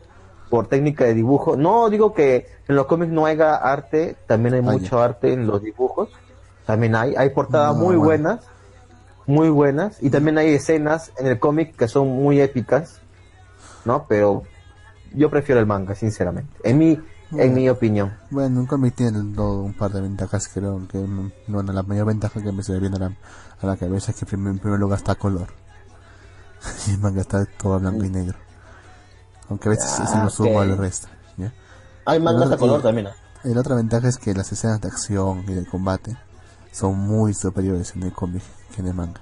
por 0.49 0.69
técnica 0.69 1.05
de 1.05 1.15
dibujo. 1.15 1.57
No 1.57 1.91
digo 1.91 2.15
que 2.15 2.47
en 2.69 2.77
los 2.77 2.87
cómics 2.87 3.13
no 3.13 3.27
haya 3.27 3.57
arte, 3.57 4.17
también 4.27 4.55
hay 4.55 4.61
Ah, 4.61 4.71
mucho 4.73 5.01
arte 5.03 5.33
en 5.33 5.47
los 5.47 5.63
dibujos. 5.63 6.09
También 6.65 6.95
hay, 6.95 7.15
hay 7.17 7.31
portadas 7.31 7.75
No, 7.77 7.83
muy 7.83 7.97
bueno. 7.97 8.05
buenas, 8.05 8.47
muy 9.27 9.49
buenas. 9.51 10.03
Y 10.03 10.11
también 10.11 10.39
hay 10.39 10.55
escenas 10.55 11.13
en 11.19 11.27
el 11.27 11.39
cómic 11.39 11.75
que 11.77 11.89
son 11.89 12.09
muy 12.09 12.41
épicas, 12.41 13.01
¿no? 13.85 14.07
Pero 14.09 14.45
yo 15.13 15.29
prefiero 15.29 15.61
el 15.61 15.67
manga, 15.67 15.95
sinceramente. 15.95 16.51
En 16.63 16.79
mi, 16.79 17.01
en 17.33 17.55
mi 17.55 17.69
opinión. 17.69 18.13
Bueno, 18.31 18.61
un 18.61 18.67
cómic 18.67 18.95
tiene 18.95 19.35
todo 19.35 19.63
un 19.63 19.75
par 19.75 19.93
de 19.93 20.01
ventajas, 20.01 20.49
creo 20.49 20.87
que, 20.89 20.99
mm, 20.99 21.33
bueno, 21.49 21.73
la 21.73 21.83
mayor 21.83 22.07
ventaja 22.07 22.43
que 22.43 22.53
me 22.53 22.63
se 22.63 22.79
viene 22.79 22.97
a 22.97 23.01
la, 23.01 23.13
a 23.61 23.67
la 23.67 23.77
cabeza 23.77 24.13
es 24.13 24.17
que 24.17 24.35
en 24.35 24.59
primer 24.59 24.79
lugar 24.81 24.99
está 24.99 25.15
color. 25.15 25.49
y 26.87 26.93
el 26.93 26.99
manga 26.99 27.21
está 27.21 27.45
todo 27.45 27.79
blanco 27.79 28.05
y 28.05 28.11
negro. 28.11 28.39
Aunque 29.49 29.69
a 29.69 29.71
veces 29.71 29.91
Ah, 29.99 30.07
se 30.07 30.19
lo 30.19 30.31
sumo 30.31 30.57
ok. 30.59 30.63
al 30.63 30.77
resto, 30.79 31.09
¿ya? 31.37 31.53
Hay 32.05 32.21
mangas 32.21 32.51
a 32.53 32.57
color 32.57 32.83
también. 32.83 33.09
Y 33.45 33.55
la 33.55 33.61
otra 33.61 33.77
ventaja 33.77 34.09
es 34.09 34.19
que 34.19 34.35
las 34.35 34.51
escenas 34.53 34.81
de 34.81 34.89
acción 34.89 35.45
y 35.49 35.55
de 35.55 35.65
combate 35.67 36.17
son 36.73 36.99
muy 36.99 37.33
superiores 37.35 37.95
en 37.95 38.03
el 38.03 38.13
cómic 38.13 38.43
que 38.75 38.83
en 38.83 38.89
el 38.89 38.95
manga. 38.95 39.21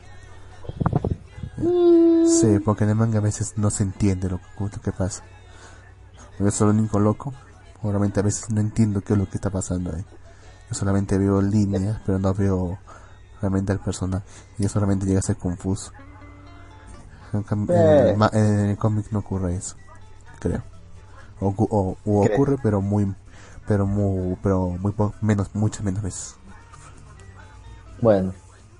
Sí, 2.26 2.58
porque 2.64 2.84
en 2.84 2.90
el 2.90 2.96
manga 2.96 3.18
a 3.18 3.22
veces 3.22 3.54
no 3.56 3.70
se 3.70 3.82
entiende 3.82 4.28
lo, 4.28 4.40
lo 4.58 4.68
que 4.82 4.92
pasa. 4.92 5.22
Yo 6.38 6.50
soy 6.50 6.70
el 6.70 6.76
único 6.78 6.98
loco. 6.98 7.32
Obviamente 7.88 8.20
a 8.20 8.22
veces 8.22 8.50
no 8.50 8.60
entiendo 8.60 9.00
qué 9.00 9.12
es 9.14 9.18
lo 9.18 9.26
que 9.28 9.36
está 9.36 9.50
pasando 9.50 9.92
ahí. 9.94 10.04
Yo 10.68 10.74
solamente 10.74 11.16
veo 11.18 11.40
líneas, 11.40 11.98
pero 12.04 12.18
no 12.18 12.34
veo 12.34 12.78
realmente 13.40 13.72
al 13.72 13.78
personaje. 13.80 14.24
Y 14.58 14.64
eso 14.66 14.78
realmente 14.80 15.06
llega 15.06 15.20
a 15.20 15.22
ser 15.22 15.36
confuso. 15.36 15.92
En, 17.32 17.44
cam- 17.44 17.70
en 17.70 18.20
Eh. 18.22 18.28
en 18.32 18.70
el 18.70 18.76
cómic 18.78 19.06
no 19.10 19.20
ocurre 19.20 19.54
eso, 19.56 19.76
creo. 20.40 20.62
O, 21.38 21.52
Creo. 21.54 21.96
ocurre, 22.34 22.56
pero 22.62 22.80
muy, 22.80 23.14
pero 23.68 23.86
muy, 23.86 24.36
pero 24.42 24.68
muy 24.70 24.92
po- 24.92 25.12
menos, 25.20 25.50
muchas 25.54 25.84
menos 25.84 26.02
veces. 26.02 26.34
Bueno, 28.00 28.32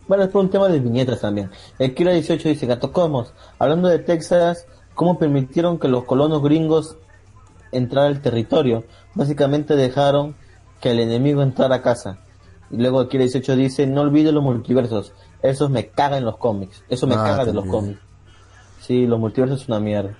Bueno, 0.08 0.22
es 0.24 0.30
por 0.30 0.42
un 0.44 0.50
tema 0.50 0.68
de 0.68 0.78
viñetas 0.78 1.20
también. 1.20 1.50
El 1.80 1.92
Kira 1.94 2.12
18 2.12 2.48
dice, 2.48 2.66
Gato 2.66 2.92
Cosmos, 2.92 3.34
hablando 3.58 3.88
de 3.88 3.98
Texas, 3.98 4.64
¿cómo 4.94 5.18
permitieron 5.18 5.78
que 5.80 5.88
los 5.88 6.04
colonos 6.04 6.42
gringos 6.42 6.96
entraran 7.76 8.12
al 8.12 8.20
territorio? 8.22 8.84
Básicamente 9.14 9.76
dejaron 9.76 10.34
que 10.80 10.90
el 10.90 11.00
enemigo 11.00 11.42
entrara 11.42 11.76
a 11.76 11.82
casa. 11.82 12.18
Y 12.70 12.76
luego 12.78 13.02
el 13.02 13.08
Kira 13.08 13.22
18 13.24 13.56
dice, 13.56 13.86
no 13.86 14.02
olvide 14.02 14.32
los 14.32 14.42
multiversos. 14.42 15.12
Eso 15.42 15.68
me 15.68 15.88
caga 15.88 16.18
en 16.18 16.24
los 16.24 16.36
cómics. 16.38 16.82
Eso 16.88 17.06
me 17.06 17.14
Ah, 17.14 17.24
caga 17.24 17.44
de 17.44 17.52
los 17.52 17.64
cómics. 17.66 18.00
Sí, 18.80 19.06
los 19.06 19.18
multiversos 19.18 19.62
es 19.62 19.68
una 19.68 19.80
mierda. 19.80 20.16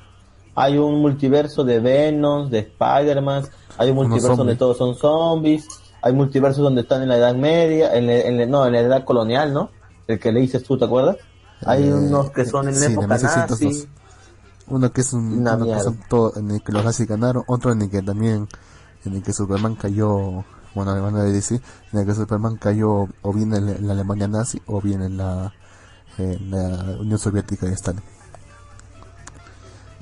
Hay 0.55 0.79
un 0.79 1.01
multiverso 1.01 1.65
de 1.65 1.81
Venom, 1.81 2.49
de 2.49 2.61
Spider-Man, 2.61 3.45
hay 3.77 3.91
un 3.91 3.97
multiverso 3.97 4.37
donde 4.37 4.57
todos 4.57 4.79
son 4.79 4.95
zombies, 4.95 5.67
hay 6.01 6.13
multiversos 6.15 6.63
donde 6.63 6.81
están 6.83 7.03
en 7.03 7.09
la 7.09 7.17
Edad 7.19 7.35
Media, 7.35 7.95
en, 7.95 8.07
la- 8.07 8.21
en 8.21 8.39
la- 8.39 8.47
no, 8.47 8.65
en 8.67 8.73
la 8.73 8.81
Edad 8.81 9.05
Colonial, 9.05 9.53
¿no? 9.53 9.71
El 10.07 10.19
que 10.19 10.33
le 10.33 10.41
dices 10.41 10.63
tú, 10.63 10.79
¿te 10.79 10.85
acuerdas? 10.87 11.17
Hay 11.67 11.85
Eh, 11.89 11.93
unos 11.93 12.31
que 12.31 12.45
son 12.45 12.69
en 12.69 12.77
en 12.77 12.93
época 12.93 13.07
1602. 13.09 13.61
nazi. 13.75 13.89
Uno 14.69 14.93
que 14.93 15.01
es 15.01 15.13
un, 15.13 15.41
Una 15.41 15.55
uno 15.55 15.65
que 15.65 15.71
mierda. 15.71 15.83
son 15.85 15.99
todo, 16.09 16.37
en 16.37 16.51
el 16.51 16.63
que 16.63 16.73
los 16.73 16.85
nazis 16.85 17.07
ganaron, 17.07 17.45
otro 17.47 17.73
en 17.73 17.83
el 17.83 17.91
que 17.91 18.03
también, 18.03 18.49
en 19.05 19.15
el 19.15 19.23
que 19.23 19.33
Superman 19.33 19.77
cayó, 19.77 20.45
bueno, 20.75 21.01
van 21.03 21.17
a 21.17 21.23
decir, 21.23 21.61
en 21.93 22.01
el 22.01 22.07
que 22.07 22.15
Superman 22.15 22.57
cayó 22.57 23.09
o 23.23 23.33
bien 23.33 23.55
en 23.55 23.67
la, 23.67 23.73
en 23.73 23.87
la 23.87 23.93
Alemania 23.93 24.29
nazi 24.29 24.61
o 24.67 24.81
bien 24.81 25.03
en 25.03 25.17
la, 25.17 25.53
en 26.19 26.51
la 26.51 26.97
Unión 26.99 27.19
Soviética 27.19 27.67
de 27.67 27.73
Stalin. 27.75 28.03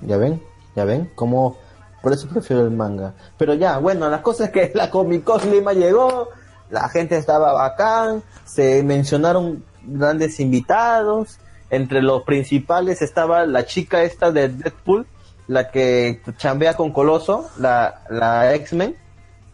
Ya 0.03 0.17
ven, 0.17 0.43
ya 0.75 0.85
ven, 0.85 1.11
como 1.15 1.57
por 2.03 2.13
eso 2.13 2.29
prefiero 2.29 2.63
el 2.63 2.71
manga. 2.71 3.15
Pero 3.39 3.55
ya, 3.55 3.79
bueno, 3.79 4.09
la 4.11 4.23
cosa 4.23 4.45
es 4.45 4.51
que 4.51 4.73
la 4.75 4.91
Comic 4.91 5.25
Con 5.25 5.51
Lima 5.51 5.73
llegó, 5.73 6.29
la 6.71 6.89
gente 6.89 7.17
estaba 7.17 7.53
bacán, 7.53 8.23
se 8.45 8.83
mencionaron 8.83 9.65
grandes 9.87 10.39
invitados, 10.41 11.39
entre 11.75 12.03
los 12.03 12.23
principales 12.23 13.03
estaba 13.03 13.47
la 13.47 13.65
chica 13.67 14.03
esta 14.03 14.31
de 14.33 14.49
Deadpool, 14.49 15.07
la 15.49 15.71
que 15.71 16.23
chambea 16.37 16.75
con 16.75 16.93
Coloso, 16.93 17.51
la, 17.59 18.03
la 18.11 18.55
X-Men, 18.55 18.97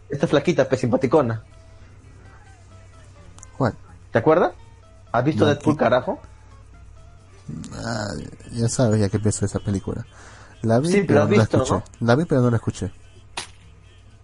esta 0.09 0.27
flaquita, 0.27 0.67
pues 0.67 0.81
simpaticona, 0.81 1.43
Bueno, 3.57 3.75
¿te 4.11 4.19
acuerdas? 4.19 4.53
¿Has 5.11 5.23
visto 5.23 5.45
No, 5.45 5.51
Deadpool, 5.51 5.77
carajo? 5.77 6.19
ah, 7.75 8.09
ya 8.51 8.69
sabes 8.69 8.99
ya 8.99 9.09
que 9.09 9.17
de 9.17 9.29
esa 9.29 9.59
película. 9.59 10.05
La 10.61 10.79
vi, 10.79 10.89
Sí, 10.89 11.03
pero 11.07 11.25
no 11.25 11.35
la 11.35 11.43
escuché. 11.43 11.83
La 11.99 12.15
vi, 12.15 12.25
pero 12.25 12.41
no 12.41 12.49
la 12.51 12.57
escuché. 12.57 12.91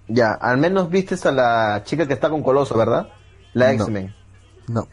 Ya, 0.07 0.32
al 0.34 0.57
menos 0.57 0.90
vistes 0.90 1.26
a 1.26 1.32
la 1.32 1.82
chica 1.84 2.07
que 2.07 2.14
está 2.14 2.30
con 2.30 2.44
Coloso, 2.44 2.78
¿verdad? 2.78 3.10
La. 3.53 3.74
X-Men. 3.74 4.14
No. 4.68 4.88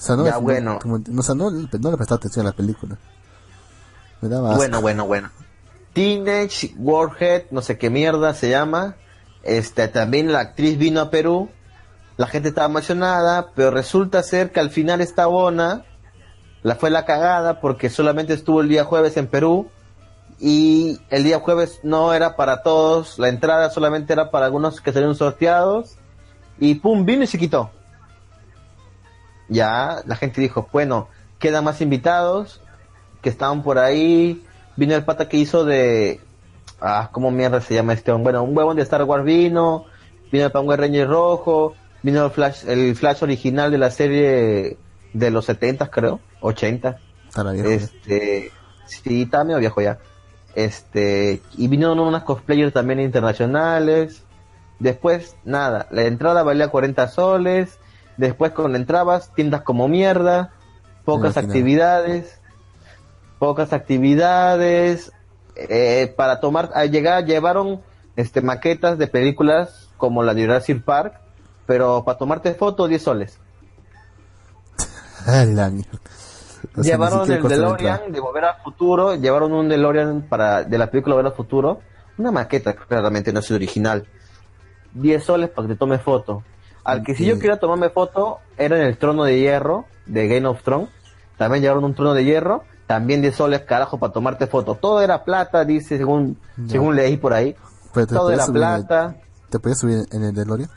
O 0.00 0.02
sea, 0.02 0.16
no, 0.16 0.24
Ya, 0.24 0.32
no- 0.32 0.40
bueno. 0.40 0.78
como- 0.80 0.98
no, 0.98 1.20
o 1.20 1.22
sea, 1.22 1.34
no, 1.34 1.50
no 1.50 1.90
le 1.90 1.96
prestaba 1.96 2.16
atención 2.16 2.46
a 2.46 2.50
la 2.50 2.56
película. 2.56 2.96
Me 4.22 4.28
daba 4.30 4.48
asco. 4.48 4.56
Bueno, 4.58 4.80
bueno, 4.80 5.06
bueno. 5.06 5.30
Teenage 5.92 6.74
Warhead, 6.78 7.44
no 7.50 7.60
sé 7.62 7.76
qué 7.76 7.90
mierda 7.90 8.32
se 8.34 8.48
llama. 8.48 8.96
Este, 9.42 9.88
también 9.88 10.32
la 10.32 10.40
actriz 10.40 10.78
vino 10.78 11.00
a 11.00 11.10
Perú. 11.10 11.50
La 12.16 12.26
gente 12.26 12.48
estaba 12.50 12.66
emocionada, 12.68 13.50
pero 13.54 13.70
resulta 13.70 14.22
ser 14.22 14.52
que 14.52 14.60
al 14.60 14.70
final 14.70 15.00
esta 15.00 15.26
bona 15.26 15.84
la 16.62 16.76
fue 16.76 16.90
la 16.90 17.04
cagada 17.06 17.60
porque 17.60 17.88
solamente 17.90 18.34
estuvo 18.34 18.60
el 18.60 18.68
día 18.68 18.84
jueves 18.84 19.16
en 19.16 19.26
Perú 19.26 19.70
y 20.38 20.98
el 21.10 21.24
día 21.24 21.40
jueves 21.40 21.80
no 21.82 22.12
era 22.12 22.36
para 22.36 22.62
todos, 22.62 23.18
la 23.18 23.28
entrada 23.28 23.70
solamente 23.70 24.12
era 24.12 24.30
para 24.30 24.46
algunos 24.46 24.80
que 24.82 24.92
salieron 24.92 25.14
sorteados 25.16 25.96
y 26.58 26.74
pum, 26.76 27.04
vino 27.06 27.24
y 27.24 27.26
se 27.26 27.38
quitó. 27.38 27.70
Ya 29.50 30.02
la 30.06 30.16
gente 30.16 30.40
dijo, 30.40 30.68
bueno, 30.72 31.08
quedan 31.38 31.64
más 31.64 31.80
invitados 31.80 32.62
que 33.20 33.28
estaban 33.28 33.62
por 33.62 33.78
ahí. 33.78 34.44
Vino 34.76 34.94
el 34.94 35.04
pata 35.04 35.28
que 35.28 35.36
hizo 35.36 35.64
de. 35.64 36.20
Ah, 36.80 37.10
¿cómo 37.12 37.30
mierda 37.30 37.60
se 37.60 37.74
llama 37.74 37.92
este? 37.92 38.12
Bueno, 38.12 38.42
un 38.42 38.56
huevón 38.56 38.76
de 38.76 38.82
Star 38.82 39.02
Wars 39.02 39.24
vino. 39.24 39.84
Vino 40.30 40.46
el 40.46 40.52
Power 40.52 40.80
Ranger 40.80 41.08
rojo. 41.08 41.74
Vino 42.02 42.24
el 42.24 42.30
Flash, 42.30 42.64
el 42.66 42.96
Flash 42.96 43.22
original 43.22 43.70
de 43.70 43.78
la 43.78 43.90
serie 43.90 44.78
de 45.12 45.30
los 45.30 45.44
70, 45.44 45.90
creo. 45.90 46.20
80. 46.40 46.98
Estará 47.28 47.52
viejo. 47.52 47.68
Este. 47.68 48.52
Sí, 48.86 49.22
está 49.22 49.44
medio 49.44 49.58
viejo 49.58 49.80
ya. 49.82 49.98
Este. 50.54 51.42
Y 51.58 51.68
vinieron 51.68 51.98
unas 51.98 52.22
cosplayers 52.22 52.72
también 52.72 53.00
internacionales. 53.00 54.22
Después, 54.78 55.36
nada. 55.44 55.88
La 55.90 56.04
entrada 56.04 56.42
valía 56.42 56.68
40 56.68 57.08
soles. 57.08 57.78
Después, 58.20 58.52
cuando 58.52 58.76
entrabas, 58.76 59.32
tiendas 59.34 59.62
como 59.62 59.88
mierda. 59.88 60.52
Pocas 61.04 61.32
Imagínate. 61.32 61.46
actividades 61.46 62.40
pocas 63.40 63.72
actividades 63.72 65.12
eh, 65.56 66.12
para 66.14 66.40
tomar 66.40 66.70
al 66.74 66.90
llegar 66.90 67.24
llevaron 67.24 67.80
este 68.14 68.42
maquetas 68.42 68.98
de 68.98 69.06
películas 69.06 69.88
como 69.96 70.22
la 70.22 70.34
de 70.34 70.44
Jurassic 70.44 70.84
Park 70.84 71.14
pero 71.64 72.04
para 72.04 72.18
tomarte 72.18 72.52
foto 72.52 72.86
10 72.86 73.02
soles 73.02 73.38
la 75.26 75.70
mierda. 75.70 75.98
O 76.76 76.82
sea, 76.82 76.82
ni 76.82 76.82
llevaron 76.84 77.30
el. 77.30 77.42
DeLorean 77.42 78.12
de 78.12 78.20
Volver 78.20 78.44
al 78.44 78.62
Futuro 78.62 79.14
llevaron 79.14 79.54
un 79.54 79.70
DeLorean 79.70 80.22
para 80.28 80.62
de 80.62 80.76
la 80.76 80.90
película 80.90 81.14
Volver 81.14 81.32
al 81.32 81.36
Futuro 81.36 81.80
una 82.18 82.30
maqueta 82.30 82.74
claramente 82.74 83.32
no 83.32 83.40
es 83.40 83.50
original 83.50 84.06
10 84.92 85.24
soles 85.24 85.48
para 85.48 85.66
que 85.66 85.74
te 85.74 85.78
tome 85.78 85.98
foto 85.98 86.42
al 86.84 87.02
que 87.02 87.14
si 87.14 87.24
yo 87.26 87.34
Sí. 87.34 87.40
quería 87.40 87.58
tomarme 87.58 87.90
foto 87.90 88.38
era 88.56 88.76
en 88.76 88.82
el 88.86 88.96
trono 88.98 89.24
de 89.24 89.38
hierro 89.38 89.84
de 90.06 90.28
Game 90.28 90.46
of 90.46 90.62
Thrones 90.62 90.88
también 91.36 91.62
llevaron 91.62 91.84
un 91.84 91.94
trono 91.94 92.14
de 92.14 92.24
hierro 92.24 92.64
también 92.86 93.22
10 93.22 93.34
soles 93.36 93.60
carajo 93.62 93.98
para 93.98 94.12
tomarte 94.12 94.46
foto 94.46 94.74
todo 94.74 95.00
era 95.02 95.24
plata 95.24 95.64
dice 95.64 95.96
según 95.98 96.38
según 96.68 96.96
leí 96.96 97.16
por 97.16 97.32
ahí 97.32 97.54
Pero 97.94 98.06
todo 98.06 98.30
era 98.32 98.44
el- 98.44 98.52
plata 98.52 99.16
¿Te 99.50 99.58
podías 99.58 99.78
subir 99.80 100.06
en 100.12 100.22
el 100.24 100.34
DeLorean? 100.34 100.70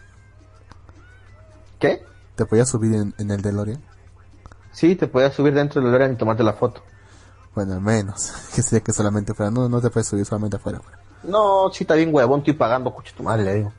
¿qué? 1.79 2.03
¿Te 2.35 2.45
podías 2.45 2.69
subir 2.69 2.93
en, 2.95 3.13
en 3.17 3.31
el 3.31 3.41
DeLorean? 3.41 3.81
sí 4.71 4.95
te 4.95 5.07
podías 5.07 5.33
subir 5.33 5.53
dentro 5.53 5.81
del 5.81 5.91
DeLorean 5.91 6.13
y 6.13 6.15
tomarte 6.15 6.43
la 6.43 6.53
foto 6.53 6.81
Bueno, 7.55 7.73
al 7.73 7.81
menos. 7.81 8.33
Que 8.55 8.61
sería 8.63 8.83
que 8.83 8.91
solamente 8.93 9.33
fuera. 9.35 9.51
No, 9.51 9.69
no 9.69 9.79
te 9.81 9.89
puedes 9.91 10.07
subir 10.07 10.25
solamente 10.25 10.57
afuera. 10.57 10.79
afuera. 10.79 10.97
No, 11.23 11.69
sí, 11.71 11.83
está 11.83 11.93
bien 11.95 12.09
huevón, 12.13 12.39
estoy 12.39 12.53
pagando, 12.53 12.89
escucha 12.89 13.13
tu 13.15 13.21
madre, 13.23 13.43
le 13.43 13.53
digo. 13.55 13.73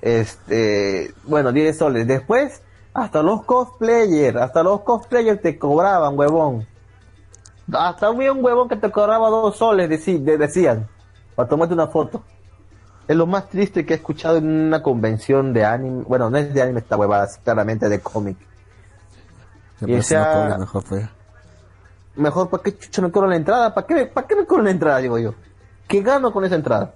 Este, 0.00 1.12
bueno, 1.24 1.52
10 1.52 1.76
soles. 1.78 2.06
Después, 2.06 2.62
hasta 2.94 3.22
los 3.22 3.44
cosplayers, 3.44 4.36
hasta 4.36 4.62
los 4.62 4.80
cosplayers 4.82 5.40
te 5.40 5.58
cobraban, 5.58 6.18
huevón. 6.18 6.66
Hasta 7.72 8.06
había 8.06 8.32
un 8.32 8.42
huevón 8.44 8.68
que 8.68 8.76
te 8.76 8.90
cobraba 8.90 9.28
dos 9.28 9.56
soles, 9.56 9.88
de- 9.88 10.38
decían, 10.38 10.88
para 11.34 11.48
tomarte 11.48 11.74
una 11.74 11.86
foto. 11.88 12.22
Es 13.06 13.16
lo 13.16 13.26
más 13.26 13.48
triste 13.48 13.84
que 13.86 13.94
he 13.94 13.96
escuchado 13.96 14.36
en 14.38 14.48
una 14.48 14.82
convención 14.82 15.52
de 15.52 15.64
anime. 15.64 16.04
Bueno, 16.06 16.28
no 16.30 16.36
es 16.38 16.52
de 16.52 16.62
anime 16.62 16.80
esta 16.80 16.96
huevada, 16.96 17.24
es 17.26 17.38
claramente 17.38 17.88
de 17.88 18.00
cómic. 18.00 18.36
Y 19.86 19.92
sea- 20.02 20.24
no 20.50 20.58
mejor, 20.58 20.84
pues. 20.84 21.08
Mejor, 22.16 22.50
¿para 22.50 22.62
qué 22.62 22.76
chucha 22.76 23.00
me 23.00 23.10
cobran 23.10 23.30
la 23.30 23.36
entrada? 23.36 23.72
¿Para 23.74 23.86
qué, 23.86 24.06
¿Para 24.06 24.26
qué 24.26 24.34
me 24.36 24.44
cobran 24.44 24.64
la 24.64 24.70
entrada, 24.72 24.98
digo 24.98 25.18
yo? 25.18 25.34
¿Qué 25.86 26.02
gano 26.02 26.32
con 26.32 26.44
esa 26.44 26.56
entrada? 26.56 26.92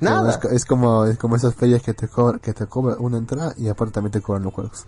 Nada. 0.00 0.30
Es, 0.30 0.38
co- 0.38 0.48
es 0.48 0.64
como, 0.64 1.04
es 1.04 1.18
como 1.18 1.36
esas 1.36 1.54
ferias 1.54 1.82
que 1.82 1.94
te 1.94 2.08
cobran, 2.08 2.40
que 2.40 2.52
te 2.52 2.66
cobran 2.66 2.96
una 3.00 3.18
entrada 3.18 3.54
y 3.56 3.68
aparte 3.68 3.94
también 3.94 4.12
te 4.12 4.20
cobran 4.20 4.42
los 4.44 4.52
juegos. 4.54 4.86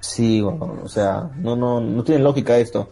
Sí, 0.00 0.40
bueno, 0.40 0.78
o 0.82 0.88
sea, 0.88 1.30
no, 1.36 1.56
no, 1.56 1.80
no 1.80 2.02
tiene 2.04 2.22
lógica 2.22 2.56
esto. 2.58 2.88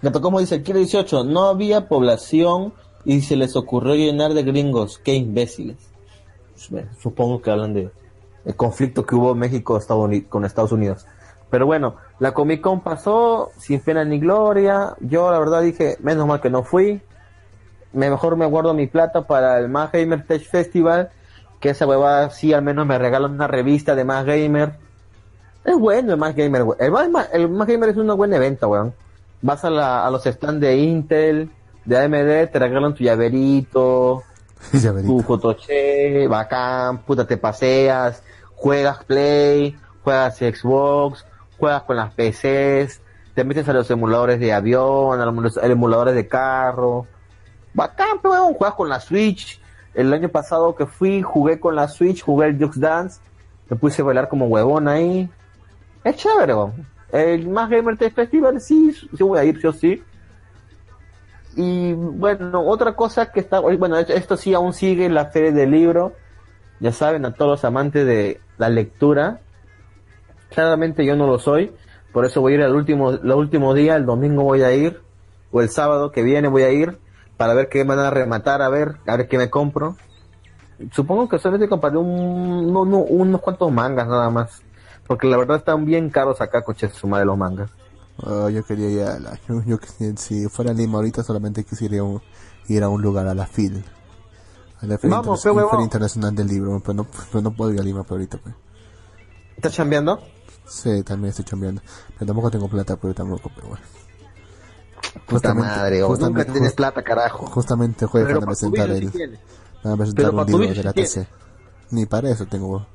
Gato, 0.00 0.20
como 0.20 0.40
dice 0.40 0.62
Kilo 0.62 0.78
18, 0.78 1.24
no 1.24 1.44
había 1.44 1.88
población 1.88 2.72
y 3.04 3.20
se 3.22 3.36
les 3.36 3.54
ocurrió 3.56 3.94
llenar 3.94 4.34
de 4.34 4.42
gringos. 4.42 4.98
Qué 5.02 5.14
imbéciles. 5.14 5.76
Pues, 6.54 6.70
bueno, 6.70 6.88
Supongo 7.00 7.40
que 7.40 7.50
hablan 7.50 7.74
de 7.74 7.90
el 8.44 8.56
conflicto 8.56 9.06
que 9.06 9.14
hubo 9.14 9.32
en 9.32 9.38
México 9.38 9.80
con 10.28 10.44
Estados 10.44 10.72
Unidos. 10.72 11.06
Pero 11.48 11.66
bueno, 11.66 11.96
la 12.18 12.32
Comic 12.32 12.60
Con 12.60 12.80
pasó 12.80 13.50
sin 13.58 13.80
pena 13.80 14.04
ni 14.04 14.18
gloria. 14.18 14.96
Yo 15.00 15.30
la 15.30 15.38
verdad 15.38 15.62
dije, 15.62 15.96
menos 16.00 16.26
mal 16.26 16.40
que 16.40 16.50
no 16.50 16.64
fui. 16.64 17.00
Me, 17.92 18.10
mejor 18.10 18.36
me 18.36 18.46
guardo 18.46 18.74
mi 18.74 18.86
plata 18.86 19.26
para 19.26 19.58
el 19.58 19.68
Más 19.68 19.92
Gamer 19.92 20.24
Tech 20.26 20.42
Festival. 20.42 21.10
Que 21.60 21.70
esa 21.70 21.86
huevada 21.86 22.30
sí 22.30 22.52
al 22.52 22.62
menos 22.62 22.86
me 22.86 22.98
regalan 22.98 23.32
una 23.32 23.46
revista 23.46 23.94
de 23.94 24.04
Más 24.04 24.24
Gamer. 24.24 24.74
Es 25.64 25.78
bueno 25.78 26.12
el 26.12 26.18
Más 26.18 26.34
Gamer. 26.34 26.64
El 26.78 26.90
Más, 26.90 27.28
el 27.32 27.48
Más 27.48 27.68
Gamer 27.68 27.90
es 27.90 27.96
un 27.96 28.16
buen 28.16 28.32
evento, 28.32 28.68
weón. 28.68 28.94
Vas 29.42 29.64
a, 29.64 29.70
la, 29.70 30.06
a 30.06 30.10
los 30.10 30.24
stands 30.24 30.60
de 30.60 30.76
Intel, 30.76 31.50
de 31.84 31.98
AMD, 31.98 32.50
te 32.50 32.58
regalan 32.58 32.94
tu 32.94 33.02
llaverito, 33.04 34.22
ya 34.72 34.92
tu 35.06 35.22
cotoche, 35.24 36.26
bacán, 36.28 36.98
puta, 36.98 37.26
te 37.26 37.36
paseas, 37.36 38.22
juegas 38.54 39.04
Play, 39.04 39.76
juegas 40.04 40.36
Xbox, 40.36 41.24
juegas 41.58 41.82
con 41.82 41.96
las 41.96 42.12
PCs, 42.14 43.00
te 43.34 43.44
metes 43.44 43.68
a 43.68 43.72
los 43.72 43.90
emuladores 43.90 44.38
de 44.38 44.52
avión, 44.52 45.20
a 45.20 45.26
los 45.26 45.56
emuladores 45.56 46.14
de 46.14 46.28
carro. 46.28 47.06
Bacán, 47.74 48.18
weón, 48.22 48.54
juegas 48.54 48.74
con 48.74 48.88
la 48.88 49.00
Switch. 49.00 49.60
El 49.94 50.12
año 50.12 50.28
pasado 50.28 50.74
que 50.74 50.86
fui, 50.86 51.22
jugué 51.22 51.60
con 51.60 51.76
la 51.76 51.88
Switch, 51.88 52.22
jugué 52.22 52.48
el 52.48 52.62
Just 52.62 52.78
Dance, 52.78 53.20
me 53.68 53.76
puse 53.76 54.02
a 54.02 54.04
bailar 54.04 54.28
como 54.28 54.46
huevón 54.46 54.88
ahí. 54.88 55.28
Es 56.04 56.16
chévere. 56.16 56.54
El 57.10 57.48
Más 57.48 57.68
Gamer 57.68 57.96
Tech 57.98 58.14
Festival 58.14 58.60
sí, 58.60 58.92
sí 58.92 59.22
voy 59.22 59.38
a 59.38 59.44
ir, 59.44 59.58
yo 59.60 59.72
sí. 59.72 60.02
Y 61.54 61.92
bueno, 61.92 62.62
otra 62.66 62.94
cosa 62.94 63.30
que 63.30 63.40
está, 63.40 63.60
bueno, 63.60 63.98
esto 63.98 64.36
sí 64.38 64.54
aún 64.54 64.72
sigue 64.72 65.08
la 65.10 65.26
feria 65.26 65.52
del 65.52 65.70
libro. 65.70 66.14
Ya 66.80 66.92
saben, 66.92 67.26
a 67.26 67.34
todos 67.34 67.50
los 67.50 67.64
amantes 67.64 68.06
de 68.06 68.40
la 68.56 68.70
lectura. 68.70 69.40
Claramente 70.48 71.04
yo 71.04 71.16
no 71.16 71.26
lo 71.26 71.38
soy, 71.38 71.72
por 72.12 72.26
eso 72.26 72.40
voy 72.40 72.52
a 72.52 72.56
ir 72.56 72.62
al 72.62 72.74
último, 72.74 73.10
el 73.10 73.32
último 73.32 73.72
día, 73.72 73.96
el 73.96 74.04
domingo 74.04 74.42
voy 74.42 74.62
a 74.62 74.72
ir, 74.72 75.00
o 75.50 75.62
el 75.62 75.70
sábado 75.70 76.12
que 76.12 76.22
viene 76.22 76.48
voy 76.48 76.62
a 76.62 76.70
ir, 76.70 76.98
para 77.36 77.54
ver 77.54 77.68
qué 77.68 77.84
me 77.84 77.94
van 77.94 78.06
a 78.06 78.10
rematar, 78.10 78.62
a 78.62 78.68
ver, 78.68 78.96
a 79.06 79.16
ver 79.16 79.28
qué 79.28 79.38
me 79.38 79.50
compro. 79.50 79.96
Supongo 80.92 81.28
que 81.28 81.38
solamente 81.38 81.68
compraré 81.68 81.96
un, 81.96 82.72
no, 82.72 82.84
no, 82.84 82.98
unos 82.98 83.40
cuantos 83.40 83.70
mangas 83.70 84.08
nada 84.08 84.30
más, 84.30 84.62
porque 85.06 85.28
la 85.28 85.36
verdad 85.36 85.58
están 85.58 85.84
bien 85.84 86.10
caros 86.10 86.40
acá, 86.40 86.62
coches, 86.62 86.92
suma 86.92 87.18
de 87.18 87.24
los 87.24 87.38
mangas. 87.38 87.70
Oh, 88.18 88.48
yo 88.48 88.64
quería 88.64 88.88
ir 88.88 89.02
a 89.02 89.18
la, 89.18 89.38
yo, 89.48 89.62
yo, 89.64 89.78
si 90.16 90.48
fuera 90.48 90.72
Lima 90.72 90.98
ahorita 90.98 91.22
solamente 91.22 91.64
quisiera 91.64 91.96
ir 92.68 92.82
a 92.82 92.88
un 92.88 93.02
lugar 93.02 93.26
a 93.26 93.34
la 93.34 93.46
FIL. 93.46 93.84
A 94.80 94.86
la 94.86 94.98
Feria, 94.98 95.16
Vamos, 95.18 95.44
Inter 95.44 95.80
Internacional 95.80 96.34
del 96.34 96.48
Libro, 96.48 96.80
pero 96.80 96.94
no, 96.94 97.06
pero 97.30 97.42
no 97.42 97.52
puedo 97.52 97.72
ir 97.72 97.80
a 97.80 97.84
Lima 97.84 98.02
por 98.02 98.18
ahorita. 98.18 98.38
Pues. 98.38 98.54
¿Estás 99.56 99.72
chambeando? 99.72 100.20
Sí, 100.66 101.02
también 101.04 101.30
estoy 101.30 101.44
chambeando. 101.44 101.82
Pero 102.14 102.26
tampoco 102.26 102.50
tengo 102.50 102.68
plata, 102.68 102.96
pero 102.96 103.14
tampoco, 103.14 103.50
pero 103.54 103.68
bueno. 103.68 103.84
Puta 105.26 105.54
madre, 105.54 106.02
justamente, 106.02 106.40
nunca 106.40 106.52
tienes 106.52 106.72
plata, 106.72 107.02
carajo. 107.02 107.46
Justamente 107.46 108.06
jueves 108.06 108.34
van 108.34 108.44
a 108.44 108.46
presentar 108.46 108.90
el, 108.90 109.10
sí 109.10 109.18
van 109.82 109.94
a 109.94 109.96
presentar 109.96 110.34
un 110.34 110.46
libro 110.46 110.74
de 110.74 110.84
la 110.84 110.92
TC. 110.92 111.26
Ni 111.90 112.06
para 112.06 112.30
eso 112.30 112.46
tengo. 112.46 112.86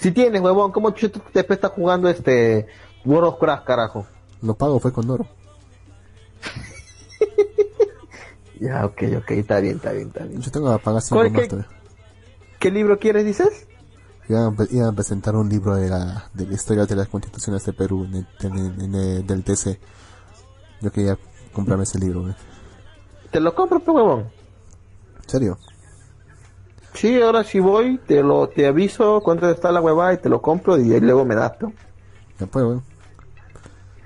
si 0.00 0.12
tienes, 0.12 0.40
huevón, 0.40 0.72
¿cómo 0.72 0.92
te 0.92 1.10
estás 1.34 1.72
jugando 1.72 2.08
este 2.08 2.66
World 3.04 3.34
of 3.34 3.40
Craft, 3.40 3.64
carajo? 3.64 4.06
Lo 4.42 4.54
pago, 4.54 4.78
fue 4.78 4.92
con 4.92 5.10
oro. 5.10 5.26
ya, 8.60 8.86
ok, 8.86 9.02
ok, 9.18 9.30
está 9.32 9.60
bien, 9.60 9.76
está 9.76 9.92
bien, 9.92 10.08
está 10.08 10.24
bien. 10.24 10.40
Yo 10.40 10.50
tengo 10.50 10.76
que 10.76 10.84
pagar 10.84 11.02
5 11.02 11.30
más 11.30 11.48
todavía. 11.48 11.68
¿Qué 12.58 12.70
libro 12.70 12.98
quieres, 12.98 13.24
dices? 13.24 13.66
Iban, 14.28 14.54
a 14.86 14.92
presentar 14.92 15.34
un 15.34 15.48
libro 15.48 15.74
de 15.74 15.88
la, 15.88 16.30
de 16.34 16.46
la 16.46 16.54
historia 16.54 16.86
de 16.86 16.94
las 16.94 17.08
constituciones 17.08 17.64
de 17.64 17.72
Perú 17.72 18.04
en 18.04 18.14
el, 18.14 18.80
en 18.80 18.94
el, 18.94 19.26
del 19.26 19.42
TC. 19.42 19.80
Yo 20.80 20.90
quería 20.90 21.18
comprarme 21.52 21.84
ese 21.84 21.98
libro. 21.98 22.28
¿eh? 22.28 22.34
¿Te 23.30 23.40
lo 23.40 23.54
compro, 23.54 23.80
pe 23.80 23.90
huevón? 23.90 24.30
¿En 25.22 25.28
serio? 25.28 25.58
Sí, 26.94 27.20
ahora 27.20 27.44
si 27.44 27.60
voy, 27.60 27.98
te 27.98 28.22
lo 28.22 28.48
te 28.48 28.66
aviso 28.66 29.20
cuánto 29.22 29.48
está 29.48 29.70
la 29.70 29.80
huevada 29.80 30.14
y 30.14 30.18
te 30.18 30.28
lo 30.28 30.42
compro 30.42 30.76
y 30.76 30.98
luego 31.00 31.24
me 31.24 31.34
das, 31.34 31.52
¿no? 31.60 31.72
Ya 32.38 32.46
pues, 32.46 32.64
huevón. 32.64 32.82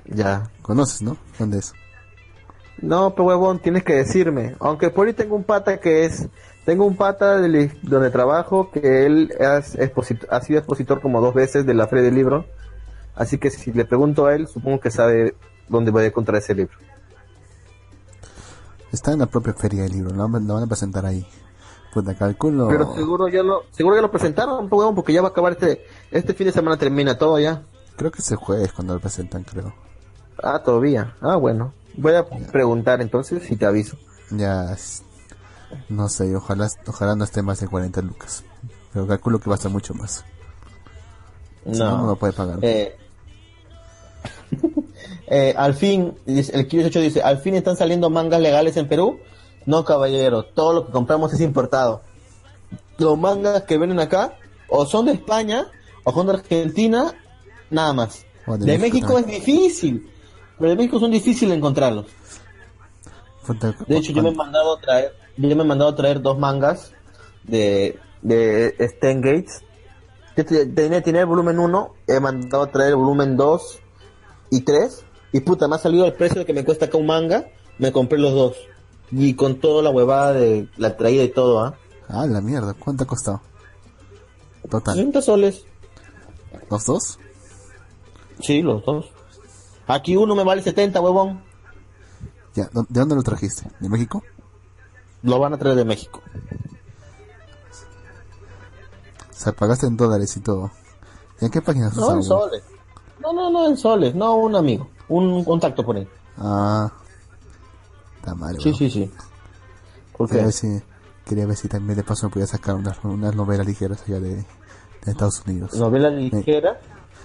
Ya. 0.07 0.51
¿Conoces, 0.63 1.03
no? 1.03 1.17
¿Dónde 1.39 1.59
es? 1.59 1.73
No, 2.83 3.15
pero 3.15 3.29
huevón, 3.29 3.61
tienes 3.61 3.85
que 3.85 3.95
decirme. 3.95 4.57
Aunque 4.61 4.91
por 4.91 5.07
ahí 5.07 5.15
tengo 5.15 5.37
un 5.37 5.45
pata 5.45 5.79
que 5.79 6.05
es 6.05 6.29
tengo 6.65 6.87
un 6.87 6.97
pata 6.97 7.39
de 7.39 7.71
donde 7.83 8.11
trabajo 8.11 8.71
que 8.71 9.05
él 9.05 9.33
es 9.39 9.79
ha 10.31 10.41
sido 10.41 10.59
expositor 10.59 11.01
como 11.01 11.21
dos 11.21 11.35
veces 11.35 11.67
de 11.67 11.75
la 11.75 11.87
Feria 11.87 12.05
del 12.05 12.15
Libro. 12.15 12.47
Así 13.15 13.39
que 13.39 13.51
si 13.51 13.73
le 13.73 13.85
pregunto 13.85 14.27
a 14.27 14.35
él, 14.35 14.49
supongo 14.49 14.81
que 14.81 14.91
sabe 14.91 15.35
dónde 15.69 15.91
voy 15.91 16.05
a 16.05 16.07
encontrar 16.07 16.39
ese 16.39 16.55
libro. 16.55 16.77
Está 18.93 19.13
en 19.13 19.19
la 19.19 19.27
propia 19.27 19.53
Feria 19.55 19.83
del 19.83 19.93
Libro, 19.93 20.15
lo, 20.15 20.29
van 20.29 20.63
a 20.63 20.67
presentar 20.67 21.05
ahí. 21.05 21.27
Puta, 21.93 22.15
calculo. 22.15 22.69
Pero 22.69 22.95
seguro 22.95 23.29
ya 23.29 23.43
lo, 23.43 23.65
seguro 23.71 23.97
ya 23.97 24.03
lo 24.03 24.11
presentaron, 24.11 24.69
porque 24.69 25.13
ya 25.13 25.21
va 25.21 25.29
a 25.29 25.31
acabar 25.31 25.53
este, 25.53 25.85
este 26.11 26.35
fin 26.35 26.47
de 26.47 26.53
semana 26.53 26.77
termina 26.77 27.19
todo 27.19 27.39
ya. 27.39 27.63
Creo 27.97 28.11
que 28.11 28.21
ese 28.21 28.37
jueves 28.37 28.73
cuando 28.73 28.95
lo 28.95 29.01
presentan, 29.01 29.45
creo. 29.45 29.75
Ah, 30.43 30.61
todavía. 30.65 31.15
Ah, 31.21 31.37
bueno. 31.37 31.73
Voy 31.97 32.15
a 32.15 32.25
preguntar 32.25 33.01
entonces 33.01 33.49
y 33.51 33.57
te 33.57 33.67
aviso. 33.67 33.97
Ya, 34.31 34.77
no 35.89 36.09
sé, 36.09 36.35
ojalá, 36.35 36.69
ojalá 36.87 37.15
no 37.15 37.25
esté 37.25 37.43
más 37.43 37.61
de 37.61 37.69
40 37.69 38.01
lucas. 38.03 38.45
Pero 38.93 39.07
calculo 39.07 39.41
que 39.41 39.51
va 39.51 39.57
a 39.57 39.59
estar 39.59 39.73
mucho 39.73 39.95
más. 39.95 40.25
No, 41.65 41.99
no, 41.99 42.07
lo 42.07 42.17
puede 42.17 42.33
pagar. 42.33 42.59
Eh, 42.63 42.97
eh, 45.27 45.55
al 45.57 45.75
fin, 45.75 46.15
el 46.27 46.69
18 46.69 47.01
dice, 47.01 47.23
al 47.23 47.39
fin 47.39 47.55
están 47.55 47.77
saliendo 47.77 48.11
mangas 48.11 48.41
legales 48.41 48.77
en 48.77 48.89
Perú. 48.89 49.19
No, 49.67 49.85
caballero, 49.85 50.45
todo 50.45 50.73
lo 50.75 50.87
que 50.87 50.93
compramos 50.93 51.33
es 51.33 51.41
importado. 51.41 52.03
Los 52.99 53.19
mangas 53.19 53.63
que 53.63 53.79
vienen 53.79 53.99
acá, 53.99 54.37
o 54.69 54.85
son 54.85 55.07
de 55.07 55.13
España, 55.13 55.67
o 56.05 56.13
son 56.13 56.27
de 56.27 56.35
Argentina, 56.35 57.15
nada 57.71 57.93
más. 57.93 58.27
De, 58.59 58.79
México, 58.79 59.19
es 59.19 59.27
difícil, 59.27 60.11
pero 60.59 60.71
de 60.71 60.77
México 60.77 61.01
son 61.01 61.11
difíciles 61.11 61.57
encontrarlos. 61.57 62.07
De 63.87 63.97
hecho, 63.97 64.13
yo 64.13 64.23
me 64.23 64.31
he 64.31 64.35
mandado 64.35 64.77
traer 64.79 65.25
yo 65.37 65.57
me 65.57 65.63
he 65.63 65.67
mandado 65.67 65.91
a 65.91 65.97
traer 65.97 66.23
dos 66.23 66.39
mangas 66.39 66.93
de, 67.45 67.99
de 68.23 68.75
Stan 68.79 69.21
Gates. 69.21 69.63
Tenía, 70.75 71.03
tenía 71.03 71.21
el 71.21 71.27
volumen 71.27 71.59
1, 71.59 71.95
he 72.07 72.21
mandado 72.21 72.65
a 72.65 72.71
traer 72.71 72.91
el 72.91 72.97
volumen 72.97 73.37
2 73.37 73.81
y 74.51 74.61
3. 74.63 75.05
Y 75.35 75.41
puta, 75.41 75.67
me 75.67 75.75
ha 75.75 75.79
salido 75.79 76.05
el 76.07 76.13
precio 76.13 76.39
de 76.39 76.47
que 76.47 76.53
me 76.53 76.65
cuesta 76.65 76.87
acá 76.87 76.97
un 76.97 77.07
manga. 77.07 77.49
Me 77.79 77.91
compré 77.91 78.19
los 78.19 78.33
dos. 78.33 78.57
Y 79.11 79.35
con 79.35 79.57
toda 79.57 79.83
la 79.83 79.91
huevada 79.91 80.33
de 80.33 80.69
la 80.77 80.97
traída 80.97 81.25
y 81.25 81.29
todo, 81.29 81.59
¿ah? 81.59 81.77
Ah, 82.09 82.25
la 82.25 82.41
mierda. 82.41 82.73
¿Cuánto 82.75 83.03
ha 83.03 83.07
costado? 83.09 83.41
Total. 84.71 84.95
30 84.95 85.21
soles. 85.23 85.65
¿Los 86.71 86.87
dos? 86.87 87.19
Sí, 88.39 88.63
los 88.63 88.85
dos. 88.85 89.07
Aquí 89.89 90.15
uno 90.15 90.37
me 90.37 90.45
vale 90.45 90.63
70, 90.63 91.01
huevón. 91.01 91.43
Ya, 92.55 92.71
¿de 92.73 93.01
dónde 93.01 93.17
lo 93.17 93.25
trajiste? 93.25 93.69
¿De 93.81 93.89
México? 93.89 94.23
lo 95.25 95.41
van 95.41 95.53
a 95.55 95.59
traer 95.59 95.75
de 95.75 95.85
México. 95.85 96.21
O 99.31 99.35
sea, 99.35 99.53
pagaste 99.53 99.87
en 99.87 99.97
dólares 99.97 100.37
y 100.37 100.41
todo. 100.41 100.71
¿Y 101.41 101.47
en 101.47 101.51
qué 101.51 101.61
página 101.61 101.91
No, 101.91 102.13
en 102.13 102.23
soles. 102.23 102.63
No, 103.21 103.33
no, 103.33 103.51
no, 103.51 103.67
en 103.67 103.77
soles. 103.77 104.15
No, 104.15 104.37
un 104.37 104.55
amigo. 104.55 104.89
Un 105.09 105.45
contacto 105.45 105.85
por 105.85 105.97
él. 105.97 106.09
Ah. 106.39 106.91
Está 108.17 108.35
mal, 108.35 108.57
Sí, 108.61 108.73
sí, 108.73 108.91
sí. 108.91 109.11
¿Por 110.17 110.29
quería, 110.29 110.45
ver 110.45 110.53
si, 110.53 110.81
quería 111.25 111.47
ver 111.47 111.57
si 111.57 111.69
también 111.69 111.97
de 111.97 112.05
paso 112.05 112.27
me 112.27 112.33
podía 112.33 112.47
sacar 112.47 112.75
unas, 112.77 113.03
unas 113.05 113.35
novelas 113.35 113.67
ligeras 113.67 114.03
allá 114.07 114.21
de, 114.21 114.45
de 115.05 115.11
Estados 115.11 115.43
Unidos. 115.47 115.75
¿Novelas 115.75 116.13
ligeras? 116.15 116.79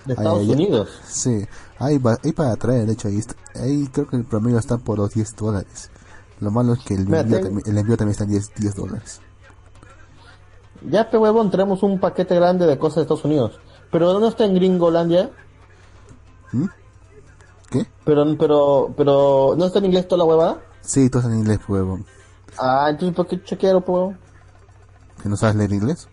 De 0.05 0.13
Estados 0.13 0.47
Unidos. 0.47 0.89
Sí, 1.05 1.45
ahí, 1.77 2.01
ahí 2.23 2.31
para 2.31 2.55
traer, 2.55 2.85
de 2.85 2.93
hecho, 2.93 3.07
ahí, 3.07 3.21
ahí 3.55 3.87
creo 3.91 4.07
que 4.07 4.15
el 4.15 4.25
promedio 4.25 4.57
está 4.57 4.77
por 4.77 4.97
los 4.97 5.13
10 5.13 5.35
dólares. 5.35 5.89
Lo 6.39 6.51
malo 6.51 6.73
es 6.73 6.79
que 6.79 6.93
el, 6.93 7.01
envío, 7.01 7.41
también, 7.41 7.63
el 7.65 7.77
envío 7.77 7.97
también 7.97 8.11
está 8.11 8.23
en 8.23 8.31
10, 8.31 8.55
10 8.55 8.75
dólares. 8.75 9.21
Ya, 10.89 11.09
pe 11.09 11.17
huevón, 11.17 11.51
tenemos 11.51 11.83
un 11.83 11.99
paquete 11.99 12.35
grande 12.35 12.65
de 12.65 12.77
cosas 12.77 12.97
de 12.97 13.01
Estados 13.03 13.25
Unidos. 13.25 13.59
¿Pero 13.91 14.13
dónde 14.13 14.29
está 14.29 14.45
en 14.45 14.55
Gringolandia? 14.55 15.31
¿Mm? 16.53 16.65
¿Qué? 17.69 17.85
Pero, 18.03 18.37
pero, 18.37 18.93
pero, 18.97 19.55
¿no 19.57 19.65
está 19.65 19.79
en 19.79 19.85
inglés 19.85 20.07
toda 20.07 20.19
la 20.19 20.25
huevada? 20.25 20.61
Sí, 20.81 21.09
todo 21.09 21.21
está 21.21 21.31
en 21.31 21.39
inglés, 21.39 21.59
huevón. 21.67 22.05
Ah, 22.57 22.87
entonces, 22.89 23.15
¿por 23.15 23.27
qué 23.27 23.43
chequearo, 23.43 23.83
huevón? 23.85 24.17
¿Que 25.21 25.29
no 25.29 25.37
sabes 25.37 25.55
leer 25.55 25.73
inglés? 25.73 26.07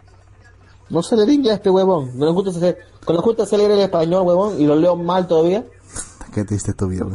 No 0.91 1.03
sé 1.03 1.17
leer 1.17 1.31
inglés, 1.31 1.55
este 1.55 1.71
huevón. 1.71 2.11
No 2.19 2.27
me 2.27 2.33
gusta 2.33 2.51
hacer, 2.51 2.79
con 3.05 3.17
lo 3.17 3.23
justo 3.23 3.47
sé 3.47 3.57
leer 3.57 3.71
el 3.73 3.81
español, 3.81 4.27
huevón, 4.27 4.61
y 4.61 4.67
lo 4.67 4.77
leo 4.77 4.97
mal 4.97 5.27
todavía. 5.27 5.65
¿Qué 6.33 6.45
te 6.45 6.55
diste 6.55 6.75
tu 6.75 6.89
vida, 6.89 7.07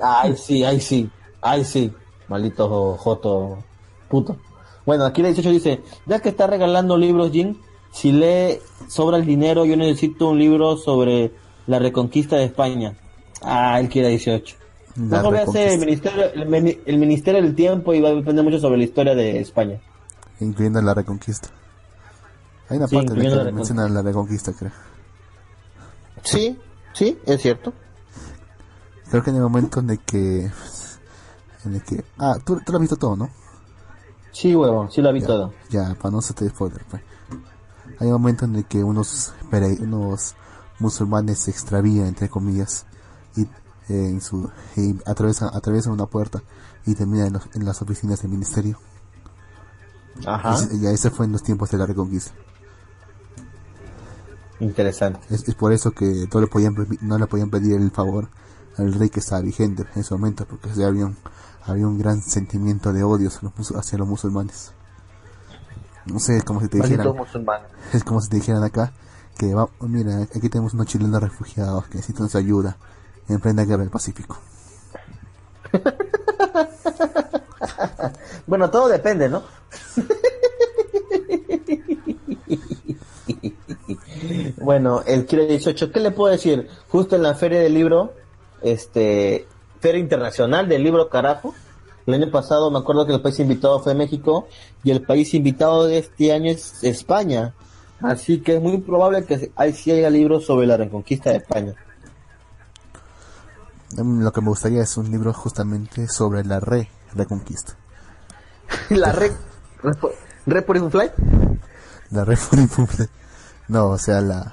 ay, 0.00 0.36
sí, 0.44 0.64
ay, 0.64 0.80
sí. 0.80 1.10
Ay, 1.40 1.64
sí, 1.64 1.92
maldito 2.28 2.96
joto 2.96 3.58
puto. 4.08 4.36
Bueno, 4.86 5.04
aquí 5.04 5.20
el 5.20 5.28
18 5.28 5.50
dice, 5.50 5.82
ya 6.06 6.20
que 6.20 6.28
está 6.28 6.46
regalando 6.46 6.96
libros, 6.96 7.30
Jin, 7.30 7.60
si 7.92 8.12
le 8.12 8.60
sobra 8.88 9.16
el 9.16 9.26
dinero, 9.26 9.64
yo 9.64 9.76
necesito 9.76 10.28
un 10.30 10.38
libro 10.38 10.76
sobre 10.76 11.32
la 11.66 11.78
reconquista 11.78 12.36
de 12.36 12.44
España. 12.44 12.94
Ah, 13.42 13.80
él 13.80 13.88
quiere 13.88 14.08
18. 14.08 14.56
Mejor 14.96 15.30
voy 15.30 15.38
a 15.38 15.42
hacer 15.44 15.68
el 15.68 15.80
ministerio, 15.80 16.24
el, 16.34 16.98
ministerio 16.98 17.42
del 17.42 17.54
Tiempo 17.54 17.94
y 17.94 18.00
va 18.00 18.10
a 18.10 18.14
depender 18.14 18.44
mucho 18.44 18.58
sobre 18.58 18.76
la 18.76 18.84
historia 18.84 19.14
de 19.14 19.40
España. 19.40 19.80
Incluyendo 20.40 20.82
la 20.82 20.94
Reconquista. 20.94 21.48
Hay 22.68 22.76
una 22.76 22.88
parte 22.88 23.14
de 23.14 23.44
que 23.44 23.52
menciona 23.52 23.88
la 23.88 24.02
Reconquista, 24.02 24.52
creo. 24.52 24.72
Sí, 26.22 26.58
sí, 26.92 27.18
es 27.26 27.40
cierto. 27.40 27.72
Creo 29.10 29.22
que 29.22 29.30
en 29.30 29.36
el 29.36 29.42
momento 29.42 29.80
en 29.80 29.96
que 29.98 30.50
en 31.64 31.74
el 31.74 31.82
que... 31.82 32.04
Ah, 32.18 32.38
tú, 32.44 32.60
tú 32.64 32.72
lo 32.72 32.78
has 32.78 32.80
visto 32.80 32.96
todo, 32.96 33.16
¿no? 33.16 33.30
Sí, 34.32 34.54
huevón, 34.54 34.90
sí 34.90 35.00
lo 35.00 35.10
he 35.10 35.12
visto 35.12 35.34
todo. 35.34 35.54
Ya, 35.70 35.94
para 35.94 36.12
no 36.12 36.18
hacerte 36.18 36.48
spoiler, 36.48 36.82
pues. 36.90 37.02
Hay 37.98 38.06
un 38.06 38.14
momento 38.14 38.46
en 38.46 38.56
el 38.56 38.64
que 38.64 38.82
unos, 38.82 39.32
unos 39.80 40.34
musulmanes 40.78 41.38
se 41.38 41.50
extravían, 41.50 42.06
entre 42.06 42.28
comillas, 42.28 42.86
y, 43.36 43.42
eh, 43.42 43.48
en 43.88 44.20
su, 44.20 44.50
y 44.76 44.98
atraviesan, 45.06 45.50
atraviesan 45.54 45.92
una 45.92 46.06
puerta 46.06 46.42
y 46.86 46.94
terminan 46.94 47.40
en, 47.54 47.64
las 47.64 47.82
oficinas 47.82 48.22
del 48.22 48.30
ministerio. 48.30 48.78
Ajá. 50.26 50.56
Y, 50.72 50.80
ya 50.80 50.90
ese 50.90 51.10
fue 51.10 51.26
en 51.26 51.32
los 51.32 51.42
tiempos 51.42 51.70
de 51.70 51.78
la 51.78 51.86
reconquista. 51.86 52.32
Interesante. 54.60 55.20
Es, 55.30 55.48
es 55.48 55.54
por 55.54 55.72
eso 55.72 55.90
que 55.90 56.28
no 56.32 56.40
le, 56.40 56.46
podían, 56.46 56.74
no 57.00 57.18
le 57.18 57.26
podían 57.26 57.50
pedir 57.50 57.74
el 57.80 57.90
favor 57.90 58.28
al 58.78 58.92
rey 58.94 59.10
que 59.10 59.20
estaba 59.20 59.42
vigente 59.42 59.84
en 59.94 60.00
ese 60.00 60.14
momento, 60.14 60.46
porque 60.46 60.70
había, 60.70 61.06
un, 61.06 61.16
había 61.64 61.86
un 61.86 61.98
gran 61.98 62.22
sentimiento 62.22 62.92
de 62.92 63.02
odio 63.02 63.28
hacia 63.76 63.98
los, 63.98 64.08
musulmanes. 64.08 64.72
No 66.06 66.18
sé, 66.18 66.42
como 66.42 66.60
si 66.60 66.68
te 66.68 66.78
dijeran. 66.78 67.14
Es 67.92 68.04
como 68.04 68.20
si 68.20 68.28
te 68.28 68.36
dijeran 68.36 68.64
acá 68.64 68.92
que, 69.42 69.54
va, 69.56 69.68
mira, 69.80 70.22
aquí 70.22 70.48
tenemos 70.48 70.72
unos 70.72 70.86
chilenos 70.86 71.20
refugiados 71.20 71.88
que 71.88 71.96
necesitan 71.96 72.28
su 72.28 72.38
ayuda 72.38 72.76
en 73.28 73.40
plena 73.40 73.64
guerra 73.64 73.80
del 73.80 73.90
Pacífico. 73.90 74.38
bueno, 78.46 78.70
todo 78.70 78.86
depende, 78.86 79.28
¿no? 79.28 79.42
bueno, 84.58 85.02
el 85.08 85.26
Kira 85.26 85.42
18, 85.42 85.90
¿qué 85.90 85.98
le 85.98 86.12
puedo 86.12 86.30
decir? 86.30 86.68
Justo 86.88 87.16
en 87.16 87.24
la 87.24 87.34
feria 87.34 87.58
del 87.58 87.74
libro, 87.74 88.12
este, 88.62 89.48
feria 89.80 90.00
internacional 90.00 90.68
del 90.68 90.84
libro 90.84 91.08
carajo, 91.08 91.52
el 92.06 92.14
año 92.14 92.30
pasado 92.30 92.70
me 92.70 92.78
acuerdo 92.78 93.06
que 93.06 93.14
el 93.14 93.20
país 93.20 93.40
invitado 93.40 93.80
fue 93.80 93.96
México 93.96 94.46
y 94.84 94.92
el 94.92 95.02
país 95.02 95.34
invitado 95.34 95.88
de 95.88 95.98
este 95.98 96.32
año 96.32 96.52
es 96.52 96.84
España. 96.84 97.54
Así 98.02 98.40
que 98.40 98.56
es 98.56 98.62
muy 98.62 98.78
probable 98.78 99.24
que 99.24 99.52
ahí 99.56 99.72
sí 99.72 99.92
haya 99.92 100.10
libros 100.10 100.44
sobre 100.44 100.66
la 100.66 100.76
reconquista 100.76 101.30
de 101.30 101.36
España. 101.36 101.74
Em, 103.96 104.20
lo 104.20 104.32
que 104.32 104.40
me 104.40 104.48
gustaría 104.48 104.82
es 104.82 104.96
un 104.96 105.10
libro 105.10 105.32
justamente 105.32 106.08
sobre 106.08 106.44
la 106.44 106.60
re 106.60 106.88
reconquista. 107.14 107.76
¿La 108.90 109.12
re, 109.12 109.30
re, 109.82 110.62
por 110.62 110.90
fly? 110.90 111.10
La 112.10 112.24
re 112.24 112.36
por 112.36 112.86
fly. 112.88 113.08
No, 113.68 113.90
o 113.90 113.98
sea, 113.98 114.20
la, 114.20 114.52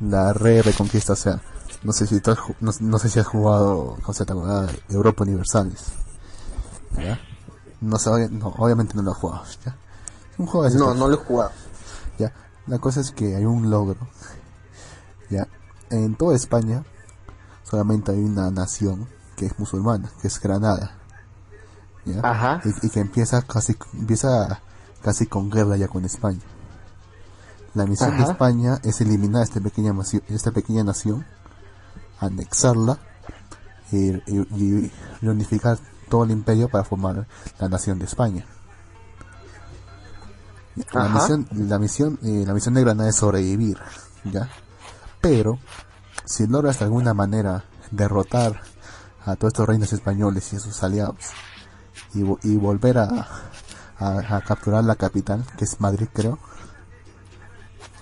la 0.00 0.32
re 0.32 0.62
reconquista, 0.62 1.12
o 1.12 1.16
sea, 1.16 1.40
no 1.82 1.92
sé 1.92 2.06
si 2.06 2.20
tú 2.20 2.34
no, 2.60 2.98
sé 2.98 3.08
si 3.10 3.20
has 3.20 3.26
jugado 3.26 3.96
con 4.02 4.14
Z 4.14 4.32
Europa 4.88 5.24
Universales. 5.24 5.84
¿Ya? 6.96 7.20
No 7.80 7.98
sé, 7.98 8.08
obviamente 8.08 8.94
no 8.94 9.02
lo 9.02 9.10
he 9.10 9.14
jugado, 9.14 9.44
¿ya? 9.64 9.76
Un 10.38 10.46
juego 10.46 10.68
de 10.68 10.78
No, 10.78 10.94
no 10.94 11.08
lo 11.08 11.14
he 11.14 11.18
jugado. 11.18 11.50
La 12.66 12.78
cosa 12.78 13.00
es 13.00 13.10
que 13.10 13.36
hay 13.36 13.44
un 13.44 13.70
logro. 13.70 13.98
Ya, 15.30 15.48
en 15.88 16.16
toda 16.16 16.36
España 16.36 16.84
solamente 17.62 18.12
hay 18.12 18.18
una 18.18 18.50
nación 18.50 19.08
que 19.36 19.46
es 19.46 19.58
musulmana, 19.58 20.10
que 20.20 20.28
es 20.28 20.38
Granada. 20.38 20.92
¿ya? 22.04 22.60
Y, 22.82 22.90
que 22.90 23.00
empieza 23.00 23.40
casi 23.40 23.74
empieza 23.94 24.60
casi 25.02 25.26
con 25.26 25.50
guerra 25.50 25.78
ya 25.78 25.88
con 25.88 26.04
España. 26.04 26.40
La 27.74 27.86
misión 27.86 28.16
de 28.16 28.22
España 28.22 28.78
es 28.84 29.00
eliminar 29.00 29.42
esta 29.42 29.60
pequeña, 29.60 29.92
esta 30.28 30.52
pequeña 30.52 30.84
nación, 30.84 31.26
anexarla 32.20 32.98
y, 33.90 34.12
reunificar 35.20 35.78
todo 36.08 36.24
el 36.24 36.30
imperio 36.30 36.68
para 36.68 36.84
formar 36.84 37.26
la 37.58 37.68
nación 37.68 37.98
de 37.98 38.04
España. 38.04 38.46
La 40.92 41.08
misión, 41.08 41.46
la 41.52 41.78
misión, 41.78 42.18
eh, 42.22 42.44
la 42.46 42.52
misión 42.52 42.74
de 42.74 42.80
Granada 42.80 43.08
es 43.08 43.16
sobrevivir, 43.16 43.78
¿ya? 44.24 44.48
Pero 45.20 45.58
si 46.24 46.46
logras 46.46 46.80
de 46.80 46.86
alguna 46.86 47.14
manera 47.14 47.64
derrotar 47.90 48.60
a 49.24 49.36
todos 49.36 49.52
estos 49.52 49.68
reinos 49.68 49.92
españoles 49.92 50.52
y 50.52 50.58
sus 50.58 50.82
aliados 50.82 51.30
y, 52.12 52.22
y 52.48 52.56
volver 52.56 52.98
a, 52.98 53.28
a, 53.98 54.40
capturar 54.40 54.84
la 54.84 54.96
capital, 54.96 55.44
que 55.56 55.64
es 55.64 55.80
Madrid 55.80 56.08
creo, 56.12 56.38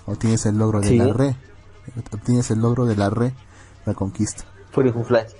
obtienes 0.05 0.45
el 0.45 0.57
logro 0.57 0.81
de 0.81 0.95
la 0.95 1.13
re, 1.13 1.35
obtienes 2.11 2.51
el 2.51 2.59
logro 2.59 2.85
de 2.85 2.95
la 2.95 3.09
re 3.09 3.33
reconquista. 3.85 4.43
un 4.75 5.05
flash. 5.05 5.31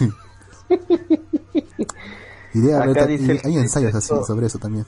hay 3.44 3.58
ensayos 3.58 3.94
así 3.94 4.14
sobre 4.26 4.46
eso 4.46 4.58
también. 4.58 4.86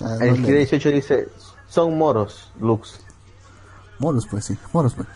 Ah, 0.00 0.18
el 0.20 0.42
18 0.42 0.90
dice, 0.90 1.28
son 1.68 1.96
moros, 1.96 2.52
Lux. 2.60 3.00
Moros, 3.98 4.26
pues 4.30 4.44
sí, 4.44 4.58
moros, 4.72 4.94
pues. 4.94 5.08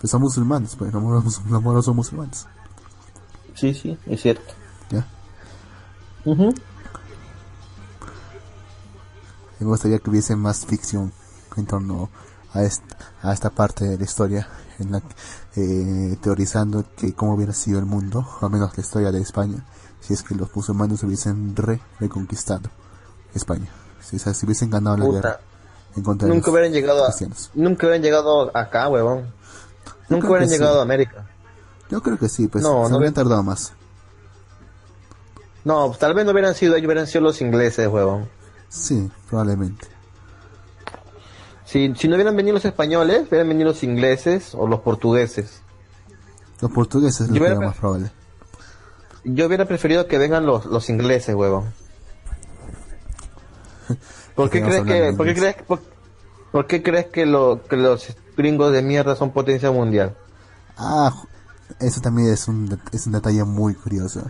pues 0.00 0.10
son 0.10 0.22
musulmanes, 0.22 0.74
pues 0.74 0.92
los 0.92 1.02
moros, 1.02 1.40
los 1.48 1.62
moros 1.62 1.84
son 1.84 1.96
musulmanes. 1.96 2.46
Sí, 3.54 3.72
sí, 3.74 3.96
es 4.06 4.20
cierto. 4.20 4.54
Ya. 4.90 5.06
Me 6.24 6.52
gustaría 9.60 10.00
que 10.00 10.10
hubiese 10.10 10.34
más 10.34 10.66
ficción 10.66 11.12
en 11.56 11.66
torno 11.66 12.10
a 12.52 12.64
esta, 12.64 12.96
a 13.22 13.32
esta 13.32 13.50
parte 13.50 13.84
de 13.84 13.96
la 13.96 14.04
historia, 14.04 14.48
en 14.80 14.90
la 14.90 15.02
eh, 15.54 16.18
teorizando 16.20 16.84
que 16.96 17.14
cómo 17.14 17.34
hubiera 17.34 17.52
sido 17.52 17.78
el 17.78 17.86
mundo, 17.86 18.26
o 18.40 18.44
al 18.44 18.50
menos 18.50 18.76
la 18.76 18.82
historia 18.82 19.12
de 19.12 19.20
España, 19.20 19.64
si 20.00 20.12
es 20.12 20.24
que 20.24 20.34
los 20.34 20.54
musulmanes 20.54 21.04
hubiesen 21.04 21.54
re 21.54 21.80
reconquistado 22.00 22.68
España, 23.36 23.68
si, 24.00 24.18
si 24.18 24.46
hubiesen 24.46 24.70
ganado 24.70 24.96
la 24.96 25.06
guerra 25.06 25.40
nunca 25.96 26.50
hubieran 26.50 26.72
llegado 26.72 27.04
a, 27.04 27.14
nunca 27.54 27.86
hubieran 27.86 28.02
llegado 28.02 28.56
acá, 28.56 28.88
huevón. 28.88 29.32
nunca 30.08 30.28
hubieran 30.28 30.48
llegado 30.48 30.80
a 30.80 30.82
América. 30.82 31.26
Yo 31.90 32.02
creo 32.02 32.18
que 32.18 32.28
sí, 32.28 32.48
pues 32.48 32.62
no, 32.64 32.88
no 32.88 32.96
habrían 32.96 33.14
tardado 33.14 33.42
más. 33.42 33.72
No, 35.64 35.90
tal 35.98 36.14
vez 36.14 36.24
no 36.24 36.32
hubieran 36.32 36.54
sido 36.54 36.74
ellos, 36.76 36.86
hubieran 36.86 37.06
sido 37.06 37.22
los 37.22 37.40
ingleses, 37.40 37.88
huevón. 37.88 38.28
Sí, 38.68 39.10
probablemente. 39.28 39.86
Si, 41.64 41.92
si 41.96 42.08
no 42.08 42.14
hubieran 42.14 42.36
venido 42.36 42.54
los 42.54 42.64
españoles, 42.64 43.26
hubieran 43.28 43.48
venido 43.48 43.70
los 43.70 43.82
ingleses 43.82 44.54
o 44.54 44.66
los 44.66 44.80
portugueses. 44.80 45.60
Los 46.60 46.70
portugueses 46.70 47.22
es 47.22 47.30
lo 47.30 47.44
que 47.44 47.54
más 47.56 47.76
probable. 47.76 48.10
Yo 49.24 49.46
hubiera 49.46 49.64
preferido 49.64 50.06
que 50.06 50.18
vengan 50.18 50.46
los, 50.46 50.66
los 50.66 50.88
ingleses, 50.88 51.34
huevón. 51.34 51.72
¿Por 54.34 54.50
qué, 54.50 54.62
crees 54.62 54.84
que, 54.84 55.12
¿por 55.16 55.26
qué 55.26 55.34
crees, 55.34 55.56
por, 56.52 56.66
qué 56.66 56.82
crees 56.82 57.06
que, 57.06 57.26
lo, 57.26 57.62
que 57.68 57.76
los 57.76 58.16
gringos 58.36 58.72
de 58.72 58.82
mierda 58.82 59.16
son 59.16 59.32
potencia 59.32 59.70
mundial? 59.70 60.16
Ah, 60.76 61.12
eso 61.80 62.00
también 62.00 62.28
es 62.28 62.48
un, 62.48 62.80
es 62.92 63.06
un 63.06 63.12
detalle 63.12 63.44
muy 63.44 63.74
curioso. 63.74 64.22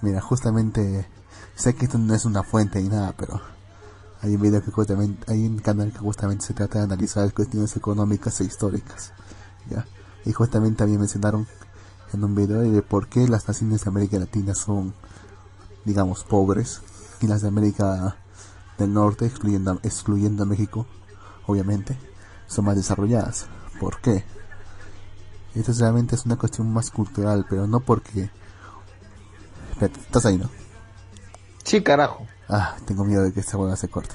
Mira, 0.00 0.20
justamente, 0.20 1.06
sé 1.54 1.74
que 1.74 1.86
esto 1.86 1.98
no 1.98 2.14
es 2.14 2.24
una 2.24 2.42
fuente 2.42 2.80
ni 2.80 2.88
nada, 2.88 3.14
pero 3.16 3.40
hay 4.20 4.34
un 4.34 4.42
video 4.42 4.62
que 4.62 4.70
justamente, 4.70 5.30
hay 5.30 5.46
un 5.46 5.58
canal 5.58 5.92
que 5.92 5.98
justamente 5.98 6.44
se 6.44 6.54
trata 6.54 6.78
de 6.78 6.84
analizar 6.84 7.32
cuestiones 7.32 7.76
económicas 7.76 8.40
e 8.40 8.44
históricas, 8.44 9.12
¿ya? 9.70 9.86
Y 10.24 10.32
justamente 10.32 10.78
también 10.78 11.00
mencionaron 11.00 11.46
en 12.12 12.24
un 12.24 12.34
video 12.34 12.60
de 12.60 12.82
por 12.82 13.08
qué 13.08 13.28
las 13.28 13.46
naciones 13.46 13.84
de 13.84 13.90
América 13.90 14.18
Latina 14.18 14.54
son, 14.54 14.94
digamos, 15.84 16.24
pobres 16.24 16.80
y 17.20 17.26
las 17.26 17.42
de 17.42 17.48
América 17.48 18.16
del 18.78 18.92
norte, 18.92 19.26
excluyendo, 19.26 19.80
excluyendo 19.82 20.44
a 20.44 20.46
México, 20.46 20.86
obviamente, 21.46 21.98
son 22.46 22.64
más 22.64 22.76
desarrolladas. 22.76 23.46
¿Por 23.80 24.00
qué? 24.00 24.24
Esto 25.54 25.72
realmente 25.78 26.14
es 26.14 26.24
una 26.24 26.36
cuestión 26.36 26.72
más 26.72 26.90
cultural, 26.90 27.46
pero 27.48 27.66
no 27.66 27.80
porque... 27.80 28.30
estás 29.80 30.26
ahí, 30.26 30.38
¿no? 30.38 30.48
Sí, 31.64 31.82
carajo. 31.82 32.26
Ah, 32.48 32.76
tengo 32.86 33.04
miedo 33.04 33.22
de 33.22 33.32
que 33.32 33.40
esta 33.40 33.56
hueá 33.56 33.76
se 33.76 33.88
corte. 33.88 34.14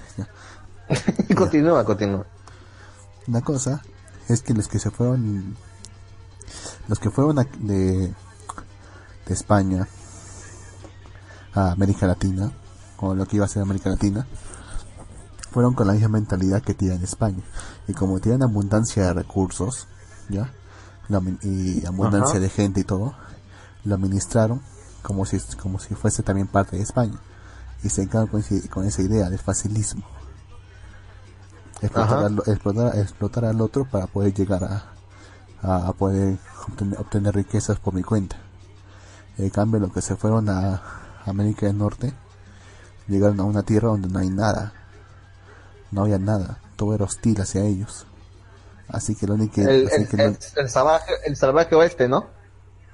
continúa, 1.36 1.84
continúa. 1.84 2.26
Una 3.28 3.42
cosa 3.42 3.82
es 4.30 4.42
que 4.42 4.54
los 4.54 4.68
que 4.68 4.80
se 4.80 4.90
fueron... 4.90 5.56
Los 6.88 7.00
que 7.00 7.10
fueron 7.10 7.36
de, 7.60 8.14
de 9.26 9.34
España 9.34 9.88
a 11.54 11.72
América 11.72 12.08
Latina, 12.08 12.52
o 12.98 13.14
lo 13.14 13.26
que 13.26 13.38
iba 13.38 13.46
a 13.46 13.50
ser 13.50 13.62
América 13.62 13.90
Latina, 13.90 14.28
fueron 15.54 15.76
con 15.76 15.86
la 15.86 15.94
misma 15.94 16.10
mentalidad 16.10 16.64
que 16.64 16.74
tienen 16.74 17.04
España. 17.04 17.44
Y 17.88 17.94
como 17.94 18.20
tienen 18.20 18.42
abundancia 18.42 19.04
de 19.04 19.14
recursos, 19.14 19.88
¿ya? 20.28 20.52
y 21.44 21.86
abundancia 21.86 22.40
de 22.40 22.50
gente 22.50 22.80
y 22.80 22.84
todo, 22.84 23.14
lo 23.86 23.96
administraron 23.96 24.62
como 25.04 25.26
si, 25.26 25.40
como 25.62 25.80
si 25.80 25.94
fuese 25.94 26.24
también 26.24 26.48
parte 26.48 26.76
de 26.76 26.82
España. 26.82 27.20
Y 27.84 27.90
se 27.90 28.02
encargan 28.02 28.28
con, 28.70 28.86
esa 28.86 29.02
idea 29.02 29.30
del 29.30 29.40
facilismo. 29.40 30.04
Explotar 31.82 32.20
al, 32.20 32.40
explotar, 33.02 33.46
al, 33.46 33.62
otro 33.62 33.86
para 33.86 34.08
poder 34.08 34.34
llegar 34.34 34.64
a, 34.64 35.88
a, 35.88 35.94
poder 35.94 36.40
obtener, 36.98 37.36
riquezas 37.36 37.78
por 37.78 37.94
mi 37.94 38.02
cuenta. 38.02 38.38
En 39.38 39.50
cambio, 39.50 39.80
los 39.82 39.92
que 39.92 40.02
se 40.02 40.16
fueron 40.16 40.50
a 40.50 40.82
América 41.26 41.68
del 41.68 41.78
Norte 41.78 42.14
llegaron 43.08 43.40
a 43.40 43.44
una 43.44 43.64
tierra 43.64 43.90
donde 43.90 44.08
no 44.08 44.20
hay 44.20 44.30
nada 44.30 44.83
no 45.94 46.04
había 46.04 46.20
nada, 46.20 46.60
todo 46.76 46.94
era 46.96 47.06
hostil 47.06 47.40
hacia 47.40 47.64
ellos. 47.64 48.06
Así 48.88 49.16
que 49.16 49.28
lo 49.28 49.36
único 49.36 49.56
que... 49.56 49.62
El, 49.62 50.70
salvaje, 50.70 51.12
el 51.26 51.36
salvaje 51.36 51.76
oeste, 51.76 52.08
¿no? 52.08 52.28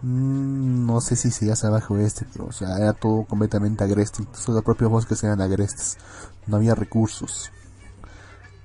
Mm, 0.01 0.85
no 0.85 1.01
sé 1.01 1.15
si 1.15 1.31
sería 1.31 1.55
salvaje 1.55 1.93
oeste, 1.93 2.25
pero 2.31 2.45
o 2.45 2.51
sea, 2.51 2.77
era 2.77 2.93
todo 2.93 3.25
completamente 3.25 3.83
agreste, 3.83 4.21
incluso 4.21 4.51
los 4.51 4.63
propios 4.63 4.89
bosques 4.91 5.23
eran 5.23 5.41
agrestes, 5.41 5.97
no 6.47 6.57
había 6.57 6.75
recursos. 6.75 7.51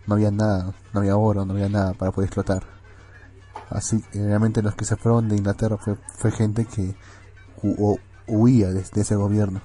no 0.07 0.15
había 0.15 0.31
nada, 0.31 0.75
no 0.93 1.01
había 1.01 1.17
oro, 1.17 1.45
no 1.45 1.55
había 1.55 1.69
nada 1.69 1.95
para 1.95 2.13
poder 2.13 2.29
explotar. 2.29 2.63
Así 3.71 4.03
que 4.13 4.23
realmente 4.23 4.63
los 4.63 4.75
que 4.75 4.85
se 4.85 4.97
fueron 4.97 5.29
de 5.29 5.37
Inglaterra 5.37 5.79
fue, 5.79 5.97
fue 6.17 6.31
gente 6.31 6.67
que 6.67 6.95
huía 8.27 8.69
de, 8.69 8.81
ese 8.81 9.17
gobierno. 9.17 9.63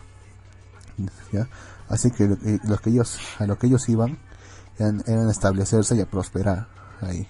Así 1.90 2.12
que 2.12 2.60
los 2.64 2.82
que 2.82 2.90
ellos, 2.90 3.20
a 3.40 3.46
lo 3.46 3.58
que 3.58 3.68
ellos 3.68 3.88
iban 3.90 4.18
eran, 4.80 5.03
eran 5.06 5.30
establecerse 5.30 5.95
y 5.95 6.01
a 6.01 6.06
prosperar 6.06 6.68
ahí. 7.01 7.27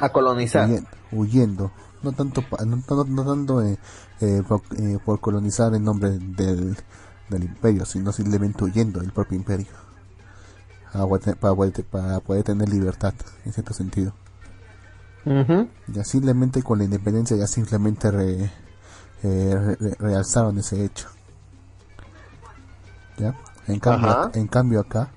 A 0.00 0.08
colonizar. 0.10 0.68
Huyendo. 1.12 1.70
No 2.02 2.12
tanto, 2.12 2.44
no, 2.64 3.04
no, 3.06 3.24
tanto 3.24 3.62
eh, 3.62 3.78
eh, 4.20 4.42
eh, 4.78 4.98
por, 5.04 5.20
colonizar 5.20 5.74
en 5.74 5.82
nombre 5.84 6.10
del, 6.10 6.76
del 7.28 7.44
imperio, 7.44 7.84
sino 7.84 8.12
simplemente 8.12 8.62
huyendo 8.62 9.00
del 9.00 9.12
propio 9.12 9.36
imperio. 9.36 9.66
Para 10.92 11.06
poder, 11.06 11.84
para 11.84 12.20
poder 12.20 12.44
tener 12.44 12.68
libertad, 12.68 13.14
en 13.44 13.52
cierto 13.52 13.74
sentido. 13.74 14.12
Ya 15.88 16.04
simplemente 16.04 16.62
con 16.62 16.78
la 16.78 16.84
independencia 16.84 17.36
ya 17.36 17.46
simplemente 17.46 18.10
realzaron 19.98 20.56
ese 20.58 20.84
hecho. 20.84 21.08
¿Ya? 23.18 23.34
En 23.66 23.78
cambio, 23.78 24.30
en 24.32 24.46
cambio 24.46 24.80
acá, 24.80 25.10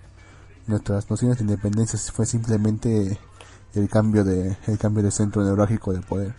nuestras 0.71 1.09
nociones 1.09 1.37
de 1.37 1.43
independencia 1.43 1.99
fue 2.11 2.25
simplemente 2.25 3.19
el 3.73 3.89
cambio 3.89 4.23
de 4.23 4.57
el 4.67 4.77
cambio 4.77 5.03
de 5.03 5.11
centro 5.11 5.43
neurálgico 5.43 5.93
de 5.93 6.01
poder. 6.01 6.33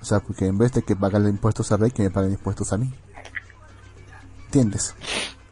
O 0.00 0.04
sea, 0.04 0.20
porque 0.20 0.46
en 0.46 0.58
vez 0.58 0.72
de 0.72 0.82
que 0.82 0.96
pagarle 0.96 1.28
impuestos 1.28 1.70
al 1.70 1.80
rey, 1.80 1.90
que 1.90 2.02
me 2.02 2.10
paguen 2.10 2.32
impuestos 2.32 2.72
a 2.72 2.78
mí. 2.78 2.92
¿Entiendes? 4.46 4.94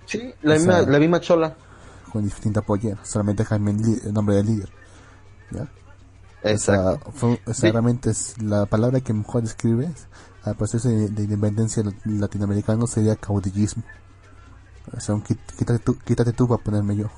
Sí, 0.07 0.35
la, 0.43 0.55
misma, 0.55 0.83
la 0.83 0.99
misma 0.99 1.21
chola. 1.21 1.57
Con 2.13 2.25
distinta 2.25 2.61
pollera, 2.61 2.99
solamente 3.05 3.45
Jaime 3.45 3.71
el 3.71 4.13
nombre 4.13 4.35
del 4.35 4.47
líder. 4.47 4.69
¿Ya? 5.53 5.69
Exacto. 6.43 7.13
O 7.47 7.55
sea, 7.55 7.71
realmente 7.71 8.11
es 8.11 8.41
la 8.43 8.67
palabra 8.67 9.01
que 9.01 9.13
mejor 9.13 9.43
describe 9.43 9.93
al 10.43 10.57
proceso 10.57 10.89
de, 10.89 11.23
independencia 11.23 11.83
latinoamericano 12.05 12.87
sería 12.87 13.15
caudillismo. 13.17 13.85
O 14.93 15.01
sea, 15.01 15.15
quítate 15.57 15.79
tú, 15.79 15.97
quítate 15.99 16.33
tú 16.33 16.49
para 16.49 16.63
ponerme 16.63 16.97
yo. 16.97 17.11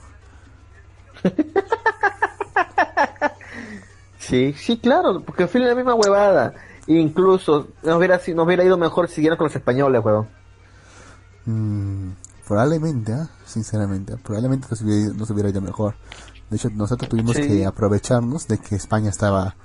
Sí, 4.32 4.55
sí, 4.57 4.78
claro, 4.78 5.20
porque 5.20 5.43
es 5.43 5.55
la 5.57 5.74
misma 5.74 5.94
huevada. 5.94 6.55
Incluso 6.86 7.69
nos 7.82 7.97
hubiera, 7.97 8.20
nos 8.35 8.47
hubiera 8.47 8.65
ido 8.65 8.78
mejor 8.78 9.09
siguiendo 9.09 9.36
con 9.36 9.47
los 9.47 9.57
españoles, 9.57 10.03
huevón. 10.03 10.28
Mm, 11.44 12.12
probablemente, 12.47 13.12
¿eh? 13.12 13.27
sinceramente, 13.44 14.16
probablemente 14.16 14.69
nos 14.70 14.81
hubiera, 14.81 15.12
nos 15.12 15.28
hubiera, 15.28 15.51
ido 15.51 15.61
mejor. 15.61 15.97
De 16.49 16.57
hecho, 16.57 16.70
nosotros 16.70 17.11
tuvimos 17.11 17.36
que 17.36 17.66
aprovecharnos 17.66 18.47
de 18.47 18.59
que 18.59 18.77
España 18.77 19.11
estaba 19.11 19.57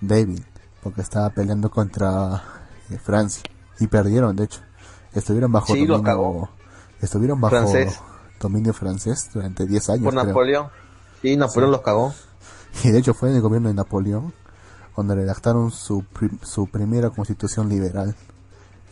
débil, 0.00 0.44
porque 0.82 1.02
estaba 1.02 1.30
peleando 1.30 1.70
contra 1.70 2.42
eh, 2.90 2.98
Francia 2.98 3.44
y 3.78 3.86
perdieron, 3.86 4.36
de 4.36 4.44
hecho. 4.44 4.60
Estuvieron 5.14 5.50
bajo 5.50 5.68
dominio, 5.68 6.48
estuvieron 7.00 7.40
bajo 7.40 7.72
dominio 8.38 8.72
francés 8.74 9.30
durante 9.32 9.66
10 9.66 9.90
años. 9.90 10.04
Por 10.04 10.14
Napoleón. 10.14 10.68
Sí, 11.22 11.36
Napoleón 11.36 11.70
los 11.70 11.82
cagó. 11.82 12.14
Y 12.84 12.90
de 12.90 12.98
hecho 12.98 13.14
fue 13.14 13.30
en 13.30 13.36
el 13.36 13.42
gobierno 13.42 13.68
de 13.68 13.74
Napoleón 13.74 14.32
cuando 14.94 15.14
redactaron 15.14 15.70
su, 15.70 16.04
su 16.42 16.66
primera 16.66 17.10
constitución 17.10 17.68
liberal, 17.68 18.14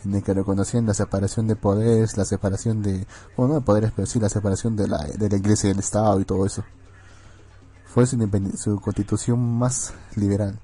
en 0.03 0.15
el 0.15 0.23
que 0.23 0.33
reconocían 0.33 0.85
la 0.85 0.93
separación 0.93 1.47
de 1.47 1.55
poderes, 1.55 2.17
la 2.17 2.25
separación 2.25 2.81
de, 2.81 3.05
bueno, 3.35 3.53
no 3.53 3.59
de 3.59 3.65
poderes, 3.65 3.91
pero 3.95 4.05
sí 4.05 4.19
la 4.19 4.29
separación 4.29 4.75
de 4.75 4.87
la, 4.87 4.97
de 5.03 5.29
la 5.29 5.37
iglesia 5.37 5.67
y 5.67 5.73
del 5.73 5.79
Estado 5.79 6.19
y 6.19 6.25
todo 6.25 6.45
eso. 6.45 6.63
Fue 7.85 8.05
su, 8.05 8.17
su 8.57 8.79
constitución 8.79 9.39
más 9.57 9.93
liberal. 10.15 10.59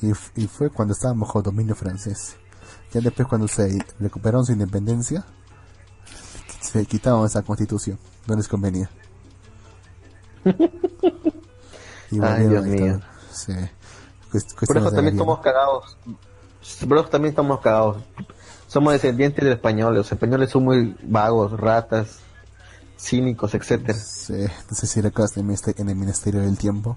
Y, 0.00 0.10
y, 0.34 0.46
fue 0.48 0.70
cuando 0.70 0.94
estaban 0.94 1.20
bajo 1.20 1.42
dominio 1.42 1.74
francés. 1.74 2.36
Ya 2.92 3.00
después 3.00 3.28
cuando 3.28 3.46
se 3.46 3.78
recuperaron 4.00 4.44
su 4.44 4.52
independencia, 4.52 5.24
se 6.60 6.84
quitaron 6.86 7.24
esa 7.24 7.42
constitución, 7.42 7.98
no 8.26 8.34
les 8.34 8.48
convenía. 8.48 8.90
Ay, 12.22 12.48
Dios 12.48 12.66
mío. 12.66 13.00
Por 14.66 14.76
eso 14.76 14.90
también 14.90 15.14
estamos 15.14 15.40
cagados. 15.40 15.96
Por 16.88 16.98
eso 16.98 17.08
también 17.08 17.30
estamos 17.30 17.60
cagados. 17.60 18.02
Somos 18.66 18.92
descendientes 18.94 19.44
de 19.44 19.52
españoles. 19.52 19.98
Los 19.98 20.12
españoles 20.12 20.50
son 20.50 20.64
muy 20.64 20.96
vagos, 21.02 21.58
ratas, 21.58 22.20
cínicos, 22.98 23.54
etcétera. 23.54 23.98
no 23.98 24.76
sé 24.76 24.86
si 24.86 25.00
recuerdas 25.00 25.36
en 25.36 25.88
el 25.88 25.96
Ministerio 25.96 26.40
del 26.40 26.56
Tiempo. 26.56 26.96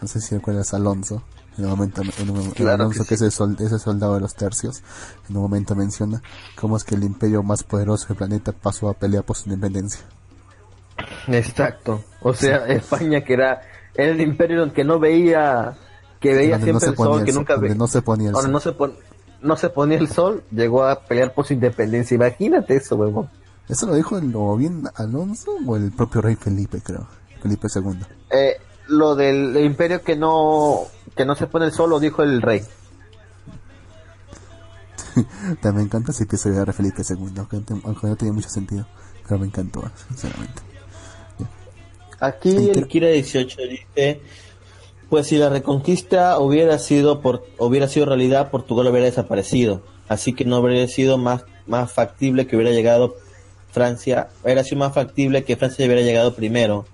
No 0.00 0.08
sé 0.08 0.20
si 0.20 0.34
recuerdas 0.34 0.74
a 0.74 0.76
Alonso. 0.76 1.22
En 1.56 1.64
un 1.64 1.70
momento, 1.70 2.02
en 2.02 2.68
Alonso, 2.68 3.04
que, 3.04 3.14
es 3.14 3.22
ese, 3.22 3.78
soldado 3.80 4.14
de 4.14 4.20
los 4.20 4.34
tercios, 4.34 4.80
en 5.28 5.36
un 5.36 5.42
momento 5.42 5.74
menciona 5.74 6.22
cómo 6.54 6.76
es 6.76 6.84
que 6.84 6.94
el 6.94 7.02
imperio 7.02 7.42
más 7.42 7.64
poderoso 7.64 8.06
del 8.06 8.16
planeta 8.16 8.52
pasó 8.52 8.88
a 8.88 8.94
pelear 8.94 9.24
por 9.24 9.36
su 9.36 9.48
independencia. 9.48 10.02
Exacto. 11.28 12.04
O 12.22 12.34
sea, 12.34 12.66
España 12.68 13.22
que 13.22 13.34
era 13.34 13.62
el 13.94 14.20
imperio 14.20 14.72
que 14.72 14.84
no 14.84 14.98
veía, 14.98 15.76
que 16.20 16.34
veía 16.34 16.60
siempre 16.60 16.88
el 16.88 16.96
sol, 16.96 17.24
que 17.24 17.32
nunca 17.32 17.56
veía. 17.56 17.74
No 17.74 17.86
se 17.86 18.02
ponía 18.02 18.30
el 18.30 18.34
sol. 18.34 18.52
No 18.52 18.60
se, 18.60 18.74
no 19.42 19.56
se 19.56 19.68
ponía 19.70 19.98
el 19.98 20.08
sol, 20.08 20.44
llegó 20.50 20.84
a 20.84 21.00
pelear 21.00 21.34
por 21.34 21.46
su 21.46 21.54
independencia. 21.54 22.14
Imagínate 22.14 22.76
eso, 22.76 22.96
huevón. 22.96 23.28
¿Eso 23.68 23.86
lo 23.86 23.94
dijo 23.94 24.16
el, 24.16 24.32
o 24.34 24.56
bien 24.56 24.84
Alonso 24.94 25.52
o 25.66 25.76
el 25.76 25.92
propio 25.92 26.22
rey 26.22 26.36
Felipe, 26.36 26.80
creo? 26.82 27.06
Felipe 27.42 27.68
II. 27.74 27.98
Eh, 28.30 28.56
lo 28.88 29.14
del 29.14 29.56
imperio 29.58 30.02
que 30.02 30.16
no 30.16 30.86
que 31.14 31.24
no 31.24 31.34
se 31.34 31.46
pone 31.46 31.66
el 31.66 31.72
sol 31.72 31.90
lo 31.90 32.00
dijo 32.00 32.22
el 32.22 32.40
rey. 32.40 32.62
También 35.60 35.86
encanta 35.86 36.12
ese 36.12 36.24
episodio 36.24 36.64
de 36.64 36.72
Felipe 36.72 37.02
II, 37.08 37.34
aunque, 37.84 38.06
no 38.06 38.16
tenía 38.16 38.32
mucho 38.32 38.48
sentido, 38.48 38.86
pero 39.26 39.40
me 39.40 39.46
encantó, 39.46 39.82
sinceramente. 40.08 40.62
Aquí 42.20 42.70
el 42.70 42.88
Kira 42.88 43.08
18 43.08 43.56
dice, 43.70 44.20
pues 45.08 45.28
si 45.28 45.36
la 45.38 45.48
reconquista 45.48 46.38
hubiera 46.38 46.78
sido 46.78 47.20
por 47.20 47.44
hubiera 47.58 47.88
sido 47.88 48.06
realidad, 48.06 48.50
Portugal 48.50 48.88
hubiera 48.88 49.06
desaparecido, 49.06 49.82
así 50.08 50.32
que 50.32 50.44
no 50.44 50.56
habría 50.56 50.86
sido 50.88 51.16
más 51.16 51.44
más 51.68 51.92
factible 51.92 52.46
que 52.46 52.56
hubiera 52.56 52.72
llegado 52.72 53.16
Francia, 53.70 54.30
hubiera 54.42 54.64
sido 54.64 54.78
más 54.78 54.94
factible 54.94 55.44
que 55.44 55.56
Francia 55.56 55.86
hubiera 55.86 56.02
llegado 56.02 56.34
primero. 56.34 56.86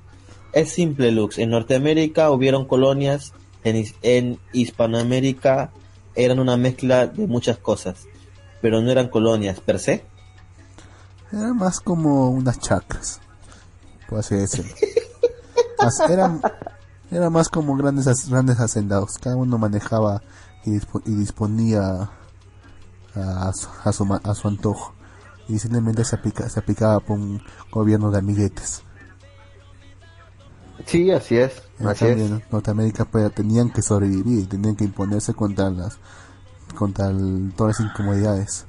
Es 0.53 0.71
simple, 0.71 1.11
Lux. 1.13 1.39
En 1.39 1.51
Norteamérica 1.51 2.31
hubieron 2.31 2.67
colonias, 2.67 3.33
en, 3.63 3.85
en 4.03 4.39
Hispanoamérica 4.53 5.71
eran 6.15 6.39
una 6.39 6.57
mezcla 6.57 7.07
de 7.07 7.27
muchas 7.27 7.57
cosas, 7.57 8.07
pero 8.61 8.83
no 8.83 8.91
eran 8.91 9.09
colonias 9.09 9.61
per 9.61 9.79
se. 9.79 10.05
Eran 11.33 11.57
más 11.57 11.81
como 11.81 12.31
unas 12.31 12.61
chacras, 12.61 13.21
por 14.09 14.19
así 14.19 14.35
decirlo. 14.35 14.75
era, 17.11 17.31
más 17.31 17.49
como 17.49 17.77
grandes, 17.77 18.29
grandes 18.29 18.61
hacendados. 18.61 19.19
Cada 19.19 19.37
uno 19.37 19.59
manejaba 19.59 20.23
y, 20.65 20.79
disponía 21.05 22.11
a, 23.15 23.49
a, 23.49 23.53
su, 23.53 23.69
a 24.15 24.35
su 24.35 24.49
antojo. 24.49 24.95
Y 25.49 25.59
simplemente 25.59 26.05
se, 26.05 26.17
aplica, 26.17 26.49
se 26.49 26.61
aplicaba 26.61 27.01
por 27.01 27.19
un 27.19 27.43
gobierno 27.71 28.11
de 28.11 28.19
amiguetes. 28.19 28.83
Sí, 30.87 31.11
así 31.11 31.37
es. 31.37 31.63
En 31.79 32.43
Norteamérica 32.51 33.05
pues, 33.05 33.33
tenían 33.35 33.71
que 33.71 33.83
sobrevivir, 33.83 34.49
tenían 34.49 34.77
que 34.77 34.85
imponerse 34.85 35.35
contra 35.35 35.71
las 35.71 35.99
contra 36.75 37.13
todas 37.57 37.79
las 37.79 37.89
incomodidades 37.89 38.67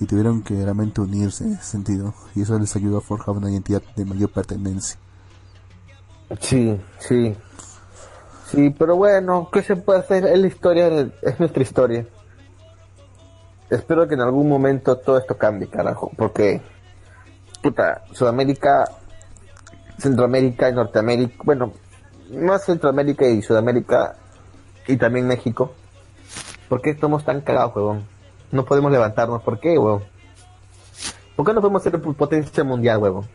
y 0.00 0.04
tuvieron 0.04 0.42
que 0.42 0.54
realmente 0.54 1.00
unirse 1.00 1.44
en 1.44 1.54
ese 1.54 1.62
sentido 1.62 2.14
y 2.34 2.42
eso 2.42 2.58
les 2.58 2.76
ayudó 2.76 2.98
a 2.98 3.00
forjar 3.00 3.36
una 3.36 3.50
identidad 3.50 3.82
de 3.96 4.04
mayor 4.04 4.30
pertenencia. 4.30 4.98
Sí, 6.40 6.80
sí. 6.98 7.36
Sí, 8.46 8.70
pero 8.70 8.96
bueno, 8.96 9.48
¿qué 9.52 9.62
se 9.62 9.76
puede 9.76 10.00
hacer? 10.00 10.24
Es 10.26 10.38
la 10.38 10.46
historia, 10.46 10.88
es 11.22 11.38
nuestra 11.38 11.62
historia. 11.62 12.06
Espero 13.70 14.08
que 14.08 14.14
en 14.14 14.22
algún 14.22 14.48
momento 14.48 14.96
todo 14.96 15.18
esto 15.18 15.36
cambie, 15.36 15.68
carajo, 15.68 16.10
porque, 16.16 16.62
puta, 17.62 18.02
Sudamérica, 18.12 18.86
Centroamérica 19.98 20.70
y 20.70 20.72
Norteamérica, 20.72 21.36
bueno, 21.44 21.74
más 22.30 22.64
Centroamérica 22.64 23.26
y 23.26 23.42
Sudamérica 23.42 24.16
y 24.86 24.96
también 24.96 25.26
México, 25.26 25.74
¿por 26.70 26.80
qué 26.80 26.90
estamos 26.90 27.24
tan 27.26 27.42
cagados, 27.42 27.76
huevón? 27.76 28.06
No 28.50 28.64
podemos 28.64 28.90
levantarnos, 28.90 29.42
¿por 29.42 29.60
qué, 29.60 29.78
huevón? 29.78 30.04
¿Por 31.36 31.44
qué 31.44 31.52
no 31.52 31.60
podemos 31.60 31.82
ser 31.82 32.00
potencia 32.00 32.64
mundial, 32.64 32.98
huevón? 32.98 33.26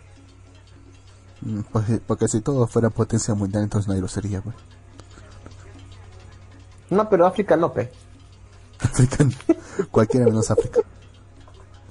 Porque, 1.72 2.00
porque, 2.06 2.28
si 2.28 2.42
todo 2.42 2.68
fuera 2.68 2.90
potencia 2.90 3.34
mundial, 3.34 3.64
entonces 3.64 3.88
nadie 3.88 4.02
lo 4.02 4.08
sería, 4.08 4.42
pues. 4.42 4.56
No, 6.90 7.10
pero 7.10 7.26
África 7.26 7.58
no, 7.58 7.74
pe. 7.74 7.92
África, 8.80 9.26
cualquiera 9.92 10.26
menos 10.26 10.50
África. 10.52 10.82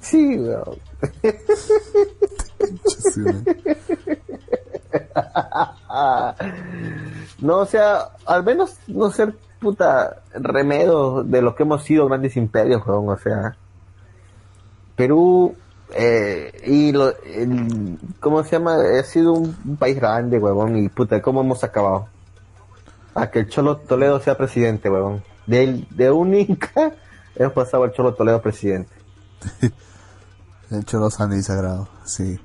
Sí, 0.01 0.39
weón. 0.39 0.79
No, 7.41 7.59
o 7.59 7.67
sea, 7.67 8.11
al 8.25 8.45
menos 8.45 8.77
no 8.87 9.11
ser 9.11 9.35
puta 9.61 10.23
remedio 10.33 11.25
de 11.25 11.43
lo 11.43 11.55
que 11.55 11.65
hemos 11.65 11.83
sido 11.83 12.07
grandes 12.07 12.37
imperios, 12.37 12.87
weón, 12.87 13.09
o 13.09 13.19
sea. 13.19 13.57
Perú 14.97 15.57
eh, 15.95 16.53
y 16.67 16.93
lo, 16.93 17.17
el- 17.25 17.99
¿cómo 18.21 18.43
se 18.45 18.51
llama? 18.53 18.77
Ha 18.99 19.03
sido 19.05 19.33
un, 19.33 19.57
un 19.65 19.77
país 19.77 19.97
grande, 19.97 20.39
huevón, 20.39 20.77
y 20.77 20.89
puta, 20.89 21.21
¿cómo 21.23 21.41
hemos 21.41 21.63
acabado? 21.65 22.09
A 23.15 23.31
que 23.31 23.41
el 23.41 23.49
Cholo 23.49 23.77
Toledo 23.77 24.21
sea 24.21 24.37
presidente, 24.37 24.89
huevón. 24.91 25.23
De, 25.47 25.87
de 25.91 26.11
un 26.11 26.35
Inca 26.35 26.93
hemos 27.37 27.53
pasado 27.53 27.85
al 27.85 27.93
Cholo 27.93 28.15
Toledo 28.15 28.41
presidente. 28.43 28.93
El 30.71 30.87
Cholo 30.87 31.11
Sandy 31.11 31.37
y 31.37 31.43
Sagrado, 31.43 31.87
sí. 32.05 32.41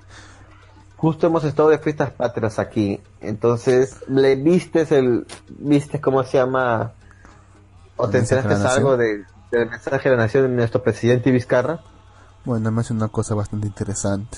Justo 0.97 1.27
hemos 1.27 1.45
estado 1.45 1.69
de 1.69 1.77
fiestas 1.79 2.11
patrias 2.11 2.59
aquí, 2.59 2.99
entonces, 3.21 4.03
¿le 4.09 4.35
vistes 4.35 4.91
el, 4.91 5.25
vistes 5.47 6.01
cómo 6.01 6.23
se 6.23 6.37
llama? 6.39 6.91
¿O 7.95 8.05
¿El 8.05 8.11
te 8.11 8.17
enteraste 8.17 8.53
algo 8.53 8.97
de, 8.97 9.23
del 9.51 9.69
mensaje 9.69 10.09
de 10.09 10.15
la 10.17 10.23
nación 10.23 10.43
de 10.43 10.49
nuestro 10.49 10.83
presidente 10.83 11.31
Vizcarra? 11.31 11.79
Bueno, 12.47 12.71
me 12.71 12.79
hace 12.79 12.93
una 12.93 13.09
cosa 13.09 13.35
bastante 13.35 13.67
interesante. 13.67 14.37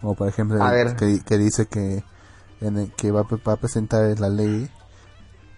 Como 0.00 0.14
por 0.14 0.28
ejemplo, 0.28 0.62
A 0.62 0.70
ver. 0.70 0.94
que, 0.94 1.20
que 1.24 1.38
dice 1.38 1.66
que, 1.66 2.04
en 2.60 2.78
el- 2.78 2.92
que 2.92 3.10
va, 3.10 3.22
va 3.24 3.54
a 3.54 3.56
presentar 3.56 4.18
la 4.20 4.28
ley 4.28 4.70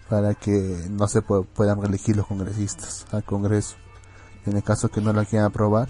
para 0.09 0.33
que 0.33 0.87
no 0.89 1.07
se 1.07 1.21
pu- 1.23 1.45
puedan 1.45 1.79
reelegir 1.79 2.17
los 2.17 2.25
congresistas 2.25 3.05
al 3.11 3.23
Congreso. 3.23 3.75
En 4.47 4.57
el 4.57 4.63
caso 4.63 4.89
que 4.89 4.99
no 4.99 5.13
la 5.13 5.25
quieran 5.25 5.45
aprobar, 5.49 5.89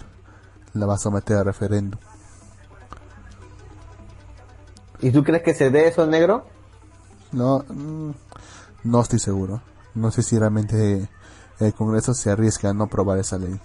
la 0.74 0.86
va 0.86 0.96
a 0.96 0.98
someter 0.98 1.38
a 1.38 1.44
referéndum. 1.46 1.98
¿Y 5.00 5.12
tú 5.12 5.24
crees 5.24 5.44
que 5.44 5.54
se 5.54 5.70
dé 5.70 5.88
eso, 5.88 6.06
negro? 6.06 6.46
No, 7.32 7.64
mm, 7.70 8.12
no 8.84 9.00
estoy 9.02 9.20
seguro. 9.20 9.62
No 9.96 10.12
sé 10.12 10.24
si 10.24 10.38
realmente 10.38 11.10
el 11.60 11.74
Congreso 11.74 12.14
se 12.14 12.32
arriesga 12.32 12.72
a 12.72 12.74
no 12.74 12.84
aprobar 12.86 13.18
esa 13.20 13.38
ley. 13.38 13.58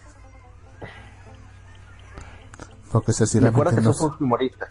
Porque 2.92 3.12
si 3.12 3.40
Me 3.40 3.48
acuerdo 3.48 3.72
realmente 3.72 3.82
que 3.82 3.86
no, 3.86 3.92
somos 3.92 4.20
humoristas. 4.20 4.68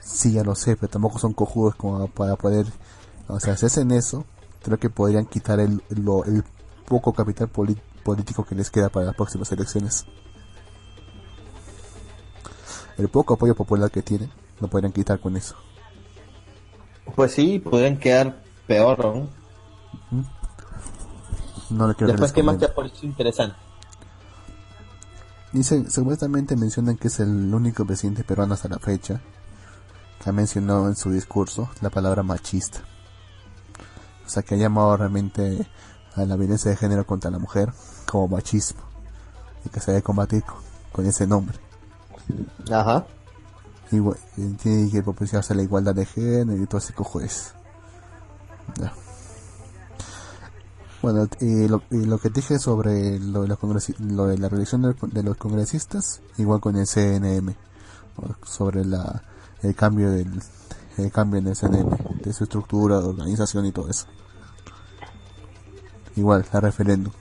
Sí, 0.00 0.32
ya 0.32 0.44
lo 0.44 0.54
sé, 0.54 0.76
pero 0.76 0.88
tampoco 0.90 1.18
son 1.18 1.32
cojudos 1.32 1.74
como 1.74 2.06
para 2.08 2.36
poder... 2.36 2.66
O 3.28 3.40
sea, 3.40 3.56
si 3.56 3.66
hacen 3.66 3.90
eso, 3.90 4.24
creo 4.62 4.78
que 4.78 4.90
podrían 4.90 5.26
quitar 5.26 5.60
el, 5.60 5.82
lo- 5.88 6.24
el 6.24 6.44
poco 6.86 7.12
capital 7.12 7.48
político 7.48 8.44
que 8.44 8.54
les 8.54 8.70
queda 8.70 8.88
para 8.90 9.06
las 9.06 9.14
próximas 9.14 9.50
elecciones. 9.52 10.06
El 12.98 13.08
poco 13.08 13.34
apoyo 13.34 13.54
popular 13.54 13.90
que 13.90 14.02
tienen, 14.02 14.30
lo 14.60 14.68
podrían 14.68 14.92
quitar 14.92 15.18
con 15.20 15.36
eso. 15.36 15.56
Pues 17.14 17.32
sí, 17.32 17.58
podrían 17.58 17.98
quedar 17.98 18.42
peor, 18.66 18.98
¿no? 18.98 19.28
No 21.70 21.88
le 21.88 21.94
quiero 21.94 22.12
Después, 22.12 22.30
que 22.32 22.36
¿qué 22.36 22.42
les 22.42 22.46
más 22.46 22.58
te 22.58 22.66
ha 22.66 22.74
parecido 22.74 23.06
interesante? 23.06 23.56
Dice, 25.54 25.88
supuestamente 25.88 26.56
mencionan 26.56 26.96
que 26.96 27.06
es 27.06 27.20
el 27.20 27.54
único 27.54 27.86
presidente 27.86 28.24
peruano 28.24 28.54
hasta 28.54 28.68
la 28.68 28.80
fecha 28.80 29.20
que 30.20 30.28
ha 30.28 30.32
mencionado 30.32 30.88
en 30.88 30.96
su 30.96 31.12
discurso 31.12 31.70
la 31.80 31.90
palabra 31.90 32.24
machista. 32.24 32.80
O 34.26 34.28
sea, 34.28 34.42
que 34.42 34.56
ha 34.56 34.58
llamado 34.58 34.96
realmente 34.96 35.64
a 36.16 36.24
la 36.24 36.34
violencia 36.34 36.72
de 36.72 36.76
género 36.76 37.06
contra 37.06 37.30
la 37.30 37.38
mujer 37.38 37.72
como 38.04 38.26
machismo 38.26 38.82
y 39.64 39.68
que 39.68 39.78
se 39.78 39.92
debe 39.92 40.02
combatir 40.02 40.42
con, 40.42 40.56
con 40.90 41.06
ese 41.06 41.24
nombre. 41.24 41.56
Ajá. 42.68 43.06
Igual, 43.92 44.18
y 44.36 44.54
tiene 44.54 44.90
que 44.90 45.04
propiciarse 45.04 45.54
la 45.54 45.62
igualdad 45.62 45.94
de 45.94 46.04
género 46.04 46.60
y 46.60 46.66
todo 46.66 46.78
ese 46.78 46.94
cojuez. 46.94 47.54
Ya. 48.80 48.92
Bueno, 51.04 51.28
y 51.40 51.68
lo, 51.68 51.82
y 51.90 52.04
lo 52.04 52.18
que 52.18 52.30
dije 52.30 52.58
sobre 52.58 53.18
lo 53.18 53.42
de, 53.42 53.48
los 53.48 53.58
congresi- 53.58 53.96
lo 53.98 54.26
de 54.26 54.38
la 54.38 54.48
reelección 54.48 54.82
de, 54.82 55.22
los 55.22 55.36
congresistas, 55.36 56.20
igual 56.38 56.60
con 56.60 56.76
el 56.76 56.86
CNM, 56.86 57.54
sobre 58.44 58.84
la 58.84 59.22
el 59.62 59.74
cambio 59.74 60.10
del 60.10 60.28
el 60.96 61.10
cambio 61.10 61.40
en 61.40 61.48
el 61.48 61.56
CNM, 61.56 61.90
de 62.22 62.32
su 62.32 62.44
estructura, 62.44 63.00
de 63.00 63.08
organización 63.08 63.66
y 63.66 63.72
todo 63.72 63.88
eso. 63.90 64.06
Igual, 66.16 66.44
la 66.52 66.60
referéndum. 66.60 67.12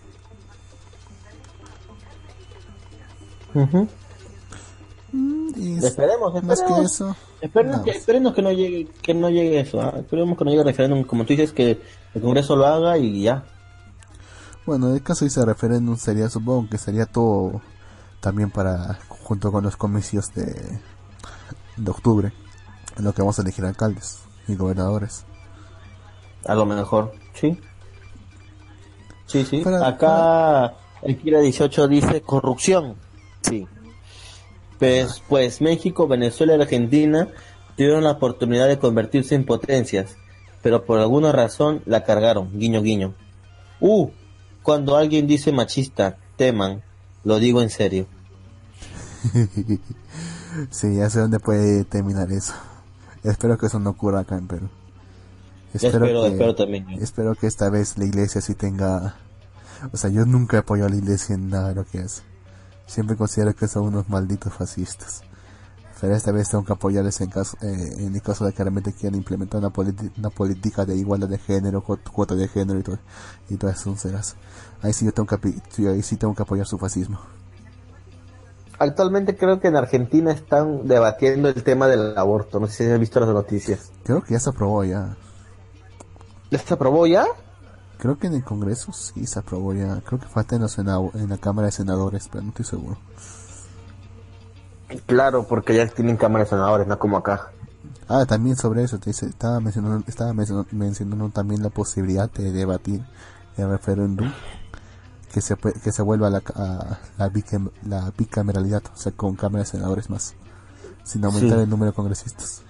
Y 5.56 5.78
es- 5.78 5.84
Esperemos, 5.84 6.34
más 6.44 6.60
que 6.60 6.64
esperemos. 6.66 6.92
eso, 6.92 7.16
Esperemos 7.42 7.82
que, 7.82 7.92
esperemos 7.92 8.34
que 8.34 8.42
no 8.42 8.52
llegue, 8.52 8.88
que 9.02 9.14
no 9.14 9.30
llegue 9.30 9.60
eso, 9.60 9.82
¿ah? 9.82 9.94
esperemos 10.00 10.38
que 10.38 10.46
no 10.46 10.52
llegue 10.52 10.62
el 10.62 10.68
referéndum, 10.68 11.04
como 11.04 11.24
tú 11.26 11.30
dices, 11.34 11.52
que 11.52 11.82
el 12.14 12.22
Congreso 12.22 12.56
lo 12.56 12.66
haga 12.66 12.98
y 12.98 13.22
ya. 13.24 13.44
Bueno, 14.66 14.90
en 14.90 14.96
el 14.96 15.04
caso 15.04 15.26
de 15.26 15.30
ese 15.30 15.46
referéndum 15.46 15.98
sería, 15.98 16.30
supongo 16.30 16.70
que 16.70 16.78
sería 16.78 17.06
todo 17.06 17.62
también 18.22 18.50
para, 18.50 19.00
junto 19.10 19.52
con 19.52 19.64
los 19.64 19.76
comicios 19.76 20.34
de, 20.34 20.80
de 21.76 21.92
octubre, 21.92 22.32
en 22.98 23.04
lo 23.04 23.14
que 23.14 23.22
vamos 23.22 23.38
a 23.40 23.42
elegir 23.42 23.66
alcaldes 23.66 24.20
y 24.48 24.56
gobernadores. 24.56 25.26
A 26.46 26.56
lo 26.56 26.66
mejor, 26.66 27.14
sí. 27.34 27.60
Sí, 29.26 29.44
sí. 29.46 29.62
Para- 29.62 29.86
Acá 29.88 30.74
el 31.02 31.18
Kira 31.18 31.40
18 31.42 31.88
dice 31.90 32.22
corrupción. 32.22 32.96
Sí. 33.42 33.68
Pues, 34.80 35.22
pues 35.28 35.62
México, 35.62 36.08
Venezuela 36.08 36.56
y 36.56 36.62
Argentina 36.62 37.28
tuvieron 37.76 38.04
la 38.06 38.12
oportunidad 38.12 38.68
de 38.68 38.80
convertirse 38.80 39.36
en 39.36 39.46
potencias, 39.46 40.16
pero 40.62 40.86
por 40.86 41.00
alguna 41.00 41.32
razón 41.34 41.82
la 41.86 42.04
cargaron. 42.04 42.58
Guiño, 42.58 42.82
guiño. 42.82 43.14
Uh, 43.80 44.10
cuando 44.64 44.96
alguien 44.96 45.28
dice 45.28 45.52
machista, 45.52 46.18
teman. 46.38 46.82
Lo 47.24 47.40
digo 47.40 47.62
en 47.62 47.70
serio. 47.70 48.08
sí, 50.72 50.96
ya 50.96 51.10
sé 51.10 51.20
dónde 51.20 51.40
puede 51.40 51.84
terminar 51.86 52.32
eso. 52.32 52.54
Espero 53.24 53.58
que 53.58 53.68
eso 53.68 53.80
no 53.80 53.92
ocurra 53.92 54.22
acá 54.22 54.38
en 54.38 54.48
Perú. 54.48 54.70
Espero, 55.74 56.06
que, 56.06 56.28
espero 56.28 56.56
también. 56.56 56.88
yo. 56.88 56.98
espero 57.02 57.36
que 57.36 57.48
esta 57.48 57.70
vez 57.70 57.98
la 57.98 58.06
iglesia 58.06 58.42
sí 58.42 58.54
tenga... 58.54 59.16
O 59.92 59.98
sea, 59.98 60.10
yo 60.10 60.26
nunca 60.26 60.60
apoyo 60.60 60.86
a 60.86 60.90
la 60.90 60.96
iglesia 60.96 61.36
en 61.36 61.50
nada 61.50 61.70
de 61.70 61.76
lo 61.76 61.86
que 61.86 62.00
hace. 62.00 62.22
Siempre 62.86 63.16
considero 63.16 63.56
que 63.56 63.68
son 63.68 63.84
unos 63.84 64.10
malditos 64.10 64.54
fascistas. 64.54 65.24
Pero 66.04 66.18
esta 66.18 66.34
vez 66.34 66.50
tengo 66.50 66.66
que 66.66 66.74
apoyarles 66.74 67.22
en 67.22 67.30
caso, 67.30 67.56
eh, 67.62 67.96
en 68.00 68.14
el 68.14 68.22
caso 68.22 68.44
de 68.44 68.52
que 68.52 68.62
realmente 68.62 68.92
quieran 68.92 69.18
implementar 69.18 69.62
una, 69.62 69.70
política 70.32 70.84
de 70.84 70.98
igualdad 70.98 71.30
de 71.30 71.38
género, 71.38 71.82
cu- 71.82 71.98
cuota 72.12 72.36
de 72.36 72.50
género 72.50 72.78
y 72.78 72.84
todo, 72.84 73.00
y 73.50 73.56
todas 73.56 73.78
esas 73.78 73.88
onceras. 73.88 74.36
Ahí 74.82 74.92
sí 74.92 75.06
yo 75.06 75.14
tengo 75.14 75.28
que, 75.28 75.54
ahí 75.88 76.02
sí 76.02 76.18
tengo 76.18 76.36
que 76.36 76.42
apoyar 76.44 76.68
su 76.68 76.78
fascismo. 76.78 77.22
Actualmente 78.80 79.38
creo 79.38 79.62
que 79.62 79.70
en 79.70 79.78
Argentina 79.78 80.34
están 80.34 80.90
debatiendo 80.90 81.48
el 81.48 81.64
tema 81.64 81.88
del 81.88 82.18
aborto. 82.18 82.60
No 82.60 82.68
sé 82.68 82.84
si 82.86 82.92
has 82.92 83.00
visto 83.00 83.22
las 83.22 83.30
noticias. 83.30 83.94
Creo 84.04 84.22
que 84.22 84.34
ya 84.34 84.42
se 84.42 84.50
aprobó 84.50 84.84
ya. 84.84 85.16
¿Ya 86.52 86.60
se 86.60 86.74
aprobó 86.74 87.08
ya? 87.08 87.28
Creo 87.98 88.18
que 88.18 88.28
en 88.28 88.34
el 88.34 88.44
Congreso 88.44 88.92
sí 88.92 89.26
se 89.26 89.40
aprobó 89.40 89.74
ya. 89.74 90.02
Creo 90.02 90.20
que 90.20 90.28
falta 90.28 90.58
en, 90.58 90.64
los 90.64 90.78
en 90.78 91.30
la 91.30 91.38
Cámara 91.38 91.68
de 91.68 91.72
Senadores, 91.72 92.28
pero 92.30 92.44
no 92.44 92.50
estoy 92.50 92.66
seguro. 92.66 92.98
Claro, 95.06 95.48
porque 95.48 95.76
ya 95.76 95.88
tienen 95.88 96.18
cámaras 96.18 96.48
de 96.48 96.56
senadores, 96.58 96.88
no 96.88 96.98
como 97.00 97.18
acá. 97.18 97.52
Ah, 98.08 98.26
también 98.26 98.56
sobre 98.56 98.84
eso, 98.84 99.00
te 99.00 99.10
dice, 99.12 99.26
estaba 99.28 99.60
mencionando, 99.60 100.04
estaba 100.08 100.34
mencionando, 100.34 101.30
también 101.30 101.64
la 101.64 101.70
posibilidad 101.70 102.30
de 102.32 102.52
debatir 102.52 103.04
el 103.58 103.70
referéndum 103.70 104.32
que 105.32 105.42
se 105.42 105.56
que 105.56 105.92
se 105.92 106.02
vuelva 106.02 106.28
a 106.28 106.30
la, 106.30 106.44
a 106.56 107.00
la, 107.18 107.30
bicam- 107.32 107.72
la 107.88 108.12
bicameralidad, 108.18 108.84
o 108.94 108.98
sea, 108.98 109.12
con 109.14 109.36
cámaras 109.36 109.72
de 109.72 109.78
senadores 109.80 110.10
más, 110.10 110.36
sin 111.04 111.24
aumentar 111.26 111.58
Sí. 111.58 111.64
el 111.64 111.70
número 111.70 111.92
de 111.92 111.96
congresistas. 111.96 112.62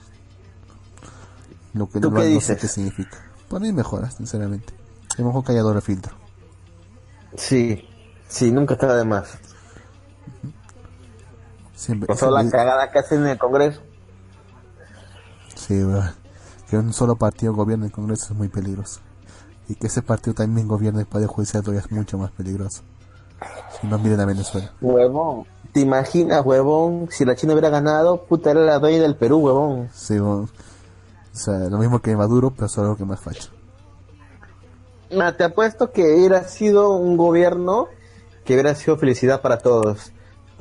Lo 1.74 1.90
que 1.90 2.00
¿Tú 2.00 2.12
no, 2.12 2.18
qué 2.22 2.24
no 2.26 2.30
sé 2.30 2.54
dices? 2.54 2.62
qué 2.62 2.68
significa. 2.68 3.18
Por 3.50 3.64
ahí 3.64 3.74
mejoras, 3.74 4.16
sinceramente. 4.16 4.74
Es 5.18 5.26
mejor 5.26 5.44
que 5.44 5.52
haya 5.54 5.62
doble 5.62 5.82
filtro. 5.82 6.14
Sí, 7.36 7.88
sí, 8.28 8.52
nunca 8.52 8.76
está 8.76 8.96
de 8.96 9.04
más. 9.06 9.30
Siempre, 11.84 12.08
Por 12.08 12.16
solo 12.16 12.42
la 12.42 12.50
cagada 12.50 12.90
que 12.92 13.00
hacen 13.00 13.24
en 13.24 13.28
el 13.32 13.38
Congreso. 13.38 13.82
Sí, 15.54 15.84
¿verdad? 15.84 16.14
que 16.70 16.78
un 16.78 16.94
solo 16.94 17.18
partido 17.18 17.54
gobierne 17.54 17.88
el 17.88 17.92
Congreso 17.92 18.28
es 18.32 18.38
muy 18.38 18.48
peligroso. 18.48 19.02
Y 19.68 19.76
que 19.76 19.88
ese 19.88 20.02
partido 20.02 20.34
también 20.34 20.66
gobierne 20.66 21.02
el 21.02 21.06
Poder 21.08 21.28
Judicial 21.28 21.62
todavía 21.62 21.82
es 21.82 21.92
mucho 21.92 22.18
más 22.18 22.32
peligroso. 22.32 22.84
Si 23.82 23.86
no 23.86 24.00
miren 24.00 24.22
a 24.22 24.26
Venezuela. 24.26 24.72
Huevón. 24.80 25.46
¿Te 25.74 25.82
imaginas, 25.82 26.46
huevón? 26.46 27.10
Si 27.12 27.26
la 27.26 27.36
China 27.36 27.52
hubiera 27.52 27.68
ganado, 27.68 28.24
puta, 28.24 28.52
era 28.52 28.62
la 28.62 28.80
dueña 28.80 29.02
del 29.02 29.18
Perú, 29.18 29.40
huevón. 29.40 29.90
Sí, 29.94 30.18
bueno, 30.20 30.44
o 30.44 31.38
sea, 31.38 31.68
lo 31.68 31.80
mismo 31.80 32.00
que 32.00 32.16
Maduro, 32.16 32.52
pero 32.52 32.70
solo 32.70 32.96
que 32.96 33.04
más 33.04 33.20
facho. 33.20 33.50
Nah, 35.12 35.34
te 35.34 35.44
apuesto 35.44 35.92
que 35.92 36.16
hubiera 36.16 36.48
sido 36.48 36.96
un 36.96 37.18
gobierno 37.18 37.90
que 38.46 38.54
hubiera 38.54 38.74
sido 38.74 38.96
felicidad 38.96 39.42
para 39.42 39.58
todos. 39.58 40.13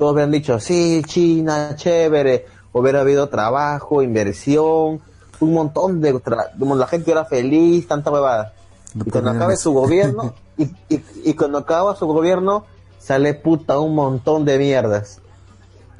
Todos 0.03 0.15
hubieran 0.15 0.31
dicho, 0.31 0.59
sí, 0.59 1.01
China, 1.05 1.77
chévere. 1.77 2.45
Hubiera 2.73 2.99
habido 2.99 3.29
trabajo, 3.29 4.01
inversión. 4.01 4.99
un 5.39 5.53
montón 5.53 6.01
de, 6.01 6.19
como 6.59 6.75
la 6.75 6.87
gente 6.87 7.09
era 7.09 7.23
feliz, 7.23 7.87
tanta 7.87 8.11
huevada. 8.11 8.53
y 8.93 9.09
cuando 9.09 9.29
acabe 9.29 9.55
su 9.55 9.71
gobierno, 9.71 10.33
y, 10.57 10.63
y, 10.89 11.05
y, 11.23 11.33
cuando 11.35 11.59
acaba 11.59 11.95
su 11.95 12.05
gobierno, 12.05 12.65
sale 12.99 13.33
puta 13.33 13.79
un 13.79 13.95
montón 13.95 14.43
de 14.43 14.57
mierdas. 14.57 15.21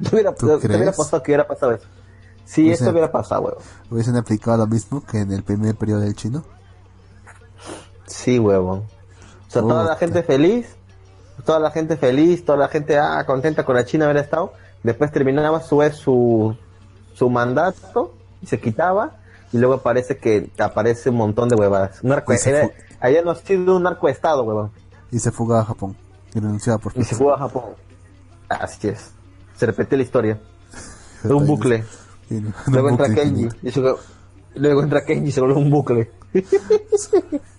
¿Te 0.02 0.14
hubiera, 0.14 0.34
¿te 0.34 0.44
hubiera 0.44 0.92
pasado 0.92 1.22
que 1.22 1.30
hubiera 1.30 1.48
pasado 1.48 1.72
eso? 1.72 1.86
Sí, 2.44 2.70
eso 2.70 2.90
hubiera 2.90 3.10
pasado, 3.10 3.40
huevón. 3.40 3.62
¿Hubiesen 3.90 4.16
aplicado 4.16 4.58
lo 4.58 4.66
mismo 4.66 5.02
que 5.02 5.20
en 5.20 5.32
el 5.32 5.42
primer 5.44 5.76
periodo 5.76 6.00
del 6.00 6.14
chino? 6.14 6.44
Sí, 8.06 8.38
huevón. 8.38 8.80
O 9.48 9.50
sea, 9.50 9.62
toda 9.62 9.82
la 9.82 9.96
gente 9.96 10.22
feliz, 10.22 10.76
toda 11.44 11.58
la 11.58 11.70
gente 11.70 11.96
feliz, 11.96 12.44
toda 12.44 12.58
la 12.58 12.68
gente 12.68 12.98
ah, 12.98 13.24
contenta 13.26 13.64
con 13.64 13.74
la 13.74 13.84
China 13.84 14.04
haber 14.04 14.18
estado. 14.18 14.52
Después 14.82 15.10
terminaba 15.10 15.60
su, 15.60 15.82
su, 15.92 16.56
su 17.14 17.30
mandato 17.30 18.14
y 18.42 18.46
se 18.46 18.60
quitaba. 18.60 19.16
Y 19.52 19.58
luego 19.58 19.78
parece 19.78 20.18
que 20.18 20.50
aparece 20.58 21.10
un 21.10 21.16
montón 21.16 21.48
de 21.48 21.54
huevadas. 21.54 22.02
Un 22.02 22.10
narco, 22.10 22.32
era, 22.32 22.70
allá 23.00 23.22
no 23.22 23.30
ha 23.30 23.36
sido 23.36 23.76
un 23.76 23.84
narcoestado, 23.84 24.42
huevón. 24.42 24.72
Y 25.12 25.18
se 25.20 25.30
fuga 25.30 25.60
a 25.60 25.64
Japón. 25.64 25.96
Y 26.34 26.40
renunciaba 26.40 26.78
por 26.78 26.92
Y 26.96 27.04
se 27.04 27.14
fuga 27.14 27.36
a 27.36 27.38
Japón. 27.38 27.64
Así 28.48 28.88
es. 28.88 29.12
Se 29.56 29.66
repite 29.66 29.96
la 29.96 30.02
historia. 30.02 30.40
Un 31.24 31.46
bucle. 31.46 31.84
luego 32.66 32.88
entra 32.90 33.08
Kenji. 33.14 33.48
Y 33.62 33.72
luego 34.56 34.82
entra 34.82 35.04
Kenji 35.04 35.28
y 35.28 35.32
se 35.32 35.40
vuelve 35.40 35.56
un 35.56 35.70
bucle. 35.70 36.10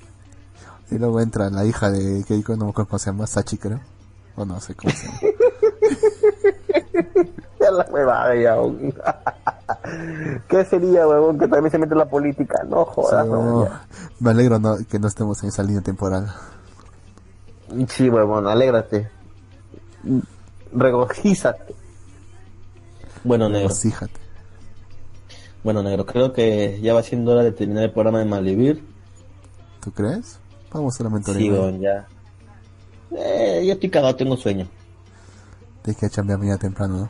Y 0.91 0.98
luego 0.98 1.20
entra 1.20 1.49
la 1.49 1.66
hija 1.66 1.90
de 1.90 2.24
Keiko, 2.28 2.56
no 2.56 2.66
me 2.66 2.72
acuerdo 2.72 2.90
cómo 2.90 2.99
se 2.99 3.12
llama, 3.12 3.28
Sachi 3.28 3.57
creo. 3.57 3.80
O 4.36 4.45
no 4.45 4.60
sé 4.60 4.76
cómo 4.76 4.94
se 4.94 5.07
llama. 5.07 5.20
ya 7.60 7.72
la 7.72 7.86
huevada 7.90 8.36
ya. 8.36 8.56
¿Qué 10.48 10.66
sería, 10.66 11.07
huevón, 11.07 11.40
que 11.40 11.48
también 11.48 11.72
se 11.72 11.78
mete 11.78 11.94
en 11.94 11.99
la 11.99 12.10
política? 12.10 12.64
No 12.68 12.86
jodas, 12.86 13.28
Me 14.20 14.32
alegro 14.32 14.60
no, 14.60 14.78
que 14.90 14.99
no 14.99 15.07
estemos 15.07 15.41
en 15.44 15.49
esa 15.49 15.64
línea 15.64 15.82
temporal. 15.82 16.34
Sí, 17.88 18.10
huevón, 18.10 18.48
alégrate. 18.48 19.10
Regojízate. 20.72 21.76
Bueno, 23.24 23.49
negro. 23.49 23.70
Regocíjate. 23.70 24.20
Bueno, 25.64 25.82
negro, 25.82 26.06
creo 26.06 26.32
que 26.32 26.80
ya 26.82 26.94
va 26.94 27.02
siendo 27.02 27.32
hora 27.32 27.41
de 27.41 27.52
terminar 27.52 27.86
el 27.86 27.91
programa 27.91 28.20
de 28.20 28.26
Malvivir. 28.26 28.86
¿Tú 29.80 29.91
crees? 29.91 30.40
Vamos 30.76 31.00
a 31.00 31.04
la 31.06 31.24
Sí, 31.24 31.50
bueno, 31.50 31.80
ya. 31.80 32.06
Eh, 33.12 33.64
yo 33.66 33.74
estoy 33.74 33.90
cagado, 33.90 34.14
tengo 34.18 34.36
sueño. 34.36 34.68
Tienes 35.82 36.02
que 36.02 36.10
chambear 36.10 36.38
mañana 36.38 36.58
temprano, 36.58 36.98
¿no? 36.98 37.10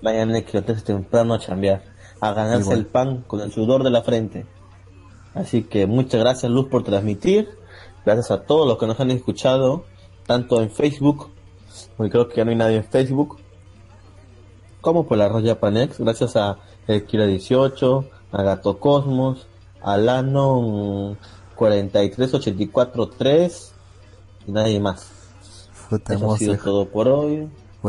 Mañana 0.00 0.40
que 0.42 0.62
temprano 0.62 1.34
a 1.34 1.40
chambear. 1.40 1.82
A 2.20 2.32
ganarse 2.32 2.72
el 2.72 2.86
pan 2.86 3.24
con 3.26 3.40
el 3.40 3.50
sudor 3.50 3.82
de 3.82 3.90
la 3.90 4.02
frente. 4.02 4.46
Así 5.34 5.64
que 5.64 5.88
muchas 5.88 6.20
gracias, 6.20 6.52
Luz, 6.52 6.68
por 6.68 6.84
transmitir. 6.84 7.48
Gracias 8.06 8.30
a 8.30 8.42
todos 8.42 8.64
los 8.68 8.78
que 8.78 8.86
nos 8.86 9.00
han 9.00 9.10
escuchado, 9.10 9.86
tanto 10.24 10.62
en 10.62 10.70
Facebook, 10.70 11.30
porque 11.96 12.12
creo 12.12 12.28
que 12.28 12.36
ya 12.36 12.44
no 12.44 12.52
hay 12.52 12.56
nadie 12.56 12.76
en 12.76 12.84
Facebook, 12.84 13.38
como 14.80 15.04
por 15.04 15.18
la 15.18 15.28
Roya 15.28 15.58
Panex. 15.58 15.98
Gracias 15.98 16.36
a 16.36 16.58
El 16.86 17.04
Kira 17.06 17.26
18, 17.26 18.08
a 18.30 18.42
Gato 18.44 18.78
Cosmos, 18.78 19.48
a 19.82 19.96
Lanon 21.60 21.90
43843 21.90 23.72
y 24.46 24.52
nadie 24.52 24.80
más. 24.80 25.06
Eso 26.08 26.32
ha 26.32 26.38
sido 26.38 26.56
todo 26.56 26.88
por 26.88 27.08
hoy. 27.08 27.48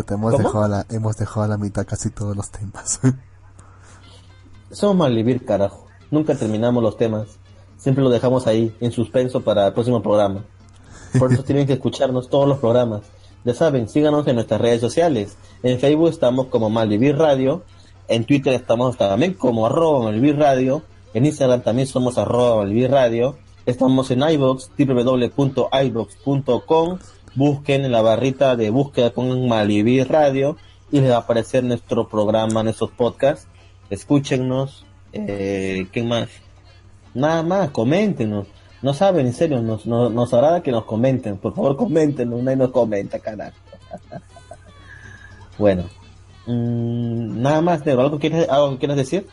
hemos, 0.10 0.38
dejado 0.38 0.68
la, 0.68 0.86
hemos 0.90 1.18
dejado 1.18 1.44
a 1.44 1.48
la 1.48 1.58
mitad 1.58 1.86
casi 1.86 2.10
todos 2.10 2.36
los 2.36 2.50
temas. 2.50 3.00
Somos 4.72 4.98
malvivir, 4.98 5.46
carajo. 5.46 5.88
Nunca 6.12 6.36
terminamos 6.36 6.84
los 6.84 6.98
temas. 6.98 7.38
Siempre 7.78 8.04
lo 8.04 8.10
dejamos 8.10 8.48
ahí, 8.48 8.76
en 8.80 8.92
suspenso 8.92 9.42
para 9.42 9.68
el 9.68 9.74
próximo 9.74 10.02
programa. 10.02 10.44
Por 11.18 11.32
eso 11.32 11.44
tienen 11.46 11.68
que 11.68 11.74
escucharnos 11.74 12.30
todos 12.30 12.48
los 12.48 12.58
programas. 12.60 13.02
Ya 13.44 13.54
saben, 13.54 13.88
síganos 13.88 14.28
en 14.28 14.36
nuestras 14.36 14.60
redes 14.60 14.82
sociales. 14.82 15.38
En 15.62 15.80
Facebook 15.80 16.10
estamos 16.10 16.48
como 16.48 16.70
Malvivir 16.70 17.18
Radio. 17.18 17.64
En 18.08 18.26
Twitter 18.26 18.54
estamos 18.54 18.98
también 18.98 19.34
como 19.34 19.66
arroba 19.66 20.04
Malvivir 20.04 20.38
Radio. 20.38 20.84
En 21.14 21.26
Instagram 21.26 21.62
también 21.62 21.88
somos 21.88 22.18
arroba 22.18 22.58
Malvivir 22.58 22.92
Radio. 22.92 23.38
Estamos 23.66 24.12
en 24.12 24.22
iBox, 24.22 24.70
www.ibox.com. 24.78 25.40
Busquen 27.34 27.84
en 27.84 27.92
la 27.92 28.04
barrita 28.04 28.56
de 28.56 28.70
búsqueda, 28.70 29.10
pongan 29.10 29.48
Malivir 29.48 30.08
Radio 30.08 30.56
y 30.92 31.02
les 31.02 31.10
va 31.10 31.16
a 31.16 31.20
aparecer 31.20 31.64
nuestro 31.64 32.08
programa, 32.08 32.62
nuestros 32.62 32.92
podcasts. 32.92 33.48
Escúchenos. 33.90 34.86
Eh, 35.14 35.88
¿Qué 35.92 36.04
más? 36.04 36.30
Nada 37.16 37.42
más, 37.42 37.72
coméntenos. 37.72 38.46
No 38.84 38.94
saben, 38.94 39.26
en 39.26 39.34
serio, 39.34 39.62
nos, 39.64 39.88
nos, 39.88 40.34
agrada 40.34 40.62
que 40.62 40.72
nos 40.72 40.86
comenten. 40.86 41.38
Por 41.38 41.56
favor, 41.56 41.76
coméntenos. 41.76 42.44
Nadie 42.44 42.58
nos 42.58 42.70
comenta, 42.70 43.18
carajo. 43.18 43.58
bueno. 45.58 45.86
Mm, 46.46 47.42
nada 47.42 47.62
más, 47.62 47.84
Negro. 47.84 48.04
¿Algo, 48.04 48.20
quieres, 48.20 48.48
algo 48.48 48.74
que 48.74 48.78
quieras 48.78 48.98
decir? 48.98 49.26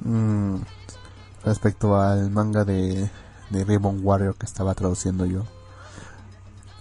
Mm, 0.00 0.58
respecto 1.44 2.00
al 2.00 2.30
manga 2.30 2.64
de, 2.64 3.10
de 3.50 3.64
Ribbon 3.64 4.00
Warrior 4.02 4.34
que 4.36 4.46
estaba 4.46 4.74
traduciendo 4.74 5.26
yo. 5.26 5.44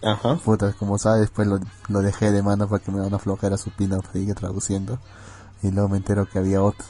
Ajá. 0.04 0.40
como 0.78 0.98
sabes, 0.98 1.22
después 1.22 1.48
lo, 1.48 1.60
lo, 1.88 2.02
dejé 2.02 2.32
de 2.32 2.44
mano 2.44 2.68
para 2.68 2.84
que 2.84 2.92
me 2.92 3.00
da 3.00 3.08
una 3.08 3.18
flojera 3.18 3.58
su 3.58 3.72
pin 3.72 3.92
sigue 4.14 4.34
traduciendo. 4.34 5.00
Y 5.64 5.72
luego 5.72 5.90
me 5.90 5.98
entero 5.98 6.28
que 6.30 6.38
había 6.38 6.62
otro, 6.62 6.86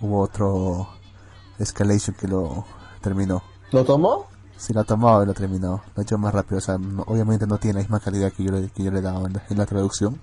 hubo 0.00 0.20
otro 0.20 0.88
Escalation 1.58 2.14
que 2.14 2.28
lo 2.28 2.64
terminó. 3.00 3.42
¿Lo 3.72 3.84
tomó? 3.84 4.26
Sí, 4.56 4.72
lo 4.72 4.84
tomó 4.84 5.22
y 5.22 5.26
lo 5.26 5.34
terminó. 5.34 5.82
Lo 5.96 6.02
hecho 6.02 6.18
más 6.18 6.32
rápido. 6.32 6.58
O 6.58 6.60
sea, 6.60 6.76
obviamente 7.06 7.46
no 7.46 7.58
tiene 7.58 7.74
la 7.74 7.80
misma 7.80 8.00
calidad 8.00 8.32
que 8.32 8.44
yo 8.44 8.52
le, 8.52 8.68
que 8.68 8.84
yo 8.84 8.92
le 8.92 9.00
daba 9.00 9.26
en 9.26 9.32
la, 9.32 9.42
en 9.48 9.58
la 9.58 9.66
traducción. 9.66 10.20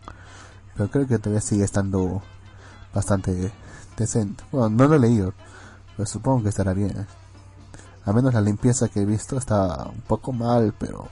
Pero 0.76 0.90
creo 0.90 1.08
que 1.08 1.20
todavía 1.20 1.42
sigue 1.42 1.66
estando 1.66 2.22
bastante 2.94 3.52
decente. 3.98 4.44
Bueno, 4.52 4.70
no 4.70 4.88
lo 4.88 4.96
he 4.96 5.00
leído, 5.00 5.34
pues 6.00 6.10
supongo 6.12 6.44
que 6.44 6.48
estará 6.48 6.74
bien. 6.74 7.06
A 8.06 8.14
menos 8.14 8.34
la 8.34 8.40
limpieza 8.40 8.88
que 8.88 9.02
he 9.02 9.06
visto 9.06 9.38
está 9.38 9.90
un 9.94 10.00
poco 10.00 10.32
mal, 10.32 10.74
pero 10.80 11.10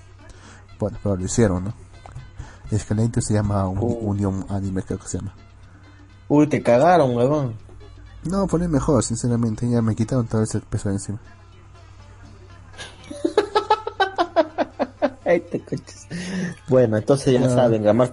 bueno, 0.80 0.98
pero 1.04 1.18
lo 1.18 1.26
hicieron, 1.26 1.66
¿no? 1.66 1.74
Escalante 2.72 3.22
se 3.22 3.34
llama 3.34 3.68
un, 3.68 3.80
uh. 3.80 3.84
Union 3.84 4.46
Anime, 4.48 4.84
creo 4.84 4.98
que 4.98 5.10
se 5.10 5.18
llama. 5.18 5.36
Uy, 6.30 6.48
te 6.48 6.64
cagaron, 6.64 7.18
huevón. 7.18 7.56
No, 8.24 8.48
poner 8.48 8.70
mejor, 8.70 9.04
sinceramente, 9.04 9.70
ya 9.70 9.82
me 9.82 9.94
quitaron 9.94 10.26
todo 10.26 10.42
ese 10.42 10.62
peso 10.62 10.88
de 10.88 10.96
encima. 10.96 11.20
bueno, 16.70 16.96
entonces 16.96 17.34
ya 17.34 17.50
saben, 17.50 17.84
Gramar, 17.84 18.10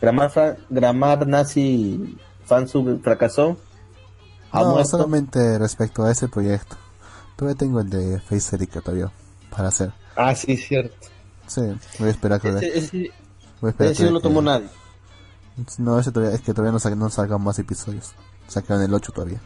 Gramar, 0.00 0.56
Gramar 0.70 1.26
Nazi 1.26 2.16
Fansub 2.46 3.02
fracasó 3.02 3.58
no, 4.52 4.84
solamente 4.84 5.58
respecto 5.58 6.04
a 6.04 6.10
ese 6.10 6.28
proyecto. 6.28 6.76
Todavía 7.36 7.56
tengo 7.56 7.80
el 7.80 7.90
de 7.90 8.20
Face 8.20 8.56
Erika 8.56 8.80
todavía 8.80 9.10
para 9.50 9.68
hacer. 9.68 9.92
Ah, 10.16 10.34
sí, 10.34 10.56
cierto. 10.56 10.96
Sí, 11.46 11.62
voy 11.98 12.08
a 12.08 12.10
esperar 12.10 12.40
que... 12.40 12.48
Ese, 12.48 12.78
ese, 12.78 13.12
voy 13.60 13.68
a 13.68 13.70
esperar 13.70 13.92
ese 13.92 14.04
no 14.04 14.10
lo 14.12 14.20
tomó 14.20 14.42
nadie. 14.42 14.68
No, 15.78 15.98
ese 15.98 16.12
todavía, 16.12 16.34
es 16.34 16.42
que 16.42 16.52
todavía 16.52 16.78
no, 16.78 16.96
no 16.96 17.10
salgan 17.10 17.42
más 17.42 17.58
episodios. 17.58 18.12
Sacan 18.48 18.80
el 18.82 18.92
8 18.92 19.12
todavía. 19.12 19.40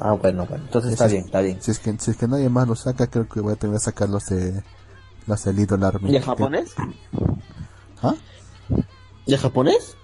Ah, 0.00 0.12
bueno, 0.12 0.46
bueno. 0.46 0.64
Entonces 0.64 0.92
está 0.92 1.06
bien, 1.06 1.24
está 1.26 1.40
bien. 1.40 1.60
Si 1.60 1.70
es, 1.70 1.78
que, 1.78 1.96
si 1.98 2.10
es 2.12 2.16
que 2.16 2.26
nadie 2.26 2.48
más 2.48 2.66
lo 2.66 2.74
saca, 2.74 3.06
creo 3.08 3.28
que 3.28 3.40
voy 3.40 3.52
a 3.52 3.56
tener 3.56 3.76
que 3.76 3.80
sacar 3.80 4.08
los 4.08 4.26
de... 4.26 4.62
Los 5.26 5.44
de 5.44 5.52
Little 5.52 5.84
Army. 5.84 6.10
¿Y 6.10 6.16
en 6.16 6.22
japonés? 6.22 6.74
¿Ah? 8.02 8.14
¿Y 9.26 9.34
en 9.34 9.40
japonés? 9.40 9.96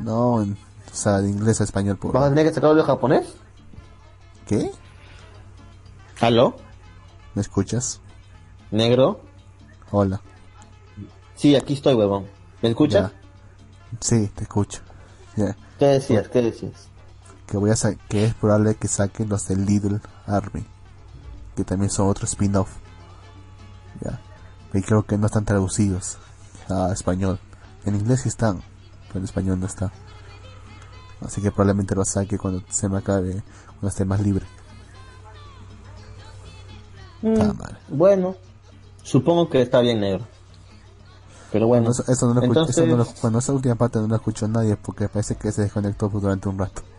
No, 0.00 0.42
en 0.42 0.58
o 0.96 0.98
sea, 0.98 1.18
de 1.18 1.28
inglés 1.28 1.60
a 1.60 1.64
español. 1.64 1.98
Por... 1.98 2.12
¿Vas 2.12 2.24
a 2.24 2.28
tener 2.30 2.46
que 2.46 2.54
sacarlo 2.54 2.74
de 2.74 2.82
japonés? 2.82 3.34
¿Qué? 4.46 4.70
¿Aló? 6.20 6.56
¿Me 7.34 7.42
escuchas? 7.42 8.00
¿Negro? 8.70 9.20
Hola. 9.90 10.22
Sí, 11.34 11.54
aquí 11.54 11.74
estoy, 11.74 11.92
huevón. 11.94 12.26
¿Me 12.62 12.70
escuchas? 12.70 13.12
Sí, 14.00 14.28
te 14.34 14.44
escucho. 14.44 14.80
¿Qué 15.78 15.84
decías? 15.84 16.28
¿Qué 16.28 16.40
decías? 16.40 16.88
Que 17.46 17.58
voy 17.58 17.70
a 17.70 17.74
que 18.08 18.24
es 18.24 18.34
probable 18.34 18.74
que 18.76 18.88
saquen 18.88 19.28
los 19.28 19.46
de 19.48 19.56
Little 19.56 20.00
Army, 20.26 20.64
que 21.54 21.64
también 21.64 21.90
son 21.90 22.08
otro 22.08 22.24
spin-off. 22.24 22.70
Ya. 24.00 24.18
Y 24.72 24.80
creo 24.80 25.04
que 25.04 25.18
no 25.18 25.26
están 25.26 25.44
traducidos 25.44 26.16
a 26.70 26.90
español. 26.90 27.38
En 27.84 27.94
inglés 27.94 28.22
sí 28.22 28.30
están, 28.30 28.62
pero 29.08 29.18
en 29.18 29.24
español 29.26 29.60
no 29.60 29.66
está. 29.66 29.92
Así 31.20 31.40
que 31.40 31.50
probablemente 31.50 31.94
lo 31.94 32.04
saque 32.04 32.38
cuando 32.38 32.62
se 32.68 32.88
me 32.88 32.98
acabe, 32.98 33.42
cuando 33.66 33.88
esté 33.88 34.04
más 34.04 34.20
libre. 34.20 34.46
Mm, 37.22 37.50
bueno, 37.88 38.36
supongo 39.02 39.48
que 39.48 39.62
está 39.62 39.80
bien 39.80 40.00
negro. 40.00 40.26
Pero 41.52 41.68
bueno, 41.68 41.90
eso, 41.90 42.34
no 42.34 42.40
lo 42.40 42.64
eso 42.64 43.38
esa 43.38 43.52
última 43.52 43.76
parte 43.76 43.98
no 43.98 44.08
lo 44.08 44.16
escuchó 44.16 44.46
nadie 44.48 44.76
porque 44.76 45.08
parece 45.08 45.36
que 45.36 45.52
se 45.52 45.62
desconectó 45.62 46.08
durante 46.08 46.48
un 46.48 46.58
rato. 46.58 46.82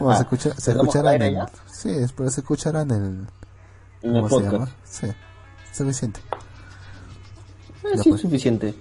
Bueno, 0.00 0.16
se, 0.16 0.22
escucha, 0.22 0.54
se 0.54 0.72
escuchará 0.72 1.14
en 1.14 1.22
el... 1.22 1.38
Sí, 1.70 1.90
pero 2.16 2.30
se 2.30 2.40
escuchará 2.40 2.82
en 2.82 2.90
el... 2.90 3.26
En 4.02 4.16
el 4.16 4.22
¿Cómo 4.22 4.28
se 4.28 4.34
podcast. 4.34 4.52
llama? 4.52 4.68
Sí, 4.84 5.06
suficiente. 5.72 6.20
Eh, 7.84 7.98
sí, 7.98 8.08
pues. 8.10 8.20
suficiente. 8.20 8.74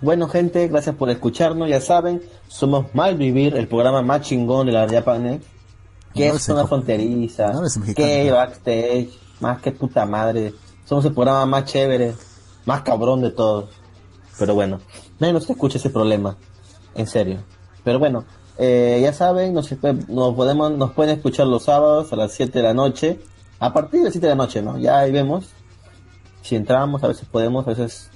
Bueno, 0.00 0.28
gente, 0.28 0.66
gracias 0.68 0.96
por 0.96 1.10
escucharnos. 1.10 1.68
Ya 1.68 1.80
saben, 1.80 2.22
somos 2.48 2.86
Malvivir, 2.94 3.56
el 3.56 3.68
programa 3.68 4.02
más 4.02 4.22
chingón 4.22 4.66
de 4.66 4.72
la 4.72 4.88
Japanex. 4.88 5.44
Que 6.14 6.28
No 6.28 6.34
es 6.34 6.48
una 6.48 6.66
fronteriza. 6.66 7.52
no 7.52 7.62
que 7.94 8.30
backstage. 8.30 9.10
Más 9.40 9.60
que 9.60 9.72
puta 9.72 10.06
madre. 10.06 10.54
Somos 10.84 11.04
el 11.04 11.12
programa 11.12 11.46
más 11.46 11.64
chévere. 11.66 12.14
Más 12.64 12.82
cabrón 12.82 13.20
de 13.20 13.30
todos. 13.30 13.70
Pero 14.38 14.54
bueno, 14.54 14.80
nadie 15.18 15.32
nos 15.32 15.48
escucha 15.48 15.78
ese 15.78 15.90
problema. 15.90 16.36
En 16.94 17.06
serio. 17.06 17.40
Pero 17.84 17.98
bueno, 17.98 18.24
eh, 18.58 19.00
ya 19.02 19.12
saben, 19.12 19.54
nos, 19.54 19.70
nos, 20.08 20.34
podemos, 20.34 20.72
nos 20.72 20.92
pueden 20.92 21.16
escuchar 21.16 21.46
los 21.46 21.64
sábados 21.64 22.12
a 22.12 22.16
las 22.16 22.32
7 22.32 22.58
de 22.58 22.62
la 22.62 22.74
noche. 22.74 23.20
A 23.58 23.72
partir 23.72 24.00
de 24.00 24.04
las 24.04 24.12
7 24.14 24.26
de 24.26 24.32
la 24.34 24.42
noche, 24.42 24.62
¿no? 24.62 24.78
Ya 24.78 24.98
ahí 24.98 25.12
vemos 25.12 25.50
si 26.42 26.56
entramos, 26.56 27.02
a 27.04 27.08
veces 27.08 27.28
podemos, 27.28 27.66
a 27.66 27.70
veces 27.70 28.10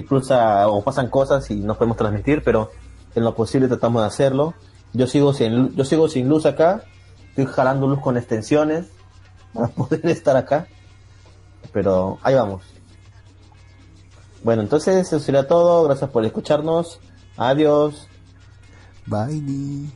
se 0.00 0.06
cruza 0.06 0.68
o 0.68 0.82
pasan 0.82 1.08
cosas 1.08 1.50
y 1.50 1.56
no 1.56 1.76
podemos 1.76 1.96
transmitir, 1.96 2.42
pero 2.44 2.70
en 3.14 3.24
lo 3.24 3.34
posible 3.34 3.68
tratamos 3.68 4.02
de 4.02 4.08
hacerlo. 4.08 4.54
Yo 4.92 5.06
sigo 5.06 5.32
sin, 5.32 5.74
yo 5.76 5.84
sigo 5.84 6.08
sin 6.08 6.28
luz 6.28 6.46
acá, 6.46 6.84
estoy 7.28 7.46
jalando 7.46 7.86
luz 7.86 8.00
con 8.00 8.16
extensiones 8.16 8.86
para 9.52 9.68
poder 9.68 10.06
estar 10.06 10.36
acá, 10.36 10.66
pero 11.72 12.18
ahí 12.22 12.34
vamos. 12.34 12.62
Bueno, 14.42 14.62
entonces 14.62 14.96
eso 14.96 15.20
sería 15.20 15.46
todo, 15.46 15.84
gracias 15.84 16.10
por 16.10 16.24
escucharnos, 16.24 16.98
adiós, 17.36 18.08
Bye. 19.06 19.40
ni. 19.40 19.90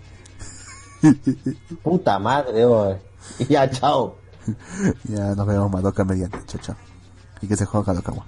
puta 1.82 2.18
madre, 2.18 2.64
oye. 2.64 3.00
ya 3.48 3.70
chao. 3.70 4.16
Ya 5.04 5.34
nos 5.34 5.46
vemos 5.46 5.70
Madoka 5.70 6.04
mediante. 6.04 6.38
Chao, 6.46 6.60
chao. 6.60 6.76
Y 7.40 7.46
que 7.46 7.56
se 7.56 7.64
juega 7.64 7.86
Kadokawa. 7.86 8.24